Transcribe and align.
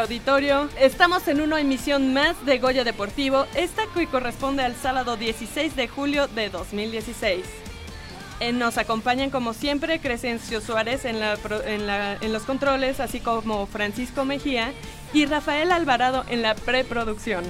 Auditorio. 0.00 0.68
Estamos 0.78 1.28
en 1.28 1.40
una 1.40 1.60
emisión 1.60 2.12
más 2.12 2.44
de 2.46 2.58
Goya 2.58 2.84
Deportivo, 2.84 3.46
esta 3.54 3.82
que 3.94 4.06
corresponde 4.06 4.62
al 4.62 4.74
sábado 4.74 5.16
16 5.16 5.76
de 5.76 5.88
julio 5.88 6.26
de 6.28 6.48
2016. 6.48 7.44
Eh, 8.40 8.52
Nos 8.52 8.78
acompañan 8.78 9.30
como 9.30 9.52
siempre 9.52 10.00
Crescencio 10.00 10.60
Suárez 10.60 11.04
en, 11.04 11.20
los 12.32 12.42
controles, 12.44 12.98
así 12.98 13.20
como 13.20 13.66
Francisco 13.66 14.24
Mejía 14.24 14.72
y 15.12 15.26
Rafael 15.26 15.70
Alvarado 15.70 16.24
en 16.28 16.42
la 16.42 16.54
preproducción. 16.54 17.44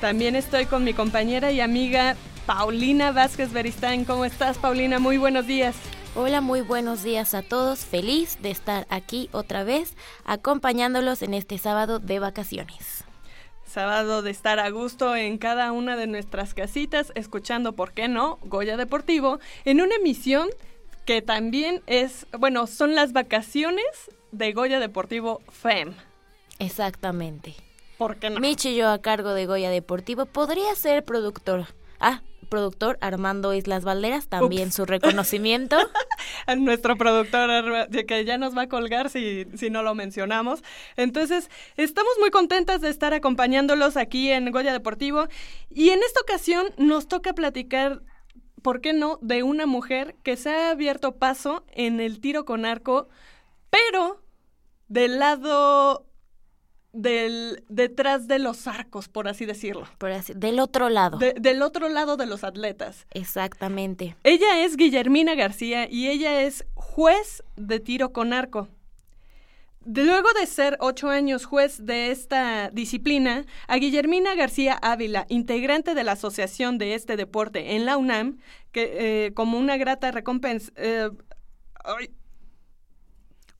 También 0.00 0.36
estoy 0.36 0.66
con 0.66 0.84
mi 0.84 0.92
compañera 0.92 1.50
y 1.50 1.60
amiga 1.60 2.16
Paulina 2.46 3.12
Vázquez 3.12 3.52
Beristain. 3.52 4.04
¿Cómo 4.04 4.24
estás, 4.24 4.58
Paulina? 4.58 4.98
Muy 4.98 5.16
buenos 5.16 5.46
días. 5.46 5.74
Hola, 6.14 6.40
muy 6.40 6.62
buenos 6.62 7.02
días 7.02 7.34
a 7.34 7.42
todos. 7.42 7.84
Feliz 7.84 8.38
de 8.42 8.50
estar 8.50 8.86
aquí 8.90 9.28
otra 9.32 9.62
vez 9.62 9.94
acompañándolos 10.24 11.22
en 11.22 11.34
este 11.34 11.58
sábado 11.58 11.98
de 12.00 12.18
vacaciones. 12.18 13.04
Sábado 13.66 14.22
de 14.22 14.30
estar 14.30 14.58
a 14.58 14.70
gusto 14.70 15.14
en 15.14 15.38
cada 15.38 15.70
una 15.70 15.96
de 15.96 16.06
nuestras 16.06 16.54
casitas, 16.54 17.12
escuchando, 17.14 17.74
¿por 17.74 17.92
qué 17.92 18.08
no? 18.08 18.38
Goya 18.42 18.76
Deportivo, 18.76 19.38
en 19.64 19.80
una 19.80 19.96
emisión 19.96 20.48
que 21.04 21.22
también 21.22 21.82
es, 21.86 22.26
bueno, 22.36 22.66
son 22.66 22.94
las 22.94 23.12
vacaciones 23.12 23.84
de 24.32 24.52
Goya 24.52 24.80
Deportivo 24.80 25.42
FEM. 25.52 25.94
Exactamente. 26.58 27.54
¿Por 27.98 28.16
qué 28.16 28.30
no? 28.30 28.40
Michi 28.40 28.70
y 28.70 28.76
yo 28.76 28.90
a 28.90 29.00
cargo 29.00 29.34
de 29.34 29.46
Goya 29.46 29.70
Deportivo 29.70 30.24
podría 30.26 30.74
ser 30.74 31.04
productor. 31.04 31.66
Ah, 32.00 32.22
productor 32.48 32.98
Armando 33.00 33.54
Islas 33.54 33.84
Valderas, 33.84 34.28
también 34.28 34.68
Ups. 34.68 34.74
su 34.74 34.84
reconocimiento. 34.84 35.76
a 36.46 36.56
nuestro 36.56 36.96
productor 36.96 37.88
que 38.06 38.24
ya 38.24 38.38
nos 38.38 38.56
va 38.56 38.62
a 38.62 38.68
colgar 38.68 39.10
si, 39.10 39.46
si 39.54 39.70
no 39.70 39.82
lo 39.82 39.94
mencionamos. 39.94 40.62
Entonces, 40.96 41.50
estamos 41.76 42.12
muy 42.20 42.30
contentas 42.30 42.80
de 42.80 42.90
estar 42.90 43.14
acompañándolos 43.14 43.96
aquí 43.96 44.30
en 44.30 44.50
Goya 44.50 44.72
Deportivo 44.72 45.28
y 45.70 45.90
en 45.90 46.02
esta 46.02 46.20
ocasión 46.20 46.66
nos 46.76 47.08
toca 47.08 47.34
platicar, 47.34 48.02
¿por 48.62 48.80
qué 48.80 48.92
no?, 48.92 49.18
de 49.22 49.42
una 49.42 49.66
mujer 49.66 50.16
que 50.22 50.36
se 50.36 50.50
ha 50.50 50.70
abierto 50.70 51.16
paso 51.16 51.64
en 51.68 52.00
el 52.00 52.20
tiro 52.20 52.44
con 52.44 52.64
arco, 52.64 53.08
pero 53.70 54.22
del 54.88 55.18
lado 55.18 56.07
del 57.02 57.64
detrás 57.68 58.26
de 58.26 58.38
los 58.38 58.66
arcos, 58.66 59.08
por 59.08 59.28
así 59.28 59.46
decirlo. 59.46 59.86
Por 59.98 60.10
así, 60.10 60.32
del 60.34 60.58
otro 60.58 60.88
lado. 60.88 61.18
De- 61.18 61.34
del 61.38 61.62
otro 61.62 61.88
lado 61.88 62.16
de 62.16 62.26
los 62.26 62.44
atletas. 62.44 63.06
Exactamente. 63.12 64.16
Ella 64.24 64.64
es 64.64 64.76
Guillermina 64.76 65.34
García 65.34 65.88
y 65.90 66.08
ella 66.08 66.42
es 66.42 66.64
juez 66.74 67.42
de 67.56 67.80
tiro 67.80 68.12
con 68.12 68.32
arco. 68.32 68.68
Luego 69.84 70.28
de 70.38 70.46
ser 70.46 70.76
ocho 70.80 71.08
años 71.08 71.46
juez 71.46 71.86
de 71.86 72.10
esta 72.10 72.68
disciplina, 72.70 73.46
a 73.68 73.76
Guillermina 73.76 74.34
García 74.34 74.74
Ávila, 74.82 75.24
integrante 75.28 75.94
de 75.94 76.04
la 76.04 76.12
asociación 76.12 76.76
de 76.76 76.94
este 76.94 77.16
deporte 77.16 77.74
en 77.74 77.86
la 77.86 77.96
UNAM, 77.96 78.38
que 78.72 79.26
eh, 79.26 79.32
como 79.34 79.56
una 79.58 79.76
grata 79.78 80.10
recompensa... 80.10 80.70
eh, 80.76 81.08
ay, 81.84 82.10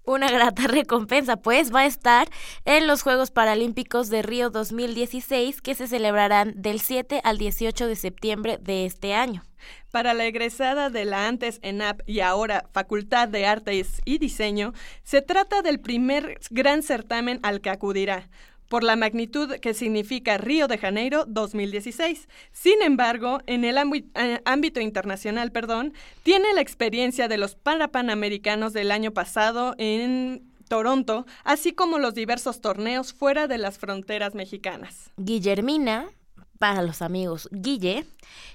Una 0.08 0.30
grata 0.30 0.62
recompensa, 0.68 1.36
pues 1.36 1.70
va 1.70 1.80
a 1.80 1.86
estar 1.86 2.30
en 2.64 2.86
los 2.86 3.02
Juegos 3.02 3.30
Paralímpicos 3.30 4.08
de 4.08 4.22
Río 4.22 4.48
2016 4.48 5.60
que 5.60 5.74
se 5.74 5.86
celebrarán 5.86 6.54
del 6.56 6.80
7 6.80 7.20
al 7.24 7.36
18 7.36 7.86
de 7.86 7.94
septiembre 7.94 8.58
de 8.58 8.86
este 8.86 9.12
año. 9.12 9.44
Para 9.90 10.14
la 10.14 10.24
egresada 10.24 10.88
de 10.88 11.04
la 11.04 11.28
antes 11.28 11.60
ENAP 11.60 12.00
y 12.06 12.20
ahora 12.20 12.70
Facultad 12.72 13.28
de 13.28 13.44
Artes 13.44 14.00
y 14.06 14.16
Diseño, 14.16 14.72
se 15.02 15.20
trata 15.20 15.60
del 15.60 15.78
primer 15.78 16.40
gran 16.48 16.82
certamen 16.82 17.38
al 17.42 17.60
que 17.60 17.68
acudirá, 17.68 18.30
por 18.68 18.84
la 18.84 18.96
magnitud 18.96 19.54
que 19.60 19.74
significa 19.74 20.38
Río 20.38 20.68
de 20.68 20.78
Janeiro 20.78 21.24
2016. 21.26 22.28
Sin 22.52 22.82
embargo, 22.82 23.40
en 23.46 23.64
el 23.64 23.76
ámbi- 23.78 24.10
ámbito 24.44 24.80
internacional, 24.80 25.50
perdón, 25.52 25.94
tiene 26.22 26.52
la 26.54 26.60
experiencia 26.60 27.28
de 27.28 27.38
los 27.38 27.54
Parapanamericanos 27.54 28.72
del 28.72 28.90
año 28.90 29.12
pasado 29.12 29.74
en 29.78 30.42
Toronto, 30.68 31.24
así 31.44 31.72
como 31.72 31.98
los 31.98 32.14
diversos 32.14 32.60
torneos 32.60 33.14
fuera 33.14 33.46
de 33.48 33.56
las 33.56 33.78
fronteras 33.78 34.34
mexicanas. 34.34 35.10
Guillermina, 35.16 36.10
para 36.58 36.82
los 36.82 37.02
amigos 37.02 37.48
Guille, 37.52 38.04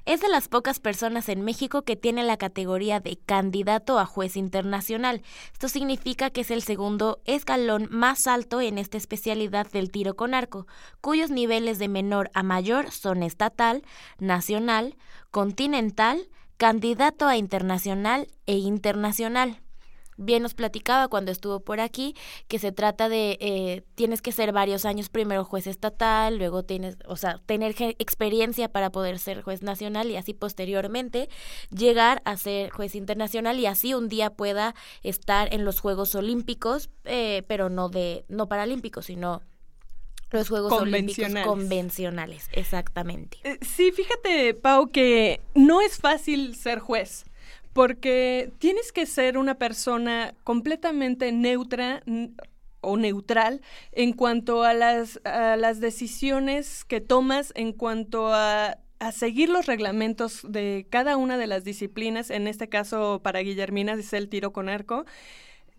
es 0.06 0.22
de 0.22 0.28
las 0.28 0.48
pocas 0.48 0.80
personas 0.80 1.30
en 1.30 1.42
México 1.42 1.84
que 1.84 1.96
tiene 1.96 2.24
la 2.24 2.38
categoría 2.38 3.00
de 3.00 3.18
candidato 3.18 4.00
a 4.00 4.06
juez 4.06 4.36
internacional. 4.36 5.22
Esto 5.54 5.70
significa 5.70 6.30
que 6.30 6.42
es 6.42 6.52
el 6.52 6.62
segundo 6.62 7.22
escalón 7.26 7.88
más 7.90 8.28
alto 8.28 8.62
en 8.62 8.78
esta 8.78 8.98
especialidad 8.98 9.72
del 9.72 9.92
tiro 9.92 10.16
con 10.16 10.34
arco, 10.34 10.68
cuyos 11.02 11.32
niveles 11.32 11.80
de 11.80 11.88
menor 11.88 12.30
a 12.34 12.44
mayor 12.44 12.92
son 12.92 13.24
estatal, 13.24 13.84
nacional, 14.20 14.96
continental, 15.32 16.28
candidato 16.58 17.28
a 17.28 17.38
internacional 17.38 18.28
e 18.46 18.58
internacional. 18.58 19.62
Bien 20.18 20.44
nos 20.44 20.54
platicaba 20.54 21.08
cuando 21.08 21.32
estuvo 21.32 21.60
por 21.60 21.80
aquí 21.80 22.16
que 22.48 22.60
se 22.60 22.72
trata 22.72 23.10
de 23.10 23.38
eh, 23.40 23.84
tienes 23.96 24.22
que 24.22 24.32
ser 24.32 24.52
varios 24.52 24.86
años 24.86 25.10
primero 25.10 25.44
juez 25.46 25.68
estatal, 25.68 26.38
luego 26.38 26.64
tienes, 26.64 26.98
o 27.06 27.16
sea, 27.16 27.42
tener 27.46 27.76
experiencia 28.00 28.70
para 28.70 28.92
poder 28.92 29.20
ser 29.20 29.42
juez 29.42 29.64
nacional 29.64 30.10
y 30.12 30.16
así 30.16 30.34
posteriormente 30.34 31.30
llegar 31.70 32.22
a 32.26 32.38
ser 32.38 32.70
juez 32.70 32.96
internacional 32.96 33.60
y 33.60 33.66
así 33.66 33.94
un 33.94 34.10
día 34.10 34.30
pueda 34.30 34.76
estar 35.02 35.54
en 35.54 35.66
los 35.66 35.80
Juegos 35.80 36.16
Olímpicos, 36.16 36.90
eh, 37.06 37.44
pero 37.48 37.70
no 37.70 37.90
de 37.90 38.26
no 38.28 38.48
paralímpicos, 38.48 39.06
sino 39.06 39.42
los 40.32 40.50
Juegos 40.50 40.74
Olímpicos 40.74 41.16
Convencionales. 41.16 41.48
convencionales, 41.48 42.50
exactamente. 42.54 43.38
Eh, 43.44 43.60
Sí, 43.62 43.92
fíjate, 43.92 44.54
Pau, 44.56 44.90
que 44.90 45.42
no 45.54 45.82
es 45.82 45.98
fácil 45.98 46.56
ser 46.56 46.80
juez, 46.80 47.26
porque 47.74 48.52
tienes 48.60 48.92
que 48.92 49.06
ser 49.06 49.38
una 49.38 49.56
persona 49.56 50.36
completamente 50.44 51.32
neutra 51.32 52.04
o 52.82 52.98
neutral 52.98 53.62
en 53.92 54.14
cuanto 54.14 54.64
a 54.64 54.74
las, 54.74 55.20
decisiones 55.80 56.86
que 56.86 57.02
tomas, 57.02 57.52
en 57.56 57.74
cuanto 57.74 58.34
a, 58.34 58.78
a 59.00 59.12
seguir 59.12 59.50
los 59.50 59.66
reglamentos 59.66 60.42
de 60.48 60.86
cada 60.90 61.18
una 61.18 61.38
de 61.38 61.48
las 61.48 61.64
disciplinas, 61.64 62.30
en 62.30 62.48
este 62.48 62.70
caso 62.70 63.22
para 63.24 63.40
Guillermina 63.40 63.94
es 63.94 64.14
el 64.14 64.30
tiro 64.30 64.54
con 64.54 64.70
arco. 64.70 65.06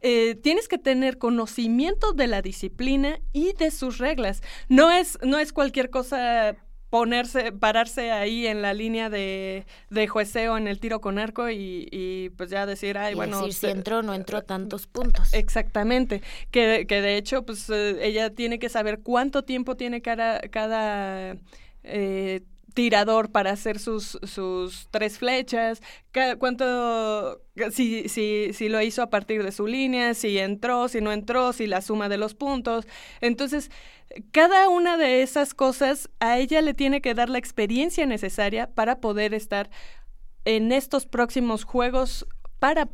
eh, 0.02 0.35
tienes 0.35 0.69
que 0.69 0.79
tener 0.79 1.17
conocimiento 1.17 2.12
de 2.12 2.26
la 2.26 2.43
disciplina 2.43 3.20
y 3.32 3.55
de 3.55 3.70
sus 3.70 3.99
reglas. 3.99 4.43
No 4.69 4.91
es, 4.91 5.19
no 5.23 5.38
es 5.38 5.52
cualquier 5.52 5.88
cosa 5.88 6.56
ponerse, 6.94 7.50
pararse 7.50 8.12
ahí 8.12 8.46
en 8.46 8.62
la 8.62 8.73
línea 8.73 9.11
de, 9.11 9.67
de 9.91 10.06
jueceo 10.06 10.56
en 10.56 10.69
el 10.69 10.79
tiro 10.79 11.00
con 11.00 11.19
arco 11.19 11.50
y, 11.50 11.88
y, 11.91 12.29
pues 12.37 12.50
ya 12.50 12.67
decir, 12.67 12.99
ay, 12.99 13.14
Y 13.14 13.17
bueno. 13.17 13.38
decir 13.38 13.52
si 13.52 13.67
entró 13.67 13.99
o 13.99 14.02
no 14.02 14.14
entró 14.14 14.43
tantos 14.43 14.87
puntos. 14.87 15.35
Exactamente, 15.35 16.23
que, 16.52 16.87
que 16.87 17.02
de 17.02 17.17
hecho, 17.17 17.44
pues 17.44 17.69
eh, 17.69 17.99
ella 18.00 18.31
tiene 18.31 18.61
que 18.61 18.69
saber 18.69 19.00
cuánto 19.00 19.43
tiempo 19.43 19.76
tiene 19.76 20.02
cada, 20.02 20.38
cada 20.43 21.37
eh, 21.82 22.43
tirador 22.75 23.32
para 23.32 23.50
hacer 23.50 23.81
sus, 23.81 24.17
sus 24.23 24.87
tres 24.93 25.19
flechas, 25.19 25.82
cuánto, 26.38 27.41
si, 27.73 28.08
si, 28.08 28.52
si 28.52 28.69
lo 28.69 28.81
hizo 28.82 29.02
a 29.02 29.11
partir 29.11 29.43
de 29.43 29.50
su 29.50 29.67
línea, 29.67 30.14
si 30.14 30.38
entró, 30.38 30.87
si 30.87 31.00
no 31.00 31.11
entró, 31.11 31.52
si 31.52 31.67
la 31.67 31.81
suma 31.81 32.08
de 32.08 32.19
los 32.19 32.35
puntos. 32.35 32.87
Entonces, 33.20 33.70
cada 34.32 34.68
una 34.68 34.96
de 34.96 35.22
esas 35.22 35.54
cosas 35.54 36.10
a 36.20 36.38
ella 36.38 36.60
le 36.60 36.74
tiene 36.74 37.00
que 37.00 37.14
dar 37.14 37.28
la 37.28 37.38
experiencia 37.38 38.06
necesaria 38.06 38.70
para 38.70 39.00
poder 39.00 39.34
estar 39.34 39.70
en 40.44 40.72
estos 40.72 41.06
próximos 41.06 41.64
Juegos 41.64 42.26
para, 42.58 42.88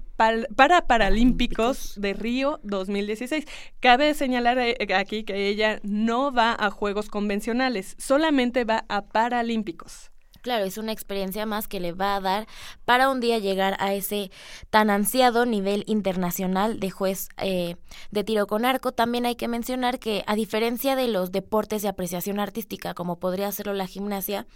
para 0.57 0.87
Paralímpicos 0.87 1.95
de 1.97 2.13
Río 2.13 2.61
2016. 2.65 3.45
Cabe 3.81 4.15
señalar 4.15 4.59
eh, 4.59 4.77
aquí 4.95 5.25
que 5.25 5.49
ella 5.49 5.79
no 5.83 6.33
va 6.33 6.57
a 6.59 6.71
Juegos 6.71 7.09
convencionales, 7.09 7.95
solamente 7.99 8.65
va 8.65 8.85
a 8.89 9.03
Paralímpicos. 9.03 10.11
Claro, 10.43 10.65
es 10.65 10.79
una 10.79 10.93
experiencia 10.93 11.45
más 11.45 11.69
que 11.69 11.81
le 11.81 11.93
va 11.93 12.17
a 12.17 12.21
dar 12.21 12.47
para 12.87 13.11
un 13.11 13.21
día 13.21 13.39
llegar 13.39 13.77
a 13.79 13.93
ese 13.93 14.31
tan 14.71 14.89
ansiado 14.89 15.45
nivel 15.45 15.85
internacional 15.87 16.81
de 16.81 16.91
juez 16.91 17.29
eh, 17.37 17.77
de 18.11 18.25
tiro 18.25 18.47
con 18.47 18.65
arco. 18.65 18.93
También 18.93 19.27
hay 19.27 19.35
que 19.35 19.49
mencionar 19.49 19.99
que 19.99 20.25
a 20.27 20.35
diferencia 20.35 20.97
de 20.97 21.09
los 21.09 21.31
deportes 21.31 21.83
de 21.83 21.89
apreciación 21.89 22.41
artística, 22.41 22.95
como 22.95 23.19
podría 23.21 23.49
hacerlo 23.49 23.75
la 23.75 23.87
gimnasia, 23.87 24.47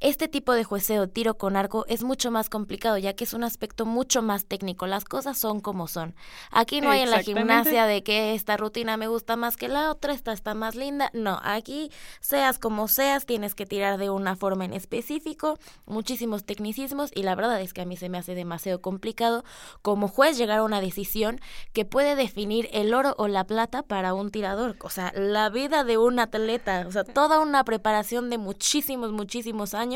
este 0.00 0.28
tipo 0.28 0.52
de 0.52 0.62
jueceo 0.62 1.08
tiro 1.08 1.34
con 1.38 1.56
arco 1.56 1.84
es 1.88 2.04
mucho 2.04 2.30
más 2.30 2.48
complicado, 2.48 2.98
ya 2.98 3.14
que 3.14 3.24
es 3.24 3.32
un 3.32 3.42
aspecto 3.42 3.84
mucho 3.84 4.22
más 4.22 4.44
técnico. 4.44 4.86
Las 4.86 5.04
cosas 5.04 5.36
son 5.38 5.58
como 5.58 5.88
son. 5.88 6.14
Aquí 6.52 6.80
no 6.80 6.90
hay 6.90 7.00
en 7.00 7.10
la 7.10 7.22
gimnasia 7.22 7.84
de 7.86 8.04
que 8.04 8.34
esta 8.34 8.56
rutina 8.56 8.96
me 8.96 9.08
gusta 9.08 9.34
más 9.34 9.56
que 9.56 9.66
la 9.66 9.90
otra, 9.90 10.12
esta 10.12 10.32
está 10.32 10.54
más 10.54 10.76
linda. 10.76 11.10
No, 11.14 11.40
aquí 11.42 11.90
seas 12.20 12.60
como 12.60 12.86
seas, 12.86 13.26
tienes 13.26 13.56
que 13.56 13.66
tirar 13.66 13.98
de 13.98 14.08
una 14.08 14.36
forma 14.36 14.64
en 14.64 14.72
específico, 14.72 15.58
muchísimos 15.84 16.44
tecnicismos 16.44 17.10
y 17.12 17.24
la 17.24 17.34
verdad 17.34 17.60
es 17.60 17.72
que 17.72 17.80
a 17.80 17.84
mí 17.84 17.96
se 17.96 18.08
me 18.08 18.18
hace 18.18 18.36
demasiado 18.36 18.80
complicado 18.80 19.42
como 19.82 20.06
juez 20.06 20.38
llegar 20.38 20.58
a 20.58 20.62
una 20.62 20.80
decisión 20.80 21.40
que 21.72 21.84
puede 21.84 22.14
definir 22.14 22.68
el 22.72 22.94
oro 22.94 23.16
o 23.18 23.26
la 23.26 23.48
plata 23.48 23.82
para 23.82 24.14
un 24.14 24.30
tirador. 24.30 24.76
O 24.82 24.90
sea, 24.90 25.12
la 25.16 25.50
vida 25.50 25.82
de 25.82 25.98
un 25.98 26.20
atleta, 26.20 26.84
o 26.86 26.92
sea, 26.92 27.02
toda 27.02 27.40
una 27.40 27.64
preparación 27.64 28.30
de 28.30 28.38
muchísimos, 28.38 29.10
muchísimos 29.10 29.74
años 29.74 29.87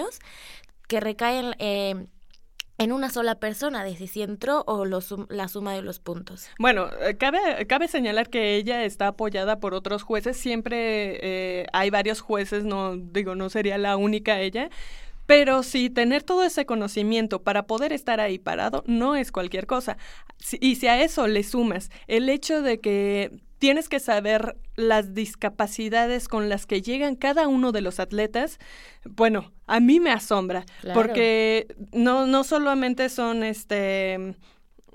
que 0.88 1.00
recaen 1.00 1.54
eh, 1.58 2.06
en 2.78 2.92
una 2.92 3.10
sola 3.10 3.36
persona, 3.36 3.84
de 3.84 3.94
si 3.96 4.22
entró 4.22 4.64
o 4.66 4.84
lo 4.84 5.00
sum- 5.00 5.26
la 5.28 5.48
suma 5.48 5.72
de 5.74 5.82
los 5.82 6.00
puntos. 6.00 6.48
Bueno, 6.58 6.88
eh, 7.00 7.16
cabe, 7.16 7.66
cabe 7.66 7.86
señalar 7.88 8.28
que 8.28 8.56
ella 8.56 8.84
está 8.84 9.08
apoyada 9.08 9.60
por 9.60 9.74
otros 9.74 10.02
jueces. 10.02 10.36
Siempre 10.36 11.18
eh, 11.22 11.66
hay 11.72 11.90
varios 11.90 12.20
jueces, 12.20 12.64
no 12.64 12.96
digo, 12.96 13.34
no 13.34 13.50
sería 13.50 13.78
la 13.78 13.96
única 13.96 14.40
ella. 14.40 14.68
Pero 15.26 15.62
sí, 15.62 15.88
tener 15.88 16.24
todo 16.24 16.42
ese 16.42 16.66
conocimiento 16.66 17.42
para 17.42 17.66
poder 17.68 17.92
estar 17.92 18.18
ahí 18.18 18.38
parado 18.40 18.82
no 18.86 19.14
es 19.14 19.30
cualquier 19.30 19.66
cosa. 19.66 19.96
Y 20.60 20.74
si 20.74 20.88
a 20.88 21.00
eso 21.00 21.28
le 21.28 21.44
sumas 21.44 21.90
el 22.08 22.28
hecho 22.28 22.60
de 22.60 22.80
que 22.80 23.30
tienes 23.62 23.88
que 23.88 24.00
saber 24.00 24.56
las 24.74 25.14
discapacidades 25.14 26.26
con 26.26 26.48
las 26.48 26.66
que 26.66 26.82
llegan 26.82 27.14
cada 27.14 27.46
uno 27.46 27.70
de 27.70 27.80
los 27.80 28.00
atletas, 28.00 28.58
bueno, 29.08 29.52
a 29.68 29.78
mí 29.78 30.00
me 30.00 30.10
asombra, 30.10 30.64
Claro. 30.80 31.00
porque 31.00 31.68
no, 31.92 32.26
no 32.26 32.42
solamente 32.42 33.08
son 33.08 33.44
este 33.44 34.34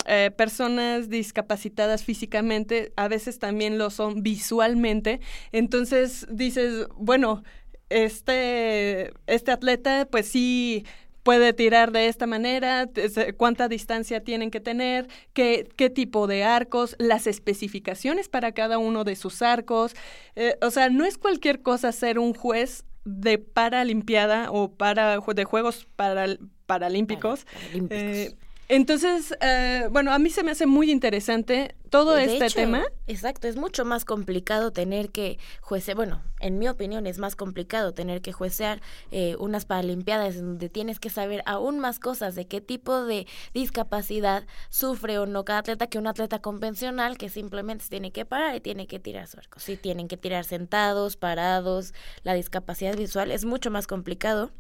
eh, 0.06 0.31
personas 0.36 1.08
discapacitadas 1.08 2.04
físicamente, 2.04 2.92
a 2.98 3.08
veces 3.08 3.40
también 3.40 3.78
lo 3.78 3.90
son 3.90 4.22
visualmente. 4.22 5.22
Entonces 5.54 6.28
dices, 6.30 6.88
bueno, 6.98 7.44
este, 7.88 9.13
este 9.28 9.52
atleta 9.54 10.10
pues 10.12 10.28
sí 10.28 10.86
puede 11.27 11.51
tirar 11.51 11.91
de 11.91 12.07
esta 12.07 12.25
manera, 12.25 12.89
cuánta 13.35 13.68
distancia 13.68 14.24
tienen 14.24 14.50
que 14.50 14.62
tener, 14.62 15.09
qué, 15.33 15.68
qué 15.75 15.89
tipo 15.89 16.25
de 16.25 16.45
arcos, 16.45 16.95
las 17.00 17.27
especificaciones 17.27 18.29
para 18.29 18.53
cada 18.53 18.77
uno 18.77 19.03
de 19.03 19.18
sus 19.18 19.41
arcos. 19.41 19.94
Eh, 20.38 20.56
o 20.62 20.71
sea, 20.71 20.89
no 20.89 21.03
es 21.03 21.18
cualquier 21.18 21.62
cosa 21.62 21.91
ser 21.91 22.18
un 22.18 22.33
juez 22.33 22.85
de 23.03 23.39
Paralimpiada 23.39 24.51
o 24.51 24.71
para 24.71 25.18
de 25.18 25.44
Juegos 25.44 25.85
Paralímpicos. 25.97 27.44
Para- 27.44 27.56
paralímpicos. 27.59 27.89
Eh, 27.89 28.35
entonces, 28.69 29.34
eh, 29.42 29.88
bueno, 29.92 30.12
a 30.12 30.19
mí 30.19 30.30
se 30.30 30.44
me 30.44 30.52
hace 30.52 30.66
muy 30.66 30.92
interesante 30.92 31.75
todo 31.90 32.16
De 32.16 32.25
este 32.25 32.46
hecho, 32.48 32.56
tema. 32.56 32.84
Exacto, 33.08 33.48
es 33.48 33.56
mucho 33.56 33.86
más 33.86 34.04
complicado 34.04 34.72
tener 34.72 35.10
que 35.10 35.40
juecear, 35.62 35.96
bueno, 35.96 36.22
en 36.40 36.60
mi 36.60 36.68
opinión 36.68 37.08
es 37.08 37.18
más 37.18 37.36
complicado 37.36 37.94
tener 37.94 38.22
que 38.22 38.34
juecear 38.34 38.81
eh, 39.12 39.36
unas 39.40 39.66
paralimpiadas 39.66 40.36
donde 40.36 40.68
tienes 40.68 41.00
que 41.00 41.10
saber 41.10 41.44
aún 41.46 41.80
más 41.80 42.00
cosas 42.00 42.36
de 42.36 42.46
qué 42.46 42.60
tipo 42.60 43.06
de 43.06 43.25
discapacidad 43.54 44.46
sufre 44.70 45.18
o 45.18 45.25
no 45.25 45.46
cada 45.46 45.60
atleta 45.60 45.88
que 45.88 45.98
un 45.98 46.08
atleta 46.08 46.40
convencional 46.40 47.18
que 47.18 47.30
simplemente 47.30 47.86
se 47.86 47.90
tiene 47.90 48.12
que 48.12 48.25
parar 48.25 48.56
y 48.56 48.60
tiene 48.60 48.88
que 48.88 49.00
tirar 49.00 49.28
su 49.28 49.40
arco. 49.40 49.60
Sí, 49.60 49.78
tienen 49.78 50.08
que 50.08 50.18
tirar 50.18 50.44
sentados, 50.44 51.16
parados, 51.16 51.94
la 52.24 52.34
discapacidad 52.34 52.98
visual 52.98 53.31
es 53.31 53.46
mucho 53.46 53.72
más 53.72 53.88
complicado 53.88 54.52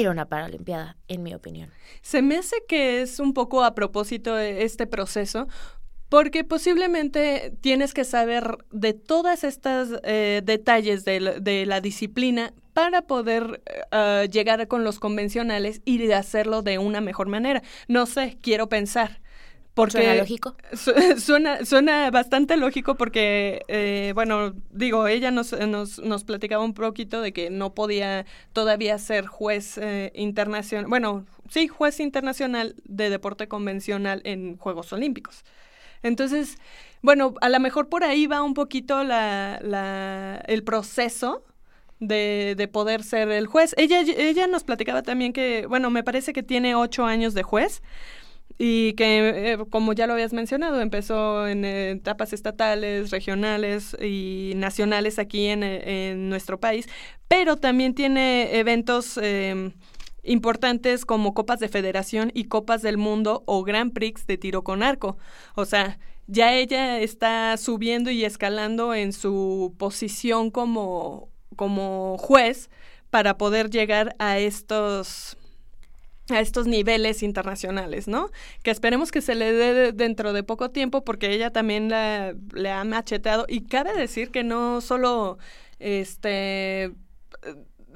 ir 0.00 0.08
a 0.08 0.10
una 0.10 0.26
paralimpiada, 0.26 0.96
en 1.08 1.22
mi 1.22 1.34
opinión. 1.34 1.70
Se 2.02 2.22
me 2.22 2.36
hace 2.36 2.56
que 2.68 3.02
es 3.02 3.20
un 3.20 3.34
poco 3.34 3.64
a 3.64 3.74
propósito 3.74 4.34
de 4.34 4.64
este 4.64 4.86
proceso, 4.86 5.48
porque 6.10 6.42
posiblemente 6.42 7.56
tienes 7.60 7.94
que 7.94 8.04
saber 8.04 8.58
de 8.72 8.94
todas 8.94 9.44
estas 9.44 9.88
eh, 10.02 10.42
detalles 10.44 11.04
de 11.04 11.20
la, 11.66 11.80
disciplina 11.80 12.52
para 12.72 13.02
poder 13.02 13.62
eh, 13.92 14.28
llegar 14.30 14.66
con 14.66 14.82
los 14.82 14.98
convencionales 14.98 15.80
y 15.84 16.10
hacerlo 16.10 16.62
de 16.62 16.78
una 16.78 17.00
mejor 17.00 17.28
manera. 17.28 17.62
No 17.86 18.06
sé, 18.06 18.38
quiero 18.42 18.68
pensar. 18.68 19.19
Porque 19.80 19.92
¿Suena 20.02 20.14
lógico? 20.14 20.56
Su- 20.72 20.92
Suena, 21.18 21.64
suena 21.64 22.10
bastante 22.10 22.56
lógico 22.56 22.96
porque, 22.96 23.62
eh, 23.68 24.12
bueno, 24.14 24.54
digo, 24.70 25.06
ella 25.08 25.30
nos, 25.30 25.52
nos, 25.52 25.98
nos 25.98 26.24
platicaba 26.24 26.64
un 26.64 26.74
poquito 26.74 27.20
de 27.20 27.32
que 27.32 27.50
no 27.50 27.74
podía 27.74 28.26
todavía 28.52 28.98
ser 28.98 29.26
juez 29.26 29.78
eh, 29.78 30.12
internacional, 30.14 30.86
bueno, 30.88 31.26
sí, 31.48 31.68
juez 31.68 32.00
internacional 32.00 32.74
de 32.84 33.10
deporte 33.10 33.48
convencional 33.48 34.22
en 34.24 34.56
Juegos 34.56 34.92
Olímpicos. 34.92 35.44
Entonces, 36.02 36.56
bueno, 37.02 37.34
a 37.40 37.48
lo 37.48 37.60
mejor 37.60 37.88
por 37.88 38.04
ahí 38.04 38.26
va 38.26 38.42
un 38.42 38.54
poquito 38.54 39.04
la, 39.04 39.58
la, 39.62 40.42
el 40.46 40.62
proceso 40.64 41.44
de, 41.98 42.54
de 42.56 42.68
poder 42.68 43.02
ser 43.02 43.30
el 43.30 43.46
juez. 43.46 43.74
Ella, 43.76 44.00
ella 44.00 44.46
nos 44.46 44.64
platicaba 44.64 45.02
también 45.02 45.32
que, 45.32 45.66
bueno, 45.66 45.90
me 45.90 46.02
parece 46.02 46.32
que 46.32 46.42
tiene 46.42 46.74
ocho 46.74 47.04
años 47.04 47.34
de 47.34 47.42
juez 47.42 47.82
y 48.62 48.92
que, 48.92 49.52
eh, 49.52 49.58
como 49.70 49.94
ya 49.94 50.06
lo 50.06 50.12
habías 50.12 50.34
mencionado, 50.34 50.82
empezó 50.82 51.48
en 51.48 51.64
eh, 51.64 51.92
etapas 51.92 52.34
estatales, 52.34 53.10
regionales 53.10 53.96
y 53.98 54.52
nacionales 54.54 55.18
aquí 55.18 55.46
en, 55.46 55.62
eh, 55.62 56.10
en 56.10 56.28
nuestro 56.28 56.60
país, 56.60 56.86
pero 57.26 57.56
también 57.56 57.94
tiene 57.94 58.58
eventos 58.58 59.18
importantes 60.22 61.06
como 61.06 61.32
Copas 61.32 61.58
de 61.58 61.68
Federación 61.68 62.32
y 62.34 62.44
Copas 62.44 62.82
del 62.82 62.98
Mundo 62.98 63.44
o 63.46 63.62
Grand 63.64 63.94
Prix 63.94 64.26
de 64.26 64.36
tiro 64.36 64.62
con 64.62 64.82
arco. 64.82 65.16
O 65.54 65.64
sea, 65.64 65.98
ya 66.26 66.54
ella 66.54 67.00
está 67.00 67.56
subiendo 67.56 68.10
y 68.10 68.26
escalando 68.26 68.92
en 68.92 69.14
su 69.14 69.74
posición 69.78 70.50
como, 70.50 71.30
como 71.56 72.18
juez 72.18 72.68
para 73.08 73.38
poder 73.38 73.70
llegar 73.70 74.14
a 74.18 74.38
estos 74.38 75.38
a 76.32 76.40
estos 76.40 76.66
niveles 76.66 77.22
internacionales, 77.22 78.08
¿no? 78.08 78.30
Que 78.62 78.70
esperemos 78.70 79.10
que 79.12 79.20
se 79.20 79.34
le 79.34 79.52
dé 79.52 79.74
de- 79.74 79.92
dentro 79.92 80.32
de 80.32 80.42
poco 80.42 80.70
tiempo 80.70 81.04
porque 81.04 81.32
ella 81.32 81.50
también 81.52 81.88
la, 81.90 82.34
le 82.52 82.70
ha 82.70 82.84
macheteado 82.84 83.46
y 83.48 83.62
cabe 83.66 83.94
decir 83.96 84.30
que 84.30 84.42
no 84.44 84.80
solo 84.80 85.38
este 85.78 86.92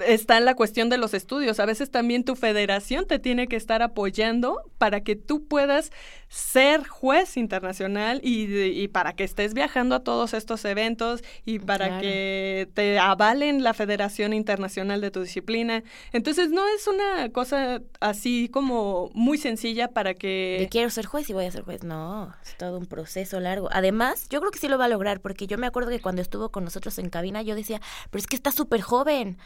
está 0.05 0.37
en 0.37 0.45
la 0.45 0.55
cuestión 0.55 0.89
de 0.89 0.97
los 0.97 1.13
estudios. 1.13 1.59
A 1.59 1.65
veces 1.65 1.91
también 1.91 2.23
tu 2.23 2.35
federación 2.35 3.05
te 3.05 3.19
tiene 3.19 3.47
que 3.47 3.55
estar 3.55 3.81
apoyando 3.81 4.61
para 4.77 5.01
que 5.01 5.15
tú 5.15 5.45
puedas 5.45 5.91
ser 6.27 6.85
juez 6.85 7.37
internacional 7.37 8.19
y, 8.23 8.87
para 8.89 9.13
que 9.13 9.23
estés 9.23 9.53
viajando 9.53 9.95
a 9.95 10.03
todos 10.03 10.33
estos 10.33 10.65
eventos 10.65 11.23
y 11.45 11.59
para 11.59 11.87
Claro. 11.87 12.01
que 12.01 12.69
te 12.73 12.99
avalen 12.99 13.63
la 13.63 13.73
Federación 13.73 14.33
Internacional 14.33 15.01
de 15.01 15.11
tu 15.11 15.21
disciplina. 15.21 15.83
Entonces 16.11 16.49
no 16.49 16.67
es 16.67 16.87
una 16.87 17.29
cosa 17.31 17.81
así 17.99 18.49
como 18.51 19.09
muy 19.13 19.37
sencilla 19.37 19.89
para 19.89 20.13
que... 20.13 20.67
quiero 20.71 20.89
ser 20.89 21.05
juez 21.05 21.29
y 21.29 21.33
voy 21.33 21.45
a 21.45 21.51
ser 21.51 21.63
juez. 21.63 21.83
No, 21.83 22.33
es 22.43 22.57
todo 22.57 22.77
un 22.77 22.85
proceso 22.85 23.39
largo. 23.39 23.69
Además, 23.71 24.27
yo 24.29 24.39
creo 24.39 24.51
que 24.51 24.59
sí 24.59 24.67
lo 24.67 24.77
va 24.77 24.85
a 24.85 24.89
lograr, 24.89 25.21
porque 25.21 25.47
yo 25.47 25.57
me 25.57 25.67
acuerdo 25.67 25.89
que 25.89 26.01
cuando 26.01 26.21
estuvo 26.21 26.49
con 26.49 26.63
nosotros 26.63 26.97
en 26.97 27.09
cabina, 27.09 27.41
yo 27.41 27.55
decía, 27.55 27.81
pero 28.09 28.19
es 28.19 28.27
que 28.27 28.35
está 28.35 28.51
súper 28.51 28.81
joven. 28.81 29.37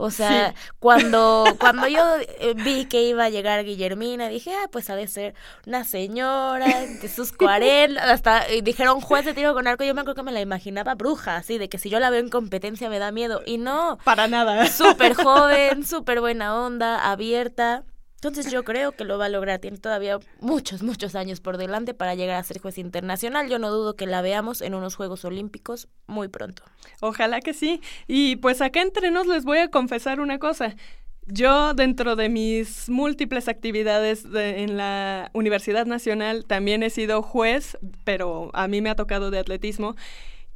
O 0.00 0.10
sea, 0.10 0.54
cuando, 0.78 1.44
cuando 1.58 1.88
yo 1.88 2.00
eh, 2.40 2.54
vi 2.54 2.84
que 2.84 3.02
iba 3.02 3.24
a 3.24 3.28
llegar 3.30 3.64
Guillermina, 3.64 4.28
dije, 4.28 4.52
ah, 4.54 4.68
pues 4.70 4.88
ha 4.90 4.96
de 4.96 5.08
ser 5.08 5.34
una 5.66 5.84
señora 5.84 6.86
de 6.86 7.08
sus 7.08 7.32
40, 7.32 8.00
hasta 8.00 8.50
y 8.52 8.60
dijeron 8.60 9.00
juez 9.00 9.24
de 9.24 9.34
tiro 9.34 9.54
con 9.54 9.66
arco, 9.66 9.84
yo 9.84 9.94
me 9.94 10.02
acuerdo 10.02 10.22
que 10.22 10.22
me 10.22 10.32
la 10.32 10.40
imaginaba 10.40 10.94
bruja, 10.94 11.36
así, 11.36 11.58
de 11.58 11.68
que 11.68 11.78
si 11.78 11.90
yo 11.90 11.98
la 11.98 12.10
veo 12.10 12.20
en 12.20 12.30
competencia 12.30 12.88
me 12.88 13.00
da 13.00 13.10
miedo. 13.10 13.42
Y 13.44 13.58
no, 13.58 13.98
Para 14.04 14.28
nada. 14.28 14.66
súper 14.68 15.14
joven, 15.14 15.84
súper 15.86 16.20
buena 16.20 16.54
onda, 16.54 17.10
abierta. 17.10 17.84
Entonces 18.20 18.50
yo 18.50 18.64
creo 18.64 18.90
que 18.92 19.04
lo 19.04 19.16
va 19.16 19.26
a 19.26 19.28
lograr. 19.28 19.60
Tiene 19.60 19.78
todavía 19.78 20.18
muchos, 20.40 20.82
muchos 20.82 21.14
años 21.14 21.40
por 21.40 21.56
delante 21.56 21.94
para 21.94 22.16
llegar 22.16 22.34
a 22.36 22.42
ser 22.42 22.60
juez 22.60 22.76
internacional. 22.76 23.48
Yo 23.48 23.60
no 23.60 23.70
dudo 23.70 23.94
que 23.94 24.06
la 24.06 24.22
veamos 24.22 24.60
en 24.60 24.74
unos 24.74 24.96
Juegos 24.96 25.24
Olímpicos 25.24 25.86
muy 26.08 26.26
pronto. 26.26 26.64
Ojalá 27.00 27.40
que 27.40 27.54
sí. 27.54 27.80
Y 28.08 28.34
pues 28.36 28.60
acá 28.60 28.82
entre 28.82 29.12
nos 29.12 29.28
les 29.28 29.44
voy 29.44 29.58
a 29.58 29.68
confesar 29.70 30.18
una 30.20 30.40
cosa. 30.40 30.74
Yo 31.26 31.74
dentro 31.74 32.16
de 32.16 32.28
mis 32.28 32.88
múltiples 32.88 33.46
actividades 33.46 34.28
de- 34.28 34.62
en 34.62 34.76
la 34.76 35.30
Universidad 35.32 35.86
Nacional 35.86 36.44
también 36.44 36.82
he 36.82 36.90
sido 36.90 37.22
juez, 37.22 37.78
pero 38.02 38.50
a 38.52 38.66
mí 38.66 38.80
me 38.80 38.90
ha 38.90 38.96
tocado 38.96 39.30
de 39.30 39.38
atletismo. 39.38 39.94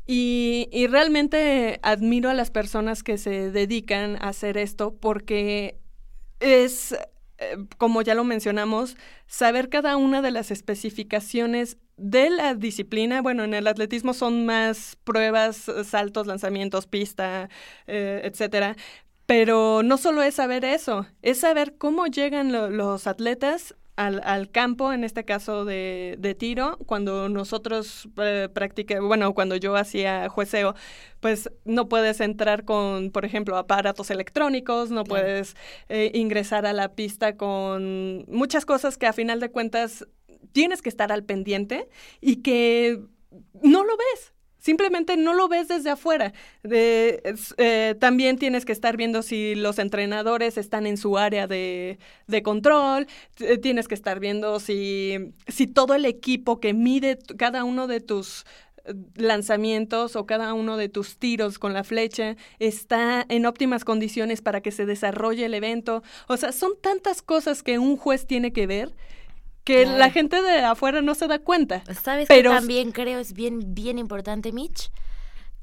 Y, 0.04 0.68
y 0.72 0.88
realmente 0.88 1.78
admiro 1.82 2.28
a 2.28 2.34
las 2.34 2.50
personas 2.50 3.04
que 3.04 3.18
se 3.18 3.52
dedican 3.52 4.16
a 4.16 4.30
hacer 4.30 4.56
esto 4.58 4.96
porque 4.98 5.78
es, 6.40 6.96
como 7.78 8.02
ya 8.02 8.14
lo 8.14 8.24
mencionamos, 8.24 8.96
saber 9.26 9.68
cada 9.68 9.96
una 9.96 10.22
de 10.22 10.30
las 10.30 10.50
especificaciones 10.50 11.78
de 11.96 12.30
la 12.30 12.54
disciplina. 12.54 13.22
Bueno, 13.22 13.44
en 13.44 13.54
el 13.54 13.66
atletismo 13.66 14.14
son 14.14 14.46
más 14.46 14.96
pruebas, 15.04 15.68
eh, 15.68 15.84
saltos, 15.84 16.26
lanzamientos, 16.26 16.86
pista, 16.86 17.48
eh, 17.86 18.20
etcétera. 18.24 18.76
Pero 19.26 19.82
no 19.84 19.96
solo 19.98 20.22
es 20.22 20.34
saber 20.34 20.64
eso, 20.64 21.06
es 21.22 21.38
saber 21.40 21.76
cómo 21.78 22.06
llegan 22.06 22.52
lo- 22.52 22.70
los 22.70 23.06
atletas 23.06 23.74
al, 24.06 24.20
al 24.24 24.50
campo, 24.50 24.92
en 24.92 25.04
este 25.04 25.24
caso 25.24 25.64
de, 25.64 26.16
de 26.18 26.34
tiro, 26.34 26.78
cuando 26.86 27.28
nosotros 27.28 28.08
eh, 28.18 28.48
practica- 28.52 29.00
bueno, 29.00 29.32
cuando 29.34 29.56
yo 29.56 29.76
hacía 29.76 30.28
jueceo, 30.28 30.74
pues 31.20 31.50
no 31.64 31.88
puedes 31.88 32.20
entrar 32.20 32.64
con, 32.64 33.10
por 33.10 33.24
ejemplo, 33.24 33.56
aparatos 33.56 34.10
electrónicos, 34.10 34.90
no 34.90 35.04
Claro. 35.04 35.22
puedes 35.24 35.56
eh, 35.88 36.10
ingresar 36.14 36.66
a 36.66 36.72
la 36.72 36.88
pista 36.94 37.36
con 37.36 38.24
muchas 38.28 38.64
cosas 38.66 38.98
que 38.98 39.06
a 39.06 39.12
final 39.12 39.40
de 39.40 39.50
cuentas 39.50 40.06
tienes 40.52 40.82
que 40.82 40.88
estar 40.88 41.12
al 41.12 41.24
pendiente 41.24 41.88
y 42.20 42.36
que 42.42 43.00
no 43.62 43.84
lo 43.84 43.96
ves. 43.96 44.31
Simplemente 44.62 45.16
no 45.16 45.34
lo 45.34 45.48
ves 45.48 45.66
desde 45.66 45.90
afuera. 45.90 46.32
Eh, 46.62 47.96
también 47.98 48.38
tienes 48.38 48.64
que 48.64 48.70
estar 48.70 48.96
viendo 48.96 49.22
si 49.22 49.56
los 49.56 49.80
entrenadores 49.80 50.56
están 50.56 50.86
en 50.86 50.96
su 50.96 51.18
área 51.18 51.48
de, 51.48 51.98
control. 52.44 53.08
T- 53.34 53.58
Tienes 53.58 53.88
que 53.88 53.96
estar 53.96 54.20
viendo 54.20 54.60
si, 54.60 55.34
si 55.48 55.66
todo 55.66 55.94
el 55.94 56.04
equipo 56.04 56.60
que 56.60 56.74
mide 56.74 57.18
cada 57.36 57.64
uno 57.64 57.88
de 57.88 57.98
tus 58.00 58.44
eh, 58.84 58.94
lanzamientos 59.16 60.14
o 60.14 60.26
cada 60.26 60.54
uno 60.54 60.76
de 60.76 60.88
tus 60.88 61.18
tiros 61.18 61.58
con 61.58 61.72
la 61.72 61.82
flecha 61.82 62.36
está 62.60 63.26
en 63.28 63.46
óptimas 63.46 63.84
condiciones 63.84 64.42
para 64.42 64.60
que 64.60 64.70
se 64.70 64.86
desarrolle 64.86 65.46
el 65.46 65.54
evento. 65.54 66.04
O 66.28 66.36
sea, 66.36 66.52
son 66.52 66.72
tantas 66.80 67.20
cosas 67.20 67.64
que 67.64 67.80
un 67.80 67.96
juez 67.96 68.28
tiene 68.28 68.52
que 68.52 68.68
ver 68.68 68.94
que 69.64 69.82
Claro. 69.84 69.98
la 69.98 70.10
gente 70.10 70.42
de 70.42 70.60
afuera 70.60 71.02
no 71.02 71.14
se 71.14 71.26
da 71.28 71.38
cuenta. 71.38 71.82
¿Sabes 72.02 72.26
Pero- 72.28 72.50
que 72.50 72.56
también 72.56 72.92
creo 72.92 73.18
es 73.20 73.32
bien, 73.32 73.74
bien 73.74 73.98
importante, 73.98 74.52
Mitch? 74.52 74.90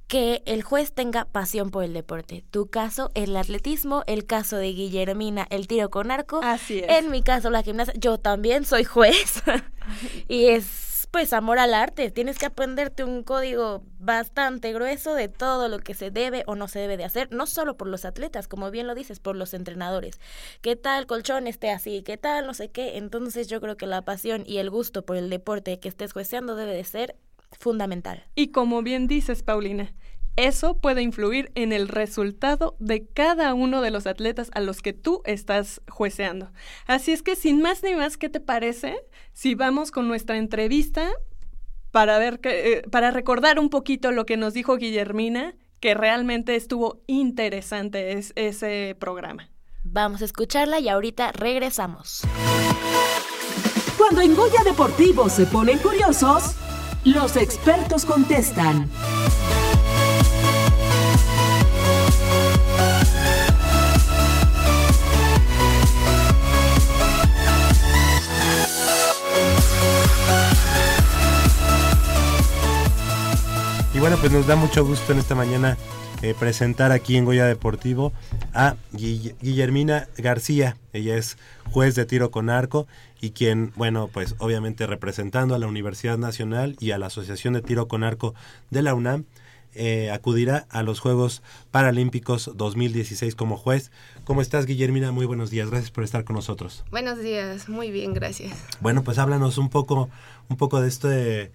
Que 0.07 0.41
el 0.47 0.63
juez 0.63 0.91
tenga 0.93 1.25
pasión 1.25 1.69
por 1.69 1.83
el 1.83 1.93
deporte. 1.93 2.43
Tu 2.49 2.67
caso, 2.67 3.11
el 3.13 3.37
atletismo, 3.37 4.03
el 4.07 4.25
caso 4.25 4.57
de 4.57 4.73
Guillermina, 4.73 5.45
el 5.51 5.67
tiro 5.67 5.91
con 5.91 6.09
arco. 6.09 6.39
Así 6.43 6.79
es. 6.79 6.89
En 6.89 7.11
mi 7.11 7.21
caso, 7.21 7.51
la 7.51 7.61
gimnasia. 7.61 7.93
Yo 7.95 8.17
también 8.17 8.65
soy 8.65 8.85
juez. 8.85 9.43
y 10.27 10.45
es, 10.45 10.65
pues, 11.11 11.33
amor 11.33 11.59
al 11.59 11.73
arte. 11.73 12.11
Tienes 12.11 12.37
que 12.37 12.45
aprenderte 12.45 13.03
un 13.03 13.23
código 13.23 13.83
bastante 13.99 14.71
grueso 14.73 15.15
de 15.15 15.27
todo 15.27 15.67
lo 15.67 15.79
que 15.79 15.93
se 15.93 16.11
debe 16.11 16.43
o 16.47 16.55
no 16.55 16.67
se 16.67 16.79
debe 16.79 16.97
de 16.97 17.05
hacer. 17.05 17.31
No 17.31 17.45
solo 17.45 17.77
por 17.77 17.87
los 17.87 18.05
atletas, 18.05 18.47
como 18.47 18.71
bien 18.71 18.87
lo 18.87 18.95
dices, 18.95 19.19
por 19.19 19.35
los 19.35 19.53
entrenadores. 19.53 20.19
¿Qué 20.61 20.75
tal 20.75 21.07
colchón 21.07 21.47
esté 21.47 21.71
así? 21.71 22.03
¿Qué 22.03 22.17
tal 22.17 22.45
no 22.45 22.53
sé 22.53 22.69
qué? 22.69 22.97
Entonces 22.97 23.47
yo 23.47 23.61
creo 23.61 23.77
que 23.77 23.87
la 23.87 24.01
pasión 24.03 24.43
y 24.45 24.57
el 24.57 24.69
gusto 24.69 25.05
por 25.05 25.17
el 25.17 25.29
deporte 25.29 25.79
que 25.79 25.89
estés 25.89 26.13
jueceando 26.13 26.55
debe 26.55 26.73
de 26.73 26.83
ser 26.83 27.15
fundamental. 27.59 28.23
Y 28.35 28.51
como 28.51 28.83
bien 28.83 29.07
dices, 29.07 29.43
Paulina, 29.43 29.93
eso 30.35 30.77
puede 30.79 31.01
influir 31.01 31.51
en 31.55 31.73
el 31.73 31.87
resultado 31.87 32.75
de 32.79 33.05
cada 33.07 33.53
uno 33.53 33.81
de 33.81 33.91
los 33.91 34.07
atletas 34.07 34.49
a 34.53 34.61
los 34.61 34.81
que 34.81 34.93
tú 34.93 35.21
estás 35.25 35.81
jueceando. 35.89 36.51
Así 36.87 37.11
es 37.11 37.21
que 37.23 37.35
sin 37.35 37.61
más 37.61 37.83
ni 37.83 37.93
más, 37.95 38.17
¿qué 38.17 38.29
te 38.29 38.39
parece 38.39 39.01
si 39.33 39.55
vamos 39.55 39.91
con 39.91 40.07
nuestra 40.07 40.37
entrevista 40.37 41.09
para 41.91 42.17
ver 42.19 42.39
que, 42.39 42.73
eh, 42.73 42.81
para 42.89 43.11
recordar 43.11 43.59
un 43.59 43.69
poquito 43.69 44.11
lo 44.11 44.25
que 44.25 44.37
nos 44.37 44.53
dijo 44.53 44.77
Guillermina, 44.77 45.55
que 45.79 45.93
realmente 45.93 46.55
estuvo 46.55 47.01
interesante 47.07 48.13
es- 48.13 48.31
ese 48.35 48.95
programa? 48.99 49.49
Vamos 49.83 50.21
a 50.21 50.25
escucharla 50.25 50.79
y 50.79 50.87
ahorita 50.89 51.31
regresamos. 51.31 52.21
Cuando 53.97 54.21
en 54.21 54.35
Goya 54.35 54.63
Deportivo 54.63 55.29
se 55.29 55.45
ponen 55.45 55.79
curiosos, 55.79 56.55
los 57.05 57.35
expertos 57.37 58.05
contestan. 58.05 58.89
Y 73.99 74.01
bueno, 74.01 74.15
pues 74.17 74.31
nos 74.31 74.47
da 74.47 74.55
mucho 74.55 74.85
gusto 74.85 75.11
en 75.11 75.19
esta 75.19 75.35
mañana 75.35 75.77
eh, 76.21 76.33
presentar 76.39 76.93
aquí 76.93 77.17
en 77.17 77.25
Goya 77.25 77.45
Deportivo 77.45 78.13
a 78.53 78.75
Guille- 78.93 79.35
Guillermina 79.41 80.07
García. 80.17 80.77
Ella 80.93 81.17
es 81.17 81.37
juez 81.69 81.95
de 81.95 82.05
tiro 82.05 82.31
con 82.31 82.49
arco 82.49 82.87
y 83.19 83.31
quien, 83.31 83.73
bueno, 83.75 84.07
pues 84.07 84.35
obviamente 84.37 84.87
representando 84.87 85.53
a 85.53 85.59
la 85.59 85.67
Universidad 85.67 86.17
Nacional 86.17 86.77
y 86.79 86.91
a 86.91 86.97
la 86.97 87.07
Asociación 87.07 87.53
de 87.55 87.61
Tiro 87.61 87.89
con 87.89 88.05
Arco 88.05 88.35
de 88.69 88.83
la 88.83 88.93
UNAM, 88.93 89.25
eh, 89.75 90.09
acudirá 90.11 90.65
a 90.69 90.81
los 90.81 90.99
Juegos 91.01 91.43
Paralímpicos 91.69 92.51
2016 92.55 93.35
como 93.35 93.57
juez. 93.57 93.91
¿Cómo 94.23 94.41
estás, 94.41 94.65
Guillermina? 94.65 95.11
Muy 95.11 95.25
buenos 95.25 95.49
días. 95.51 95.69
Gracias 95.69 95.91
por 95.91 96.05
estar 96.05 96.23
con 96.23 96.37
nosotros. 96.37 96.85
Buenos 96.89 97.19
días, 97.19 97.67
muy 97.67 97.91
bien, 97.91 98.13
gracias. 98.13 98.53
Bueno, 98.79 99.03
pues 99.03 99.19
háblanos 99.19 99.57
un 99.57 99.69
poco, 99.69 100.09
un 100.47 100.57
poco 100.57 100.81
de 100.81 100.87
este, 100.87 101.51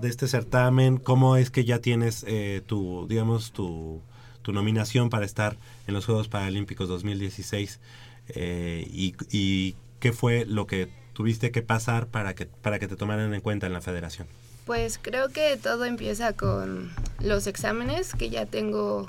de 0.00 0.08
este 0.08 0.28
certamen, 0.28 0.98
cómo 0.98 1.36
es 1.36 1.50
que 1.50 1.64
ya 1.64 1.80
tienes 1.80 2.24
eh, 2.26 2.62
tu, 2.66 3.06
digamos, 3.08 3.52
tu, 3.52 4.02
nominación 4.46 5.10
para 5.10 5.26
estar 5.26 5.56
en 5.88 5.94
los 5.94 6.06
Juegos 6.06 6.28
Paralímpicos 6.28 6.88
2016 6.88 7.80
eh, 8.28 8.86
y, 8.88 9.16
y 9.32 9.74
qué 9.98 10.12
fue 10.12 10.44
lo 10.46 10.68
que 10.68 10.88
tuviste 11.14 11.50
que 11.50 11.62
pasar 11.62 12.06
para 12.06 12.34
que, 12.34 12.46
para 12.46 12.78
que 12.78 12.86
te 12.86 12.94
tomaran 12.94 13.34
en 13.34 13.40
cuenta 13.40 13.66
en 13.66 13.72
la 13.72 13.80
federación. 13.80 14.28
Pues 14.66 14.98
creo 15.02 15.30
que 15.30 15.56
todo 15.56 15.84
empieza 15.84 16.32
con 16.34 16.92
los 17.20 17.46
exámenes, 17.46 18.14
que 18.14 18.30
ya 18.30 18.46
tengo 18.46 19.08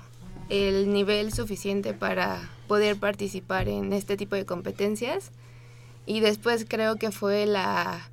el 0.49 0.93
nivel 0.93 1.33
suficiente 1.33 1.93
para 1.93 2.49
poder 2.67 2.97
participar 2.97 3.67
en 3.67 3.91
este 3.91 4.17
tipo 4.17 4.35
de 4.35 4.45
competencias. 4.45 5.31
Y 6.05 6.21
después 6.21 6.65
creo 6.67 6.95
que 6.95 7.11
fue 7.11 7.45
la 7.45 8.09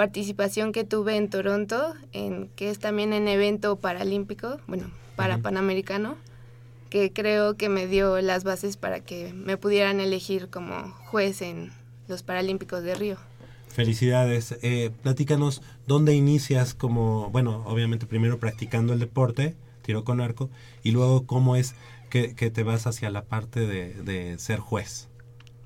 participación 0.00 0.72
que 0.72 0.82
tuve 0.84 1.18
en 1.18 1.28
Toronto, 1.28 1.92
en, 2.14 2.48
que 2.56 2.70
es 2.70 2.78
también 2.78 3.12
en 3.12 3.28
evento 3.28 3.76
paralímpico, 3.76 4.56
bueno, 4.66 4.90
para. 5.14 5.36
Panamericano, 5.36 6.16
que 6.88 7.12
creo 7.12 7.58
que 7.58 7.68
me 7.68 7.86
dio 7.86 8.18
las 8.22 8.42
bases 8.42 8.78
para 8.78 9.00
que 9.00 9.34
me 9.34 9.58
pudieran 9.58 10.00
elegir 10.00 10.48
como 10.48 10.90
juez 11.04 11.42
en 11.42 11.70
los 12.08 12.22
Paralímpicos 12.22 12.82
de 12.82 12.94
Río. 12.94 13.18
Felicidades. 13.68 14.56
Eh, 14.62 14.90
platícanos 15.02 15.60
dónde 15.86 16.14
inicias 16.14 16.72
como, 16.72 17.28
bueno, 17.28 17.62
obviamente 17.66 18.06
primero 18.06 18.38
practicando 18.38 18.94
el 18.94 19.00
deporte, 19.00 19.54
tiro 19.82 20.02
con 20.02 20.22
arco, 20.22 20.48
y 20.82 20.92
luego 20.92 21.26
cómo 21.26 21.56
es 21.56 21.74
que, 22.08 22.34
que 22.34 22.50
te 22.50 22.62
vas 22.62 22.86
hacia 22.86 23.10
la 23.10 23.24
parte 23.24 23.66
de, 23.66 23.92
de 24.02 24.38
ser 24.38 24.60
juez. 24.60 25.08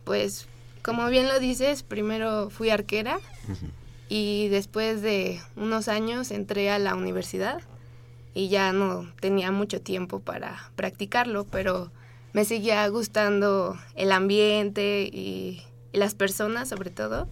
Pues, 0.02 0.48
como 0.82 1.06
bien 1.06 1.28
lo 1.28 1.38
dices, 1.38 1.84
primero 1.84 2.50
fui 2.50 2.70
arquera 2.70 3.20
Ujú. 3.48 3.66
Y 4.08 4.48
después 4.48 5.02
de 5.02 5.40
unos 5.56 5.88
años 5.88 6.30
entré 6.30 6.70
a 6.70 6.78
la 6.78 6.94
universidad 6.94 7.62
y 8.34 8.48
ya 8.48 8.72
no 8.72 9.10
tenía 9.20 9.50
mucho 9.50 9.80
tiempo 9.80 10.20
para 10.20 10.70
practicarlo, 10.76 11.44
pero 11.44 11.90
me 12.32 12.44
seguía 12.44 12.86
gustando 12.88 13.78
el 13.94 14.12
ambiente 14.12 15.08
y, 15.12 15.62
y 15.92 15.98
las 15.98 16.14
personas 16.14 16.68
sobre 16.68 16.90
todo. 16.90 17.28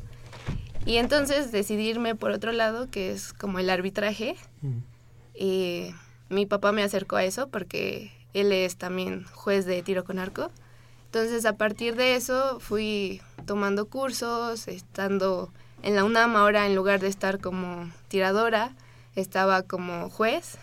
Y 0.84 0.96
entonces 0.96 1.52
decidí 1.52 1.88
irme 1.88 2.14
por 2.14 2.32
otro 2.32 2.52
lado, 2.52 2.90
que 2.90 3.12
es 3.12 3.32
como 3.32 3.58
el 3.58 3.70
arbitraje. 3.70 4.36
Y 5.34 5.94
mi 6.28 6.46
papá 6.46 6.72
me 6.72 6.82
acercó 6.82 7.16
a 7.16 7.24
eso 7.24 7.48
porque 7.48 8.12
él 8.34 8.52
es 8.52 8.76
también 8.76 9.24
juez 9.32 9.64
de 9.64 9.82
tiro 9.82 10.04
con 10.04 10.18
arco. 10.18 10.50
Entonces, 11.06 11.44
a 11.44 11.56
partir 11.56 11.94
de 11.94 12.16
eso, 12.16 12.58
fui 12.58 13.20
tomando 13.46 13.86
cursos, 13.86 14.66
estando 14.66 15.52
en 15.82 15.94
la 15.96 16.04
UNAM 16.04 16.36
ahora, 16.36 16.66
en 16.66 16.74
lugar 16.74 17.00
de 17.00 17.08
estar 17.08 17.38
como 17.40 17.90
tiradora, 18.08 18.72
estaba 19.16 19.62
como 19.62 20.08
juez 20.10 20.56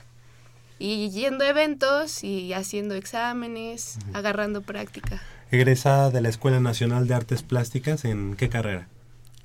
y 0.79 1.09
yendo 1.09 1.43
a 1.43 1.49
eventos 1.49 2.23
y 2.23 2.53
haciendo 2.53 2.95
exámenes, 2.95 3.99
agarrando 4.13 4.61
práctica. 4.61 5.21
Egresada 5.51 6.09
de 6.09 6.21
la 6.21 6.29
Escuela 6.29 6.59
Nacional 6.59 7.07
de 7.07 7.15
Artes 7.15 7.43
Plásticas, 7.43 8.05
¿en 8.05 8.35
qué 8.35 8.49
carrera? 8.49 8.87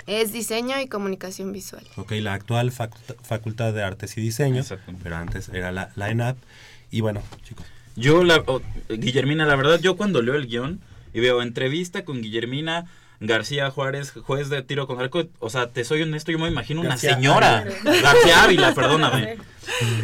Es 0.06 0.32
diseño 0.32 0.78
y 0.80 0.86
comunicación 0.86 1.50
visual. 1.52 1.84
Ok, 1.96 2.12
la 2.20 2.34
actual 2.34 2.70
faculta- 2.72 3.14
Facultad 3.22 3.72
de 3.72 3.82
Artes 3.82 4.16
y 4.18 4.20
Diseño, 4.20 4.60
Exacto. 4.60 4.92
pero 5.02 5.16
antes 5.16 5.48
era 5.48 5.72
la, 5.72 5.90
la 5.96 6.10
ENAP. 6.10 6.36
Y 6.90 7.00
bueno, 7.00 7.22
chicos, 7.42 7.64
Yo, 7.96 8.22
la, 8.22 8.44
Guillermina, 8.90 9.46
la 9.46 9.56
verdad, 9.56 9.80
yo 9.80 9.96
cuando 9.96 10.20
leo 10.20 10.34
el 10.34 10.46
guion 10.46 10.80
y 11.14 11.20
veo 11.20 11.40
entrevista 11.42 12.04
con 12.04 12.20
Guillermina 12.20 12.84
García 13.26 13.70
Juárez, 13.70 14.12
juez 14.12 14.48
de 14.48 14.62
tiro 14.62 14.86
con 14.86 15.00
arco, 15.00 15.24
o 15.38 15.50
sea, 15.50 15.68
te 15.68 15.84
soy 15.84 16.02
honesto, 16.02 16.32
yo 16.32 16.38
me 16.38 16.48
imagino 16.48 16.80
una 16.80 16.90
García 16.90 17.14
señora. 17.14 17.58
Ávila. 17.58 18.00
García 18.02 18.44
Ávila, 18.44 18.74
perdóname. 18.74 19.38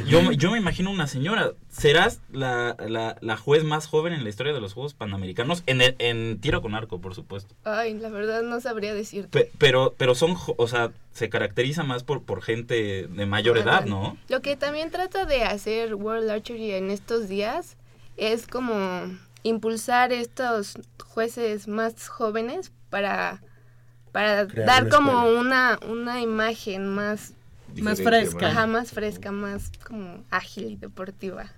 Yo, 0.06 0.22
me- 0.22 0.36
yo 0.38 0.50
me 0.50 0.56
imagino 0.58 0.90
una 0.90 1.06
señora. 1.06 1.52
Serás 1.68 2.20
la, 2.32 2.74
la, 2.88 3.18
la 3.20 3.36
juez 3.36 3.62
más 3.62 3.86
joven 3.86 4.14
en 4.14 4.24
la 4.24 4.30
historia 4.30 4.54
de 4.54 4.60
los 4.60 4.72
Juegos 4.72 4.94
Panamericanos, 4.94 5.62
en, 5.66 5.82
el- 5.82 5.96
en 5.98 6.40
tiro 6.40 6.62
con 6.62 6.74
arco, 6.74 6.98
por 6.98 7.14
supuesto. 7.14 7.54
Ay, 7.64 7.92
la 7.92 8.08
verdad 8.08 8.42
no 8.42 8.58
sabría 8.62 8.94
decirte. 8.94 9.28
Pe- 9.28 9.50
pero, 9.58 9.94
pero 9.98 10.14
son, 10.14 10.34
o 10.56 10.66
sea, 10.66 10.92
se 11.12 11.28
caracteriza 11.28 11.82
más 11.82 12.04
por, 12.04 12.22
por 12.22 12.40
gente 12.42 13.06
de 13.06 13.26
mayor 13.26 13.58
edad, 13.58 13.84
¿no? 13.84 14.16
Lo 14.28 14.40
que 14.40 14.56
también 14.56 14.90
trata 14.90 15.26
de 15.26 15.42
hacer 15.44 15.94
World 15.94 16.30
Archery 16.30 16.70
en 16.72 16.90
estos 16.90 17.28
días 17.28 17.76
es 18.16 18.46
como 18.46 19.14
impulsar 19.42 20.12
estos 20.12 20.74
jueces 21.04 21.68
más 21.68 22.08
jóvenes 22.08 22.72
para, 22.90 23.42
para 24.12 24.46
Crear 24.46 24.66
dar 24.66 24.82
una 24.84 24.90
como 24.96 25.24
una, 25.40 25.78
una 25.88 26.20
imagen 26.20 26.88
más, 26.88 27.32
Más 27.80 28.00
fresca. 28.02 28.66
más 28.66 28.90
fresca, 28.92 29.32
más 29.32 29.70
como 29.86 30.24
ágil 30.30 30.72
y 30.72 30.76
deportiva. 30.76 31.50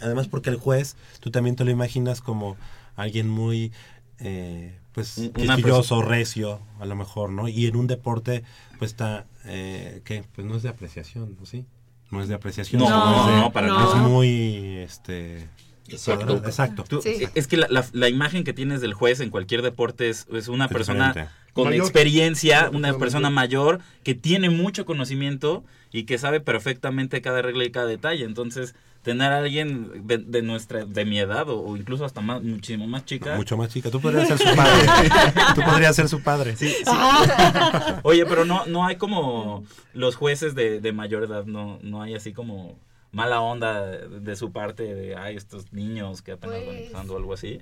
además 0.00 0.28
porque 0.28 0.50
el 0.50 0.56
juez, 0.56 0.96
tú 1.20 1.30
también 1.30 1.56
te 1.56 1.64
lo 1.64 1.70
imaginas 1.70 2.20
como 2.20 2.56
alguien 2.96 3.28
muy, 3.28 3.72
eh, 4.20 4.76
pues, 4.92 5.30
quisquilloso, 5.34 6.02
recio, 6.02 6.60
a 6.80 6.86
lo 6.86 6.94
mejor, 6.96 7.30
¿no? 7.30 7.48
Y 7.48 7.66
en 7.66 7.76
un 7.76 7.86
deporte, 7.86 8.42
pues 8.78 8.90
está, 8.92 9.26
eh, 9.44 10.02
¿qué? 10.04 10.24
Pues 10.34 10.46
no 10.46 10.56
es 10.56 10.62
de 10.62 10.68
apreciación, 10.68 11.36
¿no? 11.38 11.46
¿sí? 11.46 11.64
No 12.10 12.20
es 12.22 12.28
de 12.28 12.34
apreciación. 12.34 12.80
No, 12.80 12.86
sino 12.86 13.20
es 13.20 13.26
de- 13.26 13.40
no, 13.42 13.52
para 13.52 13.66
no. 13.68 13.88
Es 13.88 13.94
muy, 14.00 14.78
este... 14.78 15.48
Exacto. 15.88 16.36
Exacto. 16.44 16.84
Tú- 16.88 17.02
Sí. 17.02 17.24
Es 17.34 17.46
que 17.46 17.56
la, 17.56 17.66
la- 17.70 17.86
la 17.92 18.08
imagen 18.08 18.44
que 18.44 18.52
tienes 18.52 18.80
del 18.80 18.94
juez 18.94 19.20
en 19.20 19.30
cualquier 19.30 19.62
deporte 19.62 20.08
es, 20.08 20.26
es 20.32 20.48
una 20.48 20.66
Es 20.66 20.72
persona 20.72 21.08
diferente. 21.08 21.32
con 21.52 21.64
Mayor. 21.68 21.84
experiencia, 21.86 22.70
una 22.72 22.94
persona 22.98 23.30
mayor 23.30 23.80
que 24.04 24.14
tiene 24.14 24.50
mucho 24.50 24.84
conocimiento 24.84 25.64
y 25.92 26.04
que 26.04 26.18
sabe 26.18 26.40
perfectamente 26.40 27.20
cada 27.22 27.42
regla 27.42 27.64
y 27.64 27.70
cada 27.70 27.86
detalle. 27.86 28.24
Entonces, 28.24 28.74
tener 29.02 29.32
a 29.32 29.38
alguien 29.38 30.06
de, 30.06 30.18
de 30.18 30.42
nuestra, 30.42 30.84
de 30.84 31.04
mi 31.06 31.18
edad 31.18 31.48
o, 31.48 31.60
o 31.60 31.76
incluso 31.76 32.04
hasta 32.04 32.20
más, 32.20 32.42
muchísimo 32.42 32.86
más 32.86 33.04
chica. 33.06 33.36
Mucho 33.36 33.56
más 33.56 33.70
chica. 33.72 33.90
Tú 33.90 34.00
podrías 34.00 34.28
ser 34.28 34.36
su 34.38 34.54
padre. 34.54 34.86
Tú 35.54 35.62
podrías 35.62 35.96
ser 35.96 36.08
su 36.08 36.20
padre. 36.22 36.56
Sí, 36.56 36.68
sí. 36.68 36.84
Oye, 38.02 38.26
pero 38.26 38.44
no, 38.44 38.66
no 38.66 38.84
hay 38.86 38.96
como 38.96 39.64
los 39.94 40.16
jueces 40.16 40.54
de, 40.54 40.80
de 40.80 40.92
mayor 40.92 41.24
edad, 41.24 41.44
no, 41.46 41.78
no 41.82 42.02
hay 42.02 42.14
así 42.14 42.32
como 42.32 42.78
mala 43.12 43.40
onda 43.40 43.86
de, 43.86 44.20
de 44.20 44.36
su 44.36 44.52
parte 44.52 44.94
de, 44.94 45.16
ay, 45.16 45.36
estos 45.36 45.72
niños 45.72 46.22
que 46.22 46.32
apenas 46.32 46.56
van 46.56 46.64
Pues- 46.66 46.78
empezando 46.78 47.14
o 47.14 47.16
algo 47.16 47.32
así. 47.34 47.60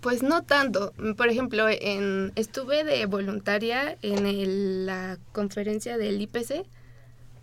Pues 0.00 0.22
no 0.22 0.42
tanto. 0.42 0.92
Por 1.16 1.28
ejemplo, 1.28 1.66
en, 1.68 2.32
estuve 2.36 2.84
de 2.84 3.06
voluntaria 3.06 3.96
en 4.02 4.26
el- 4.26 4.84
la 4.86 5.18
conferencia 5.32 5.96
del 5.96 6.20
IPC, 6.20 6.66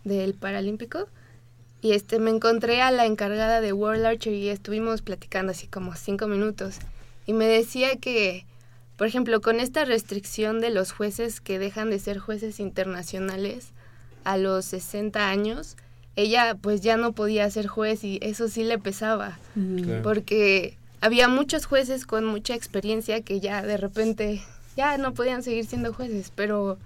del 0.04 0.36
Paralímpico, 0.36 1.08
y 1.82 1.94
este 1.94 2.20
me 2.20 2.30
encontré 2.30 2.82
a 2.84 2.92
la 2.92 3.08
encargada 3.08 3.62
de 3.62 3.74
World 3.74 4.06
Archery 4.06 4.38
y 4.44 4.50
estuvimos 4.50 5.02
platicando 5.02 5.52
así 5.52 5.66
como 5.68 5.96
cinco 5.96 6.28
minutos. 6.28 6.78
Y 7.26 7.34
me 7.34 7.46
decía 7.46 7.96
que, 7.98 8.46
por 8.98 9.08
ejemplo, 9.08 9.42
con 9.42 9.60
esta 9.60 9.84
restricción 9.86 10.62
de 10.62 10.70
los 10.70 10.92
jueces 10.92 11.42
que 11.42 11.58
dejan 11.58 11.90
de 11.90 11.98
ser 11.98 12.20
jueces 12.20 12.60
internacionales 12.60 13.70
a 14.24 14.38
los 14.38 14.66
60 14.66 15.30
años, 15.30 15.76
ella 16.16 16.56
pues 16.60 16.82
ya 16.82 16.98
no 16.98 17.14
podía 17.14 17.50
ser 17.50 17.68
juez 17.68 18.04
y 18.04 18.20
eso 18.22 18.48
sí 18.50 18.64
le 18.64 18.78
pesaba 18.78 19.40
Claro. 19.56 20.02
porque 20.04 20.78
había 21.00 21.28
muchos 21.28 21.66
jueces 21.66 22.06
con 22.06 22.26
mucha 22.26 22.54
experiencia 22.56 23.22
que 23.22 23.40
ya 23.40 23.62
de 23.64 23.78
repente 23.78 24.42
ya 24.78 24.98
no 24.98 25.14
podían 25.14 25.42
seguir 25.44 25.66
siendo 25.66 25.94
jueces, 25.94 26.32
pero 26.36 26.78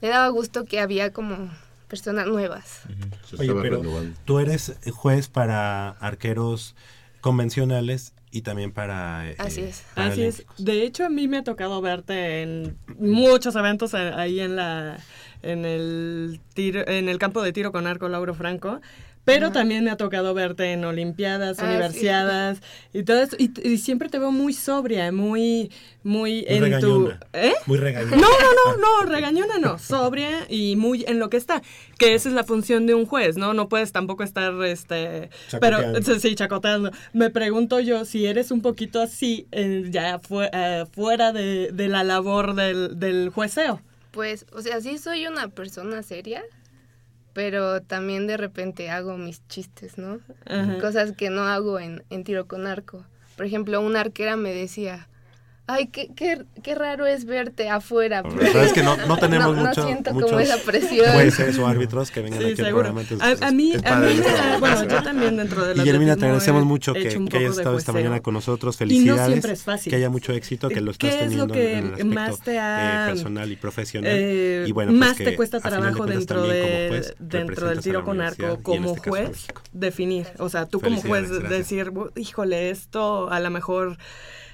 le 0.00 0.08
daba 0.08 0.28
gusto 0.28 0.64
que 0.64 0.80
había 0.80 1.12
como 1.12 1.50
personas 1.88 2.26
nuevas. 2.26 2.82
Se 3.28 3.36
Oye, 3.36 3.52
pero 3.62 3.80
renovando. 3.82 4.18
tú 4.24 4.38
eres 4.38 4.74
juez 4.92 5.28
para 5.28 5.90
arqueros 5.90 6.74
convencionales 7.20 8.12
y 8.30 8.42
también 8.42 8.72
para... 8.72 9.30
eh, 9.30 9.34
Así 9.38 9.62
es. 9.62 9.84
Así 9.94 10.22
es. 10.22 10.44
De 10.58 10.82
hecho, 10.82 11.04
a 11.04 11.08
mí 11.08 11.28
me 11.28 11.38
ha 11.38 11.44
tocado 11.44 11.80
verte 11.80 12.42
en 12.42 12.76
muchos 12.98 13.56
eventos 13.56 13.94
eh, 13.94 14.12
ahí 14.14 14.40
en 14.40 14.56
la 14.56 14.98
en 15.42 15.64
el 15.64 16.40
tiro, 16.54 16.86
en 16.88 17.08
el 17.08 17.18
campo 17.18 17.42
de 17.42 17.52
tiro 17.52 17.72
con 17.72 17.86
arco 17.86 18.08
Lauro 18.08 18.34
Franco. 18.34 18.80
Pero 19.24 19.52
también 19.52 19.84
me 19.84 19.90
ha 19.90 19.98
tocado 19.98 20.32
verte 20.32 20.72
en 20.72 20.86
Olimpiadas, 20.86 21.58
Ah, 21.58 21.62
sí. 21.64 21.68
universidades 21.68 22.62
y 22.94 23.02
todo 23.02 23.20
eso. 23.20 23.36
Y, 23.38 23.50
y 23.62 23.76
siempre 23.76 24.08
te 24.08 24.18
veo 24.18 24.32
muy 24.32 24.54
sobria, 24.54 25.12
muy, 25.12 25.70
muy, 26.02 26.30
Muy 26.30 26.44
en 26.48 26.62
regañona. 26.62 27.20
tu. 27.20 27.26
¿Eh? 27.36 27.52
Muy 27.66 27.76
regañona. 27.76 28.16
No, 28.16 28.22
no, 28.22 28.76
no, 28.76 28.76
no, 28.78 29.10
regañona 29.10 29.58
no, 29.58 29.78
sobria 29.78 30.46
y 30.48 30.76
muy 30.76 31.04
en 31.06 31.18
lo 31.18 31.28
que 31.28 31.36
está, 31.36 31.60
que 31.98 32.14
esa 32.14 32.30
es 32.30 32.34
la 32.34 32.42
función 32.44 32.86
de 32.86 32.94
un 32.94 33.04
juez, 33.04 33.36
¿no? 33.36 33.52
No 33.52 33.68
puedes 33.68 33.92
tampoco 33.92 34.22
estar, 34.22 34.54
este, 34.64 35.28
Chacoteando. 35.50 36.00
pero 36.06 36.20
sí, 36.20 36.34
chacoteando. 36.34 36.90
Me 37.12 37.28
pregunto 37.28 37.80
yo 37.80 38.06
si 38.06 38.24
eres 38.24 38.50
un 38.50 38.62
poquito 38.62 39.02
así, 39.02 39.46
eh, 39.52 39.88
ya 39.90 40.22
eh, 40.54 40.84
fuera 40.90 41.32
de, 41.34 41.70
de 41.70 41.88
la 41.88 42.02
labor 42.02 42.54
del, 42.54 42.98
del 42.98 43.28
jueceo. 43.28 43.82
Pues, 44.18 44.46
o 44.50 44.62
sea, 44.62 44.80
sí 44.80 44.98
soy 44.98 45.28
una 45.28 45.46
persona 45.46 46.02
seria, 46.02 46.42
pero 47.34 47.82
también 47.82 48.26
de 48.26 48.36
repente 48.36 48.90
hago 48.90 49.16
mis 49.16 49.46
chistes, 49.46 49.96
¿no? 49.96 50.18
Ajá. 50.44 50.80
Cosas 50.80 51.12
que 51.12 51.30
no 51.30 51.42
hago 51.42 51.78
en, 51.78 52.02
en 52.10 52.24
tiro 52.24 52.48
con 52.48 52.66
arco. 52.66 53.04
Por 53.36 53.46
ejemplo, 53.46 53.80
una 53.80 54.00
arquera 54.00 54.34
me 54.34 54.52
decía, 54.52 55.06
ay, 55.68 55.86
qué, 55.88 56.08
qué, 56.16 56.44
qué 56.62 56.74
raro 56.74 57.06
es 57.06 57.24
verte 57.24 57.68
afuera. 57.70 58.22
La 58.22 58.28
verdad 58.30 58.64
es 58.64 58.72
que 58.72 58.82
no, 58.82 58.96
no 59.06 59.16
tenemos 59.20 59.54
No- 59.54 59.62
no 59.62 59.68
mucho, 59.68 59.84
siento 59.84 60.12
muchos 60.14 60.30
como 60.30 60.40
esa 60.40 60.56
presión. 60.58 61.12
jueces 61.12 61.56
o 61.58 61.66
árbitros 61.68 62.10
que 62.10 62.20
vengan 62.22 62.40
Sí, 62.40 62.44
aquí 62.46 62.60
al 62.62 62.66
seguro. 62.66 62.84
programa. 62.86 63.00
entonces, 63.02 63.42
A, 63.42 63.46
a 63.48 63.50
mí, 63.52 63.72
a 63.84 63.96
mí, 64.00 64.20
bueno, 64.58 64.84
yo 64.84 65.02
también 65.02 65.36
dentro 65.36 65.64
de 65.64 65.74
la 65.76 65.82
Guillermina, 65.84 66.16
te 66.16 66.24
agradecemos 66.24 66.64
mucho 66.64 66.94
que, 66.94 67.08
que 67.28 67.36
hayas 67.36 67.58
estado 67.58 67.78
esta 67.78 67.92
mañana 67.92 68.20
con 68.20 68.34
nosotros. 68.34 68.74
Y 68.80 68.84
no 68.84 68.88
Felicidades. 68.88 69.26
siempre 69.26 69.52
es 69.52 69.62
fácil. 69.62 69.90
Que 69.90 69.96
haya 69.96 70.10
mucho 70.10 70.32
éxito, 70.32 70.68
que 70.68 70.80
lo 70.80 70.90
estás 70.90 71.10
¿Qué 71.10 71.14
es 71.16 71.20
teniendo 71.22 71.46
lo 71.46 71.52
que 71.54 71.72
en 71.74 71.78
el 71.78 71.84
aspecto 71.92 72.06
más 72.14 72.40
te 72.40 72.58
ha- 72.58 73.04
eh, 73.06 73.10
personal 73.12 73.52
y 73.52 73.56
profesional. 73.56 74.12
Eh, 74.14 74.64
y 74.66 74.72
bueno, 74.72 74.90
pues 74.92 74.98
más 75.00 75.16
que 75.16 75.24
te 75.24 75.36
cuesta 75.36 75.58
de 75.58 75.68
trabajo 75.68 76.06
dentro, 76.06 76.42
de, 76.46 76.86
juez 76.88 77.14
dentro 77.18 77.68
del 77.68 77.80
tiro 77.80 78.04
con 78.04 78.20
arco 78.20 78.56
y 78.58 78.62
como 78.62 78.94
este 78.96 79.10
juez 79.10 79.46
definir. 79.72 80.26
O 80.38 80.48
sea, 80.48 80.66
tú 80.66 80.80
como 80.80 81.00
juez 81.02 81.28
decir, 81.48 81.90
"Bu- 81.90 82.10
híjole, 82.16 82.70
esto 82.70 83.30
a 83.30 83.38
lo 83.40 83.50
mejor, 83.50 83.98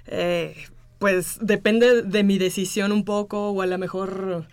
eh, 0.06 0.56
pues 1.04 1.36
depende 1.42 2.00
de 2.00 2.24
mi 2.24 2.38
decisión 2.38 2.90
un 2.90 3.04
poco 3.04 3.50
o 3.50 3.60
a 3.60 3.66
lo 3.66 3.76
mejor 3.76 4.46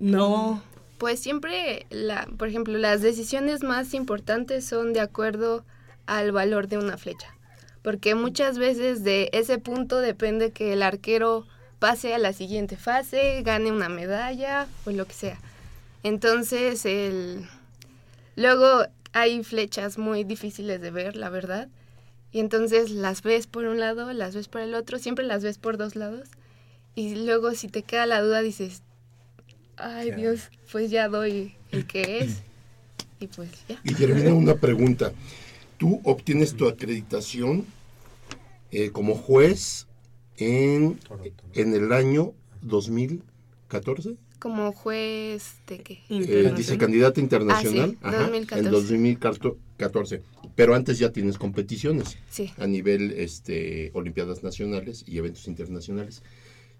no. 0.00 0.60
Pues 0.98 1.20
siempre, 1.20 1.86
la, 1.88 2.26
por 2.36 2.48
ejemplo, 2.48 2.76
las 2.78 3.00
decisiones 3.00 3.62
más 3.62 3.94
importantes 3.94 4.66
son 4.66 4.92
de 4.92 4.98
acuerdo 4.98 5.64
al 6.06 6.32
valor 6.32 6.66
de 6.66 6.78
una 6.78 6.98
flecha. 6.98 7.36
Porque 7.82 8.16
muchas 8.16 8.58
veces 8.58 9.04
de 9.04 9.30
ese 9.32 9.58
punto 9.58 10.00
depende 10.00 10.50
que 10.50 10.72
el 10.72 10.82
arquero 10.82 11.46
pase 11.78 12.12
a 12.12 12.18
la 12.18 12.32
siguiente 12.32 12.76
fase, 12.76 13.40
gane 13.44 13.70
una 13.70 13.88
medalla 13.88 14.66
o 14.86 14.90
lo 14.90 15.06
que 15.06 15.14
sea. 15.14 15.38
Entonces, 16.02 16.84
el... 16.86 17.46
luego 18.34 18.84
hay 19.12 19.44
flechas 19.44 19.96
muy 19.96 20.24
difíciles 20.24 20.80
de 20.80 20.90
ver, 20.90 21.14
la 21.14 21.30
verdad. 21.30 21.68
Y 22.34 22.40
entonces 22.40 22.90
las 22.90 23.22
ves 23.22 23.46
por 23.46 23.64
un 23.64 23.78
lado, 23.78 24.12
las 24.12 24.34
ves 24.34 24.48
por 24.48 24.60
el 24.60 24.74
otro, 24.74 24.98
siempre 24.98 25.24
las 25.24 25.44
ves 25.44 25.56
por 25.56 25.76
dos 25.78 25.94
lados. 25.94 26.28
Y 26.96 27.14
luego 27.14 27.52
si 27.52 27.68
te 27.68 27.84
queda 27.84 28.06
la 28.06 28.20
duda 28.20 28.42
dices, 28.42 28.82
ay 29.76 30.10
Dios, 30.10 30.50
pues 30.72 30.90
ya 30.90 31.08
doy 31.08 31.54
el 31.70 31.86
que 31.86 32.18
es. 32.18 32.42
Y 33.20 33.28
pues 33.28 33.48
ya. 33.68 33.80
Guillermina, 33.84 34.34
una 34.34 34.56
pregunta. 34.56 35.12
Tú 35.78 36.00
obtienes 36.02 36.56
tu 36.56 36.66
acreditación 36.66 37.64
eh, 38.72 38.90
como 38.90 39.14
juez 39.14 39.86
en, 40.36 40.98
en 41.54 41.74
el 41.74 41.92
año 41.92 42.32
2014. 42.62 44.16
Como 44.40 44.72
juez 44.72 45.54
de 45.68 45.78
qué? 45.78 46.00
Eh, 46.10 46.52
dice 46.56 46.76
candidata 46.76 47.20
internacional. 47.20 47.96
Ah, 48.02 48.10
sí, 48.10 48.16
ajá, 48.16 48.22
2014. 48.24 48.66
En 48.66 48.72
2014. 48.72 50.22
Pero 50.54 50.74
antes 50.74 50.98
ya 50.98 51.10
tienes 51.10 51.38
competiciones 51.38 52.16
Sí. 52.30 52.52
a 52.58 52.66
nivel 52.66 53.12
este 53.12 53.90
olimpiadas 53.94 54.42
nacionales 54.42 55.04
y 55.06 55.18
eventos 55.18 55.48
internacionales. 55.48 56.22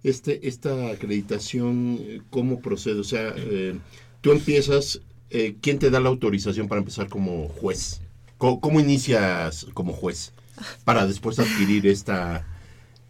Este 0.03 0.47
esta 0.49 0.91
acreditación 0.91 1.99
cómo 2.31 2.61
procede, 2.61 3.01
o 3.01 3.05
sea, 3.05 3.33
eh, 3.37 3.79
tú 4.21 4.33
empiezas 4.33 5.01
eh, 5.31 5.57
¿quién 5.61 5.79
te 5.79 5.91
da 5.91 5.99
la 6.01 6.11
autorización 6.11 6.69
para 6.69 6.81
empezar 6.81 7.09
como 7.09 7.49
juez? 7.49 8.01
¿Cómo, 8.39 8.61
cómo 8.61 8.79
inicias 8.81 9.67
como 9.75 9.93
juez 9.93 10.33
para 10.85 11.07
después 11.07 11.39
adquirir 11.39 11.87
esta 11.87 12.47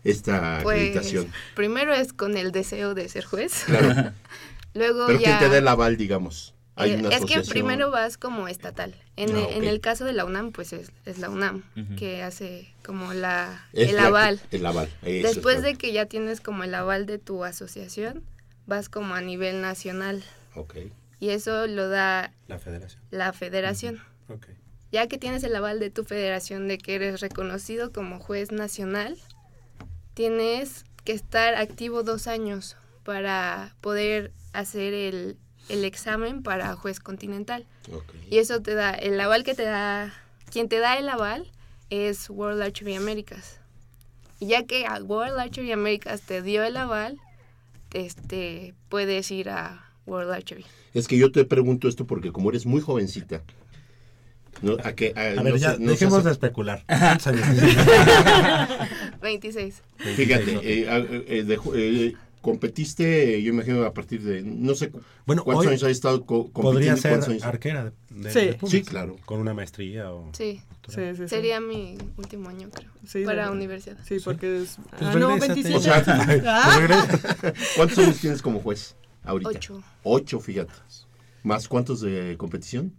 esta 0.04 0.60
Pues 0.62 0.76
acreditación? 0.78 1.26
primero 1.56 1.92
es 1.94 2.12
con 2.12 2.36
el 2.36 2.52
deseo 2.52 2.94
de 2.94 3.08
ser 3.08 3.24
juez. 3.24 3.64
Claro. 3.66 4.12
Luego 4.74 5.06
Pero 5.06 5.18
ya 5.20 5.24
¿quién 5.24 5.38
te 5.40 5.48
da 5.48 5.58
el 5.58 5.68
aval, 5.68 5.96
digamos? 5.96 6.53
Hay 6.76 6.90
Eh, 6.92 6.96
una 6.96 7.08
es 7.10 7.24
que 7.24 7.40
primero 7.42 7.90
vas 7.90 8.16
como 8.18 8.48
estatal. 8.48 8.94
En, 9.16 9.36
Ah, 9.36 9.46
en 9.50 9.62
ok. 9.62 9.68
el 9.68 9.80
caso 9.80 10.04
de 10.04 10.12
la 10.12 10.24
UNAM, 10.24 10.50
pues 10.50 10.72
es, 10.72 10.90
es 11.04 11.18
la 11.18 11.30
UNAM 11.30 11.62
que 11.96 12.22
hace 12.22 12.72
como 12.84 13.14
la, 13.14 13.64
Es 13.72 13.90
el 13.90 13.96
la- 13.96 14.06
aval. 14.06 14.40
El 14.50 14.66
aval. 14.66 14.88
eso 15.02 15.28
Después 15.28 15.56
es 15.58 15.62
de 15.62 15.74
que 15.76 15.92
ya 15.92 16.06
tienes 16.06 16.40
como 16.40 16.64
el 16.64 16.74
aval 16.74 17.06
de 17.06 17.18
tu 17.18 17.44
asociación, 17.44 18.24
vas 18.66 18.88
como 18.88 19.14
a 19.14 19.20
nivel 19.20 19.60
nacional. 19.60 20.24
Ok. 20.56 20.76
Y 21.20 21.30
eso 21.30 21.66
lo 21.68 21.88
da 21.88 22.32
La 22.48 22.58
federación. 22.58 23.00
la 23.10 23.32
federación. 23.32 24.02
Ok. 24.28 24.48
Ya 24.90 25.06
que 25.06 25.16
tienes 25.18 25.42
el 25.44 25.54
aval 25.54 25.78
de 25.80 25.90
tu 25.90 26.04
federación 26.04 26.66
de 26.68 26.78
que 26.78 26.96
eres 26.96 27.20
reconocido 27.20 27.92
como 27.92 28.18
juez 28.18 28.50
nacional, 28.52 29.16
tienes 30.14 30.84
que 31.04 31.12
estar 31.12 31.54
activo 31.54 32.02
dos 32.02 32.26
años 32.26 32.76
para 33.04 33.74
poder 33.80 34.32
hacer 34.52 34.94
el, 34.94 35.36
el 35.68 35.84
examen 35.84 36.42
para 36.42 36.74
juez 36.76 37.00
continental. 37.00 37.66
Y 38.30 38.38
eso 38.38 38.60
te 38.62 38.74
da, 38.74 38.90
el 38.92 39.20
aval 39.20 39.44
que 39.44 39.54
te 39.54 39.64
da, 39.64 40.12
quien 40.50 40.68
te 40.68 40.78
da 40.78 40.98
el 40.98 41.08
aval 41.08 41.50
es 41.90 42.28
World 42.30 42.62
Archery 42.62 42.94
Americas. 42.94 43.60
Y 44.40 44.48
ya 44.48 44.64
que 44.64 44.86
a 44.86 45.00
World 45.02 45.38
Archery 45.38 45.72
Americas 45.72 46.20
te 46.22 46.42
dio 46.42 46.64
el 46.64 46.76
aval, 46.76 47.18
este, 47.92 48.74
puedes 48.88 49.30
ir 49.30 49.48
a 49.50 49.84
World 50.06 50.32
Archery. 50.32 50.64
Es 50.92 51.08
que 51.08 51.16
yo 51.18 51.30
te 51.32 51.44
pregunto 51.44 51.88
esto 51.88 52.06
porque 52.06 52.32
como 52.32 52.50
eres 52.50 52.66
muy 52.66 52.80
jovencita, 52.80 53.42
¿no? 54.62 54.76
A, 54.84 54.92
que, 54.92 55.12
A 55.16 55.42
ver, 55.42 55.56
ya, 55.58 55.76
no 55.78 55.90
dejemos 55.92 56.18
hace- 56.20 56.28
de 56.28 56.32
especular. 56.32 56.84
¿Cuántos 56.86 57.26
años 57.28 57.42
tienes? 57.50 57.76
26. 59.22 59.82
Fíjate, 60.16 60.52
eh, 60.62 61.24
eh, 61.28 61.42
de 61.44 61.58
ju- 61.58 61.72
eh, 61.76 62.14
competiste, 62.44 63.42
yo 63.42 63.52
imagino, 63.52 63.82
a 63.84 63.94
partir 63.94 64.22
de, 64.22 64.42
no 64.42 64.74
sé 64.74 64.92
Bueno, 65.26 65.42
cuántos 65.44 65.64
hoy 65.66 65.70
años 65.72 65.82
has 65.82 65.90
estado 65.90 66.26
co- 66.26 66.52
compitiendo. 66.52 67.00
Podría 67.00 67.22
ser 67.22 67.44
arquera 67.44 67.84
de, 67.84 67.92
de- 68.10 68.30
Sí. 68.30 68.38
de 68.46 68.54
Pumas. 68.54 68.70
Sí, 68.70 68.82
claro. 68.82 69.16
Con 69.24 69.40
una 69.40 69.54
maestría 69.54 70.12
o... 70.12 70.30
Sí, 70.34 70.60
Sí, 70.88 70.94
sí, 70.94 71.16
sí. 71.16 71.28
sería 71.28 71.58
mi 71.60 71.96
último 72.18 72.50
año, 72.50 72.68
creo, 72.70 72.90
Sí, 73.06 73.24
para 73.24 73.50
universidad. 73.50 73.96
Sí, 74.04 74.18
porque 74.22 74.62
es... 74.62 74.76
Pues 74.90 75.02
ah, 75.02 75.14
no, 75.14 75.30
regrésate. 75.38 75.62
27. 75.62 75.76
O 75.76 75.80
sea, 75.80 76.04
Ah. 76.46 77.52
¿Cuántos 77.76 77.98
años 77.98 78.18
tienes 78.20 78.42
como 78.42 78.60
juez 78.60 78.94
ahorita? 79.24 79.48
Ocho. 79.48 79.82
Ocho, 80.02 80.38
fíjate. 80.40 80.72
¿Más 81.42 81.66
cuántos 81.66 82.02
de 82.02 82.36
competición? 82.36 82.92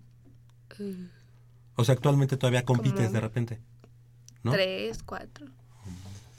O 1.76 1.84
sea, 1.86 1.94
actualmente 1.94 2.36
todavía 2.38 2.64
compites 2.66 3.12
de 3.14 3.20
repente. 3.20 3.60
¿no? 4.44 4.52
Tres, 4.52 5.04
cuatro. 5.04 5.46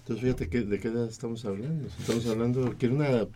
Entonces, 0.06 0.22
fíjate 0.24 0.48
que, 0.48 0.60
de 0.60 0.78
qué 0.78 0.86
edad 0.86 1.08
estamos 1.08 1.44
hablando. 1.44 1.88
Estamos 1.98 2.24
hablando 2.26 2.78
que 2.78 2.86
era 2.86 2.94
una 2.94 3.26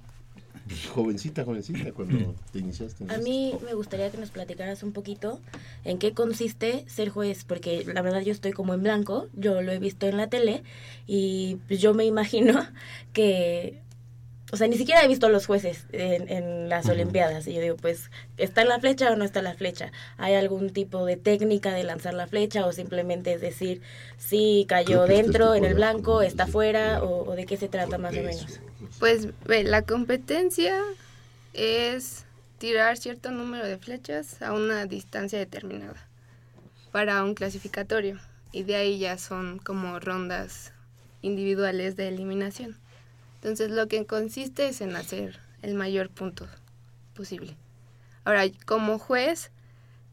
jovencita, 0.94 1.44
jovencita 1.44 1.90
cuando 1.90 2.32
te 2.52 2.60
iniciaste. 2.60 3.02
en 3.02 3.10
A 3.10 3.14
esto. 3.14 3.24
mí 3.24 3.54
me 3.64 3.74
gustaría 3.74 4.08
que 4.12 4.18
nos 4.18 4.30
platicaras 4.30 4.84
un 4.84 4.92
poquito 4.92 5.40
en 5.84 5.98
qué 5.98 6.12
consiste 6.12 6.84
ser 6.86 7.08
juez, 7.08 7.42
porque 7.42 7.84
la 7.92 8.02
verdad 8.02 8.20
yo 8.20 8.30
estoy 8.30 8.52
como 8.52 8.72
en 8.72 8.84
blanco, 8.84 9.26
yo 9.34 9.62
lo 9.62 9.72
he 9.72 9.80
visto 9.80 10.06
en 10.06 10.16
la 10.16 10.28
tele 10.28 10.62
y 11.08 11.56
pues 11.66 11.80
yo 11.80 11.92
me 11.92 12.04
imagino 12.04 12.64
que, 13.12 13.80
o 14.52 14.56
sea, 14.56 14.66
ni 14.66 14.76
siquiera 14.76 15.02
he 15.04 15.08
visto 15.08 15.26
a 15.26 15.30
los 15.30 15.46
jueces 15.46 15.84
en, 15.92 16.28
en 16.28 16.68
las. 16.68 16.90
Olimpiadas 16.90 17.46
y 17.46 17.54
yo 17.54 17.60
digo, 17.60 17.76
pues, 17.76 18.10
¿está 18.36 18.64
la 18.64 18.80
flecha 18.80 19.12
o 19.12 19.16
no 19.16 19.24
está 19.24 19.42
la 19.42 19.54
flecha? 19.54 19.92
¿Hay 20.16 20.34
algún 20.34 20.70
tipo 20.70 21.04
de 21.06 21.16
técnica 21.16 21.72
de 21.72 21.84
lanzar 21.84 22.14
la 22.14 22.26
flecha 22.26 22.66
o 22.66 22.72
simplemente 22.72 23.32
es 23.32 23.40
decir, 23.40 23.80
sí, 24.18 24.66
cayó 24.68 25.04
este 25.04 25.14
dentro, 25.16 25.54
en 25.54 25.64
el 25.64 25.74
blanco, 25.74 26.22
está 26.22 26.46
fuera 26.46 27.02
o, 27.02 27.30
o 27.30 27.36
de 27.36 27.46
qué 27.46 27.56
se 27.56 27.68
trata 27.68 27.98
más 27.98 28.12
o 28.12 28.22
menos? 28.22 28.60
Pues 28.98 29.28
ve, 29.46 29.62
la 29.62 29.82
competencia 29.82 30.76
es 31.54 32.24
tirar 32.58 32.96
cierto 32.96 33.30
número 33.30 33.66
de 33.66 33.78
flechas 33.78 34.42
a 34.42 34.52
una 34.52 34.86
distancia 34.86 35.38
determinada 35.38 36.06
para 36.92 37.22
un 37.22 37.34
clasificatorio 37.34 38.18
y 38.52 38.64
de 38.64 38.76
ahí 38.76 38.98
ya 38.98 39.16
son 39.16 39.58
como 39.58 39.98
rondas 40.00 40.72
individuales 41.22 41.96
de 41.96 42.08
eliminación. 42.08 42.76
Entonces 43.40 43.70
lo 43.70 43.88
que 43.88 44.04
consiste 44.04 44.68
es 44.68 44.82
en 44.82 44.94
hacer 44.94 45.40
el 45.62 45.74
mayor 45.74 46.10
punto 46.10 46.46
posible. 47.14 47.56
Ahora, 48.24 48.44
como 48.66 48.98
juez, 48.98 49.50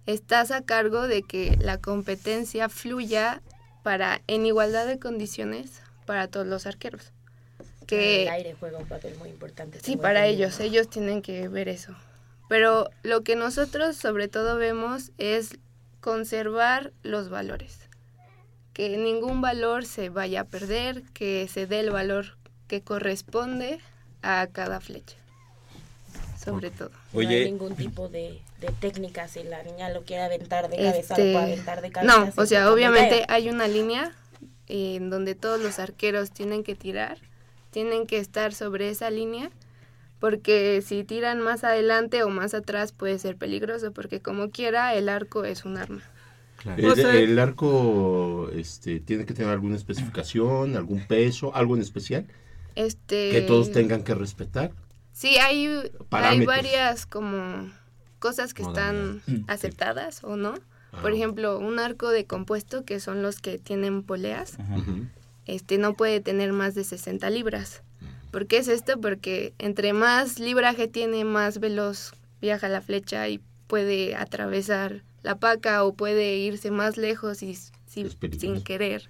estás 0.06 0.52
a 0.52 0.62
cargo 0.62 1.10
de 1.10 1.24
que 1.24 1.58
la 1.60 1.80
competencia 1.80 2.70
fluya 2.70 3.42
para 3.84 4.22
en 4.28 4.46
igualdad 4.46 4.88
de 4.88 4.98
condiciones 4.98 5.82
para 6.06 6.30
todos 6.30 6.48
los 6.48 6.66
arqueros. 6.66 7.12
Que 7.86 8.24
el 8.24 8.30
aire 8.30 8.56
juega 8.58 8.78
un 8.78 8.88
papel 8.88 9.16
muy 9.18 9.30
importante. 9.30 9.80
Sí, 9.82 9.98
para 9.98 10.26
ellos, 10.26 10.60
ellos 10.62 10.90
tienen 10.90 11.22
que 11.22 11.50
ver 11.50 11.68
eso. 11.68 11.96
Pero 12.48 12.90
lo 13.04 13.24
que 13.24 13.36
nosotros 13.36 13.98
sobre 13.98 14.30
todo 14.30 14.56
vemos 14.56 15.12
es 15.18 15.58
conservar 16.00 16.94
los 17.04 17.30
valores. 17.30 17.80
Que 18.72 18.98
ningún 18.98 19.42
valor 19.42 19.86
se 19.86 20.10
vaya 20.10 20.42
a 20.42 20.46
perder, 20.46 21.04
que 21.14 21.48
se 21.50 21.66
dé 21.66 21.82
el 21.82 21.92
valor 21.92 22.38
que 22.68 22.82
corresponde 22.82 23.80
a 24.22 24.48
cada 24.52 24.80
flecha. 24.80 25.16
Sobre 26.44 26.72
todo. 26.72 26.92
no 27.14 27.20
hay 27.20 27.26
Oye, 27.28 27.46
ningún 27.46 27.76
tipo 27.76 28.08
de, 28.08 28.40
de 28.62 28.68
técnica 28.80 29.28
si 29.28 29.44
la 29.44 29.64
niña 29.64 29.90
lo 29.90 30.04
quiere 30.04 30.24
aventar 30.24 30.70
de 30.70 30.78
cabeza, 30.78 31.00
Este, 31.00 31.34
lo 31.34 31.40
puede 31.40 31.54
aventar 31.54 31.82
de 31.82 31.92
cabeza. 31.92 32.26
No, 32.26 32.34
o 32.42 32.46
sea, 32.46 32.72
obviamente 32.72 33.26
hay 33.28 33.50
una 33.50 33.68
línea 33.68 34.14
en 34.68 35.10
donde 35.10 35.36
todos 35.36 35.62
los 35.62 35.80
arqueros 35.80 36.32
tienen 36.32 36.64
que 36.64 36.76
tirar, 36.76 37.18
tienen 37.72 38.06
que 38.08 38.18
estar 38.20 38.54
sobre 38.54 38.90
esa 38.90 39.10
línea, 39.10 39.50
porque 40.20 40.82
si 40.86 41.04
tiran 41.04 41.42
más 41.42 41.64
adelante 41.64 42.24
o 42.24 42.30
más 42.30 42.54
atrás 42.54 42.92
puede 42.94 43.20
ser 43.20 43.36
peligroso, 43.36 43.92
porque 43.92 44.22
como 44.22 44.50
quiera 44.50 44.94
el 44.94 45.10
arco 45.10 45.44
es 45.44 45.66
un 45.66 45.78
arma. 45.78 46.02
Claro. 46.58 46.82
El, 46.82 46.90
O 46.92 46.96
sea- 46.96 47.14
el 47.16 47.38
arco 47.40 48.50
este, 48.54 49.00
tiene 49.00 49.26
que 49.26 49.34
tener 49.34 49.52
alguna 49.52 49.76
especificación, 49.76 50.76
algún 50.78 51.06
peso, 51.06 51.54
algo 51.56 51.76
en 51.76 51.82
especial 51.82 52.26
Este, 52.78 53.32
que 53.32 53.42
todos 53.42 53.72
tengan 53.72 54.04
que 54.04 54.14
respetar. 54.14 54.72
Sí, 55.12 55.38
hay, 55.38 55.68
hay 56.12 56.46
varias 56.46 57.06
como 57.08 57.72
cosas 58.20 58.54
que 58.54 58.62
están 58.62 59.16
Mm, 59.16 59.22
sí. 59.26 59.46
aceptadas 59.48 60.24
o 60.24 60.36
no. 60.36 60.54
Por 61.02 61.12
Ah. 61.12 61.16
ejemplo, 61.16 61.58
un 61.60 61.80
arco 61.80 62.10
de 62.10 62.26
compuesto, 62.26 62.86
que 62.86 63.00
son 63.00 63.22
los 63.24 63.40
que 63.40 63.58
tienen 63.58 64.04
poleas, 64.04 64.60
Ajá. 64.60 64.76
Este 65.46 65.78
no 65.78 65.94
puede 65.96 66.20
tener 66.20 66.52
más 66.54 66.76
de 66.76 66.84
60 66.84 67.30
libras. 67.30 67.82
¿Por 68.32 68.48
qué 68.48 68.58
es 68.58 68.68
esto? 68.68 69.00
Porque 69.00 69.54
entre 69.60 69.94
más 69.94 70.40
libraje 70.40 70.88
tiene, 70.90 71.24
más 71.24 71.60
veloz 71.60 72.12
viaja 72.42 72.68
la 72.68 72.82
flecha 72.82 73.28
y 73.30 73.40
puede 73.68 74.16
atravesar 74.16 75.04
la 75.24 75.40
paca 75.40 75.84
o 75.86 75.94
puede 75.94 76.36
irse 76.38 76.70
más 76.70 76.98
lejos 76.98 77.42
y 77.44 77.56
si- 77.56 78.10
sin 78.38 78.62
querer 78.62 79.08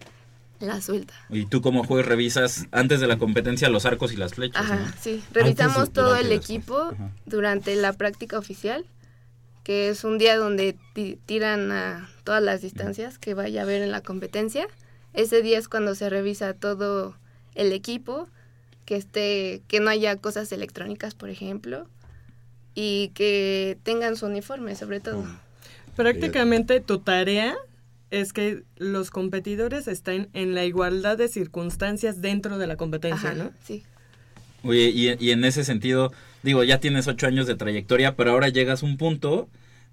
la 0.60 0.82
suelta. 0.82 1.14
Y 1.30 1.46
tú 1.46 1.62
como 1.62 1.84
juez 1.84 2.06
revisas 2.06 2.68
antes 2.72 3.00
de 3.00 3.08
la 3.08 3.18
competencia 3.18 3.70
los 3.70 3.86
arcos 3.86 4.12
y 4.14 4.18
las 4.18 4.34
flechas. 4.34 4.64
Ajá, 4.64 4.76
¿no? 4.78 4.94
sí. 5.02 5.24
Revisamos 5.32 5.92
todo 5.94 6.16
el 6.16 6.32
equipo 6.32 6.78
Ajá. 6.80 7.12
durante 7.26 7.76
la 7.76 7.94
práctica 7.94 8.38
oficial, 8.40 8.86
que 9.64 9.90
es 9.90 10.04
un 10.04 10.18
día 10.18 10.38
donde 10.38 10.76
ti- 10.94 11.20
tiran 11.26 11.72
a 11.72 12.10
todas 12.24 12.42
las 12.42 12.62
distancias 12.62 13.18
que 13.20 13.34
vaya 13.34 13.62
a 13.62 13.64
haber 13.64 13.82
en 13.82 13.92
la 13.92 14.02
competencia. 14.02 14.68
Ese 15.14 15.42
día 15.42 15.58
es 15.58 15.68
cuando 15.68 15.94
se 15.96 16.10
revisa 16.10 16.54
todo 16.54 17.16
el 17.56 17.72
equipo, 17.74 18.28
que 18.86 18.96
esté, 18.96 19.62
que 19.68 19.80
no 19.82 19.90
haya 19.90 20.16
cosas 20.16 20.52
electrónicas, 20.52 21.14
por 21.16 21.30
ejemplo, 21.30 21.88
y 22.76 23.10
que 23.10 23.78
tengan 23.84 24.16
su 24.16 24.28
uniforme, 24.28 24.76
sobre 24.76 25.00
todo. 25.02 25.26
Prácticamente 25.96 26.80
tu 26.80 27.00
tarea 27.00 27.56
es 28.12 28.34
que 28.34 28.64
los 28.78 29.10
competidores 29.12 29.88
estén 29.88 30.30
en 30.34 30.56
la 30.56 30.66
igualdad 30.66 31.18
de 31.18 31.28
circunstancias 31.28 32.22
dentro 32.22 32.58
de 32.58 32.68
la 32.68 32.78
competencia, 32.78 33.32
Ajá, 33.32 33.38
¿no? 33.38 33.52
sí. 33.64 33.84
Oye, 34.64 34.90
y, 34.90 35.16
y 35.24 35.32
en 35.32 35.46
ese 35.46 35.64
sentido, 35.64 36.12
digo, 36.44 36.64
ya 36.64 36.80
tienes 36.80 37.08
ocho 37.08 37.28
años 37.28 37.48
de 37.48 37.56
trayectoria, 37.56 38.16
pero 38.16 38.32
ahora 38.32 38.50
llegas 38.50 38.84
a 38.84 38.86
un 38.86 38.98
punto 38.98 39.50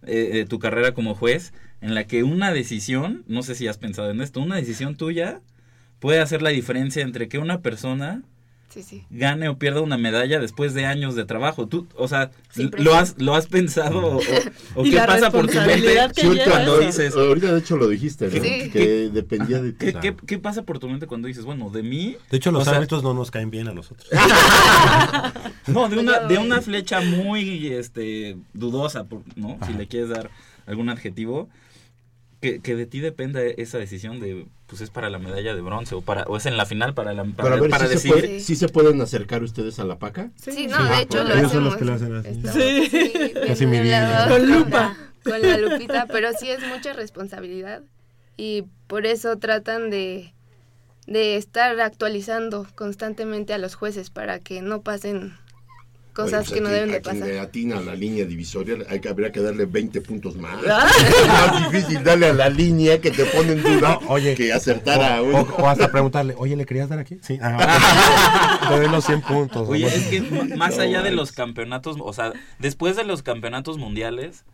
eh, 0.07 0.31
de 0.33 0.45
tu 0.47 0.59
carrera 0.59 0.95
como 0.95 1.15
juez 1.15 1.53
en 1.81 1.95
la 1.95 2.05
que 2.07 2.23
una 2.23 2.53
decisión, 2.53 3.25
no 3.27 3.43
sé 3.43 3.55
si 3.55 3.69
has 3.69 3.79
pensado 3.79 4.11
en 4.11 4.21
esto, 4.21 4.41
una 4.41 4.57
decisión 4.57 4.97
tuya 4.97 5.41
puede 5.99 6.21
hacer 6.21 6.43
la 6.43 6.51
diferencia 6.51 7.03
entre 7.03 7.29
que 7.29 7.39
una 7.39 7.61
persona 7.61 8.23
Sí, 8.71 8.83
sí. 8.83 9.05
gane 9.09 9.49
o 9.49 9.57
pierda 9.57 9.81
una 9.83 9.97
medalla 9.97 10.41
después 10.41 10.75
de 10.75 10.85
años 10.85 11.15
de 11.15 11.25
trabajo. 11.25 11.69
Tú, 11.69 11.87
o 11.97 12.09
sea, 12.09 12.33
¿lo 12.57 12.97
has, 12.97 13.15
¿lo 13.21 13.37
has 13.37 13.47
pensado 13.47 14.17
o, 14.17 14.21
o 14.75 14.83
qué 14.83 14.97
pasa 14.97 15.31
por 15.31 15.47
tu 15.47 15.59
mente 15.61 15.95
cuando 16.51 16.81
eso. 16.81 16.87
dices, 16.87 17.15
ahorita 17.15 17.53
de 17.53 17.61
hecho 17.61 17.77
lo 17.77 17.87
dijiste, 17.89 18.27
¿no? 18.27 18.33
Sí. 18.43 18.71
Que 18.71 19.11
dependía 19.13 19.63
de 19.63 19.73
ti. 19.73 19.87
¿qué, 19.87 19.93
qué, 20.01 20.17
qué 20.27 20.39
pasa 20.41 20.63
por 20.63 20.81
tu 20.81 20.89
mente 20.89 21.07
cuando 21.07 21.29
dices, 21.29 21.45
bueno, 21.45 21.71
de 21.71 21.85
mí? 21.85 22.17
De 22.33 22.37
hecho, 22.39 22.51
los 22.51 22.63
O 22.63 22.65
sea, 22.65 22.75
árbitros 22.79 23.05
no 23.05 23.15
nos 23.15 23.31
caen 23.31 23.51
bien 23.51 23.69
a 23.69 23.73
nosotros. 23.75 24.09
No, 25.67 25.89
de 25.89 25.99
una, 25.99 26.21
de 26.21 26.39
una 26.39 26.61
flecha 26.61 27.01
muy 27.01 27.69
este 27.69 28.37
dudosa, 28.53 29.05
por- 29.05 29.23
¿no? 29.37 29.59
Si 29.67 29.73
le 29.73 29.87
quieres 29.87 30.11
dar 30.11 30.31
algún 30.67 30.89
adjetivo. 30.89 31.49
Que, 32.41 32.61
que 32.61 32.77
de 32.77 32.85
ti 32.85 33.01
dependa 33.01 33.43
esa 33.43 33.79
decisión 33.79 34.21
de, 34.21 34.45
pues 34.75 34.83
es 34.83 34.91
para 34.91 35.09
la 35.09 35.21
medalla 35.21 35.55
de 35.55 35.61
bronce 35.61 35.95
o 35.95 36.01
para 36.01 36.25
o 36.25 36.37
es 36.37 36.47
en 36.47 36.57
la 36.57 36.67
final 36.67 36.95
para 36.95 37.13
la 37.13 37.23
para, 37.23 37.51
Para 37.51 37.61
ver 37.61 37.71
para 37.71 37.87
si, 37.87 38.57
se 38.57 38.69
pueden 38.69 39.01
acercar 39.01 39.45
ustedes 39.45 39.79
a 39.79 39.85
la 39.85 40.01
paca. 40.01 40.31
Sí, 40.35 40.67
no, 40.67 40.77
Sí. 40.77 40.89
de 40.97 41.03
hecho 41.03 41.21
Ah, 41.21 41.25
lo 41.25 41.35
ellos 41.35 41.45
hacemos. 41.47 41.53
son 41.53 41.65
los 41.65 41.77
que 41.77 41.85
lo 41.85 41.93
hacen 41.95 42.17
así. 42.17 42.89
Sí. 42.89 42.89
sí, 42.91 43.33
Casi 43.47 43.67
mi 43.67 43.79
vida. 43.79 44.27
Con 44.29 44.51
lupa. 44.51 44.97
Con 45.23 45.41
la 45.43 45.59
lupita, 45.59 46.07
pero 46.11 46.31
sí 46.37 46.51
es 46.51 46.59
mucha 46.67 46.93
responsabilidad 46.93 47.83
y 48.37 48.65
por 48.89 49.07
eso 49.07 49.39
tratan 49.39 49.91
de, 49.91 50.35
de 51.07 51.37
estar 51.37 51.79
actualizando 51.81 52.67
constantemente 52.75 53.55
a 53.55 53.59
los 53.59 53.77
jueces 53.77 54.11
para 54.11 54.41
que 54.41 54.61
no 54.61 54.83
pasen 54.83 55.35
cosas 56.15 56.45
pues 56.47 56.53
que 56.55 56.61
no 56.61 56.69
deben 56.71 56.93
de 56.93 57.01
pasar. 57.01 57.27
le 57.29 57.41
atina 57.41 57.79
a 57.79 57.81
la 57.83 57.95
línea 57.95 58.25
divisoria, 58.25 58.77
hay 58.89 59.01
que, 59.01 59.09
habría 59.09 59.31
que 59.33 59.41
darle 59.41 59.67
20 59.67 60.01
puntos 60.01 60.37
más. 60.37 60.57
Ah. 60.67 60.87
es 60.99 61.27
más 61.29 61.73
difícil 61.73 62.03
darle 62.05 62.27
a 62.29 62.33
la 62.33 62.49
línea 62.49 63.01
que 63.01 63.11
te 63.11 63.25
pone 63.27 63.53
en 63.53 63.63
duda 63.63 63.99
Oye, 64.09 64.35
que 64.35 64.53
acertar 64.53 65.03
a 65.03 65.21
uno. 65.23 65.41
o- 65.41 65.63
o 65.63 65.69
hasta 65.69 65.91
preguntarle, 65.91 66.35
oye, 66.39 66.57
¿le 66.57 66.65
querías 66.65 66.89
dar 66.89 66.99
aquí? 67.01 67.19
Sí. 67.21 67.39
Ah. 67.43 68.61
Te 68.69 68.77
doy 68.77 68.89
los 68.89 69.05
100 69.05 69.21
puntos. 69.23 69.69
Oye, 69.69 69.83
¿no? 69.85 69.89
es 69.91 70.07
que 70.07 70.21
más 70.57 70.77
No 70.77 70.83
allá 70.83 71.03
de 71.03 71.11
los 71.11 71.33
campeonatos, 71.33 71.97
o 72.01 72.13
sea, 72.13 72.33
después 72.59 72.97
de 72.97 73.05
los 73.05 73.23
campeonatos 73.23 73.77
mundiales, 73.79 74.45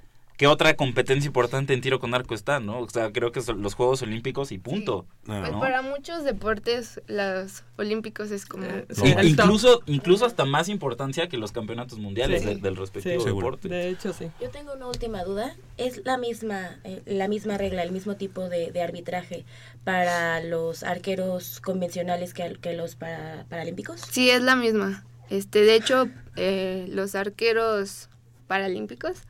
¿qué 0.41 0.47
otra 0.47 0.75
competencia 0.75 1.27
importante 1.27 1.75
en 1.75 1.83
tiro 1.83 2.01
con 2.01 2.15
arco 2.15 2.35
está, 2.35 2.61
no? 2.61 2.79
O 2.81 2.89
sea, 2.89 3.13
creo 3.13 3.31
que 3.31 3.43
son 3.43 3.61
los 3.61 3.75
Juegos 3.75 4.01
Olímpicos 4.01 4.53
y 4.53 4.59
punto. 4.59 5.05
Ah, 5.29 5.41
Pues 5.43 5.53
¿no? 5.53 5.61
para 5.61 5.83
muchos 5.83 6.25
deportes, 6.25 6.99
los 7.09 7.63
olímpicos 7.77 8.31
es 8.31 8.47
como... 8.47 8.65
Eh, 8.65 8.87
Sí, 8.89 9.15
incluso, 9.23 9.83
incluso 9.85 10.25
hasta 10.25 10.47
más 10.47 10.71
importancia 10.71 11.29
que 11.29 11.37
los 11.37 11.53
campeonatos 11.53 11.99
mundiales 11.99 12.41
Sí. 12.41 12.49
de- 12.49 12.55
del 12.57 12.77
respectivo 12.77 13.21
Sí. 13.21 13.27
Deporte. 13.29 13.69
De 13.69 13.91
hecho, 13.91 14.15
sí. 14.15 14.31
Yo 14.41 14.49
tengo 14.49 14.73
una 14.73 14.87
última 14.87 15.25
duda. 15.25 15.55
¿Es 15.77 16.01
la 16.07 16.17
misma, 16.17 16.79
eh, 16.85 17.03
la 17.05 17.29
misma 17.29 17.59
regla, 17.59 17.83
el 17.83 17.93
mismo 17.93 18.17
tipo 18.17 18.49
de, 18.49 18.73
de 18.73 18.81
arbitraje 18.83 19.45
para 19.85 20.43
los 20.43 20.85
arqueros 20.85 21.61
convencionales 21.61 22.33
que, 22.33 22.57
que 22.63 22.73
los 22.73 22.97
para, 22.97 23.45
paralímpicos? 23.51 24.01
Sí, 24.11 24.31
es 24.31 24.41
la 24.41 24.57
misma. 24.57 25.05
Este, 25.29 25.61
de 25.61 25.75
hecho, 25.75 26.09
eh, 26.37 26.87
los 26.89 27.15
arqueros 27.15 28.09
paralímpicos 28.47 29.25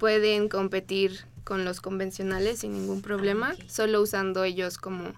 pueden 0.00 0.48
competir 0.48 1.20
con 1.44 1.64
los 1.66 1.80
convencionales 1.82 2.60
sin 2.60 2.72
ningún 2.72 3.02
problema, 3.02 3.52
ok. 3.52 3.68
solo 3.68 4.00
usando 4.00 4.42
ellos 4.44 4.78
como 4.78 5.12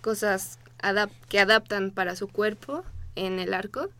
cosas 0.00 0.58
adap- 0.78 1.10
que 1.28 1.38
adaptan 1.38 1.90
para 1.90 2.16
su 2.16 2.26
cuerpo 2.26 2.82
en 3.14 3.38
el 3.38 3.52
arco. 3.52 3.90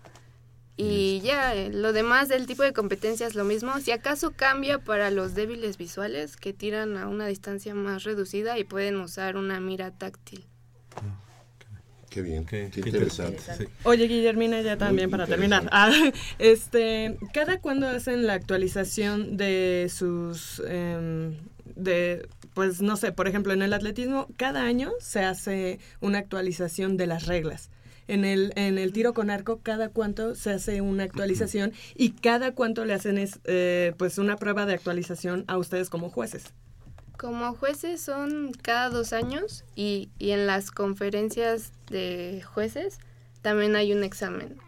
Y 0.79 1.21
ya, 1.23 1.55
eh, 1.55 1.71
lo 1.71 1.93
demás 1.93 2.29
del 2.29 2.47
tipo 2.47 2.63
de 2.63 2.73
competencia 2.73 3.27
es 3.27 3.35
lo 3.35 3.45
mismo. 3.45 3.79
Si 3.81 3.93
acaso 3.93 4.33
cambia 4.33 4.79
para 4.79 5.11
los 5.11 5.35
débiles 5.35 5.77
visuales 5.79 6.37
que 6.37 6.53
tiran 6.53 6.97
a 6.97 7.09
una 7.09 7.27
distancia 7.27 7.75
más 7.75 8.05
reducida 8.05 8.59
y 8.59 8.65
pueden 8.65 8.97
usar 9.01 9.37
una 9.37 9.61
mira 9.61 9.91
táctil. 9.91 10.45
Qué 12.17 12.23
bien, 12.23 12.47
Qué- 12.47 12.71
qué, 12.73 12.81
qué 12.81 12.89
interesante. 12.89 13.43
Sí. 13.59 13.65
Oye, 13.83 14.09
Guillermina, 14.09 14.63
ya 14.63 14.79
también 14.79 15.11
para 15.11 15.27
terminar. 15.27 15.69
Ah, 15.71 15.91
este, 16.39 17.19
¿cada 17.35 17.61
cuándo 17.61 17.87
hacen 17.87 18.27
la 18.27 18.33
actualización 18.33 19.37
de 19.37 19.91
sus, 19.95 20.63
em, 20.67 21.35
de, 21.75 22.27
pues 22.55 22.81
no 22.81 22.97
sé, 22.97 23.13
por 23.13 23.29
ejemplo, 23.29 23.53
en 23.53 23.61
el 23.61 23.75
atletismo, 23.75 24.29
cada 24.39 24.63
año 24.63 24.93
se 24.99 25.21
hace 25.25 25.79
una 26.01 26.17
actualización 26.17 26.97
de 26.97 27.07
las 27.07 27.27
reglas. 27.27 27.69
En 28.09 28.25
el, 28.25 28.55
en 28.57 28.79
el 28.79 28.95
tiro 28.95 29.13
con 29.13 29.29
arco, 29.29 29.61
cada 29.63 29.91
cuánto 29.91 30.35
se 30.35 30.53
hace 30.53 30.81
una 30.81 31.03
actualización 31.05 31.75
y 31.97 32.13
cada 32.13 32.53
cuánto 32.55 32.87
le 32.87 32.95
hacen 32.95 33.19
es, 33.19 33.41
eh, 33.45 33.93
pues 33.99 34.17
una 34.17 34.37
prueba 34.37 34.65
de 34.65 34.73
actualización 34.73 35.45
a 35.49 35.59
ustedes 35.59 35.91
como 35.91 36.09
jueces. 36.09 36.45
Como 37.17 37.55
jueces 37.55 38.01
son 38.01 38.53
cada 38.63 38.91
dos 38.91 39.13
años 39.13 39.65
y, 39.75 40.11
y 40.19 40.33
en 40.33 40.47
las 40.47 40.71
conferencias 40.71 41.73
de 41.89 42.43
jueces 42.45 42.99
también 43.43 43.75
hay 43.77 43.93
un 43.93 44.05
examen. 44.05 44.59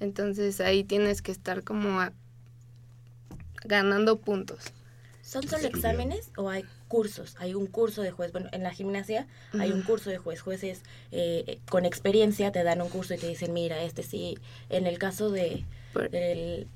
Entonces 0.00 0.60
ahí 0.60 0.84
tienes 0.84 1.22
que 1.22 1.32
estar 1.32 1.62
como 1.64 2.00
a- 2.00 2.12
ganando 3.64 4.18
puntos. 4.20 4.64
¿Son 5.22 5.48
solo 5.48 5.66
exámenes 5.66 6.30
o 6.36 6.50
hay 6.50 6.66
cursos? 6.88 7.34
Hay 7.38 7.54
un 7.54 7.66
curso 7.66 8.02
de 8.02 8.10
juez. 8.10 8.30
Bueno, 8.32 8.50
en 8.52 8.62
la 8.62 8.72
gimnasia 8.72 9.26
hay 9.58 9.72
un 9.72 9.82
curso 9.82 10.10
de 10.10 10.18
juez. 10.18 10.42
Jueces 10.42 10.82
eh, 11.12 11.60
con 11.70 11.86
experiencia 11.86 12.52
te 12.52 12.62
dan 12.62 12.82
un 12.82 12.90
curso 12.90 13.14
y 13.14 13.18
te 13.18 13.26
dicen, 13.28 13.54
mira, 13.54 13.82
este 13.82 14.02
sí. 14.02 14.36
En 14.68 14.86
el 14.86 14.98
caso 14.98 15.30
de 15.30 15.64
del 16.10 16.68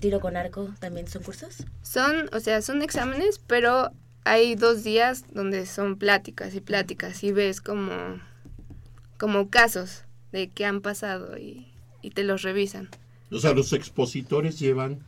tiro 0.00 0.20
con 0.20 0.36
arco, 0.38 0.72
¿también 0.78 1.08
son 1.08 1.22
cursos? 1.22 1.64
Son, 1.82 2.30
o 2.32 2.40
sea, 2.40 2.62
son 2.62 2.80
exámenes, 2.80 3.38
pero 3.38 3.90
hay 4.24 4.54
dos 4.54 4.84
días 4.84 5.24
donde 5.32 5.66
son 5.66 5.96
pláticas 5.96 6.54
y 6.54 6.60
pláticas 6.60 7.22
y 7.24 7.32
ves 7.32 7.60
como, 7.60 7.90
como 9.18 9.48
casos 9.48 10.04
de 10.32 10.48
qué 10.48 10.64
han 10.64 10.80
pasado 10.80 11.36
y, 11.38 11.66
y 12.02 12.10
te 12.10 12.22
los 12.24 12.42
revisan. 12.42 12.88
O 13.30 13.38
sea, 13.38 13.52
los 13.52 13.72
expositores 13.72 14.58
llevan 14.58 14.98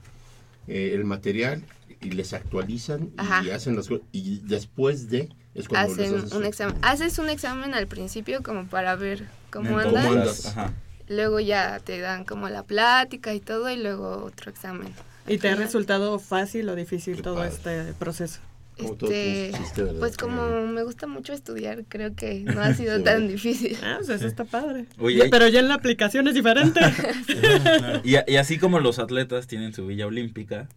eh, 0.69 0.93
el 0.95 1.05
material 1.05 1.63
y 2.01 2.11
les 2.11 2.33
actualizan 2.33 3.11
Ajá. 3.17 3.43
y 3.45 3.51
hacen 3.51 3.77
las 3.77 3.89
cosas. 3.89 4.05
Y 4.13 4.41
después 4.45 5.11
de 5.11 5.29
es 5.55 5.69
cuando 5.69 5.95
les 5.95 6.07
Hacen 6.09 6.19
haces 6.19 6.33
un 6.33 6.45
examen. 6.45 6.77
Haces 6.83 7.19
un 7.19 7.29
examen 7.29 7.75
al 7.75 7.87
principio 7.87 8.43
como 8.43 8.67
para 8.67 8.97
ver 8.97 9.27
cómo 9.51 9.79
andas. 9.79 9.93
todas 9.93 10.07
andas? 10.07 10.47
ajá. 10.47 10.73
Luego 11.09 11.41
ya 11.41 11.79
te 11.81 11.99
dan 11.99 12.25
como 12.25 12.49
la 12.49 12.63
plática 12.63 13.35
y 13.35 13.41
todo 13.41 13.71
y 13.71 13.77
luego 13.77 14.25
otro 14.25 14.51
examen. 14.51 14.93
¿Y 15.27 15.39
te 15.39 15.49
ha 15.51 15.57
resultado 15.57 16.19
fácil 16.19 16.69
o 16.69 16.75
difícil 16.75 17.17
Qué 17.17 17.23
todo 17.23 17.37
padre. 17.37 17.51
este 17.51 17.93
proceso? 17.95 18.41
Este, 18.77 19.53
pues 19.99 20.17
como 20.17 20.67
me 20.67 20.83
gusta 20.83 21.07
mucho 21.07 21.33
estudiar, 21.33 21.85
creo 21.89 22.15
que 22.15 22.41
no 22.45 22.61
ha 22.63 22.75
sido 22.75 22.97
Sí. 22.99 23.05
tan 23.05 23.29
difícil. 23.29 23.77
Ah, 23.83 23.97
pues 23.99 24.09
eso 24.11 24.27
está 24.27 24.45
padre. 24.45 24.87
Oye, 24.99 25.29
pero 25.31 25.47
ya 25.49 25.61
en 25.61 25.69
la 25.69 25.75
aplicación 25.75 26.27
es 26.29 26.35
diferente. 26.35 26.81
Y 28.05 28.37
así 28.37 28.59
como 28.59 28.81
los 28.81 28.99
atletas 28.99 29.47
tienen 29.47 29.73
su 29.75 29.87
villa 29.87 30.07
olímpica, 30.07 30.69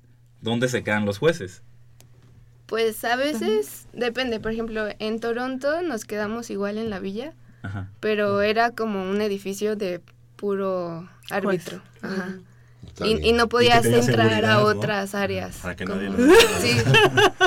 ¿dónde 0.41 0.67
se 0.67 0.83
quedan 0.83 1.05
los 1.05 1.17
jueces? 1.17 1.63
Pues 2.67 3.03
a 3.05 3.15
veces 3.15 3.87
depende, 3.93 4.39
por 4.39 4.51
ejemplo, 4.51 4.87
en 4.99 5.19
Toronto 5.19 5.81
nos 5.83 6.03
quedamos 6.05 6.49
igual 6.49 6.77
en 6.79 6.89
la 6.89 6.99
villa, 6.99 7.33
Ajá. 7.61 7.89
pero 7.99 8.41
era 8.41 8.71
como 8.71 9.09
un 9.09 9.21
edificio 9.21 9.75
de 9.75 10.01
puro 10.35 11.07
árbitro. 11.29 11.81
Ajá. 12.01 12.39
Y, 13.03 13.33
no 13.33 13.49
podías 13.49 13.85
entrar 13.85 14.45
a 14.45 14.53
¿no? 14.55 14.61
otras 14.63 15.15
áreas. 15.15 15.57
Para 15.57 15.75
que 15.75 15.83
como- 15.85 16.01
nadie 16.01 16.09
lo- 16.11 16.33
Sí, 16.61 16.77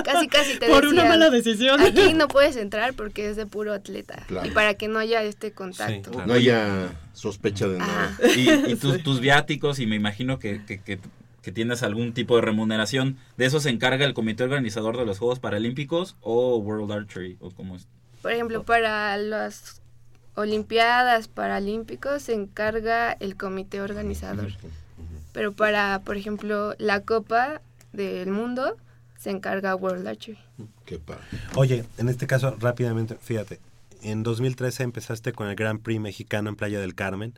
casi 0.04 0.28
casi 0.28 0.58
te 0.58 0.68
Por 0.68 0.86
una 0.86 1.04
mala 1.06 1.30
decisión. 1.30 1.80
Aquí 1.80 2.12
no 2.12 2.28
puedes 2.28 2.56
entrar 2.56 2.92
porque 2.94 3.30
es 3.30 3.36
de 3.36 3.46
puro 3.46 3.72
atleta. 3.72 4.24
Claro. 4.28 4.46
Y 4.46 4.50
para 4.50 4.74
que 4.74 4.88
no 4.88 4.98
haya 4.98 5.22
este 5.22 5.52
contacto. 5.52 6.10
claro. 6.10 6.26
No 6.26 6.34
haya 6.34 6.88
sospecha 7.14 7.66
de 7.66 7.78
nada. 7.78 8.04
Ajá. 8.22 8.28
Y, 8.36 8.72
y 8.72 8.76
tus, 8.76 9.02
tus 9.02 9.20
viáticos, 9.20 9.78
y 9.78 9.86
me 9.86 9.96
imagino 9.96 10.38
que, 10.38 10.64
que, 10.66 10.80
que- 10.80 10.98
que 11.40 11.52
tienes 11.52 11.82
algún 11.82 12.12
tipo 12.12 12.34
de 12.36 12.42
remuneración, 12.42 13.16
¿de 13.38 13.46
eso 13.46 13.58
se 13.60 13.70
encarga 13.70 14.04
el 14.04 14.12
comité 14.12 14.42
organizador 14.42 14.98
de 14.98 15.06
los 15.06 15.18
Juegos 15.18 15.38
Paralímpicos 15.38 16.16
o 16.20 16.58
World 16.58 16.92
Archery? 16.92 17.38
¿O 17.40 17.50
cómo 17.52 17.76
es? 17.76 17.86
Por 18.20 18.32
ejemplo, 18.32 18.64
para 18.64 19.16
las 19.16 19.80
Olimpiadas 20.34 21.26
Paralímpicos 21.28 22.22
se 22.22 22.34
encarga 22.34 23.12
el 23.12 23.36
comité 23.36 23.80
organizador. 23.80 24.52
Pero 25.38 25.52
para, 25.52 26.00
por 26.04 26.16
ejemplo, 26.16 26.74
la 26.78 27.02
Copa 27.04 27.62
del 27.92 28.28
Mundo 28.32 28.76
se 29.20 29.30
encarga 29.30 29.76
World 29.76 30.04
Archery. 30.08 30.36
Qué 30.84 30.98
padre. 30.98 31.22
Oye, 31.54 31.84
en 31.96 32.08
este 32.08 32.26
caso, 32.26 32.56
rápidamente, 32.58 33.14
fíjate, 33.20 33.60
en 34.02 34.24
2013 34.24 34.82
empezaste 34.82 35.30
con 35.32 35.46
el 35.46 35.54
Grand 35.54 35.80
Prix 35.80 36.00
mexicano 36.00 36.48
en 36.50 36.56
Playa 36.56 36.80
del 36.80 36.96
Carmen, 36.96 37.34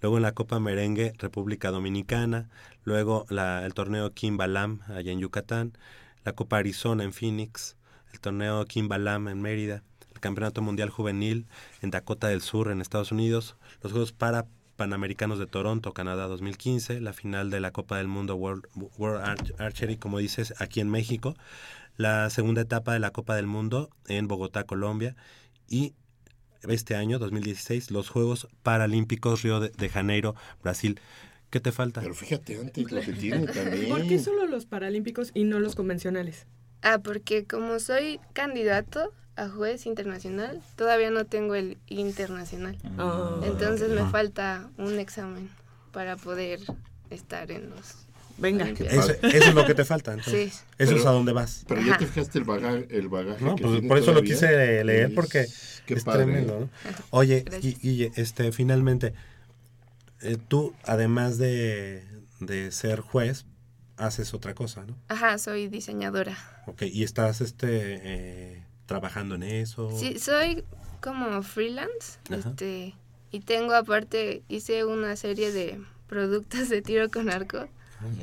luego 0.00 0.16
en 0.16 0.22
la 0.22 0.32
Copa 0.32 0.58
Merengue, 0.58 1.12
República 1.18 1.70
Dominicana, 1.70 2.48
luego 2.84 3.26
la- 3.28 3.66
el 3.66 3.74
torneo 3.74 4.14
Kimbalam 4.14 4.80
allá 4.88 5.12
en 5.12 5.20
Yucatán, 5.20 5.76
la 6.24 6.32
Copa 6.32 6.56
Arizona 6.56 7.04
en 7.04 7.12
Phoenix, 7.12 7.76
el 8.14 8.20
torneo 8.20 8.64
Kimbalam 8.64 9.28
en 9.28 9.42
Mérida, 9.42 9.82
el 10.14 10.20
Campeonato 10.20 10.62
Mundial 10.62 10.88
Juvenil 10.88 11.44
en 11.82 11.90
Dakota 11.90 12.28
del 12.28 12.40
Sur 12.40 12.70
en 12.70 12.80
Estados 12.80 13.12
Unidos, 13.12 13.54
los 13.82 13.92
Juegos 13.92 14.12
para 14.12 14.46
Panamericanos 14.76 15.38
de 15.38 15.46
Toronto, 15.46 15.92
Canadá 15.92 16.26
2015, 16.26 17.00
la 17.00 17.12
final 17.12 17.50
de 17.50 17.60
la 17.60 17.70
Copa 17.70 17.96
del 17.98 18.08
Mundo 18.08 18.34
World, 18.36 18.66
World 18.98 19.24
Arch- 19.24 19.54
Archery, 19.58 19.96
como 19.96 20.18
dices, 20.18 20.54
aquí 20.58 20.80
en 20.80 20.90
México, 20.90 21.34
la 21.96 22.28
segunda 22.30 22.62
etapa 22.62 22.92
de 22.92 22.98
la 22.98 23.10
Copa 23.10 23.36
del 23.36 23.46
Mundo 23.46 23.90
en 24.08 24.26
Bogotá, 24.28 24.64
Colombia, 24.64 25.14
y 25.68 25.94
este 26.68 26.96
año, 26.96 27.18
2016, 27.18 27.90
los 27.90 28.08
Juegos 28.08 28.48
Paralímpicos 28.62 29.42
Río 29.42 29.60
de, 29.60 29.68
de 29.68 29.88
Janeiro, 29.88 30.34
Brasil. 30.62 30.98
¿Qué 31.50 31.60
te 31.60 31.70
falta? 31.72 32.00
Pero 32.00 32.14
fíjate 32.14 32.58
antes 32.58 32.90
lo 32.90 33.00
que 33.00 33.12
tiene 33.12 33.46
también. 33.52 33.88
¿Por 33.88 34.06
qué 34.08 34.18
solo 34.18 34.46
los 34.46 34.66
paralímpicos 34.66 35.30
y 35.34 35.44
no 35.44 35.60
los 35.60 35.74
convencionales? 35.76 36.46
Ah, 36.82 36.98
porque 36.98 37.44
como 37.46 37.78
soy 37.78 38.18
candidato 38.32 39.12
a 39.36 39.48
juez 39.48 39.86
internacional, 39.86 40.62
todavía 40.76 41.10
no 41.10 41.24
tengo 41.24 41.54
el 41.54 41.76
internacional. 41.88 42.76
Ah. 42.98 43.40
Entonces 43.44 43.90
me 43.90 44.08
falta 44.10 44.68
un 44.78 44.98
examen 44.98 45.50
para 45.92 46.16
poder 46.16 46.60
estar 47.10 47.50
en 47.50 47.70
los... 47.70 47.96
Venga. 48.36 48.68
Eso, 48.68 49.12
eso 49.12 49.48
es 49.48 49.54
lo 49.54 49.64
que 49.64 49.74
te 49.74 49.84
falta, 49.84 50.12
entonces. 50.12 50.54
Sí. 50.54 50.60
Eso 50.78 50.96
es 50.96 51.06
a 51.06 51.10
dónde 51.12 51.32
vas. 51.32 51.64
Pero 51.68 51.82
ya 51.82 51.96
te 51.98 52.06
fijaste 52.06 52.38
el 52.38 52.44
bagaje, 52.44 52.88
el 52.90 53.08
bagaje 53.08 53.44
No, 53.44 53.54
que 53.54 53.62
pues, 53.62 53.80
por 53.86 53.98
eso 53.98 54.12
lo 54.12 54.22
quise 54.22 54.82
leer, 54.82 55.10
Es- 55.10 55.14
porque 55.14 55.46
qué 55.86 55.94
es 55.94 56.02
padre. 56.02 56.24
tremendo. 56.24 56.58
¿no? 56.60 56.68
Oye, 57.10 57.44
Guille, 57.60 58.10
este, 58.16 58.50
finalmente, 58.50 59.14
eh, 60.20 60.36
tú, 60.48 60.74
además 60.84 61.38
de, 61.38 62.02
de 62.40 62.72
ser 62.72 63.00
juez, 63.00 63.46
haces 63.96 64.34
otra 64.34 64.54
cosa, 64.54 64.84
¿no? 64.84 64.96
Ajá, 65.06 65.38
soy 65.38 65.68
diseñadora. 65.68 66.36
Ok, 66.66 66.82
y 66.82 67.04
estás 67.04 67.40
este, 67.40 67.68
eh, 67.70 68.62
trabajando 68.86 69.34
en 69.36 69.42
eso. 69.44 69.90
Sí, 69.98 70.18
soy 70.18 70.64
como 71.00 71.42
freelance. 71.42 72.18
Ajá. 72.30 72.36
Este, 72.50 72.94
y 73.30 73.40
tengo 73.40 73.74
aparte, 73.74 74.42
hice 74.48 74.84
una 74.84 75.16
serie 75.16 75.52
de 75.52 75.80
productos 76.06 76.68
de 76.68 76.82
tiro 76.82 77.10
con 77.10 77.30
arco, 77.30 77.66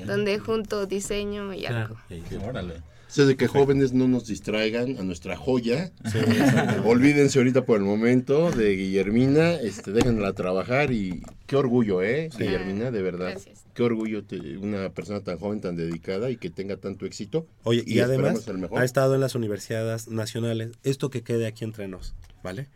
donde 0.05 0.39
junto 0.39 0.85
diseño 0.85 1.53
y 1.53 1.65
arco. 1.65 1.95
Claro. 2.07 2.23
Y- 2.29 2.35
Órale. 2.47 2.81
Sea, 3.11 3.25
de 3.25 3.35
que 3.35 3.47
jóvenes 3.47 3.91
no 3.93 4.07
nos 4.07 4.25
distraigan 4.27 4.97
a 4.97 5.03
nuestra 5.03 5.35
joya. 5.35 5.91
Sí. 6.11 6.19
Olvídense 6.85 7.39
ahorita 7.39 7.65
por 7.65 7.77
el 7.77 7.83
momento 7.83 8.51
de 8.51 8.75
Guillermina, 8.75 9.53
este, 9.55 9.91
déjenla 9.91 10.31
trabajar 10.33 10.91
y 10.93 11.21
qué 11.45 11.57
orgullo, 11.57 12.01
¿eh? 12.01 12.29
Sí. 12.31 12.43
Guillermina, 12.43 12.89
de 12.89 13.01
verdad. 13.01 13.31
Gracias. 13.31 13.65
Qué 13.73 13.83
orgullo 13.83 14.23
te- 14.23 14.57
una 14.57 14.89
persona 14.89 15.19
tan 15.21 15.37
joven, 15.37 15.59
tan 15.61 15.75
dedicada 15.75 16.29
y 16.29 16.37
que 16.37 16.49
tenga 16.49 16.77
tanto 16.77 17.05
éxito. 17.05 17.47
Oye, 17.63 17.83
y, 17.85 17.99
esperamos 17.99 18.25
además 18.29 18.47
el 18.47 18.57
mejor. 18.59 18.79
ha 18.81 18.85
estado 18.85 19.15
en 19.15 19.21
las 19.21 19.35
universidades 19.35 20.07
nacionales. 20.07 20.71
Esto 20.83 21.09
que 21.09 21.21
quede 21.21 21.47
aquí 21.47 21.63
entre 21.65 21.87
nos, 21.87 22.13
¿vale? 22.43 22.69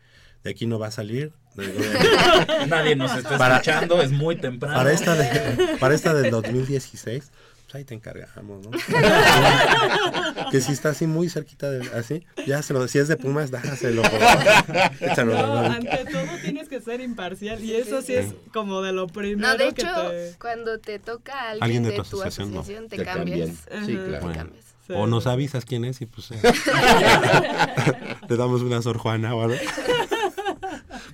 De 0.43 0.51
aquí 0.51 0.67
no 0.67 0.79
va 0.79 0.87
a 0.87 0.91
salir. 0.91 1.31
Nadie 2.67 2.95
nos 2.95 3.15
está 3.15 3.37
Para- 3.37 3.55
escuchando, 3.55 4.01
es 4.01 4.11
muy 4.11 4.35
temprano. 4.35 4.75
para, 4.75 4.91
esta 4.91 5.15
de- 5.15 5.77
para 5.79 5.95
esta 5.95 6.13
del 6.13 6.31
2016, 6.31 7.23
pues 7.31 7.54
ahí 7.75 7.85
te 7.85 7.93
encargamos, 7.93 8.65
¿no? 8.65 8.71
que 10.51 10.61
si 10.61 10.71
está 10.71 10.89
así 10.89 11.07
muy 11.07 11.29
cerquita, 11.29 11.69
de, 11.69 11.87
así, 11.97 12.25
ya 12.47 12.61
se 12.61 12.73
lo, 12.73 12.87
si 12.87 12.99
es 12.99 13.07
de 13.07 13.17
Pumas, 13.17 13.51
dájaselo. 13.51 14.01
por 14.01 14.11
favor. 14.11 14.91
Échalo, 15.01 15.33
No, 15.35 15.57
ante 15.65 16.05
todo 16.05 16.23
tienes 16.41 16.69
que 16.69 16.81
ser 16.81 17.01
imparcial 17.01 17.63
y 17.63 17.75
eso 17.75 18.01
sí 18.01 18.13
es 18.13 18.33
como 18.53 18.81
de 18.81 18.91
lo 18.93 19.07
primero 19.07 19.47
No, 19.47 19.57
de 19.57 19.73
que 19.73 19.81
hecho, 19.81 20.09
te... 20.09 20.35
cuando 20.39 20.79
te 20.79 20.99
toca 20.99 21.33
a 21.33 21.49
alguien, 21.51 21.63
Alguien 21.63 21.83
de 21.83 21.89
de, 21.91 21.95
tu 21.97 22.03
tu 22.03 22.21
asociación, 22.21 22.53
no. 22.53 22.63
te, 22.63 22.97
Te 22.97 23.03
cambias. 23.03 23.49
cambian. 23.69 23.85
Sí, 23.85 23.93
claro. 23.95 24.27
Te 24.27 24.33
cambias. 24.37 24.65
Sí. 24.87 24.93
O 24.95 25.07
nos 25.07 25.25
avisas 25.25 25.65
quién 25.65 25.83
es 25.83 25.99
y 26.01 26.05
pues 26.05 26.29
eh, 26.29 26.35
le 28.29 28.37
damos 28.37 28.61
una 28.61 28.83
Sor 28.83 28.99
Juana 28.99 29.33
o 29.33 29.41
algo. 29.41 29.55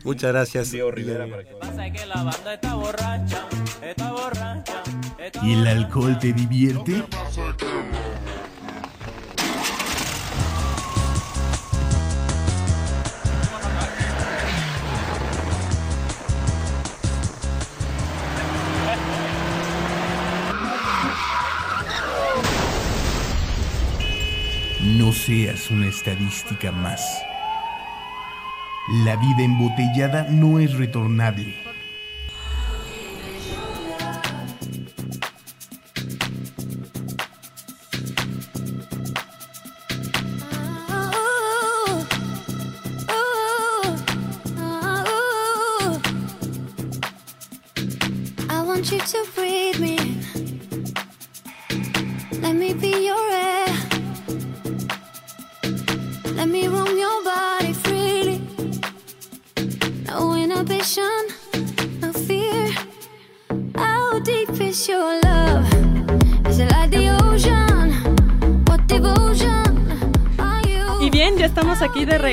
Muchas 0.04 0.32
gracias. 0.34 0.72
Diego 0.72 0.92
Rivera 0.92 1.26
para 1.26 1.44
que 1.46 1.54
¿Y 5.44 5.54
el 5.54 5.68
alcohol 5.68 6.20
te 6.20 6.34
divierte? 6.34 7.04
No 24.98 25.12
seas 25.12 25.72
una 25.72 25.88
estadística 25.88 26.72
más. 26.72 27.02
La 29.06 29.16
vida 29.16 29.44
embotellada 29.44 30.28
no 30.30 30.60
es 30.60 30.74
retornable. 30.74 31.71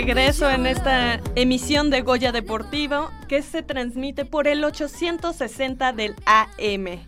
Regreso 0.00 0.48
en 0.48 0.68
esta 0.68 1.20
emisión 1.34 1.90
de 1.90 2.02
Goya 2.02 2.30
Deportivo 2.30 3.10
que 3.26 3.42
se 3.42 3.64
transmite 3.64 4.24
por 4.24 4.46
el 4.46 4.62
860 4.62 5.92
del 5.92 6.14
AM. 6.24 7.04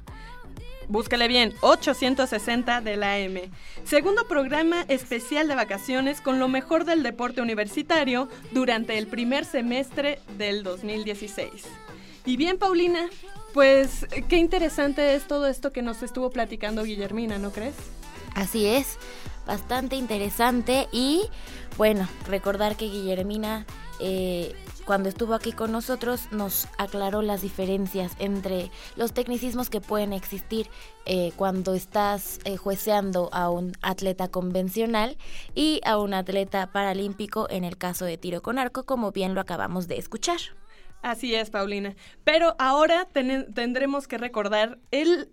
Búscale 0.89 1.29
bien, 1.29 1.55
860 1.61 2.81
del 2.81 3.05
AM. 3.05 3.43
Segundo 3.85 4.27
programa 4.27 4.85
especial 4.89 5.47
de 5.47 5.55
vacaciones 5.55 6.21
con 6.21 6.41
lo 6.41 6.49
mejor 6.49 6.85
del 6.85 7.05
deporte 7.05 7.41
universitario 7.41 8.29
durante 8.51 8.99
el 8.99 9.07
primer 9.07 9.45
semestre 9.45 10.19
del 10.37 10.65
2016. 10.65 11.69
Y 12.27 12.37
bien, 12.37 12.59
Paulina, 12.59 13.09
pues 13.55 14.05
qué 14.29 14.37
interesante 14.39 15.15
es 15.15 15.29
todo 15.29 15.47
esto 15.47 15.73
que 15.73 15.83
nos 15.83 16.03
estuvo 16.03 16.31
platicando 16.31 16.83
Guillermina, 16.83 17.39
¿no 17.39 17.53
crees? 17.53 17.77
Así 18.35 18.67
es, 18.67 18.99
bastante 19.47 19.97
interesante 19.97 20.89
y 20.93 21.23
bueno, 21.77 22.09
recordar 22.27 22.77
que 22.77 22.87
Guillermina 22.87 23.67
eh, 24.01 24.55
cuando 24.87 25.09
estuvo 25.09 25.35
aquí 25.35 25.53
con 25.53 25.73
nosotros 25.73 26.29
nos 26.33 26.67
aclaró 26.79 27.23
las 27.23 27.43
diferencias 27.43 28.13
entre 28.19 28.71
los 28.97 29.13
tecnicismos 29.13 29.69
que 29.69 29.81
pueden 29.81 30.13
existir 30.13 30.69
eh, 31.07 31.33
cuando 31.37 31.75
estás 31.75 32.39
eh, 32.45 32.57
jueceando 32.57 33.29
a 33.33 33.51
un 33.51 33.73
atleta 33.83 34.29
convencional 34.29 35.17
y 35.55 35.81
a 35.85 35.99
un 35.99 36.15
atleta 36.15 36.73
paralímpico 36.73 37.47
en 37.51 37.65
el 37.65 37.77
caso 37.77 38.05
de 38.05 38.17
tiro 38.17 38.43
con 38.43 38.59
arco, 38.59 38.85
como 38.85 39.13
bien 39.13 39.35
lo 39.35 39.41
acabamos 39.41 39.87
de 39.87 39.99
escuchar. 39.99 40.39
Así 41.03 41.35
es, 41.35 41.51
Paulina. 41.51 41.95
Pero 42.25 42.57
ahora 42.59 43.07
ten- 43.13 43.53
tendremos 43.55 44.07
que 44.09 44.19
recordar 44.19 44.79
el, 44.91 45.31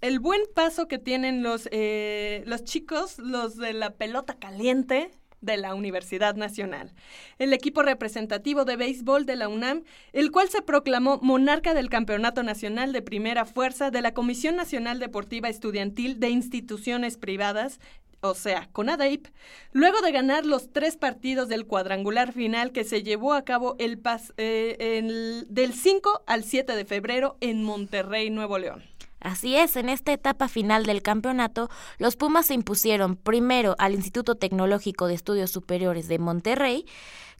el 0.00 0.18
buen 0.18 0.40
paso 0.54 0.88
que 0.88 0.98
tienen 0.98 1.42
los, 1.42 1.68
eh, 1.72 2.42
los 2.46 2.64
chicos, 2.64 3.18
los 3.18 3.56
de 3.56 3.72
la 3.72 3.90
pelota 3.90 4.34
caliente 4.38 5.10
de 5.40 5.56
la 5.56 5.74
Universidad 5.74 6.34
Nacional. 6.36 6.92
El 7.38 7.52
equipo 7.54 7.82
representativo 7.82 8.64
de 8.66 8.76
béisbol 8.76 9.24
de 9.24 9.36
la 9.36 9.48
UNAM, 9.48 9.84
el 10.12 10.30
cual 10.30 10.50
se 10.50 10.60
proclamó 10.60 11.18
monarca 11.22 11.72
del 11.72 11.88
Campeonato 11.88 12.42
Nacional 12.42 12.92
de 12.92 13.00
Primera 13.00 13.46
Fuerza 13.46 13.90
de 13.90 14.02
la 14.02 14.12
Comisión 14.12 14.56
Nacional 14.56 14.98
Deportiva 14.98 15.48
Estudiantil 15.48 16.20
de 16.20 16.28
Instituciones 16.28 17.16
Privadas, 17.16 17.80
o 18.22 18.34
sea, 18.34 18.68
CONADEIP, 18.72 19.28
luego 19.72 20.02
de 20.02 20.12
ganar 20.12 20.44
los 20.44 20.70
tres 20.74 20.98
partidos 20.98 21.48
del 21.48 21.66
cuadrangular 21.66 22.34
final 22.34 22.70
que 22.70 22.84
se 22.84 23.02
llevó 23.02 23.32
a 23.32 23.42
cabo 23.46 23.76
el 23.78 24.02
pas- 24.02 24.34
eh, 24.36 24.76
el- 24.98 25.46
del 25.48 25.72
5 25.72 26.22
al 26.26 26.44
7 26.44 26.76
de 26.76 26.84
febrero 26.84 27.38
en 27.40 27.64
Monterrey, 27.64 28.28
Nuevo 28.28 28.58
León. 28.58 28.89
Así 29.20 29.56
es, 29.56 29.76
en 29.76 29.90
esta 29.90 30.12
etapa 30.12 30.48
final 30.48 30.86
del 30.86 31.02
campeonato, 31.02 31.68
los 31.98 32.16
Pumas 32.16 32.46
se 32.46 32.54
impusieron 32.54 33.16
primero 33.16 33.76
al 33.78 33.94
Instituto 33.94 34.34
Tecnológico 34.34 35.06
de 35.06 35.14
Estudios 35.14 35.50
Superiores 35.50 36.08
de 36.08 36.18
Monterrey, 36.18 36.86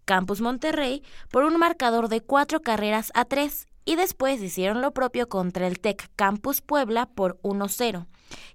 Campus 0.04 0.42
Monterrey, 0.42 1.02
por 1.30 1.44
un 1.44 1.56
marcador 1.56 2.08
de 2.08 2.20
cuatro 2.20 2.60
carreras 2.60 3.10
a 3.14 3.24
tres 3.24 3.66
y 3.84 3.96
después 3.96 4.42
hicieron 4.42 4.82
lo 4.82 4.92
propio 4.92 5.28
contra 5.28 5.66
el 5.66 5.80
TEC 5.80 6.10
Campus 6.16 6.60
Puebla 6.60 7.06
por 7.06 7.40
1-0. 7.42 8.06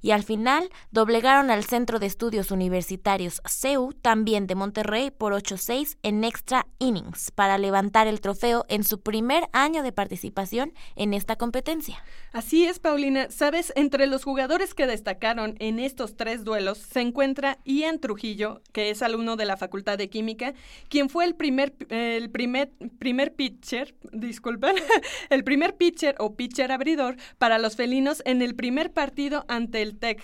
Y 0.02 0.12
al 0.12 0.24
final 0.24 0.70
doblegaron 0.92 1.52
al 1.52 1.64
Centro 1.64 2.00
de 2.00 2.06
Estudios 2.06 2.52
Universitarios 2.52 3.42
CEU, 3.48 3.94
también 3.94 4.48
de 4.48 4.56
Monterrey, 4.56 5.12
por 5.12 5.34
8-6 5.34 5.98
en 6.04 6.24
extra 6.24 6.68
innings, 6.80 7.32
para 7.32 7.58
levantar 7.58 8.08
el 8.08 8.22
trofeo 8.22 8.66
en 8.70 8.84
su 8.84 9.02
primer 9.02 9.46
año 9.54 9.84
de 9.84 9.92
participación 9.92 10.74
en 10.96 11.14
esta 11.14 11.36
competencia. 11.36 12.04
Así 12.32 12.66
es, 12.66 12.80
Paulina. 12.80 13.28
Sabes, 13.30 13.72
entre 13.76 14.08
los 14.08 14.24
jugadores 14.24 14.74
que 14.74 14.88
destacaron 14.88 15.56
en 15.60 15.80
estos 15.80 16.16
tres 16.18 16.44
duelos 16.44 16.78
se 16.78 17.02
encuentra 17.02 17.60
Ian 17.66 18.00
Trujillo, 18.00 18.62
que 18.72 18.90
es 18.90 19.02
alumno 19.02 19.36
de 19.36 19.46
la 19.46 19.58
Facultad 19.58 19.98
de 19.98 20.10
Química, 20.10 20.54
quien 20.90 21.10
fue 21.10 21.26
el 21.26 21.36
primer, 21.36 21.74
el 21.90 22.30
primer, 22.30 22.72
primer 23.00 23.34
pitcher, 23.34 23.96
disculpen, 24.12 24.76
el 25.30 25.44
primer 25.44 25.76
pitcher 25.76 26.16
o 26.20 26.36
pitcher 26.36 26.72
abridor 26.72 27.16
para 27.38 27.58
los 27.58 27.76
felinos 27.76 28.22
en 28.26 28.42
el 28.42 28.56
primer 28.56 28.92
partido 28.92 29.46
ante 29.48 29.65
el 29.74 29.98
TEC. 29.98 30.22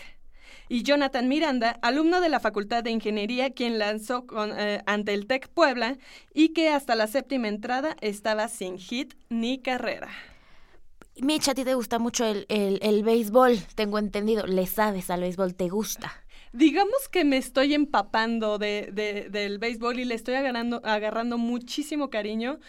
Y 0.69 0.83
Jonathan 0.83 1.27
Miranda, 1.27 1.77
alumno 1.81 2.21
de 2.21 2.29
la 2.29 2.39
Facultad 2.39 2.83
de 2.83 2.91
Ingeniería, 2.91 3.51
quien 3.51 3.77
lanzó 3.77 4.25
con, 4.25 4.51
eh, 4.57 4.81
ante 4.85 5.13
el 5.13 5.27
TEC 5.27 5.49
Puebla 5.49 5.97
y 6.33 6.49
que 6.49 6.69
hasta 6.69 6.95
la 6.95 7.07
séptima 7.07 7.47
entrada 7.49 7.95
estaba 8.01 8.47
sin 8.47 8.77
hit 8.77 9.13
ni 9.29 9.59
carrera. 9.59 10.09
Mitch, 11.21 11.47
a 11.49 11.53
ti 11.53 11.63
te 11.63 11.73
gusta 11.75 11.99
mucho 11.99 12.25
el, 12.25 12.45
el, 12.49 12.79
el 12.81 13.03
béisbol, 13.03 13.59
tengo 13.75 13.99
entendido. 13.99 14.45
Le 14.47 14.65
sabes 14.65 15.09
al 15.09 15.21
béisbol, 15.21 15.55
te 15.55 15.69
gusta. 15.69 16.11
Digamos 16.53 17.07
que 17.09 17.23
me 17.23 17.37
estoy 17.37 17.73
empapando 17.73 18.57
de, 18.57 18.89
de- 18.91 19.29
del 19.29 19.57
béisbol 19.57 19.99
y 19.99 20.05
le 20.05 20.15
estoy 20.15 20.35
agarrando, 20.35 20.81
agarrando 20.83 21.37
muchísimo 21.37 22.09
cariño 22.09 22.59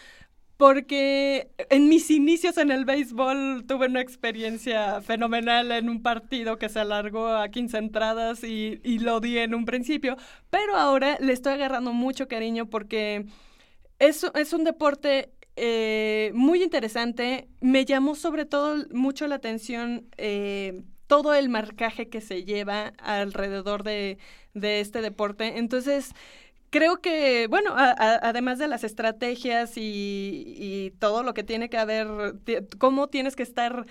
porque 0.63 1.49
en 1.69 1.89
mis 1.89 2.09
inicios 2.09 2.57
en 2.57 2.71
el 2.71 2.85
béisbol 2.85 3.65
tuve 3.67 3.87
una 3.87 3.99
experiencia 3.99 5.01
fenomenal 5.01 5.73
en 5.73 5.89
un 5.89 6.01
partido 6.01 6.57
que 6.57 6.69
se 6.69 6.79
alargó 6.79 7.27
a 7.27 7.49
15 7.49 7.77
entradas 7.79 8.45
y, 8.45 8.79
lo 8.99 9.19
di 9.19 9.39
en 9.39 9.55
un 9.55 9.65
principio, 9.65 10.15
pero 10.49 10.77
ahora 10.77 11.17
le 11.19 11.33
estoy 11.33 11.55
agarrando 11.55 11.91
mucho 11.91 12.29
cariño 12.29 12.69
porque 12.69 13.25
es, 13.99 14.25
es 14.35 14.53
un 14.53 14.63
deporte 14.63 15.33
eh, 15.57 16.31
muy 16.33 16.63
interesante. 16.63 17.49
Me 17.59 17.83
llamó 17.83 18.15
sobre 18.15 18.45
todo 18.45 18.85
mucho 18.93 19.27
la 19.27 19.35
atención 19.35 20.07
eh, 20.15 20.83
todo 21.07 21.33
el 21.33 21.49
marcaje 21.49 22.07
que 22.07 22.21
se 22.21 22.45
lleva 22.45 22.93
alrededor 22.99 23.83
de, 23.83 24.17
de 24.53 24.79
este 24.79 25.01
deporte. 25.01 25.57
Entonces, 25.57 26.13
creo 26.73 27.01
que, 27.01 27.47
bueno, 27.49 27.71
a- 27.77 27.91
a- 27.91 28.19
además 28.29 28.59
de 28.59 28.67
las 28.67 28.83
estrategias 28.83 29.77
y, 29.77 30.43
y 30.57 30.91
todo 30.99 31.23
lo 31.23 31.33
que 31.35 31.43
tiene 31.45 31.69
que 31.69 31.77
haber, 31.79 32.07
cómo 32.79 33.07
tienes 33.09 33.37
que 33.37 33.43
estar... 33.43 33.85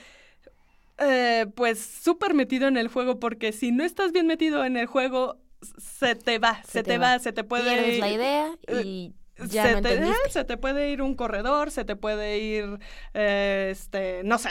eh, 0.99 1.47
pues 1.55 1.81
súper 1.81 2.35
metido 2.35 2.69
en 2.69 2.77
el 2.77 2.89
juego 2.89 3.19
porque 3.19 3.53
si 3.53 3.73
no 3.73 3.85
estás 3.85 4.13
bien 4.13 4.27
metido 4.27 4.65
en 4.65 4.77
el 4.77 4.87
juego 4.87 5.41
se 5.79 6.15
te 6.17 6.39
va, 6.39 6.63
se, 6.65 6.83
te, 6.83 6.99
va. 6.99 7.19
se 7.19 7.33
te 7.33 7.45
puede 7.45 7.65
Pierdes 7.71 7.99
la 7.99 8.09
ir- 8.09 8.15
idea 8.17 8.59
y 8.69 9.15
ya 9.39 9.65
se, 9.65 9.73
no 9.73 9.81
te, 9.83 9.99
ah, 9.99 10.15
se 10.31 10.45
te 10.45 10.57
puede 10.57 10.91
ir 10.91 11.03
un 11.03 11.15
corredor, 11.15 11.71
se 11.71 11.85
te 11.85 11.97
puede 11.97 12.39
ir, 12.39 12.79
eh, 13.15 13.69
este, 13.73 14.23
no 14.25 14.39
sé. 14.39 14.51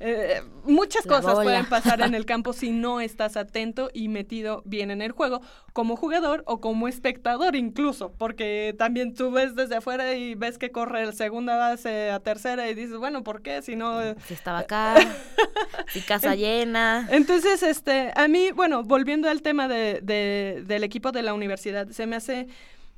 Eh, 0.00 0.42
muchas 0.64 1.06
La 1.06 1.16
cosas 1.16 1.34
bola. 1.34 1.44
pueden 1.44 1.66
pasar 1.66 2.00
en 2.02 2.14
el 2.14 2.26
campo 2.26 2.52
si 2.52 2.72
no 2.72 3.00
estás 3.00 3.36
atento 3.36 3.90
y 3.94 4.08
metido 4.08 4.62
bien 4.66 4.90
en 4.90 5.00
el 5.00 5.12
juego, 5.12 5.40
como 5.72 5.96
jugador 5.96 6.42
o 6.46 6.60
como 6.60 6.88
espectador 6.88 7.54
incluso, 7.56 8.12
porque 8.18 8.74
también 8.76 9.14
tú 9.14 9.30
ves 9.30 9.54
desde 9.54 9.76
afuera 9.76 10.14
y 10.14 10.34
ves 10.34 10.58
que 10.58 10.72
corre 10.72 11.02
el 11.04 11.14
segunda 11.14 11.56
base 11.56 12.10
a 12.10 12.18
tercera 12.20 12.68
y 12.68 12.74
dices, 12.74 12.96
bueno, 12.98 13.22
¿por 13.22 13.40
qué? 13.40 13.62
Si 13.62 13.76
no... 13.76 14.02
eh, 14.02 14.16
Si 14.26 14.34
estaba 14.34 14.58
acá, 14.60 14.96
si 15.88 16.00
casa 16.00 16.34
llena. 16.34 17.08
entonces, 17.12 17.62
este, 17.62 18.10
a 18.16 18.26
mí, 18.28 18.50
bueno, 18.50 18.82
volviendo 18.82 19.28
al 19.30 19.42
tema 19.42 19.68
de, 19.68 20.00
de- 20.02 20.64
del 20.66 20.82
equipo 20.84 21.12
de 21.12 21.22
la 21.22 21.34
universidad, 21.34 21.88
se 21.90 22.06
me 22.06 22.16
hace 22.16 22.48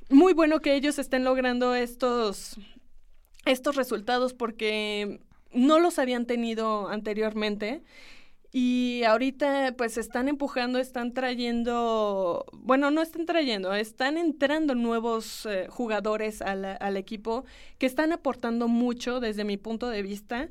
muy 0.09 0.33
bueno 0.33 0.61
que 0.61 0.73
ellos 0.73 0.97
estén 0.99 1.23
logrando 1.23 1.75
estos, 1.75 2.57
estos 3.45 3.75
resultados 3.75 4.33
porque 4.33 5.19
no 5.53 5.79
los 5.79 5.99
habían 5.99 6.25
tenido 6.25 6.89
anteriormente. 6.89 7.83
Y 8.51 9.03
ahorita 9.03 9.75
pues 9.77 9.97
están 9.97 10.29
empujando, 10.29 10.79
están 10.79 11.13
trayendo, 11.13 12.45
bueno, 12.53 12.91
no 12.91 13.01
están 13.01 13.25
trayendo, 13.25 13.73
están 13.73 14.17
entrando 14.17 14.73
nuevos 14.73 15.45
eh, 15.45 15.67
jugadores 15.69 16.41
al, 16.41 16.65
al 16.65 16.97
equipo 16.97 17.45
que 17.77 17.85
están 17.85 18.13
aportando 18.13 18.67
mucho 18.67 19.19
desde 19.19 19.43
mi 19.43 19.57
punto 19.57 19.89
de 19.89 20.01
vista. 20.01 20.49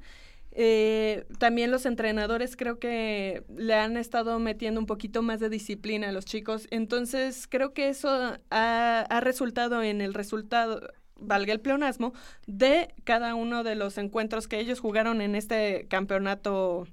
Eh, 0.59 1.27
también 1.39 1.71
los 1.71 1.85
entrenadores 1.85 2.57
creo 2.57 2.79
que 2.79 3.45
le 3.55 3.75
han 3.75 3.99
estado 3.99 4.39
metiendo 4.39 4.81
un 4.81 4.87
poquito 4.87 5.21
más 5.23 5.39
de 5.39 5.51
disciplina 5.51 6.09
a 6.09 6.13
los 6.13 6.25
chicos. 6.25 6.67
Entonces 6.71 7.47
creo 7.47 7.75
que 7.75 7.89
eso 7.89 8.09
ha, 8.51 9.01
ha 9.01 9.21
resultado 9.21 9.83
en 9.83 10.01
el 10.01 10.15
resultado, 10.15 10.81
valga 11.19 11.53
el 11.53 11.61
pleonasmo, 11.61 12.13
de 12.47 12.95
cada 13.05 13.35
uno 13.35 13.65
de 13.65 13.75
los 13.75 13.99
encuentros 13.99 14.49
que 14.49 14.59
ellos 14.59 14.81
jugaron 14.81 15.21
en 15.21 15.35
este 15.35 15.87
campeonato 15.89 16.87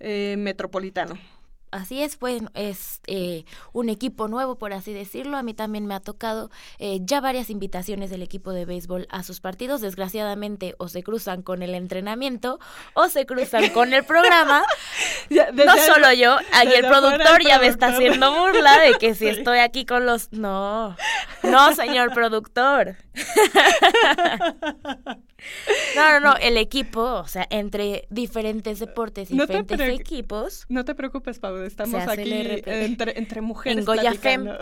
eh, 0.00 0.36
metropolitano. 0.38 1.18
Así 1.76 2.02
es, 2.02 2.16
pues 2.16 2.42
es 2.54 3.00
eh, 3.06 3.44
un 3.74 3.90
equipo 3.90 4.28
nuevo, 4.28 4.56
por 4.56 4.72
así 4.72 4.94
decirlo. 4.94 5.36
A 5.36 5.42
mí 5.42 5.52
también 5.52 5.86
me 5.86 5.94
ha 5.94 6.00
tocado 6.00 6.50
eh, 6.78 7.00
ya 7.02 7.20
varias 7.20 7.50
invitaciones 7.50 8.08
del 8.08 8.22
equipo 8.22 8.52
de 8.52 8.64
béisbol 8.64 9.06
a 9.10 9.22
sus 9.22 9.40
partidos. 9.40 9.82
Desgraciadamente, 9.82 10.74
o 10.78 10.88
se 10.88 11.02
cruzan 11.02 11.42
con 11.42 11.62
el 11.62 11.74
entrenamiento 11.74 12.58
o 12.94 13.08
se 13.08 13.26
cruzan 13.26 13.68
con 13.70 13.92
el 13.92 14.04
programa. 14.04 14.64
Ya, 15.28 15.50
no 15.50 15.76
solo 15.78 16.12
yo, 16.12 16.36
desde 16.38 16.78
el 16.78 16.86
productor 16.86 17.40
el 17.40 17.46
ya 17.46 17.58
me 17.58 17.66
está 17.66 17.88
haciendo 17.88 18.32
burla 18.32 18.78
de 18.78 18.94
que 18.94 19.14
si 19.14 19.26
estoy 19.28 19.58
aquí 19.58 19.84
con 19.84 20.06
los... 20.06 20.32
No, 20.32 20.96
no, 21.42 21.74
señor 21.74 22.12
productor. 22.14 22.96
No, 25.94 26.12
no, 26.12 26.20
no, 26.20 26.36
el 26.36 26.56
equipo, 26.56 27.02
o 27.02 27.28
sea, 27.28 27.46
entre 27.50 28.06
diferentes 28.10 28.78
deportes 28.78 29.30
y 29.30 29.34
No 29.34 29.46
te 29.46 29.62
diferentes 29.62 30.00
equipos. 30.00 30.66
No 30.68 30.84
te 30.84 30.94
preocupes, 30.94 31.38
Pau, 31.38 31.56
estamos 31.58 32.06
aquí 32.06 32.32
entre, 32.66 33.18
entre 33.18 33.40
mujeres 33.40 33.78
En 33.78 33.84
Goya 33.84 34.14
Fem. 34.14 34.46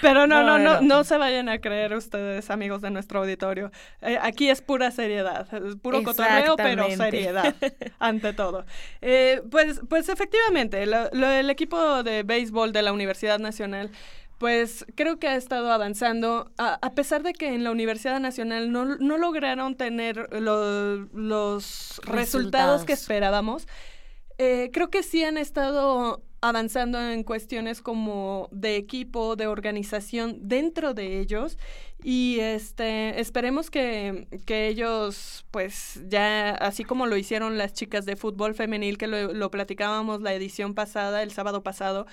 Pero 0.00 0.26
no, 0.26 0.42
no, 0.42 0.58
No, 0.58 0.80
no, 0.80 1.04
se 1.04 1.16
vayan 1.16 1.48
a 1.48 1.60
creer 1.60 1.94
ustedes, 1.94 2.50
amigos 2.50 2.82
de 2.82 2.90
nuestro 2.90 3.20
auditorio. 3.20 3.70
Eh, 4.00 4.18
aquí 4.20 4.48
es 4.48 4.62
pura 4.62 4.90
seriedad, 4.90 5.46
es 5.54 5.76
puro 5.76 6.02
cotorreo, 6.02 6.56
pero 6.56 6.90
seriedad, 6.90 7.54
ante 7.98 8.32
todo. 8.32 8.64
Eh, 9.00 9.42
pues, 9.50 9.80
pues 9.88 10.08
efectivamente, 10.08 10.82
el 10.82 11.50
equipo 11.50 12.02
de 12.02 12.22
béisbol 12.22 12.72
de 12.72 12.82
la 12.82 12.92
Universidad 12.92 13.38
Nacional, 13.38 13.90
pues 14.38 14.86
creo 14.94 15.18
que 15.18 15.28
ha 15.28 15.36
estado 15.36 15.72
avanzando, 15.72 16.50
a, 16.58 16.74
a 16.80 16.94
pesar 16.94 17.22
de 17.22 17.32
que 17.32 17.48
en 17.54 17.64
la 17.64 17.70
Universidad 17.72 18.20
Nacional 18.20 18.70
no, 18.72 18.84
no 18.84 19.18
lograron 19.18 19.76
tener 19.76 20.28
lo- 20.32 20.96
los 21.12 22.00
resultados 22.04 22.84
que 22.84 22.92
esperábamos. 22.92 23.66
Eh, 24.38 24.70
creo 24.72 24.88
que 24.90 25.02
sí 25.02 25.24
han 25.24 25.36
estado 25.36 26.22
avanzando 26.40 27.00
en 27.00 27.24
cuestiones 27.24 27.82
como 27.82 28.48
de 28.52 28.76
equipo, 28.76 29.34
de 29.34 29.48
organización 29.48 30.38
dentro 30.42 30.94
de 30.94 31.18
ellos 31.18 31.58
y 32.04 32.38
este 32.38 33.20
esperemos 33.20 33.70
que, 33.72 34.28
que 34.46 34.68
ellos 34.68 35.44
pues 35.50 36.00
ya 36.08 36.50
así 36.50 36.84
como 36.84 37.06
lo 37.06 37.16
hicieron 37.16 37.58
las 37.58 37.72
chicas 37.72 38.06
de 38.06 38.14
fútbol 38.14 38.54
femenil 38.54 38.98
que 38.98 39.08
lo, 39.08 39.32
lo 39.34 39.50
platicábamos 39.50 40.20
la 40.20 40.32
edición 40.32 40.74
pasada, 40.74 41.24
el 41.24 41.32
sábado 41.32 41.64
pasado, 41.64 42.06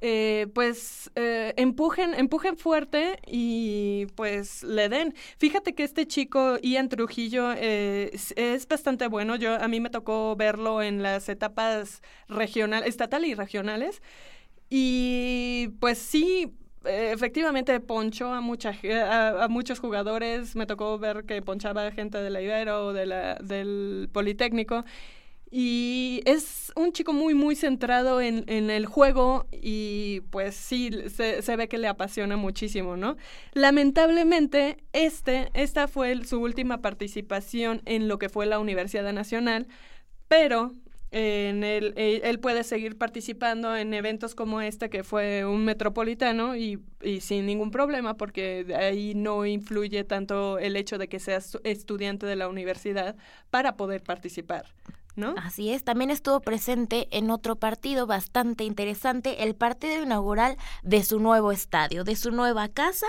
eh, 0.00 0.46
pues 0.54 1.10
eh, 1.14 1.54
empujen, 1.56 2.14
empujen 2.14 2.56
fuerte 2.56 3.18
y 3.26 4.06
pues 4.14 4.62
le 4.62 4.88
den. 4.88 5.14
Fíjate 5.38 5.74
que 5.74 5.84
este 5.84 6.06
chico, 6.06 6.58
Ian 6.62 6.88
Trujillo, 6.88 7.52
eh, 7.52 8.10
es, 8.36 8.68
bastante 8.68 9.08
bueno. 9.08 9.36
Yo 9.36 9.54
a 9.54 9.68
mí 9.68 9.80
me 9.80 9.90
tocó 9.90 10.36
verlo 10.36 10.82
en 10.82 11.02
las 11.02 11.28
etapas 11.28 12.02
regional, 12.28 12.84
estatal 12.84 13.24
y 13.24 13.34
regionales. 13.34 14.02
Y 14.68 15.68
pues 15.80 15.98
sí, 15.98 16.52
eh, 16.84 17.12
efectivamente 17.12 17.78
ponchó 17.80 18.32
a, 18.32 18.40
mucha, 18.40 18.72
a, 19.42 19.48
muchos 19.48 19.80
jugadores. 19.80 20.56
Me 20.56 20.66
tocó 20.66 20.98
ver 20.98 21.24
que 21.24 21.42
ponchaba 21.42 21.90
gente 21.92 22.18
de 22.18 22.30
la 22.30 22.40
Ibero 22.42 22.86
o 22.86 22.92
de 22.92 23.36
del 23.42 24.08
Politécnico. 24.12 24.84
Y 25.58 26.20
es 26.26 26.70
un 26.76 26.92
chico 26.92 27.14
muy, 27.14 27.32
muy 27.32 27.56
centrado 27.56 28.20
en, 28.20 28.44
en 28.46 28.68
el 28.68 28.84
juego 28.84 29.46
y 29.50 30.20
pues 30.28 30.54
sí, 30.54 30.90
se, 31.08 31.56
ve 31.56 31.66
que 31.66 31.78
le 31.78 31.88
apasiona 31.88 32.36
muchísimo, 32.36 32.98
¿no? 32.98 33.16
Lamentablemente, 33.54 34.76
este, 34.92 35.48
esta 35.54 35.88
fue 35.88 36.22
su 36.26 36.42
última 36.42 36.82
participación 36.82 37.80
en 37.86 38.06
lo 38.06 38.18
que 38.18 38.28
fue 38.28 38.44
la 38.44 38.58
Universidad 38.58 39.10
Nacional, 39.14 39.66
pero 40.28 40.72
en 41.10 41.64
el, 41.64 41.94
eh, 41.96 42.20
él 42.24 42.38
puede 42.38 42.62
seguir 42.62 42.98
participando 42.98 43.74
en 43.74 43.94
eventos 43.94 44.34
como 44.34 44.60
este 44.60 44.90
que 44.90 45.04
fue 45.04 45.46
un 45.46 45.64
metropolitano 45.64 46.54
y, 46.54 46.80
y 47.00 47.22
sin 47.22 47.46
ningún 47.46 47.70
problema 47.70 48.18
porque 48.18 48.76
ahí 48.78 49.14
no 49.14 49.46
influye 49.46 50.04
tanto 50.04 50.58
el 50.58 50.76
hecho 50.76 50.98
de 50.98 51.08
que 51.08 51.18
seas 51.18 51.56
estudiante 51.64 52.26
de 52.26 52.36
la 52.36 52.46
universidad 52.46 53.16
para 53.48 53.78
poder 53.78 54.02
participar. 54.02 54.66
Así 55.42 55.72
es, 55.72 55.82
también 55.82 56.10
estuvo 56.10 56.40
presente 56.40 57.08
en 57.10 57.30
otro 57.30 57.56
partido 57.56 58.06
bastante 58.06 58.64
interesante, 58.64 59.44
el 59.44 59.54
partido 59.54 60.02
inaugural 60.02 60.56
de 60.82 61.02
su 61.02 61.18
nuevo 61.20 61.52
estadio, 61.52 62.04
de 62.04 62.16
su 62.16 62.30
nueva 62.30 62.68
casa, 62.68 63.06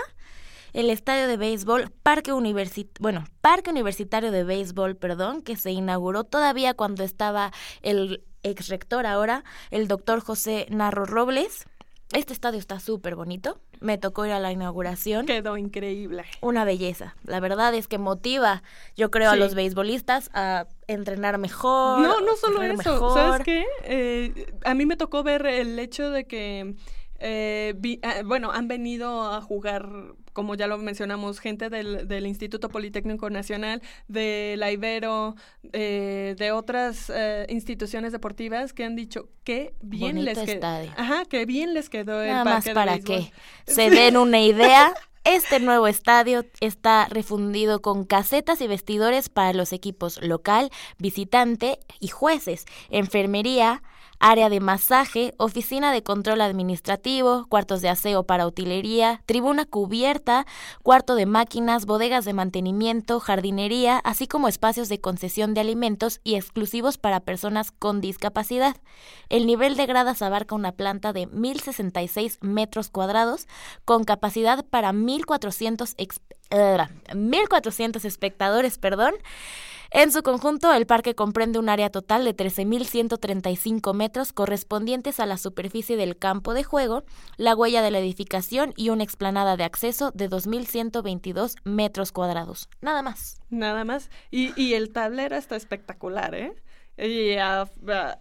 el 0.72 0.90
estadio 0.90 1.28
de 1.28 1.36
béisbol 1.36 1.90
Parque 2.02 2.32
Universit 2.32 2.88
bueno, 2.98 3.24
Parque 3.40 3.70
Universitario 3.70 4.30
de 4.30 4.44
Béisbol, 4.44 4.96
perdón, 4.96 5.42
que 5.42 5.56
se 5.56 5.70
inauguró 5.70 6.24
todavía 6.24 6.74
cuando 6.74 7.04
estaba 7.04 7.52
el 7.82 8.24
ex 8.42 8.68
rector 8.68 9.06
ahora, 9.06 9.44
el 9.70 9.88
doctor 9.88 10.20
José 10.20 10.66
Narro 10.70 11.04
Robles. 11.04 11.66
Este 12.12 12.32
estadio 12.32 12.58
está 12.58 12.80
súper 12.80 13.16
bonito. 13.16 13.60
Me 13.80 13.98
tocó 13.98 14.24
ir 14.24 14.32
a 14.32 14.40
la 14.40 14.50
inauguración. 14.50 15.26
Quedó 15.26 15.58
increíble. 15.58 16.24
Una 16.40 16.64
belleza. 16.64 17.14
La 17.24 17.38
verdad 17.38 17.74
es 17.74 17.86
que 17.86 17.98
motiva, 17.98 18.62
yo 18.96 19.10
creo, 19.10 19.30
a 19.30 19.36
los 19.36 19.54
beisbolistas 19.54 20.30
a 20.32 20.66
entrenar 20.86 21.36
mejor. 21.36 22.00
No, 22.00 22.20
no 22.20 22.36
solo 22.36 22.62
eso. 22.62 22.76
mejor. 22.76 23.14
¿Sabes 23.14 23.44
qué? 23.44 23.66
Eh, 23.84 24.52
a 24.64 24.72
mí 24.72 24.86
me 24.86 24.96
tocó 24.96 25.22
ver 25.22 25.44
el 25.46 25.78
hecho 25.78 26.10
de 26.10 26.24
que, 26.24 26.74
eh, 27.18 27.74
vi- 27.78 28.00
ah, 28.02 28.22
bueno, 28.24 28.50
han 28.52 28.68
venido 28.68 29.32
a 29.32 29.40
jugar, 29.40 29.88
como 30.32 30.54
ya 30.54 30.66
lo 30.66 30.78
mencionamos, 30.78 31.40
gente 31.40 31.68
del, 31.70 32.06
del 32.08 32.26
Instituto 32.26 32.68
Politécnico 32.68 33.28
Nacional, 33.30 33.82
de 34.08 34.54
la 34.58 34.70
Ibero, 34.72 35.34
eh, 35.72 36.34
de 36.38 36.52
otras 36.52 37.10
eh, 37.14 37.46
instituciones 37.48 38.12
deportivas 38.12 38.72
que 38.72 38.84
han 38.84 38.96
dicho 38.96 39.28
que 39.44 39.74
bien 39.80 40.16
Bonito 40.16 40.24
les 40.32 40.38
quedó. 40.38 40.52
estadio. 40.52 40.92
Ajá, 40.96 41.24
que 41.24 41.44
bien 41.46 41.74
les 41.74 41.88
quedó 41.88 42.22
el 42.22 42.28
Nada 42.30 42.44
más 42.44 42.54
parque 42.64 42.68
de 42.70 42.74
para 42.74 42.92
béisbol. 42.92 43.30
que 43.66 43.72
se 43.72 43.90
den 43.90 44.16
una 44.16 44.40
idea. 44.40 44.92
Este 45.24 45.60
nuevo 45.60 45.88
estadio 45.88 46.46
está 46.60 47.06
refundido 47.10 47.82
con 47.82 48.04
casetas 48.06 48.62
y 48.62 48.66
vestidores 48.66 49.28
para 49.28 49.52
los 49.52 49.74
equipos 49.74 50.22
local, 50.22 50.70
visitante 50.96 51.80
y 52.00 52.08
jueces, 52.08 52.64
enfermería, 52.88 53.82
área 54.20 54.48
de 54.48 54.60
masaje, 54.60 55.34
oficina 55.38 55.92
de 55.92 56.02
control 56.02 56.40
administrativo, 56.40 57.46
cuartos 57.48 57.80
de 57.82 57.88
aseo 57.88 58.24
para 58.24 58.46
utilería, 58.46 59.22
tribuna 59.26 59.64
cubierta, 59.64 60.46
cuarto 60.82 61.14
de 61.14 61.26
máquinas, 61.26 61.86
bodegas 61.86 62.24
de 62.24 62.32
mantenimiento, 62.32 63.20
jardinería, 63.20 63.98
así 64.04 64.26
como 64.26 64.48
espacios 64.48 64.88
de 64.88 65.00
concesión 65.00 65.54
de 65.54 65.60
alimentos 65.60 66.20
y 66.24 66.34
exclusivos 66.34 66.98
para 66.98 67.20
personas 67.20 67.70
con 67.70 68.00
discapacidad. 68.00 68.76
El 69.28 69.46
nivel 69.46 69.76
de 69.76 69.86
gradas 69.86 70.22
abarca 70.22 70.54
una 70.54 70.72
planta 70.72 71.12
de 71.12 71.26
1066 71.26 72.38
metros 72.40 72.90
cuadrados 72.90 73.46
con 73.84 74.04
capacidad 74.04 74.64
para 74.64 74.92
1400 74.92 75.94
ex- 75.96 76.20
eh, 76.50 76.78
1400 77.14 78.04
espectadores, 78.04 78.78
perdón. 78.78 79.14
En 79.90 80.12
su 80.12 80.22
conjunto, 80.22 80.72
el 80.74 80.86
parque 80.86 81.14
comprende 81.14 81.58
un 81.58 81.70
área 81.70 81.88
total 81.90 82.24
de 82.24 82.34
13.135 82.36 83.94
metros 83.94 84.32
correspondientes 84.34 85.18
a 85.18 85.24
la 85.26 85.38
superficie 85.38 85.96
del 85.96 86.16
campo 86.18 86.52
de 86.52 86.62
juego, 86.62 87.04
la 87.38 87.56
huella 87.56 87.80
de 87.80 87.90
la 87.90 87.98
edificación 87.98 88.74
y 88.76 88.90
una 88.90 89.02
explanada 89.04 89.56
de 89.56 89.64
acceso 89.64 90.10
de 90.14 90.28
2.122 90.28 91.54
metros 91.64 92.12
cuadrados. 92.12 92.68
Nada 92.82 93.00
más. 93.02 93.40
Nada 93.48 93.84
más. 93.84 94.10
Y, 94.30 94.52
y 94.60 94.74
el 94.74 94.92
tablero 94.92 95.36
está 95.36 95.56
espectacular, 95.56 96.34
¿eh? 96.34 96.54
Y 96.98 97.36
a, 97.36 97.62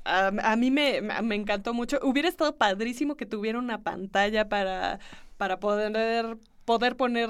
a- 0.05 0.27
a- 0.43 0.55
mí 0.55 0.71
me, 0.71 1.01
me 1.01 1.35
encantó 1.35 1.73
mucho. 1.73 1.99
Hubiera 2.03 2.29
estado 2.29 2.55
padrísimo 2.57 3.17
que 3.17 3.25
tuviera 3.25 3.59
una 3.59 3.83
pantalla 3.83 4.47
para, 4.47 4.99
para 5.35 5.59
poder, 5.59 6.37
poder 6.63 6.95
poner 6.95 7.29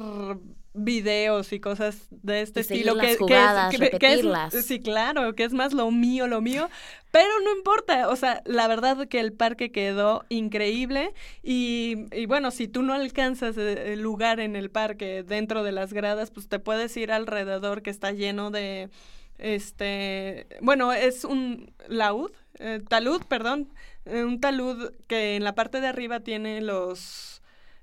videos 0.78 1.51
y 1.53 1.59
cosas 1.59 2.07
de 2.11 2.41
este 2.41 2.59
Y 2.59 2.63
estilo. 2.63 2.95
las 2.95 3.05
que, 3.07 3.15
jugadas, 3.17 3.75
que- 3.75 3.89
que 3.91 4.13
es- 4.13 4.65
sí, 4.65 4.80
claro, 4.80 5.34
que 5.36 5.43
es 5.43 5.53
más 5.53 5.73
lo 5.73 5.91
mío, 5.91 6.28
lo 6.28 6.39
mío. 6.41 6.69
Pero 7.11 7.30
no 7.43 7.55
importa, 7.55 8.09
o 8.09 8.15
sea, 8.15 8.41
la 8.45 8.67
verdad 8.67 9.07
que 9.07 9.19
el 9.19 9.34
parque 9.34 9.71
quedó 9.71 10.25
increíble 10.30 11.13
y, 11.41 12.05
y 12.11 12.25
bueno, 12.28 12.51
si 12.51 12.67
tú 12.67 12.84
no 12.84 12.93
alcanzas 12.93 13.57
eh, 13.57 13.93
el 13.93 14.01
lugar 14.01 14.39
en 14.39 14.55
el 14.55 14.69
parque 14.69 15.23
dentro 15.23 15.63
de 15.63 15.71
las 15.71 15.93
gradas, 15.93 16.32
pues 16.32 16.47
te 16.47 16.59
puedes 16.59 16.95
ir 16.97 17.11
alrededor 17.11 17.82
que 17.82 17.89
está 17.89 18.11
lleno 18.11 18.51
de, 18.51 18.89
este, 19.39 20.47
bueno, 20.61 20.93
es 20.93 21.23
un 21.23 21.71
laúd, 21.88 22.32
eh, 22.59 22.82
talud, 22.88 23.21
perdón, 23.28 23.69
eh, 24.05 24.23
un 24.23 24.39
talud 24.39 24.91
que 25.07 25.36
en 25.36 25.43
la 25.43 25.55
parte 25.55 25.82
de 25.82 25.88
arriba 25.88 26.19
tiene 26.19 26.61
los... 26.61 27.36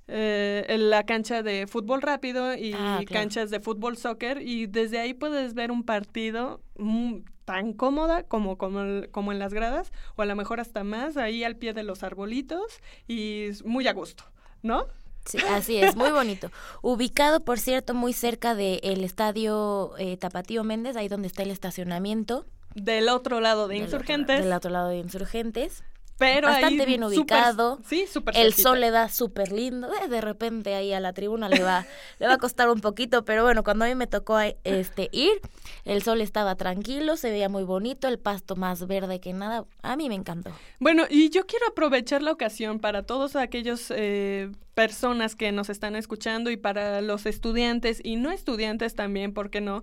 eh, 0.08 0.64
en 0.68 0.90
la 0.90 1.04
cancha 1.04 1.42
de 1.42 1.66
fútbol 1.66 2.02
rápido 2.02 2.54
y 2.54 2.72
Ah, 2.74 3.00
claro. 3.06 3.22
canchas 3.22 3.50
de 3.50 3.60
fútbol 3.60 3.96
soccer 3.96 4.42
y 4.42 4.66
desde 4.66 4.98
ahí 4.98 5.14
puedes 5.14 5.54
ver 5.54 5.70
un 5.70 5.82
partido 5.84 6.60
mm, 6.76 7.20
tan 7.44 7.72
cómoda 7.72 8.22
como, 8.22 8.56
como, 8.58 8.80
el- 8.82 9.08
como 9.10 9.32
en 9.32 9.38
las 9.38 9.52
gradas 9.54 9.92
o 10.16 10.22
a 10.22 10.26
lo 10.26 10.36
mejor 10.36 10.60
hasta 10.60 10.84
más 10.84 11.16
ahí 11.16 11.44
al 11.44 11.56
pie 11.56 11.72
de 11.74 11.82
los 11.84 12.02
arbolitos 12.02 12.80
y 13.08 13.48
muy 13.64 13.86
a 13.88 13.92
gusto, 13.92 14.24
¿no? 14.62 14.86
Sí, 15.26 15.38
así 15.48 15.78
es, 15.78 15.96
muy 15.96 16.10
bonito. 16.10 16.50
Ubicado, 16.82 17.40
por 17.40 17.58
cierto, 17.58 17.94
muy 17.94 18.12
cerca 18.12 18.54
del 18.54 19.02
estadio 19.04 19.92
eh, 19.96 20.18
Tapatío 20.18 20.64
Méndez, 20.64 20.96
ahí 20.96 21.08
donde 21.08 21.28
está 21.28 21.42
el 21.42 21.50
estacionamiento. 21.50 22.44
Del 22.74 23.08
otro 23.08 23.40
lado 23.40 23.68
de 23.68 23.76
otro- 23.76 23.84
Insurgentes, 23.86 24.42
del 24.44 24.52
otro 24.52 24.70
lado 24.70 24.88
de 24.90 24.98
Insurgentes. 24.98 25.82
Pero 26.18 26.48
bastante 26.48 26.82
ahí 26.82 26.86
bien 26.88 27.04
ubicado. 27.04 27.80
sí, 27.88 28.06
súper 28.06 28.36
El 28.36 28.52
cerquita. 28.52 28.68
sol 28.68 28.80
le 28.80 28.90
da 28.90 29.08
súper 29.08 29.52
lindo. 29.52 29.88
eh, 29.94 30.08
de 30.08 30.20
repente 30.20 30.74
ahí 30.74 30.92
a 30.92 31.00
la 31.00 31.12
tribuna 31.12 31.48
le 31.48 31.62
va, 31.62 31.84
le 32.18 32.26
va 32.26 32.34
a 32.34 32.38
costar 32.38 32.68
un 32.70 32.80
poquito, 32.80 33.24
pero 33.24 33.42
bueno, 33.44 33.62
cuando 33.64 33.84
a 33.84 33.88
mí 33.88 33.94
me 33.94 34.06
tocó 34.06 34.40
eh, 34.40 34.56
este 34.64 35.08
ir, 35.12 35.40
el 35.84 36.02
sol 36.02 36.20
estaba 36.20 36.54
tranquilo, 36.54 37.16
se 37.16 37.30
veía 37.30 37.48
muy 37.48 37.64
bonito, 37.64 38.08
el 38.08 38.18
pasto 38.18 38.56
más 38.56 38.86
verde 38.86 39.20
que 39.20 39.32
nada. 39.32 39.64
A 39.82 39.96
mí 39.96 40.08
me 40.08 40.14
encantó. 40.14 40.50
Bueno, 40.80 41.04
y 41.08 41.30
yo 41.30 41.46
quiero 41.46 41.66
aprovechar 41.68 42.22
la 42.22 42.32
ocasión 42.32 42.78
para 42.80 43.02
todos 43.02 43.36
aquellos 43.36 43.90
eh, 43.94 44.50
personas 44.74 45.36
que 45.36 45.52
nos 45.52 45.70
están 45.70 45.96
escuchando 45.96 46.50
y 46.50 46.56
para 46.56 47.00
los 47.00 47.26
estudiantes 47.26 48.00
y 48.02 48.16
no 48.16 48.30
estudiantes 48.30 48.94
también, 48.94 49.32
¿por 49.32 49.50
qué 49.50 49.60
no? 49.60 49.82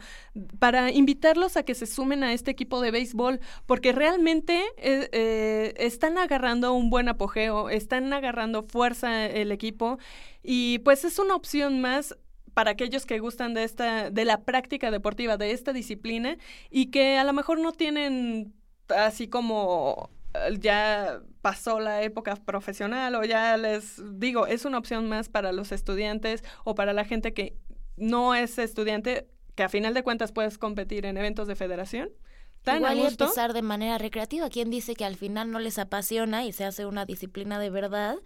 Para 0.60 0.92
invitarlos 0.92 1.58
a 1.58 1.64
que 1.64 1.76
se 1.76 1.86
sumen 1.86 2.24
a 2.24 2.34
este 2.34 2.52
equipo 2.52 2.82
de 2.82 2.92
béisbol, 2.92 3.40
porque 3.66 3.94
realmente 3.94 4.62
eh, 4.78 5.10
eh, 5.12 5.74
están 5.78 6.18
agarrando 6.18 6.74
un 6.74 6.90
buen 6.90 7.08
apogeo, 7.08 7.70
están 7.70 8.12
agarrando 8.14 8.64
fuerza 8.64 9.26
el 9.26 9.52
equipo 9.52 9.98
y 10.44 10.80
pues 10.80 11.06
es 11.06 11.20
una 11.20 11.36
opción 11.36 11.82
más 11.82 12.16
para 12.54 12.72
aquellos 12.72 13.06
que 13.06 13.20
gustan 13.20 13.54
de 13.54 13.64
esta 13.64 14.10
de 14.10 14.26
la 14.26 14.44
práctica 14.44 14.92
deportiva 14.92 15.38
de 15.38 15.52
esta 15.52 15.72
disciplina 15.72 16.38
y 16.70 16.88
que 16.88 17.18
a 17.18 17.24
lo 17.24 17.32
mejor 17.32 17.60
no 17.60 17.72
tienen 17.72 18.54
así 18.90 19.28
como 19.28 20.10
eh, 20.10 20.21
ya 20.60 21.22
pasó 21.42 21.80
la 21.80 22.02
época 22.04 22.36
profesional 22.36 23.16
o 23.16 23.24
ya 23.24 23.58
les 23.58 24.02
digo, 24.20 24.48
es 24.48 24.66
una 24.66 24.78
opción 24.78 25.10
más 25.10 25.30
para 25.30 25.52
los 25.52 25.72
estudiantes 25.72 26.44
o 26.64 26.76
para 26.76 26.94
la 26.94 27.06
gente 27.06 27.34
que 27.34 27.58
no 27.98 28.36
es 28.36 28.58
estudiante, 28.58 29.28
que 29.56 29.64
a 29.64 29.70
final 29.70 29.94
de 29.94 30.04
cuentas 30.04 30.32
puedes 30.32 30.58
competir 30.58 31.06
en 31.06 31.18
eventos 31.18 31.48
de 31.48 31.56
federación. 31.56 32.10
Tan 32.64 32.78
Igual 32.78 32.92
a 32.92 32.96
y 32.96 33.04
gusto. 33.06 33.24
empezar 33.24 33.54
de 33.54 33.64
manera 33.64 33.98
recreativa. 33.98 34.48
Quien 34.50 34.70
dice 34.70 34.94
que 34.94 35.04
al 35.04 35.16
final 35.16 35.52
no 35.52 35.58
les 35.60 35.80
apasiona 35.80 36.46
y 36.46 36.52
se 36.52 36.64
hace 36.64 36.86
una 36.86 37.06
disciplina 37.06 37.60
de 37.60 37.72
verdad? 37.72 38.18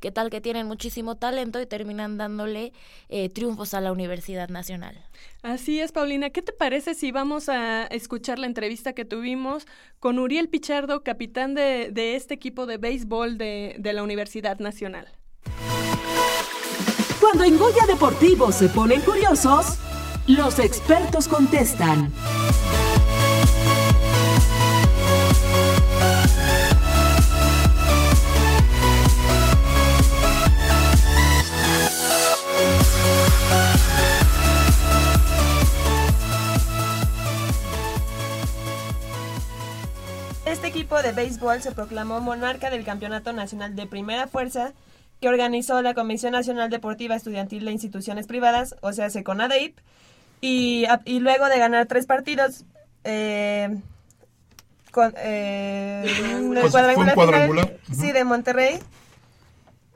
¿Qué 0.00 0.10
tal 0.10 0.30
que 0.30 0.40
tienen 0.40 0.66
muchísimo 0.66 1.16
talento 1.16 1.60
y 1.60 1.66
terminan 1.66 2.18
dándole 2.18 2.72
eh, 3.08 3.28
triunfos 3.28 3.72
a 3.72 3.80
la 3.80 3.92
Universidad 3.92 4.48
Nacional? 4.48 5.00
Así 5.42 5.80
es, 5.80 5.92
Paulina. 5.92 6.30
¿Qué 6.30 6.42
te 6.42 6.52
parece 6.52 6.94
si 6.94 7.12
vamos 7.12 7.48
a 7.48 7.84
escuchar 7.86 8.38
la 8.40 8.46
entrevista 8.46 8.94
que 8.94 9.04
tuvimos 9.04 9.66
con 10.00 10.18
Uriel 10.18 10.48
Pichardo, 10.48 11.04
capitán 11.04 11.54
de, 11.54 11.90
de 11.92 12.16
este 12.16 12.34
equipo 12.34 12.66
de 12.66 12.78
béisbol 12.78 13.38
de, 13.38 13.76
de 13.78 13.92
la 13.92 14.02
Universidad 14.02 14.58
Nacional? 14.58 15.06
Cuando 17.20 17.44
en 17.44 17.56
Goya 17.58 17.86
Deportivo 17.86 18.50
se 18.52 18.68
ponen 18.68 19.00
curiosos, 19.02 19.78
los 20.26 20.58
expertos 20.58 21.28
contestan. 21.28 22.12
Este 40.54 40.68
equipo 40.68 41.02
de 41.02 41.12
béisbol 41.12 41.60
se 41.60 41.72
proclamó 41.72 42.20
monarca 42.20 42.70
del 42.70 42.84
Campeonato 42.84 43.32
Nacional 43.32 43.74
de 43.74 43.86
Primera 43.86 44.28
Fuerza 44.28 44.72
que 45.20 45.28
organizó 45.28 45.82
la 45.82 45.94
Comisión 45.94 46.32
Nacional 46.32 46.70
Deportiva 46.70 47.16
Estudiantil 47.16 47.64
de 47.64 47.72
Instituciones 47.72 48.26
Privadas, 48.26 48.76
o 48.80 48.92
sea, 48.92 49.08
CONADEIP, 49.24 49.76
y, 50.40 50.84
y 51.06 51.18
luego 51.20 51.46
de 51.48 51.58
ganar 51.58 51.86
tres 51.86 52.06
partidos, 52.06 52.64
eh, 53.04 53.76
con, 54.92 55.12
eh, 55.16 56.02
Pues, 56.04 56.16
fue 56.18 56.34
un 56.40 56.70
cuadrangular 56.70 57.14
cuadrangular. 57.14 57.76
sí, 57.92 58.12
de 58.12 58.24
Monterrey, 58.24 58.78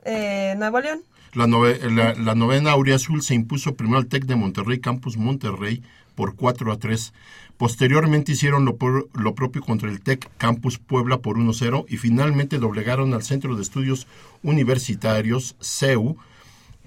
eh, 0.05 0.55
Nuevo 0.57 0.79
León. 0.81 1.01
La, 1.35 1.45
nove- 1.45 1.79
la- 1.91 2.15
la 2.15 2.35
novena 2.35 2.71
Auriazul 2.71 3.21
se 3.21 3.33
impuso 3.35 3.75
primero 3.75 3.97
al 3.99 4.07
TEC 4.07 4.25
de 4.25 4.35
Monterrey, 4.35 4.79
Campus 4.79 5.15
Monterrey, 5.17 5.83
por 6.15 6.35
4 6.35 6.71
a 6.71 6.77
3. 6.77 7.13
Posteriormente 7.59 8.31
hicieron 8.31 8.63
lo, 8.63 8.77
lo 9.13 9.35
propio 9.35 9.61
contra 9.61 9.91
el 9.91 9.99
TEC 9.99 10.29
Campus 10.37 10.77
Puebla 10.79 11.17
por 11.19 11.35
1-0 11.37 11.85
y 11.89 11.97
finalmente 11.97 12.57
doblegaron 12.57 13.13
al 13.13 13.21
Centro 13.21 13.55
de 13.57 13.61
Estudios 13.61 14.07
Universitarios, 14.43 15.55
CEU, 15.61 16.15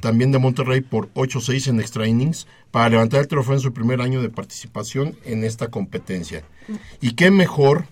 también 0.00 0.32
de 0.32 0.38
Monterrey 0.38 0.80
por 0.80 1.12
8-6 1.12 1.68
en 1.68 1.78
extra 1.80 2.08
innings 2.08 2.46
para 2.70 2.88
levantar 2.88 3.20
el 3.20 3.28
trofeo 3.28 3.52
en 3.54 3.60
su 3.60 3.72
primer 3.74 4.00
año 4.00 4.22
de 4.22 4.30
participación 4.30 5.14
en 5.24 5.44
esta 5.44 5.68
competencia. 5.68 6.42
Y 7.02 7.12
qué 7.12 7.30
mejor 7.30 7.84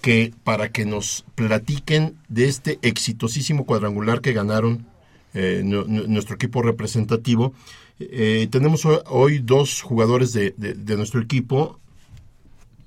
que 0.00 0.32
para 0.44 0.70
que 0.70 0.84
nos 0.86 1.24
platiquen 1.34 2.14
de 2.28 2.48
este 2.48 2.78
exitosísimo 2.82 3.66
cuadrangular 3.66 4.20
que 4.20 4.32
ganaron 4.32 4.86
eh, 5.34 5.62
nu- 5.64 5.86
nu- 5.88 6.06
nuestro 6.08 6.36
equipo 6.36 6.62
representativo. 6.62 7.52
Eh, 7.98 8.46
tenemos 8.50 8.84
ho- 8.84 9.02
hoy 9.08 9.38
dos 9.38 9.82
jugadores 9.82 10.32
de- 10.32 10.50
de 10.56 10.96
nuestro 10.96 11.20
equipo. 11.20 11.80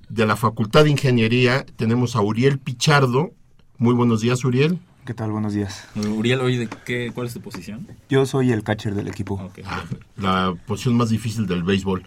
De 0.09 0.25
la 0.25 0.35
Facultad 0.35 0.83
de 0.83 0.91
Ingeniería 0.91 1.65
tenemos 1.75 2.15
a 2.15 2.21
Uriel 2.21 2.59
Pichardo. 2.59 3.31
Muy 3.77 3.93
buenos 3.93 4.21
días, 4.21 4.43
Uriel. 4.45 4.79
¿Qué 5.05 5.13
tal? 5.13 5.31
Buenos 5.31 5.53
días. 5.53 5.87
Uriel, 5.95 6.41
oye, 6.41 6.59
¿de 6.59 6.67
qué, 6.85 7.11
¿cuál 7.13 7.27
es 7.27 7.33
tu 7.33 7.41
posición? 7.41 7.87
Yo 8.09 8.25
soy 8.25 8.51
el 8.51 8.63
catcher 8.63 8.95
del 8.95 9.07
equipo. 9.07 9.51
La 10.17 10.55
posición 10.65 10.95
más 10.95 11.09
difícil 11.09 11.45
del 11.47 11.63
béisbol. 11.63 12.03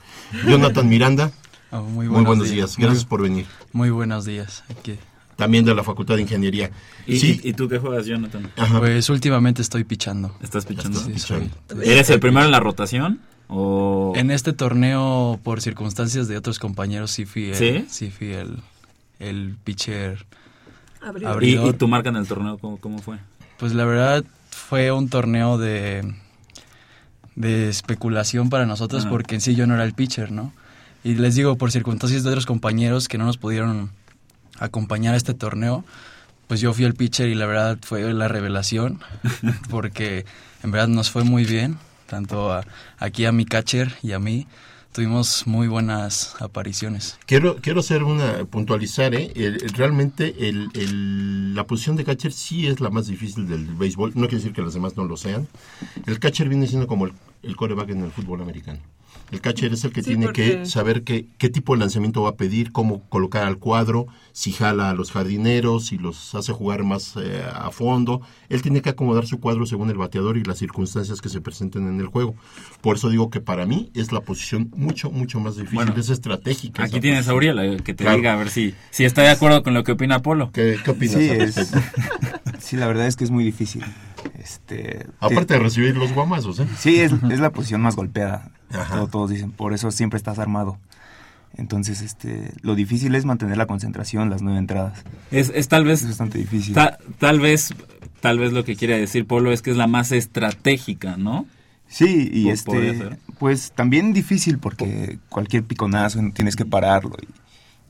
Jonathan 0.47 0.89
Miranda. 0.89 1.31
Ah, 1.71 1.81
muy 1.81 2.09
Muy 2.09 2.25
buenos, 2.25 2.45
días. 2.47 2.55
días. 2.55 2.77
Gracias 2.79 3.05
Muy- 3.05 3.09
por 3.09 3.23
venir. 3.23 3.47
Muy 3.73 3.91
buenos 3.91 4.25
días. 4.25 4.65
Aquí. 4.71 4.97
También 5.37 5.65
de 5.65 5.73
la 5.75 5.85
Facultad 5.85 6.17
de 6.17 6.23
Ingeniería. 6.23 6.71
¿Y, 7.07 7.19
sí, 7.21 7.41
y- 7.45 7.53
tú 7.53 7.69
qué 7.69 7.79
juegas, 7.79 8.07
Jonathan? 8.07 8.51
Ajá. 8.57 8.81
Pues 8.81 9.09
últimamente 9.11 9.63
estoy 9.63 9.85
pichando. 9.85 10.35
¿Estás 10.41 10.67
pichando? 10.67 10.99
Sí, 10.99 11.17
soy- 11.19 11.51
¿Eres 11.85 12.11
el 12.11 12.19
primero 12.19 12.45
en 12.47 12.51
la 12.53 12.59
rotación? 12.61 13.21
¿O 13.49 14.13
En 14.17 14.31
este 14.31 14.53
torneo, 14.53 15.41
por 15.43 15.61
circunstancias 15.63 16.29
de 16.29 16.37
otros 16.37 16.59
compañeros, 16.59 17.11
sí 17.11 17.25
fui 17.25 17.51
el, 17.51 17.87
¿Sí? 17.89 18.11
fui 18.11 18.33
el, 18.33 18.59
el 19.19 19.57
pitcher 19.65 20.27
Abridor. 21.01 21.31
¿Y, 21.45 21.55
abridor. 21.55 21.75
y 21.75 21.79
tu 21.79 21.89
marca 21.89 22.09
en 22.11 22.17
el 22.17 22.27
torneo 22.29 22.59
cómo, 22.59 22.77
cómo 22.79 22.99
fue? 22.99 23.19
Pues 23.59 23.73
la 23.75 23.85
verdad 23.85 24.25
fue 24.51 24.93
un 24.93 25.09
torneo 25.09 25.57
de, 25.59 26.15
de 27.37 27.69
especulación 27.69 28.51
para 28.51 28.67
nosotros 28.67 29.05
Ah. 29.07 29.09
porque 29.11 29.37
en 29.37 29.41
sí 29.41 29.55
yo 29.55 29.67
no 29.67 29.75
era 29.75 29.85
el 29.85 29.95
pitcher, 29.95 30.31
¿no? 30.33 30.53
Y 31.05 31.15
les 31.15 31.35
digo, 31.37 31.57
por 31.57 31.71
circunstancias 31.71 32.25
de 32.25 32.31
otros 32.31 32.45
compañeros 32.47 33.09
que 33.09 33.17
no 33.19 33.25
nos 33.25 33.39
pudieron 33.39 33.91
acompañar 34.59 35.15
a 35.15 35.17
este 35.17 35.33
torneo, 35.35 35.85
pues 36.49 36.61
yo 36.61 36.73
fui 36.75 36.85
el 36.85 36.95
pitcher 36.95 37.29
y 37.29 37.35
la 37.35 37.47
verdad 37.47 37.79
fue 37.81 38.13
la 38.13 38.27
revelación 38.29 39.01
porque 39.71 40.27
en 40.65 40.71
verdad 40.73 40.89
nos 40.89 41.11
fue 41.11 41.23
muy 41.25 41.45
bien, 41.45 41.79
tanto 42.09 42.53
a- 42.53 42.65
aquí 42.99 43.25
a 43.27 43.33
mi 43.33 43.45
catcher 43.45 43.95
y 44.03 44.13
a 44.13 44.19
mí. 44.19 44.47
Tuvimos 44.91 45.47
muy 45.47 45.69
buenas 45.69 46.35
apariciones. 46.41 47.19
Quiero, 47.27 47.57
quiero 47.57 47.81
hacer 47.81 48.03
una, 48.03 48.45
puntualizar, 48.47 49.15
¿eh? 49.15 49.31
El- 49.37 49.61
realmente 49.75 50.49
el- 50.49 51.55
la 51.55 51.65
posición 51.65 51.95
de 51.97 52.05
catcher 52.05 52.33
sí 52.33 52.67
es 52.67 52.81
la 52.81 52.89
más 52.91 53.07
difícil 53.07 53.47
del 53.47 53.67
béisbol, 53.67 54.13
no 54.15 54.23
quiere 54.23 54.39
decir 54.39 54.53
que 54.55 54.63
las 54.63 54.73
demás 54.75 54.97
no 54.97 55.05
lo 55.05 55.17
sean. 55.17 55.47
El 56.07 56.19
catcher 56.19 56.49
viene 56.49 56.67
siendo 56.67 56.87
como 56.89 57.05
el, 57.05 57.13
el 57.43 57.55
coreback 57.55 57.91
en 57.91 58.03
el 58.03 58.11
fútbol 58.11 58.41
americano. 58.41 58.81
El 59.31 59.41
catcher 59.43 59.73
es 59.75 59.85
el 59.85 59.93
que 59.93 60.03
Sí, 60.03 60.11
tiene 60.11 60.33
que 60.33 60.65
saber 60.65 61.05
qué, 61.05 61.27
qué 61.37 61.51
tipo 61.51 61.75
de 61.75 61.81
lanzamiento 61.81 62.23
va 62.23 62.31
a 62.31 62.37
pedir, 62.37 62.73
cómo 62.73 63.03
colocar 63.11 63.45
al 63.45 63.59
cuadro, 63.59 64.07
si 64.33 64.53
jala 64.53 64.89
a 64.89 64.95
los 64.95 65.13
jardineros, 65.13 65.87
si 65.87 65.99
los 65.99 66.35
hace 66.35 66.53
jugar 66.53 66.83
más 66.85 67.15
eh, 67.21 67.43
a 67.55 67.71
fondo. 67.71 68.23
Él 68.49 68.63
tiene 68.63 68.81
que 68.81 68.89
acomodar 68.91 69.27
su 69.27 69.39
cuadro 69.39 69.67
según 69.67 69.91
el 69.91 69.99
bateador 69.99 70.39
y 70.39 70.45
las 70.45 70.57
circunstancias 70.59 71.21
que 71.21 71.29
se 71.29 71.41
presenten 71.43 71.87
en 71.89 72.01
el 72.01 72.07
juego. 72.07 72.35
Por 72.81 72.97
eso 72.97 73.11
digo 73.11 73.29
que 73.29 73.41
para 73.41 73.67
mí 73.67 73.91
es 73.95 74.13
la 74.13 74.21
posición 74.21 74.71
mucho, 74.75 75.11
mucho 75.11 75.41
más 75.41 75.57
difícil, 75.57 75.75
Bueno, 75.77 75.95
es 75.97 76.09
estratégica. 76.09 76.85
Aquí 76.85 77.01
tienes 77.01 77.29
a 77.29 77.33
posición. 77.33 77.59
Uriel, 77.59 77.75
eh, 77.81 77.83
que 77.83 77.93
te 77.95 78.05
Claro. 78.05 78.17
diga 78.17 78.33
a 78.33 78.37
ver 78.37 78.49
si, 78.49 78.75
si 78.91 79.05
está 79.05 79.23
de 79.23 79.29
acuerdo 79.31 79.63
con 79.63 79.75
lo 79.75 79.85
que 79.85 79.93
opina 79.93 80.23
Polo. 80.23 80.51
¿Qué, 80.53 80.79
qué 80.83 80.91
opinas? 80.91 81.17
Sí, 81.17 81.29
es, 81.29 81.71
sí, 82.61 82.77
la 82.77 82.87
verdad 82.87 83.07
es 83.07 83.17
que 83.17 83.25
es 83.25 83.31
muy 83.31 83.45
difícil. 83.45 83.85
Este, 84.39 85.07
Aparte 85.21 85.55
de 85.55 85.61
recibir 85.61 85.97
los 85.97 86.13
guamazos, 86.13 86.61
¿eh? 86.61 86.67
Sí, 86.79 87.01
es, 87.01 87.13
es 87.31 87.41
la 87.41 87.51
posición 87.51 87.83
más 87.83 87.95
golpeada. 87.97 88.53
Todo- 88.71 89.07
todos 89.09 89.31
dicen, 89.31 89.51
por 89.51 89.73
eso 89.73 89.91
siempre 89.91 90.17
estás 90.17 90.39
armado. 90.39 90.79
Entonces, 91.57 92.03
este, 92.03 92.53
lo 92.63 92.75
difícil 92.75 93.15
es 93.15 93.25
mantener 93.25 93.57
la 93.57 93.67
concentración, 93.67 94.29
las 94.31 94.43
nueve 94.43 94.59
entradas. 94.59 95.03
Es, 95.31 95.51
es 95.55 95.69
tal 95.69 95.85
vez 95.85 96.03
Es 96.03 96.09
bastante 96.09 96.39
difícil. 96.39 96.75
ta- 96.75 96.99
tal 97.19 97.41
vez 97.41 97.75
tal 98.21 98.39
vez 98.39 98.53
lo 98.53 98.65
que 98.65 98.75
quiere 98.77 98.99
decir 98.99 99.27
Polo 99.27 99.53
es 99.53 99.63
que 99.63 99.71
es 99.71 99.77
la 99.77 99.87
más 99.87 100.11
estratégica, 100.13 101.17
¿no? 101.17 101.47
Sí, 101.87 102.29
y 102.33 102.51
este, 102.51 103.17
pues 103.39 103.73
también 103.73 104.13
difícil 104.13 104.59
porque 104.59 105.19
cualquier 105.31 105.63
piconazo 105.65 106.21
tienes 106.35 106.55
que 106.57 106.67
pararlo 106.67 107.15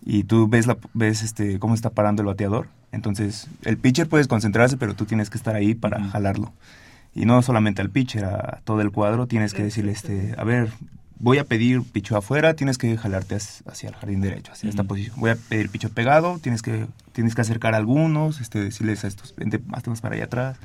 y, 0.04 0.18
y 0.18 0.24
tú 0.24 0.46
ves 0.46 0.66
la, 0.68 0.76
ves 0.94 1.22
este 1.22 1.58
cómo 1.58 1.74
está 1.74 1.90
parando 1.90 2.22
el 2.22 2.26
bateador, 2.26 2.68
entonces 2.92 3.48
el 3.64 3.76
pitcher 3.78 4.08
puedes 4.08 4.28
concentrarse, 4.28 4.76
pero 4.76 4.94
tú 4.94 5.04
tienes 5.06 5.30
que 5.30 5.38
estar 5.38 5.56
ahí 5.56 5.74
para 5.74 6.04
jalarlo 6.04 6.52
y 7.18 7.24
no 7.24 7.42
solamente 7.42 7.82
al 7.82 7.90
pitcher, 7.90 8.24
a 8.24 8.60
todo 8.64 8.80
el 8.80 8.92
cuadro 8.92 9.26
tienes 9.26 9.52
que 9.52 9.64
decirle 9.64 9.90
este, 9.90 10.36
a 10.38 10.44
ver, 10.44 10.70
voy 11.18 11.38
a 11.38 11.44
pedir 11.44 11.82
picho 11.82 12.16
afuera, 12.16 12.54
tienes 12.54 12.78
que 12.78 12.96
jalarte 12.96 13.34
hacia 13.34 13.88
el 13.88 13.96
jardín 13.96 14.20
derecho, 14.20 14.52
hacia 14.52 14.70
esta 14.70 14.84
posición, 14.84 15.16
voy 15.18 15.30
a 15.30 15.36
pedir 15.36 15.68
picho 15.68 15.90
pegado, 15.90 16.38
tienes 16.38 16.62
que 16.62 16.86
tienes 17.10 17.34
que 17.34 17.40
acercar 17.40 17.74
a 17.74 17.78
algunos, 17.78 18.40
este, 18.40 18.60
decirles 18.60 19.04
a 19.04 19.08
estos, 19.08 19.34
vente 19.34 19.58
más 19.66 20.00
para 20.00 20.14
allá 20.14 20.26
atrás. 20.26 20.58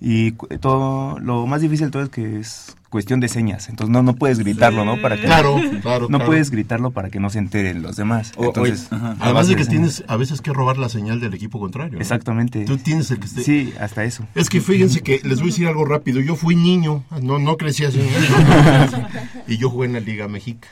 Y 0.00 0.32
todo, 0.60 1.18
lo 1.18 1.46
más 1.46 1.60
difícil 1.60 1.88
de 1.88 1.90
todo 1.90 2.02
es 2.04 2.08
que 2.08 2.40
es 2.40 2.74
cuestión 2.90 3.20
de 3.20 3.28
señas. 3.28 3.68
Entonces 3.68 3.92
no, 3.92 4.02
no 4.02 4.14
puedes 4.14 4.38
gritarlo, 4.38 4.84
¿no? 4.84 5.00
Para 5.02 5.16
que, 5.16 5.22
Claro, 5.24 5.56
claro. 5.82 6.06
no 6.08 6.18
claro. 6.18 6.26
puedes 6.26 6.50
gritarlo 6.50 6.90
para 6.90 7.10
que 7.10 7.20
no 7.20 7.28
se 7.30 7.38
enteren 7.38 7.82
los 7.82 7.96
demás. 7.96 8.32
O- 8.36 8.46
Entonces, 8.46 8.88
oye, 8.90 8.96
ajá. 9.02 9.16
a 9.20 9.24
Además 9.26 9.48
de 9.48 9.56
que 9.56 9.64
señas. 9.64 9.68
tienes 9.98 10.04
a 10.08 10.16
veces 10.16 10.40
que 10.40 10.52
robar 10.52 10.78
la 10.78 10.88
señal 10.88 11.20
del 11.20 11.34
equipo 11.34 11.60
contrario. 11.60 11.94
¿no? 11.94 12.00
Exactamente. 12.00 12.64
Tú 12.64 12.78
tienes 12.78 13.10
el 13.10 13.18
que 13.20 13.26
esté. 13.26 13.42
Sí, 13.42 13.74
hasta 13.80 14.04
eso. 14.04 14.24
Es 14.34 14.48
que 14.48 14.60
fíjense 14.60 15.02
que 15.02 15.20
les 15.24 15.38
voy 15.40 15.48
a 15.48 15.52
decir 15.52 15.66
algo 15.66 15.84
rápido. 15.84 16.20
Yo 16.20 16.34
fui 16.36 16.56
niño, 16.56 17.04
no, 17.22 17.38
no 17.38 17.56
crecí 17.56 17.84
así. 17.84 18.00
y 19.46 19.56
yo 19.58 19.70
jugué 19.70 19.86
en 19.86 19.92
la 19.94 20.00
Liga 20.00 20.28
Méxica. 20.28 20.68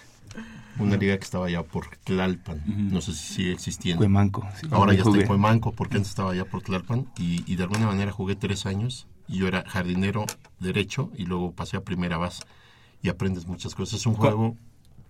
Una 0.79 0.97
liga 0.97 1.17
que 1.17 1.25
estaba 1.25 1.47
allá 1.47 1.63
por 1.63 1.87
Tlalpan. 2.05 2.61
No 2.93 3.01
sé 3.01 3.15
si 3.15 3.35
sigue 3.35 3.53
existiendo. 3.53 3.97
Cuemanco. 3.99 4.47
sí, 4.61 4.67
Ahora 4.71 4.93
ya 4.93 5.03
está 5.05 5.19
en 5.19 5.27
Cuemanco, 5.27 5.73
porque 5.73 5.97
antes 5.97 6.11
estaba 6.11 6.33
allá 6.33 6.45
por 6.45 6.61
Tlalpan. 6.61 7.07
Y, 7.19 7.43
y 7.51 7.57
de 7.57 7.63
alguna 7.63 7.87
manera 7.87 8.13
jugué 8.13 8.37
tres 8.37 8.67
años. 8.67 9.07
Y 9.29 9.39
yo 9.39 9.49
era 9.49 9.65
jardinero 9.67 10.25
derecho 10.61 11.11
y 11.17 11.25
luego 11.27 11.53
pasé 11.53 11.77
a 11.77 11.81
primera 11.81 12.17
base. 12.19 12.43
Y 13.03 13.09
aprendes 13.09 13.47
muchas 13.47 13.75
cosas. 13.75 14.01
Es 14.01 14.07
un 14.07 14.15
¿Cuál- 14.15 14.33
juego 14.35 14.57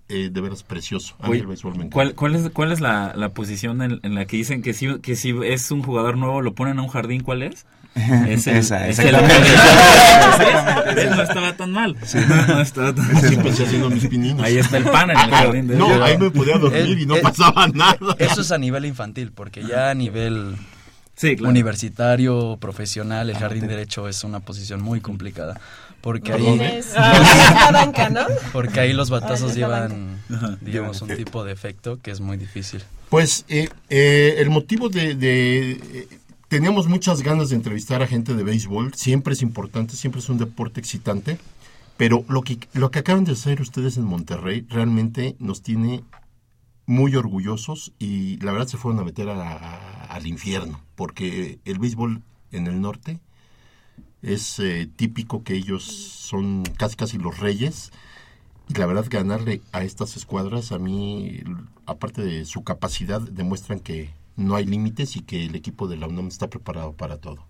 eh, 0.08 0.30
de 0.32 0.40
veras 0.40 0.62
precioso. 0.62 1.16
A 1.18 1.24
mí 1.26 1.32
Oye, 1.32 1.40
el 1.40 1.46
béisbol 1.48 1.72
me 1.72 1.78
encanta. 1.78 1.94
¿Cuál, 1.94 2.14
cuál 2.14 2.34
es, 2.36 2.50
cuál 2.50 2.72
es 2.72 2.80
la, 2.80 3.12
la 3.16 3.30
posición 3.30 3.82
en, 3.82 4.00
en 4.02 4.14
la 4.14 4.24
que 4.26 4.36
dicen 4.36 4.62
que 4.62 4.72
si, 4.72 4.98
que 5.00 5.16
si 5.16 5.34
es 5.44 5.70
un 5.70 5.82
jugador 5.82 6.16
nuevo 6.16 6.40
lo 6.42 6.54
ponen 6.54 6.78
a 6.78 6.82
un 6.82 6.88
jardín? 6.88 7.22
¿Cuál 7.22 7.42
es? 7.42 7.66
Es 7.96 8.46
el- 8.46 8.56
Esa, 8.58 8.88
es 8.88 8.98
el-. 8.98 9.16
No 11.16 11.22
estaba 11.22 11.56
tan 11.56 11.72
mal. 11.72 11.94
No 11.96 12.60
estaba 12.60 12.94
tan 12.94 13.12
mal. 13.12 13.22
Sí, 13.26 13.34
empecé 13.34 13.64
haciendo 13.64 13.88
mis 13.90 14.06
pininos. 14.06 14.44
Ahí 14.44 14.58
está 14.58 14.76
el 14.76 14.84
pan 14.84 15.10
en 15.10 15.18
el 15.18 15.32
Ah, 15.32 15.36
jardín. 15.38 15.66
de- 15.66 15.76
no, 15.76 16.04
ahí 16.04 16.16
me 16.18 16.30
podía 16.30 16.58
dormir 16.58 16.80
El- 16.82 17.00
y 17.00 17.06
no 17.06 17.16
el- 17.16 17.22
pasaba 17.22 17.66
nada. 17.68 17.96
Eso 18.18 18.42
es 18.42 18.52
a 18.52 18.58
nivel 18.58 18.84
infantil, 18.84 19.32
porque 19.32 19.64
ya 19.64 19.90
a 19.90 19.94
nivel 19.94 20.56
Sí, 21.16 21.34
claro. 21.36 21.50
universitario, 21.50 22.58
profesional, 22.60 23.30
el 23.30 23.36
jardín 23.36 23.66
derecho 23.66 24.06
es 24.08 24.22
una 24.22 24.40
posición 24.40 24.82
muy 24.82 25.00
complicada. 25.00 25.58
Porque 26.02 26.32
ahí, 26.34 26.60
la 26.94 27.70
banca, 27.72 28.10
¿no? 28.10 28.20
porque 28.52 28.78
ahí 28.80 28.92
los 28.92 29.10
batazos 29.10 29.52
Ah, 29.52 29.54
llevan, 29.54 30.20
digamos, 30.60 31.02
un 31.02 31.16
tipo 31.16 31.42
de 31.42 31.52
efecto 31.52 31.98
que 32.00 32.10
es 32.12 32.20
muy 32.20 32.36
difícil. 32.36 32.82
Pues 33.08 33.44
eh, 33.48 33.68
eh, 33.88 34.36
el 34.38 34.50
motivo 34.50 34.88
de... 34.88 35.14
de, 35.14 35.70
eh, 35.72 36.08
teníamos 36.48 36.86
muchas 36.86 37.22
ganas 37.22 37.48
de 37.48 37.56
entrevistar 37.56 38.02
a 38.02 38.06
gente 38.06 38.34
de 38.34 38.44
béisbol. 38.44 38.94
Siempre 38.94 39.32
es 39.32 39.42
importante, 39.42 39.96
siempre 39.96 40.20
es 40.20 40.28
un 40.28 40.38
deporte 40.38 40.78
excitante. 40.80 41.38
Pero 41.96 42.24
lo 42.28 42.42
que, 42.42 42.58
lo 42.74 42.90
que 42.90 42.98
acaban 43.00 43.24
de 43.24 43.32
hacer 43.32 43.60
ustedes 43.62 43.96
en 43.96 44.04
Monterrey 44.04 44.66
realmente 44.68 45.34
nos 45.40 45.62
tiene 45.62 46.04
muy 46.84 47.16
orgullosos 47.16 47.92
y 47.98 48.36
la 48.44 48.52
verdad 48.52 48.68
se 48.68 48.76
fueron 48.76 49.00
a 49.00 49.04
meter 49.04 49.28
a 49.30 49.34
la- 49.34 49.52
a- 49.56 49.95
al 50.16 50.26
infierno. 50.26 50.80
Porque 50.96 51.58
el 51.64 51.78
béisbol 51.78 52.22
en 52.52 52.66
el 52.66 52.80
norte 52.80 53.20
es 54.22 54.58
eh, 54.58 54.88
típico 54.96 55.44
que 55.44 55.54
ellos 55.54 55.84
son 55.84 56.64
casi 56.78 56.96
casi 56.96 57.18
los 57.18 57.38
reyes. 57.38 57.92
Y 58.68 58.74
la 58.74 58.86
verdad, 58.86 59.06
ganarle 59.08 59.62
a 59.72 59.84
estas 59.84 60.16
escuadras, 60.16 60.72
a 60.72 60.78
mí, 60.78 61.40
aparte 61.86 62.22
de 62.22 62.44
su 62.44 62.64
capacidad, 62.64 63.20
demuestran 63.20 63.80
que 63.80 64.10
no 64.36 64.56
hay 64.56 64.66
límites 64.66 65.16
y 65.16 65.20
que 65.20 65.46
el 65.46 65.54
equipo 65.54 65.88
de 65.88 65.96
la 65.96 66.08
UNAM 66.08 66.28
está 66.28 66.48
preparado 66.50 66.92
para 66.92 67.18
todo. 67.18 67.46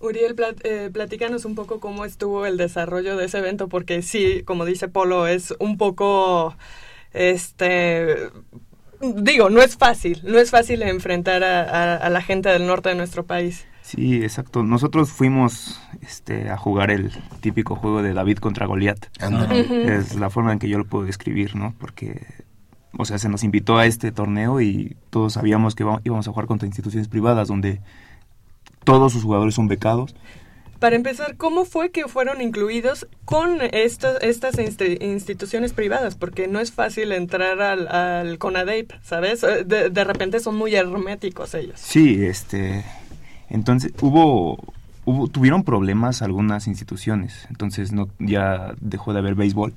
Uriel, 0.00 0.34
plat- 0.36 0.60
eh, 0.64 0.90
platícanos 0.92 1.44
un 1.46 1.54
poco 1.54 1.80
cómo 1.80 2.04
estuvo 2.04 2.44
el 2.46 2.56
desarrollo 2.58 3.16
de 3.16 3.26
ese 3.26 3.38
evento, 3.38 3.68
porque 3.68 4.02
sí, 4.02 4.42
como 4.44 4.64
dice 4.66 4.88
Polo, 4.88 5.26
es 5.26 5.54
un 5.58 5.78
poco, 5.78 6.54
este, 7.12 8.30
digo, 9.00 9.50
no 9.50 9.62
es 9.62 9.76
fácil, 9.76 10.20
no 10.24 10.38
es 10.38 10.50
fácil 10.50 10.82
enfrentar 10.82 11.42
a, 11.44 11.62
a- 11.62 11.96
a 11.96 12.10
la 12.10 12.22
gente 12.22 12.48
del 12.48 12.66
norte 12.66 12.88
de 12.88 12.94
nuestro 12.94 13.24
país. 13.26 13.66
Sí, 13.82 14.16
exacto. 14.22 14.62
Nosotros 14.64 15.10
fuimos 15.12 15.80
este, 16.02 16.50
a 16.50 16.56
jugar 16.56 16.90
el 16.90 17.12
típico 17.40 17.76
juego 17.76 18.02
de 18.02 18.14
David 18.14 18.38
contra 18.38 18.66
Goliat. 18.66 18.98
Es 19.88 20.16
la 20.16 20.28
forma 20.30 20.52
en 20.52 20.58
que 20.58 20.68
yo 20.68 20.78
lo 20.78 20.84
puedo 20.86 21.04
describir, 21.04 21.54
¿no? 21.54 21.72
Porque, 21.78 22.26
o 22.98 23.04
sea, 23.04 23.18
se 23.18 23.28
nos 23.28 23.44
invitó 23.44 23.78
a 23.78 23.86
este 23.86 24.10
torneo 24.10 24.60
y 24.60 24.96
todos 25.10 25.34
sabíamos 25.34 25.76
que 25.76 25.84
íbamos 26.02 26.26
a 26.26 26.30
jugar 26.32 26.46
contra 26.46 26.66
instituciones 26.66 27.06
privadas 27.06 27.46
donde 27.46 27.80
todos 28.82 29.12
sus 29.12 29.22
jugadores 29.22 29.54
son 29.54 29.68
becados. 29.68 30.16
Para 30.78 30.96
empezar, 30.96 31.36
¿cómo 31.36 31.64
fue 31.64 31.90
que 31.90 32.06
fueron 32.06 32.40
incluidos 32.42 33.06
con 33.24 33.58
estos, 33.72 34.18
estas 34.22 34.56
insti- 34.56 35.02
instituciones 35.02 35.72
privadas? 35.72 36.14
Porque 36.16 36.48
no 36.48 36.60
es 36.60 36.70
fácil 36.72 37.12
entrar 37.12 37.60
al, 37.62 37.88
al 37.88 38.38
CONADEIP, 38.38 38.92
¿sabes? 39.02 39.42
Eh, 39.42 39.64
De, 39.64 39.88
de 39.90 40.04
repente 40.04 40.38
son 40.40 40.56
muy 40.56 40.74
herméticos 40.74 41.54
ellos. 41.54 41.80
Sí, 41.80 42.22
este, 42.24 42.84
entonces 43.48 43.92
hubo, 44.02 44.58
hubo, 45.06 45.28
tuvieron 45.28 45.64
problemas 45.64 46.20
algunas 46.20 46.66
instituciones, 46.66 47.46
entonces 47.48 47.92
no, 47.92 48.08
ya 48.18 48.74
dejó 48.80 49.12
de 49.14 49.20
haber 49.20 49.34
béisbol 49.34 49.72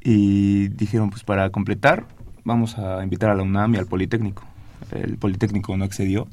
y 0.00 0.68
dijeron, 0.68 1.10
pues 1.10 1.22
para 1.24 1.50
completar, 1.50 2.06
vamos 2.44 2.78
a 2.78 3.02
invitar 3.02 3.30
a 3.30 3.34
la 3.34 3.42
UNAM 3.42 3.74
y 3.74 3.78
al 3.78 3.86
Politécnico. 3.86 4.44
El 4.90 5.16
Politécnico 5.16 5.76
no 5.76 5.84
accedió, 5.84 6.28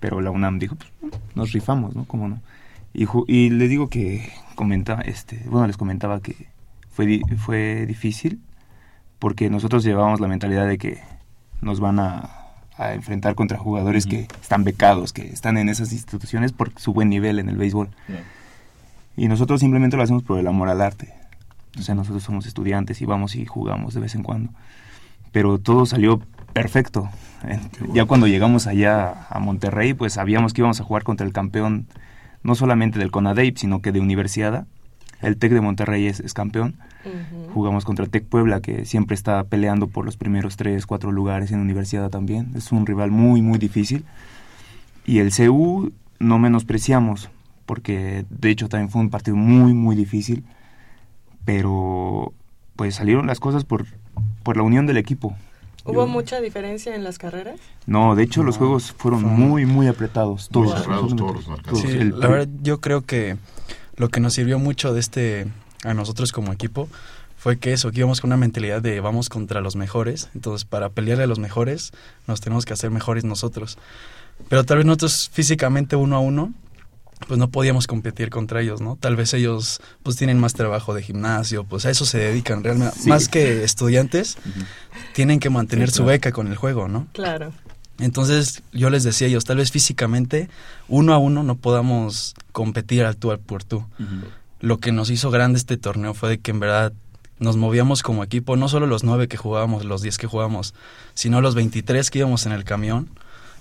pero 0.00 0.20
la 0.20 0.30
UNAM 0.30 0.58
dijo, 0.58 0.76
pues 0.76 0.90
nos 1.34 1.52
rifamos, 1.52 1.94
¿no? 1.94 2.04
¿Cómo 2.04 2.28
no? 2.28 2.40
Y, 2.92 3.06
y 3.28 3.50
les 3.50 3.68
digo 3.68 3.88
que 3.88 4.30
comenta, 4.54 5.00
este, 5.04 5.40
bueno, 5.46 5.66
les 5.66 5.76
comentaba 5.76 6.20
que 6.20 6.48
fue, 6.90 7.06
di- 7.06 7.22
fue 7.38 7.86
difícil 7.86 8.40
porque 9.18 9.48
nosotros 9.50 9.84
llevábamos 9.84 10.20
la 10.20 10.28
mentalidad 10.28 10.66
de 10.66 10.78
que 10.78 11.00
nos 11.60 11.78
van 11.78 11.98
a, 12.00 12.30
a 12.76 12.94
enfrentar 12.94 13.34
contra 13.34 13.58
jugadores 13.58 14.06
que 14.06 14.26
están 14.40 14.64
becados, 14.64 15.12
que 15.12 15.28
están 15.28 15.58
en 15.58 15.68
esas 15.68 15.92
instituciones 15.92 16.52
por 16.52 16.72
su 16.78 16.92
buen 16.92 17.10
nivel 17.10 17.38
en 17.38 17.48
el 17.48 17.56
béisbol. 17.56 17.90
Y 19.16 19.28
nosotros 19.28 19.60
simplemente 19.60 19.96
lo 19.96 20.02
hacemos 20.02 20.22
por 20.22 20.38
el 20.38 20.46
amor 20.46 20.68
al 20.68 20.80
arte. 20.80 21.12
O 21.78 21.82
sea, 21.82 21.94
nosotros 21.94 22.22
somos 22.22 22.46
estudiantes 22.46 23.00
y 23.02 23.04
vamos 23.06 23.36
y 23.36 23.44
jugamos 23.44 23.94
de 23.94 24.00
vez 24.00 24.14
en 24.14 24.22
cuando. 24.22 24.52
Pero 25.30 25.58
todo 25.58 25.86
salió 25.86 26.20
perfecto. 26.52 27.08
Ya 27.92 28.06
cuando 28.06 28.26
llegamos 28.26 28.66
allá 28.66 29.26
a 29.28 29.38
Monterrey, 29.38 29.94
pues 29.94 30.14
sabíamos 30.14 30.52
que 30.52 30.62
íbamos 30.62 30.80
a 30.80 30.84
jugar 30.84 31.04
contra 31.04 31.26
el 31.26 31.32
campeón, 31.32 31.86
no 32.42 32.54
solamente 32.54 32.98
del 32.98 33.10
CONADEIP, 33.10 33.56
sino 33.56 33.82
que 33.82 33.92
de 33.92 34.00
Universidad. 34.00 34.66
El 35.20 35.36
TEC 35.36 35.52
de 35.52 35.60
Monterrey 35.60 36.06
es, 36.06 36.20
es 36.20 36.32
campeón. 36.32 36.76
Jugamos 37.52 37.84
contra 37.84 38.04
el 38.04 38.10
TEC 38.10 38.24
Puebla, 38.24 38.60
que 38.60 38.84
siempre 38.84 39.14
está 39.14 39.44
peleando 39.44 39.86
por 39.86 40.04
los 40.04 40.16
primeros 40.16 40.56
tres, 40.56 40.86
cuatro 40.86 41.12
lugares 41.12 41.50
en 41.52 41.60
Universidad 41.60 42.10
también. 42.10 42.52
Es 42.54 42.72
un 42.72 42.86
rival 42.86 43.10
muy, 43.10 43.42
muy 43.42 43.58
difícil. 43.58 44.04
Y 45.06 45.18
el 45.18 45.30
CU 45.34 45.92
no 46.18 46.38
menospreciamos, 46.38 47.30
porque 47.66 48.24
de 48.30 48.50
hecho 48.50 48.68
también 48.68 48.90
fue 48.90 49.02
un 49.02 49.10
partido 49.10 49.36
muy, 49.36 49.74
muy 49.74 49.96
difícil. 49.96 50.44
Pero 51.44 52.32
pues 52.76 52.94
salieron 52.94 53.26
las 53.26 53.40
cosas 53.40 53.64
por, 53.64 53.86
por 54.42 54.56
la 54.56 54.62
unión 54.62 54.86
del 54.86 54.96
equipo. 54.96 55.36
¿Hubo 55.90 56.02
Yo- 56.02 56.06
mucha 56.06 56.40
diferencia 56.40 56.94
en 56.94 57.04
las 57.04 57.18
carreras? 57.18 57.60
No, 57.86 58.14
de 58.14 58.22
hecho 58.22 58.42
los 58.42 58.56
juegos 58.58 58.92
fueron 58.96 59.22
muy, 59.24 59.66
muy 59.66 59.86
apretados. 59.88 60.48
Muy 60.52 60.66
Todos. 60.66 60.80
cerrados, 60.80 61.02
absolutamente 61.12 61.22
todos 61.22 61.34
los 61.36 61.48
marcadores. 61.48 61.82
todos. 61.82 61.94
Sí, 61.94 62.00
El 62.00 62.18
la 62.20 62.28
verdad 62.28 62.48
yo 62.62 62.80
creo 62.80 63.02
que 63.02 63.36
lo 63.96 64.08
que 64.08 64.20
nos 64.20 64.32
sirvió 64.34 64.58
mucho 64.58 64.92
de 64.94 65.00
este 65.00 65.46
a 65.84 65.94
nosotros 65.94 66.32
como 66.32 66.52
equipo 66.52 66.88
fue 67.36 67.58
que 67.58 67.72
eso, 67.72 67.90
que 67.90 68.00
íbamos 68.00 68.20
con 68.20 68.28
una 68.28 68.36
mentalidad 68.36 68.82
de 68.82 69.00
vamos 69.00 69.28
contra 69.30 69.60
los 69.62 69.74
mejores, 69.76 70.28
entonces 70.34 70.66
para 70.66 70.90
pelearle 70.90 71.24
a 71.24 71.26
los 71.26 71.38
mejores 71.38 71.92
nos 72.26 72.40
tenemos 72.42 72.66
que 72.66 72.74
hacer 72.74 72.90
mejores 72.90 73.24
nosotros. 73.24 73.78
Pero 74.48 74.64
tal 74.64 74.76
vez 74.78 74.86
nosotros 74.86 75.30
físicamente 75.32 75.96
uno 75.96 76.16
a 76.16 76.20
uno 76.20 76.52
pues 77.26 77.38
no 77.38 77.50
podíamos 77.50 77.86
competir 77.86 78.30
contra 78.30 78.60
ellos, 78.60 78.80
¿no? 78.80 78.96
Tal 78.96 79.16
vez 79.16 79.34
ellos 79.34 79.80
pues 80.02 80.16
tienen 80.16 80.38
más 80.38 80.54
trabajo 80.54 80.94
de 80.94 81.02
gimnasio, 81.02 81.64
pues 81.64 81.84
a 81.86 81.90
eso 81.90 82.04
se 82.06 82.18
dedican 82.18 82.64
realmente, 82.64 82.96
Sí. 82.98 83.08
más 83.08 83.28
que 83.28 83.62
estudiantes, 83.64 84.36
tienen 85.14 85.38
que 85.40 85.50
mantener 85.50 85.90
Sí, 85.90 85.96
su 85.98 86.04
beca 86.04 86.32
con 86.32 86.46
el 86.48 86.56
juego, 86.56 86.88
¿no? 86.88 87.06
Claro. 87.12 87.52
Entonces 87.98 88.62
yo 88.72 88.88
les 88.90 89.04
decía 89.04 89.26
a 89.26 89.30
ellos, 89.30 89.44
tal 89.44 89.58
vez 89.58 89.70
físicamente, 89.70 90.48
uno 90.88 91.12
a 91.12 91.18
uno 91.18 91.42
no 91.42 91.56
podamos 91.56 92.34
competir 92.52 93.04
al 93.04 93.16
tú 93.16 93.30
al 93.30 93.38
por 93.38 93.62
tú. 93.62 93.84
Lo 94.60 94.78
que 94.78 94.90
nos 94.92 95.10
hizo 95.10 95.30
grande 95.30 95.58
este 95.58 95.76
torneo 95.76 96.14
fue 96.14 96.30
de 96.30 96.38
que 96.38 96.50
en 96.50 96.60
verdad 96.60 96.92
nos 97.38 97.56
movíamos 97.56 98.02
como 98.02 98.24
equipo, 98.24 98.56
no 98.56 98.68
solo 98.68 98.86
los 98.86 99.04
nueve 99.04 99.28
que 99.28 99.36
jugábamos, 99.36 99.84
los 99.84 100.02
diez 100.02 100.18
que 100.18 100.26
jugábamos, 100.26 100.74
sino 101.14 101.40
los 101.40 101.54
23 101.54 102.10
que 102.10 102.18
íbamos 102.20 102.44
en 102.46 102.52
el 102.52 102.64
camión, 102.64 103.08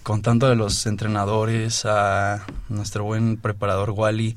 contando 0.10 0.48
a 0.48 0.56
los 0.56 0.88
entrenadores, 0.88 1.86
a 1.86 2.44
nuestro 2.68 3.04
buen 3.04 3.38
preparador 3.38 3.92
Wally, 3.92 4.36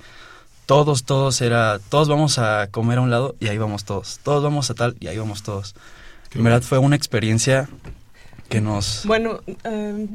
todos, 0.66 1.04
todos 1.04 1.40
era, 1.40 1.78
todos 1.88 2.10
vamos 2.10 2.38
a 2.38 2.66
comer 2.70 2.98
a 2.98 3.00
un 3.00 3.10
lado 3.10 3.36
y 3.40 3.48
ahí 3.48 3.56
vamos 3.56 3.86
todos, 3.86 4.20
todos 4.22 4.42
vamos 4.42 4.68
a 4.68 4.74
tal 4.74 4.96
y 5.00 5.06
ahí 5.06 5.16
vamos 5.16 5.42
todos. 5.42 5.74
En 6.34 6.44
verdad 6.44 6.60
fue 6.60 6.76
una 6.76 6.94
experiencia 6.94 7.70
que 8.50 8.60
nos... 8.60 9.06
Bueno, 9.06 9.40
eh, 9.64 10.08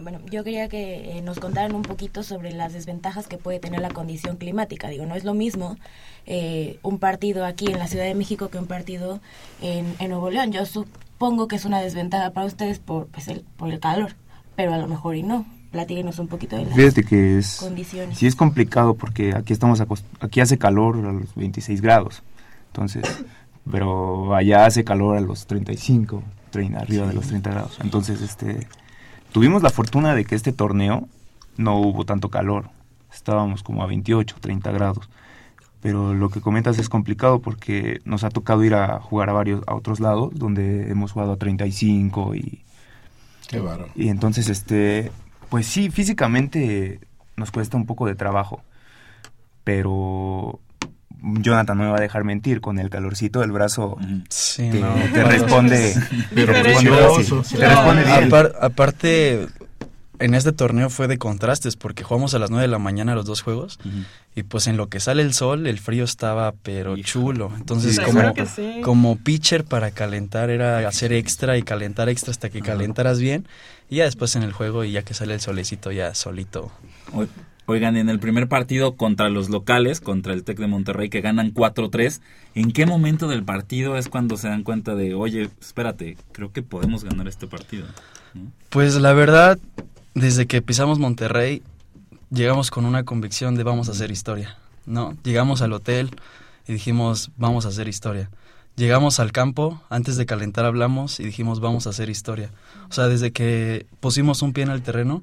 Bueno, 0.00 0.20
yo 0.30 0.44
quería 0.44 0.68
que 0.68 1.18
eh, 1.18 1.22
nos 1.22 1.40
contaran 1.40 1.74
un 1.74 1.82
poquito 1.82 2.22
sobre 2.22 2.52
las 2.52 2.72
desventajas 2.72 3.26
que 3.26 3.36
puede 3.36 3.58
tener 3.58 3.80
la 3.80 3.90
condición 3.90 4.36
climática. 4.36 4.88
Digo, 4.90 5.06
no 5.06 5.16
es 5.16 5.24
lo 5.24 5.34
mismo 5.34 5.76
eh, 6.24 6.78
un 6.82 7.00
partido 7.00 7.44
aquí 7.44 7.66
en 7.66 7.80
la 7.80 7.88
Ciudad 7.88 8.04
de 8.04 8.14
México 8.14 8.48
que 8.48 8.58
un 8.58 8.66
partido 8.66 9.20
en, 9.60 9.92
en 9.98 10.10
Nuevo 10.10 10.30
León. 10.30 10.52
Yo 10.52 10.64
supongo 10.66 11.48
que 11.48 11.56
es 11.56 11.64
una 11.64 11.80
desventaja 11.80 12.30
para 12.30 12.46
ustedes 12.46 12.78
por, 12.78 13.08
pues, 13.08 13.26
el, 13.26 13.40
por 13.56 13.70
el 13.70 13.80
calor, 13.80 14.14
pero 14.60 14.74
a 14.74 14.78
lo 14.78 14.86
mejor 14.88 15.16
y 15.16 15.22
no. 15.22 15.46
Platíquenos 15.70 16.18
un 16.18 16.28
poquito 16.28 16.54
de 16.54 16.66
las 16.66 16.74
Fíjate 16.74 17.02
que 17.02 17.38
es, 17.38 17.56
condiciones. 17.60 18.18
sí 18.18 18.26
es 18.26 18.36
complicado 18.36 18.92
porque 18.92 19.34
aquí 19.34 19.54
estamos 19.54 19.82
aquí 20.20 20.40
hace 20.40 20.58
calor 20.58 20.96
a 20.98 21.12
los 21.12 21.34
26 21.34 21.80
grados. 21.80 22.22
Entonces, 22.66 23.24
pero 23.70 24.34
allá 24.34 24.66
hace 24.66 24.84
calor 24.84 25.16
a 25.16 25.20
los 25.22 25.46
35, 25.46 26.22
30, 26.50 26.78
arriba 26.78 27.06
de 27.06 27.14
los 27.14 27.28
30 27.28 27.50
grados. 27.50 27.78
Entonces, 27.82 28.20
este 28.20 28.66
tuvimos 29.32 29.62
la 29.62 29.70
fortuna 29.70 30.14
de 30.14 30.26
que 30.26 30.34
este 30.34 30.52
torneo 30.52 31.08
no 31.56 31.78
hubo 31.80 32.04
tanto 32.04 32.28
calor. 32.28 32.68
Estábamos 33.10 33.62
como 33.62 33.82
a 33.82 33.86
28, 33.86 34.36
30 34.40 34.72
grados. 34.72 35.08
Pero 35.80 36.12
lo 36.12 36.28
que 36.28 36.42
comentas 36.42 36.78
es 36.78 36.90
complicado 36.90 37.38
porque 37.38 38.02
nos 38.04 38.24
ha 38.24 38.28
tocado 38.28 38.62
ir 38.62 38.74
a 38.74 39.00
jugar 39.00 39.30
a 39.30 39.32
varios 39.32 39.62
a 39.66 39.74
otros 39.74 40.00
lados 40.00 40.32
donde 40.34 40.90
hemos 40.90 41.12
jugado 41.12 41.32
a 41.32 41.36
35 41.38 42.34
y 42.34 42.62
Qué 43.50 43.58
bárbaro. 43.60 43.90
y 43.96 44.08
entonces, 44.08 44.48
este, 44.48 45.10
pues 45.48 45.66
sí, 45.66 45.90
físicamente 45.90 47.00
nos 47.36 47.50
cuesta 47.50 47.76
un 47.76 47.84
poco 47.86 48.06
de 48.06 48.14
trabajo, 48.14 48.62
pero 49.64 50.60
Jonathan 51.22 51.76
no 51.76 51.84
me 51.84 51.90
va 51.90 51.98
a 51.98 52.00
dejar 52.00 52.24
mentir, 52.24 52.60
con 52.60 52.78
el 52.78 52.88
calorcito 52.90 53.40
del 53.40 53.52
brazo 53.52 53.96
Sí, 54.28 54.70
te, 54.70 54.80
no, 54.80 54.94
te 54.94 55.10
cuando- 55.10 55.30
responde, 55.30 55.94
te 56.34 56.46
responde 56.46 56.90
te 57.58 57.66
responde 57.68 58.04
bien. 58.04 58.30
Apar- 58.30 58.54
aparte, 58.60 59.48
en 60.20 60.34
este 60.34 60.52
torneo 60.52 60.90
fue 60.90 61.08
de 61.08 61.18
contrastes 61.18 61.76
porque 61.76 62.04
jugamos 62.04 62.34
a 62.34 62.38
las 62.38 62.50
9 62.50 62.62
de 62.62 62.68
la 62.68 62.78
mañana 62.78 63.14
los 63.14 63.24
dos 63.24 63.42
juegos 63.42 63.78
y 64.36 64.42
pues 64.44 64.66
en 64.66 64.76
lo 64.76 64.88
que 64.88 65.00
sale 65.00 65.22
el 65.22 65.32
sol 65.34 65.66
el 65.66 65.78
frío 65.78 66.04
estaba 66.04 66.52
pero 66.62 66.96
chulo. 66.98 67.50
Entonces 67.56 67.96
Sí, 67.96 68.02
como, 68.82 69.14
sí. 69.14 69.20
pitcher 69.22 69.64
para 69.64 69.90
calentar 69.90 70.50
era 70.50 70.86
hacer 70.86 71.12
extra 71.12 71.58
y 71.58 71.62
calentar 71.62 72.08
extra 72.08 72.30
hasta 72.30 72.50
que 72.50 72.60
calentaras 72.60 73.18
bien 73.18 73.46
y 73.88 73.96
ya 73.96 74.04
después 74.04 74.36
en 74.36 74.42
el 74.42 74.52
juego 74.52 74.84
y 74.84 74.92
ya 74.92 75.02
que 75.02 75.14
sale 75.14 75.34
el 75.34 75.40
solecito 75.40 75.90
ya 75.90 76.14
solito. 76.14 76.70
Oigan, 77.66 77.96
en 77.96 78.08
el 78.08 78.18
primer 78.18 78.48
partido 78.48 78.96
contra 78.96 79.28
los 79.28 79.48
locales, 79.48 80.00
contra 80.00 80.32
el 80.32 80.42
Tec 80.42 80.58
de 80.58 80.66
Monterrey, 80.66 81.08
que 81.08 81.20
ganan 81.20 81.54
4-3, 81.54 82.20
¿en 82.56 82.72
qué 82.72 82.84
momento 82.84 83.28
del 83.28 83.44
partido 83.44 83.96
es 83.96 84.08
cuando 84.08 84.36
se 84.36 84.48
dan 84.48 84.64
cuenta 84.64 84.96
de, 84.96 85.14
oye, 85.14 85.50
espérate, 85.60 86.16
creo 86.32 86.52
que 86.52 86.62
podemos 86.62 87.04
ganar 87.04 87.28
este 87.28 87.46
partido? 87.46 87.86
¿no? 88.34 88.50
Pues 88.70 88.96
la 88.96 89.12
verdad, 89.12 89.58
desde 90.14 90.46
que 90.46 90.62
pisamos 90.62 90.98
Monterrey, 90.98 91.62
llegamos 92.30 92.70
con 92.70 92.84
una 92.84 93.04
convicción 93.04 93.54
de 93.54 93.62
vamos 93.62 93.88
a 93.88 93.92
hacer 93.92 94.10
historia, 94.10 94.56
¿no? 94.86 95.16
Llegamos 95.24 95.62
al 95.62 95.72
hotel 95.72 96.10
y 96.66 96.72
dijimos, 96.72 97.30
vamos 97.36 97.66
a 97.66 97.68
hacer 97.68 97.88
historia. 97.88 98.30
Llegamos 98.76 99.20
al 99.20 99.32
campo, 99.32 99.82
antes 99.90 100.16
de 100.16 100.26
calentar 100.26 100.64
hablamos 100.64 101.20
y 101.20 101.24
dijimos, 101.24 101.60
vamos 101.60 101.86
a 101.86 101.90
hacer 101.90 102.08
historia. 102.08 102.50
O 102.88 102.92
sea, 102.92 103.08
desde 103.08 103.30
que 103.32 103.86
pusimos 103.98 104.42
un 104.42 104.52
pie 104.52 104.64
en 104.64 104.70
el 104.70 104.80
terreno, 104.80 105.22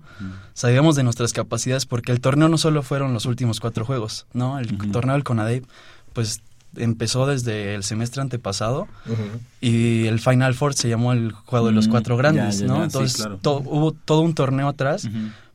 sabíamos 0.53 0.95
de 0.95 1.03
nuestras 1.03 1.33
capacidades 1.33 1.85
porque 1.85 2.11
el 2.11 2.19
torneo 2.19 2.49
no 2.49 2.57
solo 2.57 2.83
fueron 2.83 3.13
los 3.13 3.25
últimos 3.25 3.59
cuatro 3.59 3.83
juegos, 3.83 4.27
¿no? 4.33 4.59
El 4.59 4.91
torneo 4.91 5.13
del 5.13 5.23
CONADEIP, 5.23 5.65
pues 6.13 6.41
empezó 6.77 7.25
desde 7.27 7.75
el 7.75 7.83
semestre 7.83 8.21
antepasado 8.21 8.87
Ujú. 9.05 9.39
y 9.61 10.05
el 10.07 10.19
Final 10.19 10.53
Four 10.55 10.73
se 10.73 10.89
llamó 10.89 11.13
el 11.13 11.31
juego 11.31 11.67
de 11.67 11.71
los 11.73 11.87
Mm, 11.87 11.91
cuatro 11.91 12.17
grandes, 12.17 12.59
ya, 12.59 12.67
ya, 12.67 12.67
¿no? 12.67 12.75
ya, 12.75 12.79
sí, 12.81 12.85
Entonces 12.85 13.17
claro. 13.17 13.37
to- 13.41 13.63
hubo 13.65 13.91
todo 13.91 14.21
un 14.21 14.33
torneo 14.33 14.67
atrás 14.67 15.07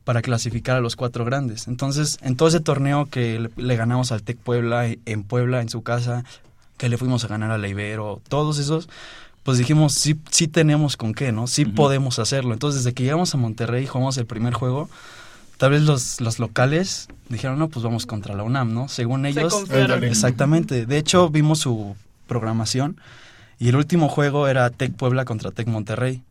para 0.05 0.21
clasificar 0.23 0.77
a 0.77 0.81
los 0.81 0.97
cuatro 0.97 1.25
grandes. 1.25 1.69
Entonces, 1.69 2.19
en 2.23 2.37
todo 2.37 2.49
ese 2.49 2.59
torneo 2.61 3.07
que 3.07 3.39
le, 3.39 3.51
le 3.57 3.77
ganamos 3.77 4.11
al 4.13 4.23
Tec 4.23 4.37
Puebla, 4.37 4.89
en 5.07 5.23
Puebla, 5.23 5.61
en 5.63 5.69
su 5.69 5.83
casa, 5.83 6.25
que 6.77 6.89
le 6.89 6.99
fuimos 6.99 7.25
a 7.25 7.29
ganar 7.29 7.53
a 7.53 7.59
la 7.59 7.69
Ibero, 7.69 8.21
todos 8.29 8.59
esos, 8.59 8.89
pues 9.45 9.59
dijimos, 9.59 9.95
sí, 9.95 10.17
sí 10.31 10.49
tenemos 10.49 10.97
con 10.97 11.15
qué, 11.15 11.31
¿no? 11.31 11.47
Sí 11.47 11.65
podemos 11.65 12.19
hacerlo. 12.19 12.53
Entonces, 12.53 12.83
desde 12.83 12.95
que 12.95 13.05
llegamos 13.05 13.33
a 13.35 13.39
Monterrey 13.39 13.85
y 13.85 13.87
jugamos 13.87 14.17
el 14.19 14.27
primer 14.27 14.55
juego, 14.55 14.89
tal 15.63 15.71
vez 15.71 15.83
los, 15.83 16.21
los 16.21 16.41
locales 16.41 17.07
dijeron, 17.29 17.57
no, 17.57 17.69
pues 17.69 17.85
vamos 17.85 18.05
contra 18.05 18.35
la 18.35 18.43
UNAM, 18.43 18.75
¿no? 18.75 18.89
Según 18.89 19.27
ellos. 19.27 19.65
Ándale. 19.71 20.09
exactamente. 20.09 20.87
De 20.87 20.99
hecho, 20.99 21.31
vimos 21.31 21.61
su 21.61 21.95
programación 22.27 23.01
y 23.61 23.69
el 23.69 23.77
último 23.77 24.09
juego 24.09 24.49
era 24.49 24.71
Tec 24.71 24.93
Puebla 24.93 25.25
contra 25.25 25.53
Tec 25.53 25.69
Monterrey. 25.69 26.25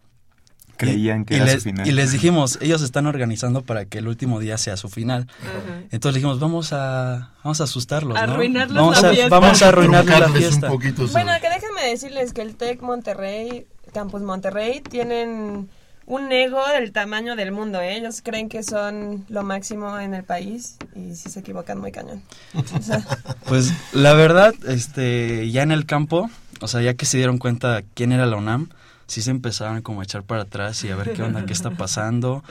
Creían 0.75 1.23
que 1.23 1.35
y 1.35 1.37
era 1.37 1.45
les, 1.45 1.53
su 1.53 1.61
final. 1.61 1.87
Y 1.87 1.93
les 1.93 2.11
dijimos, 2.11 2.59
ellos 2.59 2.81
están 2.81 3.07
organizando 3.07 3.61
para 3.61 3.85
que 3.85 3.99
el 3.99 4.09
último 4.09 4.41
día 4.41 4.57
sea 4.57 4.75
su 4.75 4.89
final. 4.89 5.29
Ajá. 5.39 5.83
Entonces 5.91 6.15
dijimos, 6.15 6.41
vamos 6.41 6.73
a, 6.73 7.31
vamos 7.41 7.61
a 7.61 7.63
asustarlos, 7.63 8.15
¿no? 8.15 8.19
Arruinarles 8.19 8.75
vamos 8.75 9.01
la 9.01 9.07
a, 9.07 9.13
fiesta. 9.13 9.39
Vamos 9.39 9.61
a 9.61 9.67
arruinarles 9.69 10.19
la 10.19 10.27
un 10.27 10.33
fiesta. 10.33 10.67
poquito 10.67 11.07
Bueno, 11.07 11.31
que 11.39 11.47
déjenme 11.47 11.85
decirles 11.89 12.33
que 12.33 12.41
el 12.41 12.57
TEC 12.57 12.81
Monterrey, 12.81 13.65
Campus 13.93 14.23
Monterrey, 14.23 14.81
tienen 14.81 15.69
un 16.05 16.31
ego 16.31 16.61
del 16.77 16.91
tamaño 16.91 17.35
del 17.35 17.51
mundo. 17.51 17.79
¿eh? 17.81 17.97
Ellos 17.97 18.21
creen 18.23 18.49
que 18.49 18.63
son 18.63 19.25
lo 19.29 19.43
máximo 19.43 19.97
en 19.99 20.13
el 20.13 20.23
país 20.23 20.77
y 20.95 21.15
si 21.15 21.29
se 21.29 21.39
equivocan 21.39 21.77
muy 21.79 21.91
cañón. 21.91 22.21
O 22.53 22.81
sea, 22.81 23.05
Pues 23.47 23.71
la 23.93 24.13
verdad, 24.13 24.53
este, 24.67 25.49
ya 25.51 25.61
en 25.63 25.71
el 25.71 25.85
campo, 25.85 26.29
o 26.59 26.67
sea, 26.67 26.81
ya 26.81 26.93
que 26.95 27.05
se 27.05 27.17
dieron 27.17 27.37
cuenta 27.37 27.81
quién 27.93 28.11
era 28.11 28.25
la 28.25 28.35
UNAM, 28.37 28.69
sí 29.07 29.21
se 29.21 29.31
empezaron 29.31 29.81
como 29.81 30.01
a 30.01 30.03
echar 30.03 30.23
para 30.23 30.43
atrás 30.43 30.83
y 30.83 30.89
a 30.89 30.95
ver 30.95 31.13
qué 31.13 31.23
onda, 31.23 31.45
qué 31.45 31.53
está 31.53 31.71
pasando. 31.71 32.43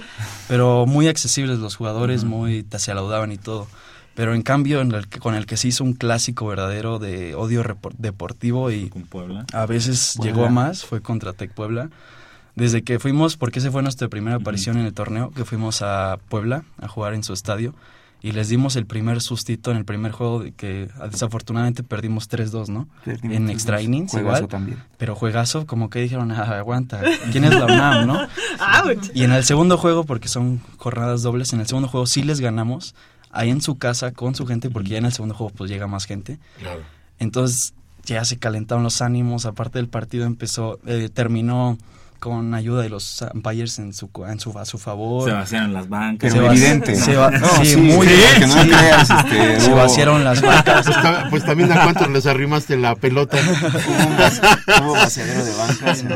Pero 0.48 0.86
muy 0.86 1.08
accesibles 1.08 1.58
los 1.58 1.76
jugadores, 1.76 2.24
muy 2.24 2.62
te 2.62 2.78
saludaban 2.78 3.32
y 3.32 3.38
todo. 3.38 3.66
Pero 4.14 4.34
en 4.34 4.42
cambio, 4.42 4.80
en 4.82 4.92
el 4.92 5.08
que- 5.08 5.20
con 5.20 5.34
el 5.34 5.46
que 5.46 5.56
se 5.56 5.68
hizo 5.68 5.84
un 5.84 5.94
clásico 5.94 6.46
verdadero 6.46 6.98
de 6.98 7.34
odio 7.34 7.62
repor- 7.62 7.94
deportivo 7.96 8.70
y 8.70 8.88
Con 8.90 9.04
Puebla. 9.04 9.46
a 9.52 9.64
veces 9.66 10.14
Puebla. 10.16 10.32
llegó 10.32 10.46
a 10.46 10.50
más, 10.50 10.84
fue 10.84 11.00
contra 11.00 11.32
Tec 11.32 11.52
Puebla. 11.52 11.88
Desde 12.60 12.82
que 12.82 12.98
fuimos, 12.98 13.38
porque 13.38 13.58
esa 13.58 13.70
fue 13.70 13.82
nuestra 13.82 14.08
primera 14.08 14.36
aparición 14.36 14.76
en 14.76 14.84
el 14.84 14.92
torneo, 14.92 15.30
que 15.30 15.46
fuimos 15.46 15.80
a 15.80 16.18
Puebla 16.28 16.64
a 16.78 16.88
jugar 16.88 17.14
en 17.14 17.22
su 17.22 17.32
estadio 17.32 17.74
y 18.20 18.32
les 18.32 18.50
dimos 18.50 18.76
el 18.76 18.84
primer 18.84 19.22
sustito 19.22 19.70
en 19.70 19.78
el 19.78 19.86
primer 19.86 20.12
juego 20.12 20.40
de 20.40 20.52
que 20.52 20.90
desafortunadamente 21.10 21.82
perdimos 21.82 22.28
3-2, 22.28 22.68
¿no? 22.68 22.86
Perdimos 23.02 23.34
en 23.34 23.46
3-2. 23.46 23.50
extra 23.50 23.80
innings 23.80 24.12
igual, 24.12 24.46
también. 24.46 24.76
pero 24.98 25.14
juegazo 25.14 25.66
como 25.66 25.88
que 25.88 26.00
dijeron, 26.00 26.32
ah, 26.32 26.58
aguanta, 26.58 27.00
¿quién 27.32 27.44
es 27.44 27.54
la 27.54 27.64
UNAM, 27.64 28.06
no? 28.06 28.28
Y 29.14 29.24
en 29.24 29.32
el 29.32 29.44
segundo 29.44 29.78
juego, 29.78 30.04
porque 30.04 30.28
son 30.28 30.60
jornadas 30.76 31.22
dobles, 31.22 31.54
en 31.54 31.60
el 31.60 31.66
segundo 31.66 31.88
juego 31.88 32.04
sí 32.04 32.22
les 32.22 32.40
ganamos 32.40 32.94
ahí 33.30 33.48
en 33.48 33.62
su 33.62 33.78
casa 33.78 34.12
con 34.12 34.34
su 34.34 34.46
gente, 34.46 34.68
porque 34.68 34.90
ya 34.90 34.98
en 34.98 35.06
el 35.06 35.14
segundo 35.14 35.34
juego 35.34 35.50
pues 35.56 35.70
llega 35.70 35.86
más 35.86 36.04
gente. 36.04 36.38
Claro. 36.58 36.82
Entonces 37.18 37.72
ya 38.04 38.22
se 38.26 38.36
calentaron 38.36 38.84
los 38.84 39.00
ánimos, 39.00 39.46
aparte 39.46 39.78
del 39.78 39.88
partido 39.88 40.26
empezó, 40.26 40.78
eh, 40.84 41.08
terminó 41.10 41.78
con 42.20 42.54
ayuda 42.54 42.82
de 42.82 42.90
los 42.90 43.24
umpires 43.34 43.78
en 43.80 43.92
su, 43.92 44.10
co- 44.12 44.28
en 44.28 44.38
su, 44.38 44.56
a 44.58 44.64
su 44.64 44.78
favor. 44.78 45.28
Se 45.28 45.34
vaciaron 45.34 45.72
las 45.72 45.88
bancas. 45.88 46.32
Pero 46.32 46.44
va- 46.46 46.52
evidente. 46.52 46.94
se 46.94 47.16
va- 47.16 47.30
No, 47.30 47.48
sí, 47.56 47.66
sí, 47.66 47.76
muy 47.76 48.06
sí, 48.06 48.12
bien. 48.14 48.34
que 48.38 48.46
no 48.46 48.62
sí. 48.62 48.68
creas, 48.68 49.10
este, 49.10 49.60
se 49.60 49.70
hubo- 49.72 49.76
vaciaron 49.76 50.22
las 50.22 50.40
bancas. 50.40 50.86
Pues, 50.86 50.96
pues 51.30 51.44
también 51.44 51.72
a 51.72 51.82
cuántos 51.82 52.08
les 52.10 52.26
arrimaste 52.26 52.76
la 52.76 52.94
pelota. 52.94 53.36
Hubo 53.38 54.06
un 54.06 54.16
vaci- 54.16 54.82
hubo 54.82 54.92
vaciadero 54.92 55.44
de 55.44 55.54
bancas 55.56 56.00
en, 56.04 56.12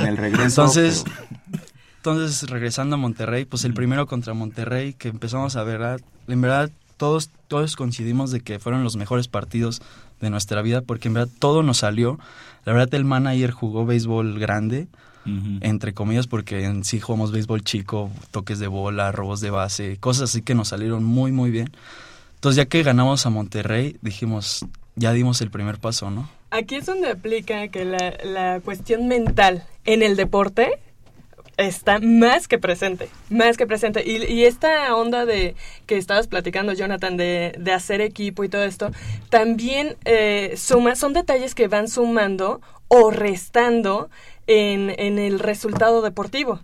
en 0.00 0.06
el 0.08 0.16
regreso. 0.16 0.44
Entonces, 0.62 1.04
pero- 1.04 1.62
entonces 1.98 2.50
regresando 2.50 2.96
a 2.96 2.98
Monterrey, 2.98 3.44
pues 3.44 3.64
el 3.64 3.74
primero 3.74 4.06
contra 4.06 4.34
Monterrey, 4.34 4.94
que 4.94 5.08
empezamos 5.08 5.56
a 5.56 5.62
ver, 5.62 6.02
en 6.28 6.40
verdad 6.40 6.70
todos, 6.96 7.30
todos 7.48 7.76
coincidimos 7.76 8.30
de 8.30 8.40
que 8.40 8.58
fueron 8.58 8.84
los 8.84 8.96
mejores 8.96 9.26
partidos 9.28 9.80
de 10.20 10.30
nuestra 10.30 10.62
vida, 10.62 10.80
porque 10.80 11.08
en 11.08 11.14
verdad 11.14 11.32
todo 11.38 11.62
nos 11.62 11.78
salió. 11.78 12.18
La 12.64 12.72
verdad 12.72 12.94
el 12.94 13.04
manager 13.04 13.50
jugó 13.50 13.84
béisbol 13.84 14.38
grande, 14.38 14.86
Ujú. 15.26 15.58
entre 15.62 15.94
comillas, 15.94 16.26
porque 16.26 16.64
en 16.64 16.84
sí 16.84 17.00
jugamos 17.00 17.32
béisbol 17.32 17.62
chico, 17.64 18.10
toques 18.30 18.58
de 18.58 18.66
bola, 18.66 19.10
robos 19.10 19.40
de 19.40 19.50
base, 19.50 19.96
cosas 19.98 20.30
así 20.30 20.42
que 20.42 20.54
nos 20.54 20.68
salieron 20.68 21.02
muy, 21.04 21.32
muy 21.32 21.50
bien. 21.50 21.70
Entonces, 22.34 22.56
ya 22.56 22.66
que 22.66 22.82
ganamos 22.82 23.24
a 23.24 23.30
Monterrey, 23.30 23.96
dijimos, 24.02 24.66
ya 24.96 25.12
dimos 25.12 25.40
el 25.40 25.50
primer 25.50 25.78
paso, 25.78 26.10
¿no? 26.10 26.28
Aquí 26.50 26.76
es 26.76 26.86
donde 26.86 27.10
aplica 27.10 27.68
que 27.68 27.84
la, 27.84 28.14
la 28.22 28.60
cuestión 28.60 29.08
mental 29.08 29.64
en 29.84 30.02
el 30.02 30.14
deporte 30.16 30.78
está 31.56 31.98
más 32.00 32.48
que 32.48 32.58
presente, 32.58 33.08
más 33.30 33.56
que 33.56 33.66
presente. 33.66 34.02
Y, 34.04 34.24
y 34.32 34.44
esta 34.44 34.94
onda 34.94 35.24
de 35.24 35.54
que 35.86 35.96
estabas 35.96 36.26
platicando, 36.26 36.72
Jonathan, 36.72 37.16
de, 37.16 37.54
de 37.58 37.72
hacer 37.72 38.00
equipo 38.00 38.44
y 38.44 38.48
todo 38.48 38.64
esto, 38.64 38.90
también 39.30 39.96
eh, 40.04 40.54
suma, 40.56 40.96
son 40.96 41.12
detalles 41.12 41.54
que 41.54 41.68
van 41.68 41.88
sumando 41.88 42.60
o 42.88 43.10
restando 43.10 44.10
en, 44.46 44.94
en 44.98 45.18
el 45.18 45.38
resultado 45.38 46.02
deportivo. 46.02 46.60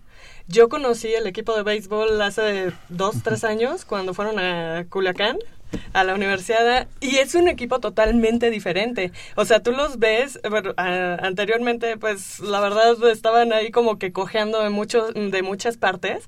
Yo 0.47 0.69
conocí 0.69 1.07
el 1.13 1.27
equipo 1.27 1.55
de 1.55 1.63
béisbol 1.63 2.21
hace 2.21 2.71
dos, 2.89 3.23
tres 3.23 3.43
años 3.43 3.85
cuando 3.85 4.13
fueron 4.13 4.37
a 4.39 4.85
Culiacán, 4.89 5.37
a 5.93 6.03
la 6.03 6.13
universidad, 6.13 6.87
y 6.99 7.17
es 7.17 7.33
un 7.35 7.47
equipo 7.47 7.79
totalmente 7.79 8.49
diferente. 8.49 9.11
O 9.35 9.45
sea, 9.45 9.61
tú 9.61 9.71
los 9.71 9.99
ves, 9.99 10.39
bueno, 10.49 10.73
a- 10.75 11.15
anteriormente, 11.21 11.95
pues 11.97 12.39
la 12.41 12.59
verdad 12.59 12.95
estaban 13.09 13.53
ahí 13.53 13.71
como 13.71 13.97
que 13.97 14.11
cojeando 14.11 14.61
de, 14.61 14.69
muchos, 14.69 15.13
de 15.13 15.41
muchas 15.41 15.77
partes. 15.77 16.27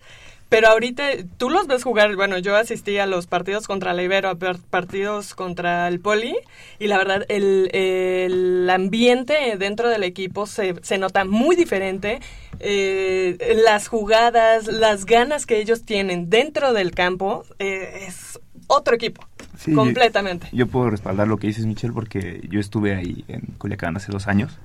Pero 0.49 0.67
ahorita 0.67 1.03
tú 1.37 1.49
los 1.49 1.65
ves 1.65 1.83
jugar, 1.83 2.15
bueno, 2.15 2.37
yo 2.37 2.55
asistí 2.55 2.99
a 2.99 3.07
los 3.07 3.25
partidos 3.25 3.65
contra 3.65 3.93
la 3.93 4.03
Ibero, 4.03 4.29
a 4.29 4.35
partidos 4.69 5.33
contra 5.33 5.87
el 5.87 5.99
Poli, 5.99 6.35
y 6.77 6.87
la 6.87 6.97
verdad 6.99 7.25
el, 7.27 7.69
el 7.73 8.69
ambiente 8.69 9.55
dentro 9.57 9.89
del 9.89 10.03
equipo 10.03 10.45
se, 10.45 10.75
se 10.83 10.99
nota 10.99 11.25
muy 11.25 11.55
diferente. 11.55 12.19
Eh, 12.59 13.59
las 13.65 13.87
jugadas, 13.87 14.67
las 14.67 15.05
ganas 15.05 15.45
que 15.47 15.59
ellos 15.59 15.83
tienen 15.85 16.29
dentro 16.29 16.71
del 16.73 16.91
campo, 16.91 17.43
eh, 17.59 18.05
es 18.07 18.39
otro 18.67 18.95
equipo, 18.95 19.25
Sí, 19.57 19.71
yo- 19.71 19.77
completamente. 19.77 20.47
Yo 20.51 20.67
puedo 20.67 20.89
respaldar 20.91 21.27
lo 21.27 21.37
que 21.37 21.47
dices, 21.47 21.65
Michelle, 21.65 21.93
porque 21.93 22.41
yo 22.49 22.59
estuve 22.59 22.95
ahí 22.95 23.25
en 23.27 23.41
Culiacán 23.57 23.97
hace 23.97 24.11
dos 24.11 24.27
años. 24.27 24.59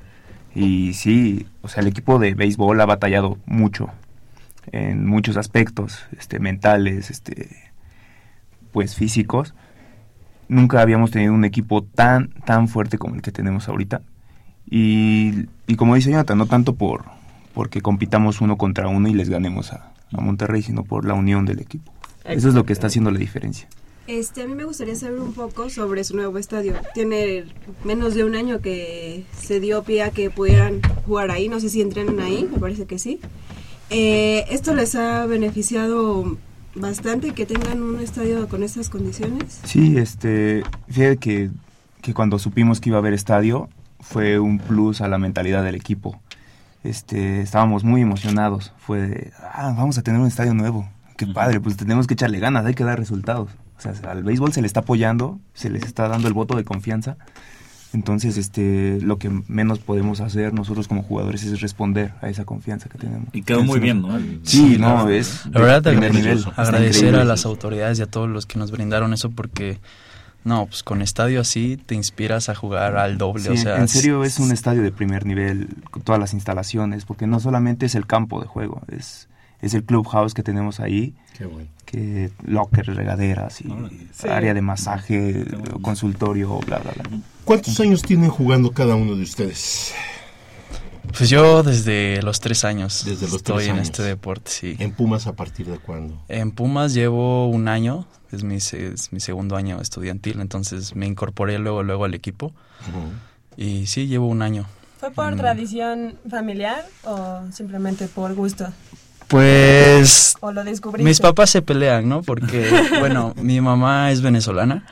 Y 0.55 0.93
sí, 0.95 1.47
o 1.63 1.69
sea, 1.69 1.81
el 1.83 1.89
equipo 1.89 2.19
de 2.19 2.35
béisbol 2.35 2.81
ha 2.81 2.87
batallado 2.87 3.39
mucho 3.47 3.91
en 4.73 5.07
muchos 5.07 5.37
aspectos, 5.37 6.07
este, 6.19 6.39
mentales, 6.39 7.11
este, 7.11 7.73
pues 8.73 8.95
físicos. 8.95 9.55
Nunca 10.49 10.81
habíamos 10.81 11.11
tenido 11.11 11.35
un 11.35 11.45
equipo 11.45 11.83
tan, 11.83 12.31
tan 12.45 12.69
fuerte 12.69 12.99
como 12.99 13.15
el 13.15 13.23
que 13.23 13.33
tenemos 13.33 13.69
ahorita. 13.69 14.03
Y, 14.71 15.47
y 15.67 15.77
como 15.77 15.95
dice 15.95 16.11
Jonathan, 16.11 16.39
no 16.39 16.47
tanto 16.47 16.75
por 16.75 17.05
porque 17.59 17.81
compitamos 17.81 18.41
uno 18.41 18.57
contra 18.57 18.87
uno 18.87 19.09
y 19.09 19.15
les 19.15 19.29
ganemos 19.29 19.73
a, 19.73 19.93
a 20.13 20.21
Monterrey, 20.21 20.63
sino 20.63 20.85
por 20.85 21.05
la 21.05 21.15
unión 21.15 21.45
del 21.45 21.59
equipo. 21.59 21.93
Eso 22.25 22.49
es 22.49 22.55
lo 22.55 22.65
que 22.65 22.73
está 22.73 22.87
haciendo 22.87 23.11
la 23.11 23.19
diferencia. 23.19 23.69
Este, 24.07 24.43
a 24.43 24.47
mí 24.47 24.55
me 24.55 24.63
gustaría 24.63 24.95
saber 24.95 25.19
un 25.19 25.33
poco 25.33 25.69
sobre 25.69 26.05
su 26.05 26.15
nuevo 26.15 26.39
estadio. 26.39 26.75
Tiene 26.95 27.47
menos 27.85 28.15
de 28.15 28.23
un 28.23 28.37
año 28.37 28.61
que 28.61 29.25
se 29.37 29.59
dio 29.59 29.83
pie 29.83 30.05
a 30.05 30.11
que 30.11 30.31
pudieran 30.31 30.81
jugar 31.05 31.33
ahí. 31.33 31.49
No 31.49 31.59
sé 31.59 31.69
si 31.69 31.83
entrenan 31.83 32.21
ahí, 32.21 32.49
me 32.49 32.61
parece 32.61 32.87
que 32.87 33.01
sí. 33.01 33.19
Eh, 33.91 34.45
¿Esto 34.51 34.75
les 34.75 34.95
ha 34.95 35.27
beneficiado 35.27 36.37
bastante 36.75 37.33
que 37.33 37.47
tengan 37.47 37.83
un 37.83 38.01
estadio 38.01 38.49
con 38.49 38.63
estas 38.63 38.91
condiciones? 38.91 39.61
Sí, 39.65 39.97
este, 39.97 40.63
fíjate 40.89 41.17
que, 41.17 41.51
que 42.03 42.15
cuando 42.15 42.39
supimos 42.39 42.81
que 42.81 42.91
iba 42.91 42.99
a 42.99 43.01
haber 43.01 43.15
estadio 43.15 43.69
fue 44.01 44.39
un 44.39 44.59
plus 44.59 45.01
a 45.01 45.09
la 45.09 45.19
mentalidad 45.19 45.65
del 45.65 45.75
equipo. 45.75 46.21
Este, 46.85 47.41
estábamos 47.41 47.85
muy 47.85 48.03
emocionados. 48.03 48.73
Fue, 48.79 49.01
de, 49.01 49.33
ah, 49.53 49.75
vamos 49.77 49.99
a 49.99 50.03
tener 50.03 50.21
un 50.21 50.27
estadio 50.27 50.55
nuevo. 50.55 50.89
Qué 51.17 51.27
padre, 51.27 51.61
pues 51.61 51.77
tenemos 51.77 52.07
que 52.07 52.15
echarle 52.15 52.39
ganas, 52.39 52.65
hay 52.65 52.75
que 52.75 52.85
dar 52.85 52.99
resultados. 52.99 53.51
O 53.77 53.81
sea, 53.81 53.93
al 54.11 54.23
béisbol 54.23 54.53
se 54.53 54.61
le 54.61 54.67
está 54.67 54.81
apoyando, 54.81 55.41
se 55.55 55.71
les 55.71 55.85
está 55.85 56.09
dando 56.09 56.29
el 56.29 56.35
voto 56.35 56.57
de 56.57 56.65
confianza. 56.65 57.17
Entonces, 57.95 58.37
este, 58.37 58.99
lo 59.01 59.19
que 59.19 59.31
menos 59.49 59.79
podemos 59.79 60.21
hacer 60.21 60.53
nosotros 60.53 60.89
como 60.89 61.03
jugadores 61.03 61.43
es 61.45 61.61
responder 61.63 62.13
a 62.21 62.29
esa 62.29 62.45
confianza 62.45 62.89
que 62.91 62.99
tenemos. 62.99 63.29
Y 63.33 63.43
quedó 63.43 63.63
muy 63.65 63.81
bien, 63.81 64.03
¿no? 64.03 64.17
El- 64.17 64.41
Sí, 64.43 64.75
Sí, 64.75 64.79
no, 64.79 65.09
la- 65.09 65.15
es 65.17 65.47
La 65.47 65.61
verdad, 65.61 65.83
de 65.83 65.91
primer 65.93 66.15
nivel. 66.15 66.45
agradecer, 66.57 67.17
a 67.17 67.25
las 67.25 67.47
autoridades 67.47 67.99
y 67.99 68.03
a 68.03 68.07
todos 68.07 68.29
los 68.29 68.45
que 68.47 68.59
nos 68.59 68.71
brindaron 68.73 69.15
eso 69.15 69.31
porque, 69.31 69.79
no, 70.45 70.67
pues 70.67 70.83
con 70.83 71.01
estadio 71.01 71.41
así 71.41 71.79
te 71.85 71.95
inspiras 71.95 72.49
a 72.51 72.55
jugar 72.55 72.97
al 72.99 73.17
doble. 73.17 73.43
Sí, 73.45 73.49
o 73.49 73.57
sea, 73.57 73.79
en 73.79 73.89
serio 73.89 74.23
es 74.23 74.39
un 74.39 74.53
estadio 74.53 74.83
de 74.83 74.93
primer 74.93 75.25
nivel, 75.25 75.69
con 75.91 76.03
todas 76.03 76.21
las 76.21 76.35
instalaciones, 76.35 77.07
porque 77.07 77.27
no 77.27 77.41
solamente 77.41 77.87
es 77.87 77.95
el 77.95 78.07
campo 78.07 78.39
de 78.41 78.47
juego, 78.47 78.83
es, 78.89 79.29
es 79.63 79.75
el 79.75 79.85
clubhouse 79.85 80.35
que 80.35 80.43
tenemos 80.43 80.81
ahí, 80.81 81.15
Qué 81.37 81.45
bueno. 81.47 81.69
que 81.85 82.31
lockers, 82.45 82.95
regaderas, 82.95 83.61
y 83.61 83.65
Sí. 84.13 84.29
área 84.29 84.55
de 84.55 84.61
masaje, 84.63 85.45
consultorio, 85.83 86.59
bla, 86.61 86.79
bla, 86.79 86.93
bla. 86.93 87.19
¿Cuántos 87.45 87.79
años 87.81 88.03
tienen 88.03 88.31
jugando 88.31 88.71
cada 88.73 88.95
uno 88.95 89.15
de 89.17 89.23
ustedes? 89.23 89.93
Pues 91.17 91.31
yo 91.31 91.63
desde 91.63 92.21
los 92.23 92.39
tres 92.41 92.65
años 92.65 93.03
Desde 93.07 93.27
los 93.27 93.37
estoy 93.37 93.57
tres 93.57 93.69
en 93.69 93.75
años. 93.77 93.87
este 93.89 94.03
deporte, 94.03 94.51
sí. 94.51 94.77
¿En 94.79 94.93
Pumas 94.93 95.27
a 95.27 95.33
partir 95.35 95.67
de 95.67 95.79
cuándo? 95.79 96.21
En 96.29 96.51
Pumas 96.51 96.93
llevo 96.93 97.49
un 97.49 97.67
año, 97.69 98.07
es 98.31 98.45
mi, 98.45 98.61
se- 98.61 98.89
es 98.93 99.11
mi 99.13 99.21
segundo 99.21 99.57
año 99.57 99.81
estudiantil, 99.81 100.39
entonces 100.41 100.95
me 100.95 101.07
incorporé 101.07 101.59
luego, 101.59 101.83
luego 101.83 102.05
al 102.05 102.13
equipo. 102.15 102.53
Y 103.57 103.87
sí, 103.87 104.07
llevo 104.07 104.27
un 104.29 104.43
año 104.43 104.67
¿Fue 105.01 105.11
por 105.13 105.33
Mm. 105.33 105.39
tradición 105.39 106.15
familiar 106.29 106.85
o 107.05 107.41
simplemente 107.53 108.07
por 108.09 108.35
gusto? 108.35 108.69
Pues 109.29 110.37
¿O 110.41 110.53
lo 110.53 110.65
descubriste? 110.65 111.09
mis 111.09 111.21
papás 111.21 111.51
se 111.51 111.63
pelean, 111.63 112.09
¿no? 112.09 112.23
Porque, 112.23 112.69
bueno, 112.99 113.35
mi 113.37 113.61
mamá 113.61 114.11
es 114.11 114.23
venezolana 114.23 114.87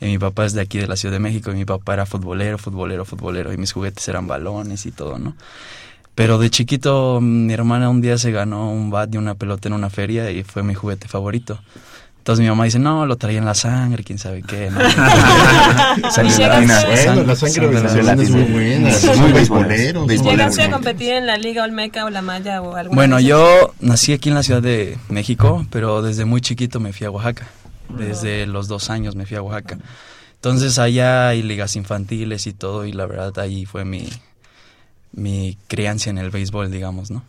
y 0.00 0.06
mi 0.06 0.18
papá 0.18 0.44
es 0.44 0.52
de 0.52 0.60
aquí 0.60 0.78
de 0.78 0.88
la 0.88 0.96
Ciudad 0.96 1.14
de 1.14 1.20
México 1.20 1.50
y 1.52 1.54
mi 1.54 1.64
papá 1.64 1.94
era 1.94 2.04
futbolero, 2.04 2.58
futbolero, 2.58 3.04
futbolero 3.04 3.52
y 3.52 3.56
mis 3.56 3.72
juguetes 3.72 4.06
eran 4.08 4.26
balones 4.26 4.86
y 4.86 4.92
todo, 4.92 5.18
¿no? 5.18 5.36
Pero 6.14 6.38
de 6.38 6.50
chiquito 6.50 7.20
mi 7.20 7.52
hermana 7.52 7.90
un 7.90 8.00
día 8.00 8.18
se 8.18 8.32
ganó 8.32 8.72
un 8.72 8.90
bat 8.90 9.14
y 9.14 9.18
una 9.18 9.34
pelota 9.34 9.68
en 9.68 9.74
una 9.74 9.90
feria 9.90 10.30
y 10.30 10.42
fue 10.42 10.62
mi 10.62 10.74
juguete 10.74 11.08
favorito. 11.08 11.58
Entonces 12.26 12.42
mi 12.42 12.48
mamá 12.48 12.64
dice, 12.64 12.80
no, 12.80 13.06
lo 13.06 13.14
traía 13.14 13.38
en 13.38 13.44
la 13.44 13.54
sangre, 13.54 14.02
quién 14.02 14.18
sabe 14.18 14.42
qué. 14.42 14.68
¿no? 14.68 14.80
Sangre 16.10 16.34
Y 16.34 16.40
latina. 16.40 16.84
Bueno, 16.84 17.22
la 17.22 17.36
sangre 17.36 17.68
venezolana 17.68 18.20
es 18.20 18.30
muy 18.30 18.42
buena, 18.42 18.90
son 18.90 19.20
muy 19.20 19.30
beisboleros. 19.30 20.08
¿Llegaste 20.08 20.62
a 20.62 20.72
competir 20.72 21.12
en 21.12 21.26
la 21.26 21.38
Liga 21.38 21.62
Olmeca 21.62 22.04
o 22.04 22.10
la 22.10 22.22
Maya 22.22 22.62
o 22.62 22.74
alguna 22.74 22.96
Bueno, 22.96 23.20
yo 23.20 23.72
nací 23.78 24.12
aquí 24.12 24.30
en 24.30 24.34
la 24.34 24.42
Ciudad 24.42 24.60
de 24.60 24.98
México, 25.08 25.64
pero 25.70 26.02
desde 26.02 26.24
muy 26.24 26.40
chiquito 26.40 26.80
me 26.80 26.92
fui 26.92 27.06
a 27.06 27.12
Oaxaca. 27.12 27.46
Desde 27.96 28.44
los 28.46 28.66
dos 28.66 28.90
años 28.90 29.14
me 29.14 29.24
fui 29.24 29.36
a 29.36 29.42
Oaxaca. 29.42 29.78
Entonces 30.34 30.80
allá 30.80 31.28
hay 31.28 31.44
ligas 31.44 31.76
infantiles 31.76 32.48
y 32.48 32.52
todo, 32.52 32.86
y 32.86 32.92
la 32.92 33.06
verdad 33.06 33.38
ahí 33.38 33.66
fue 33.66 33.84
mi, 33.84 34.08
mi 35.12 35.56
crianza 35.68 36.10
en 36.10 36.18
el 36.18 36.30
béisbol, 36.30 36.72
digamos, 36.72 37.08
¿no? 37.08 37.22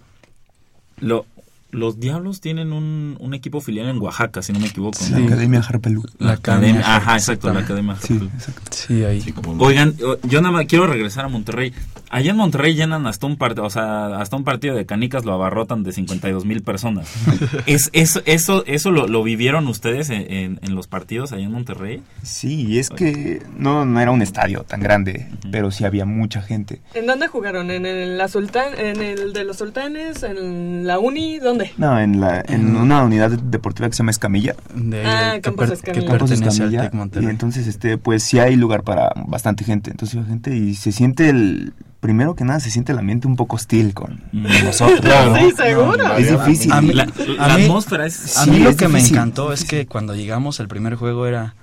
Lo, 1.00 1.28
los 1.72 2.00
Diablos 2.00 2.40
tienen 2.42 2.72
un, 2.72 3.18
un 3.20 3.34
equipo 3.34 3.60
filial 3.62 3.88
en 3.90 4.02
Oaxaca, 4.02 4.42
si 4.42 4.54
no 4.54 4.60
me 4.60 4.68
equivoco. 4.68 4.98
La 5.12 5.20
¿no? 5.20 5.26
Academia 5.28 5.60
Harpelú. 5.60 6.04
La 6.20 6.34
academia, 6.34 6.82
ajá, 6.96 7.16
exacto, 7.16 7.54
la 7.54 7.60
academia 7.62 7.94
Harpelú. 7.94 8.30
Sí, 8.72 9.04
ahí. 9.04 9.22
Oigan, 9.60 9.94
yo 10.24 10.42
nada 10.42 10.52
más 10.54 10.66
quiero 10.66 10.88
regresar 10.88 11.26
a 11.26 11.28
Monterrey. 11.28 11.74
Allá 12.10 12.32
en 12.32 12.38
Monterrey 12.38 12.74
llenan 12.74 13.06
hasta 13.06 13.28
un 13.28 13.36
partido, 13.36 13.66
o 13.66 13.70
sea, 13.70 14.20
hasta 14.22 14.38
un 14.38 14.46
partido 14.46 14.76
de 14.76 14.86
canicas 14.86 15.26
lo 15.26 15.34
abarrotan 15.34 15.84
de 15.84 15.92
52 15.92 16.46
mil 16.46 16.62
personas. 16.62 17.12
¿Es, 17.66 17.90
eso, 17.92 18.22
eso, 18.26 18.64
eso 18.66 18.92
lo, 18.92 19.08
lo 19.10 19.24
vivieron 19.24 19.68
ustedes 19.68 20.10
en, 20.10 20.32
en- 20.32 20.60
en 20.62 20.74
los 20.76 20.88
partidos 20.88 21.34
allá 21.34 21.44
en 21.44 21.52
Monterrey? 21.52 22.02
Sí, 22.24 22.80
es 22.80 22.90
que 22.90 23.42
no, 23.58 23.86
no 23.86 24.00
era 24.00 24.12
un 24.12 24.22
estadio 24.22 24.64
tan 24.64 24.80
grande, 24.80 25.28
pero 25.52 25.70
sí 25.70 25.84
había 25.84 26.06
mucha 26.06 26.42
gente. 26.42 26.82
¿En 26.94 27.08
dónde 27.08 27.28
jugaron? 27.28 27.72
¿En 27.72 27.86
el, 27.86 28.18
la 28.18 28.30
en 28.78 29.02
el 29.02 29.34
de 29.34 29.44
los 29.44 29.58
Sultanes? 29.58 30.24
¿En 30.24 30.88
la 30.88 31.00
Uni? 31.00 31.40
¿Dónde? 31.40 31.57
No, 31.78 32.00
en, 32.00 32.20
la, 32.20 32.44
en 32.48 32.76
una 32.76 33.04
unidad 33.04 33.32
deportiva 33.32 33.88
que 33.90 33.94
se 33.94 34.00
llama 34.00 34.12
Escamilla. 34.12 34.56
De, 34.74 35.06
Ah, 35.06 35.32
que 35.36 35.42
Campos 35.42 35.70
Escamilla. 35.72 36.02
que 36.02 36.08
Campos 36.08 36.32
Escamilla. 36.32 36.92
Y 37.22 37.26
entonces, 37.26 37.68
este, 37.68 37.98
pues 37.98 38.24
sí 38.24 38.40
hay 38.40 38.56
lugar 38.56 38.84
para 38.84 39.12
bastante 39.28 39.64
gente. 39.64 39.92
Entonces 39.92 40.26
gente 40.28 40.56
y 40.56 40.76
se 40.76 40.92
siente 40.92 41.30
el... 41.30 41.74
Primero 42.00 42.36
que 42.36 42.44
nada, 42.46 42.60
se 42.60 42.70
siente 42.70 42.92
el 42.92 43.00
ambiente 43.00 43.28
un 43.28 43.36
poco 43.36 43.56
hostil 43.56 43.94
con 43.96 44.18
con 44.32 44.44
nosotros. 44.44 45.00
Claro. 45.02 45.32
¿no? 45.32 45.38
Sí, 45.40 45.52
seguro. 45.58 46.16
Es 46.16 46.30
difícil. 46.32 46.72
A 46.72 46.80
mí, 46.80 46.94
La- 46.94 47.08
a 47.40 47.48
la 47.48 47.58
mí- 47.58 47.64
atmósfera 47.64 48.06
es- 48.06 48.38
A 48.38 48.44
Sí, 48.46 48.52
mí 48.52 48.60
lo 48.60 48.70
es 48.70 48.76
que 48.76 48.88
me 48.88 49.00
encantó 49.00 49.52
es 49.52 49.66
que 49.66 49.88
cuando 49.88 50.14
llegamos, 50.14 50.60
el 50.60 50.68
primer 50.68 50.94
juego 50.96 51.26
era. 51.26 51.56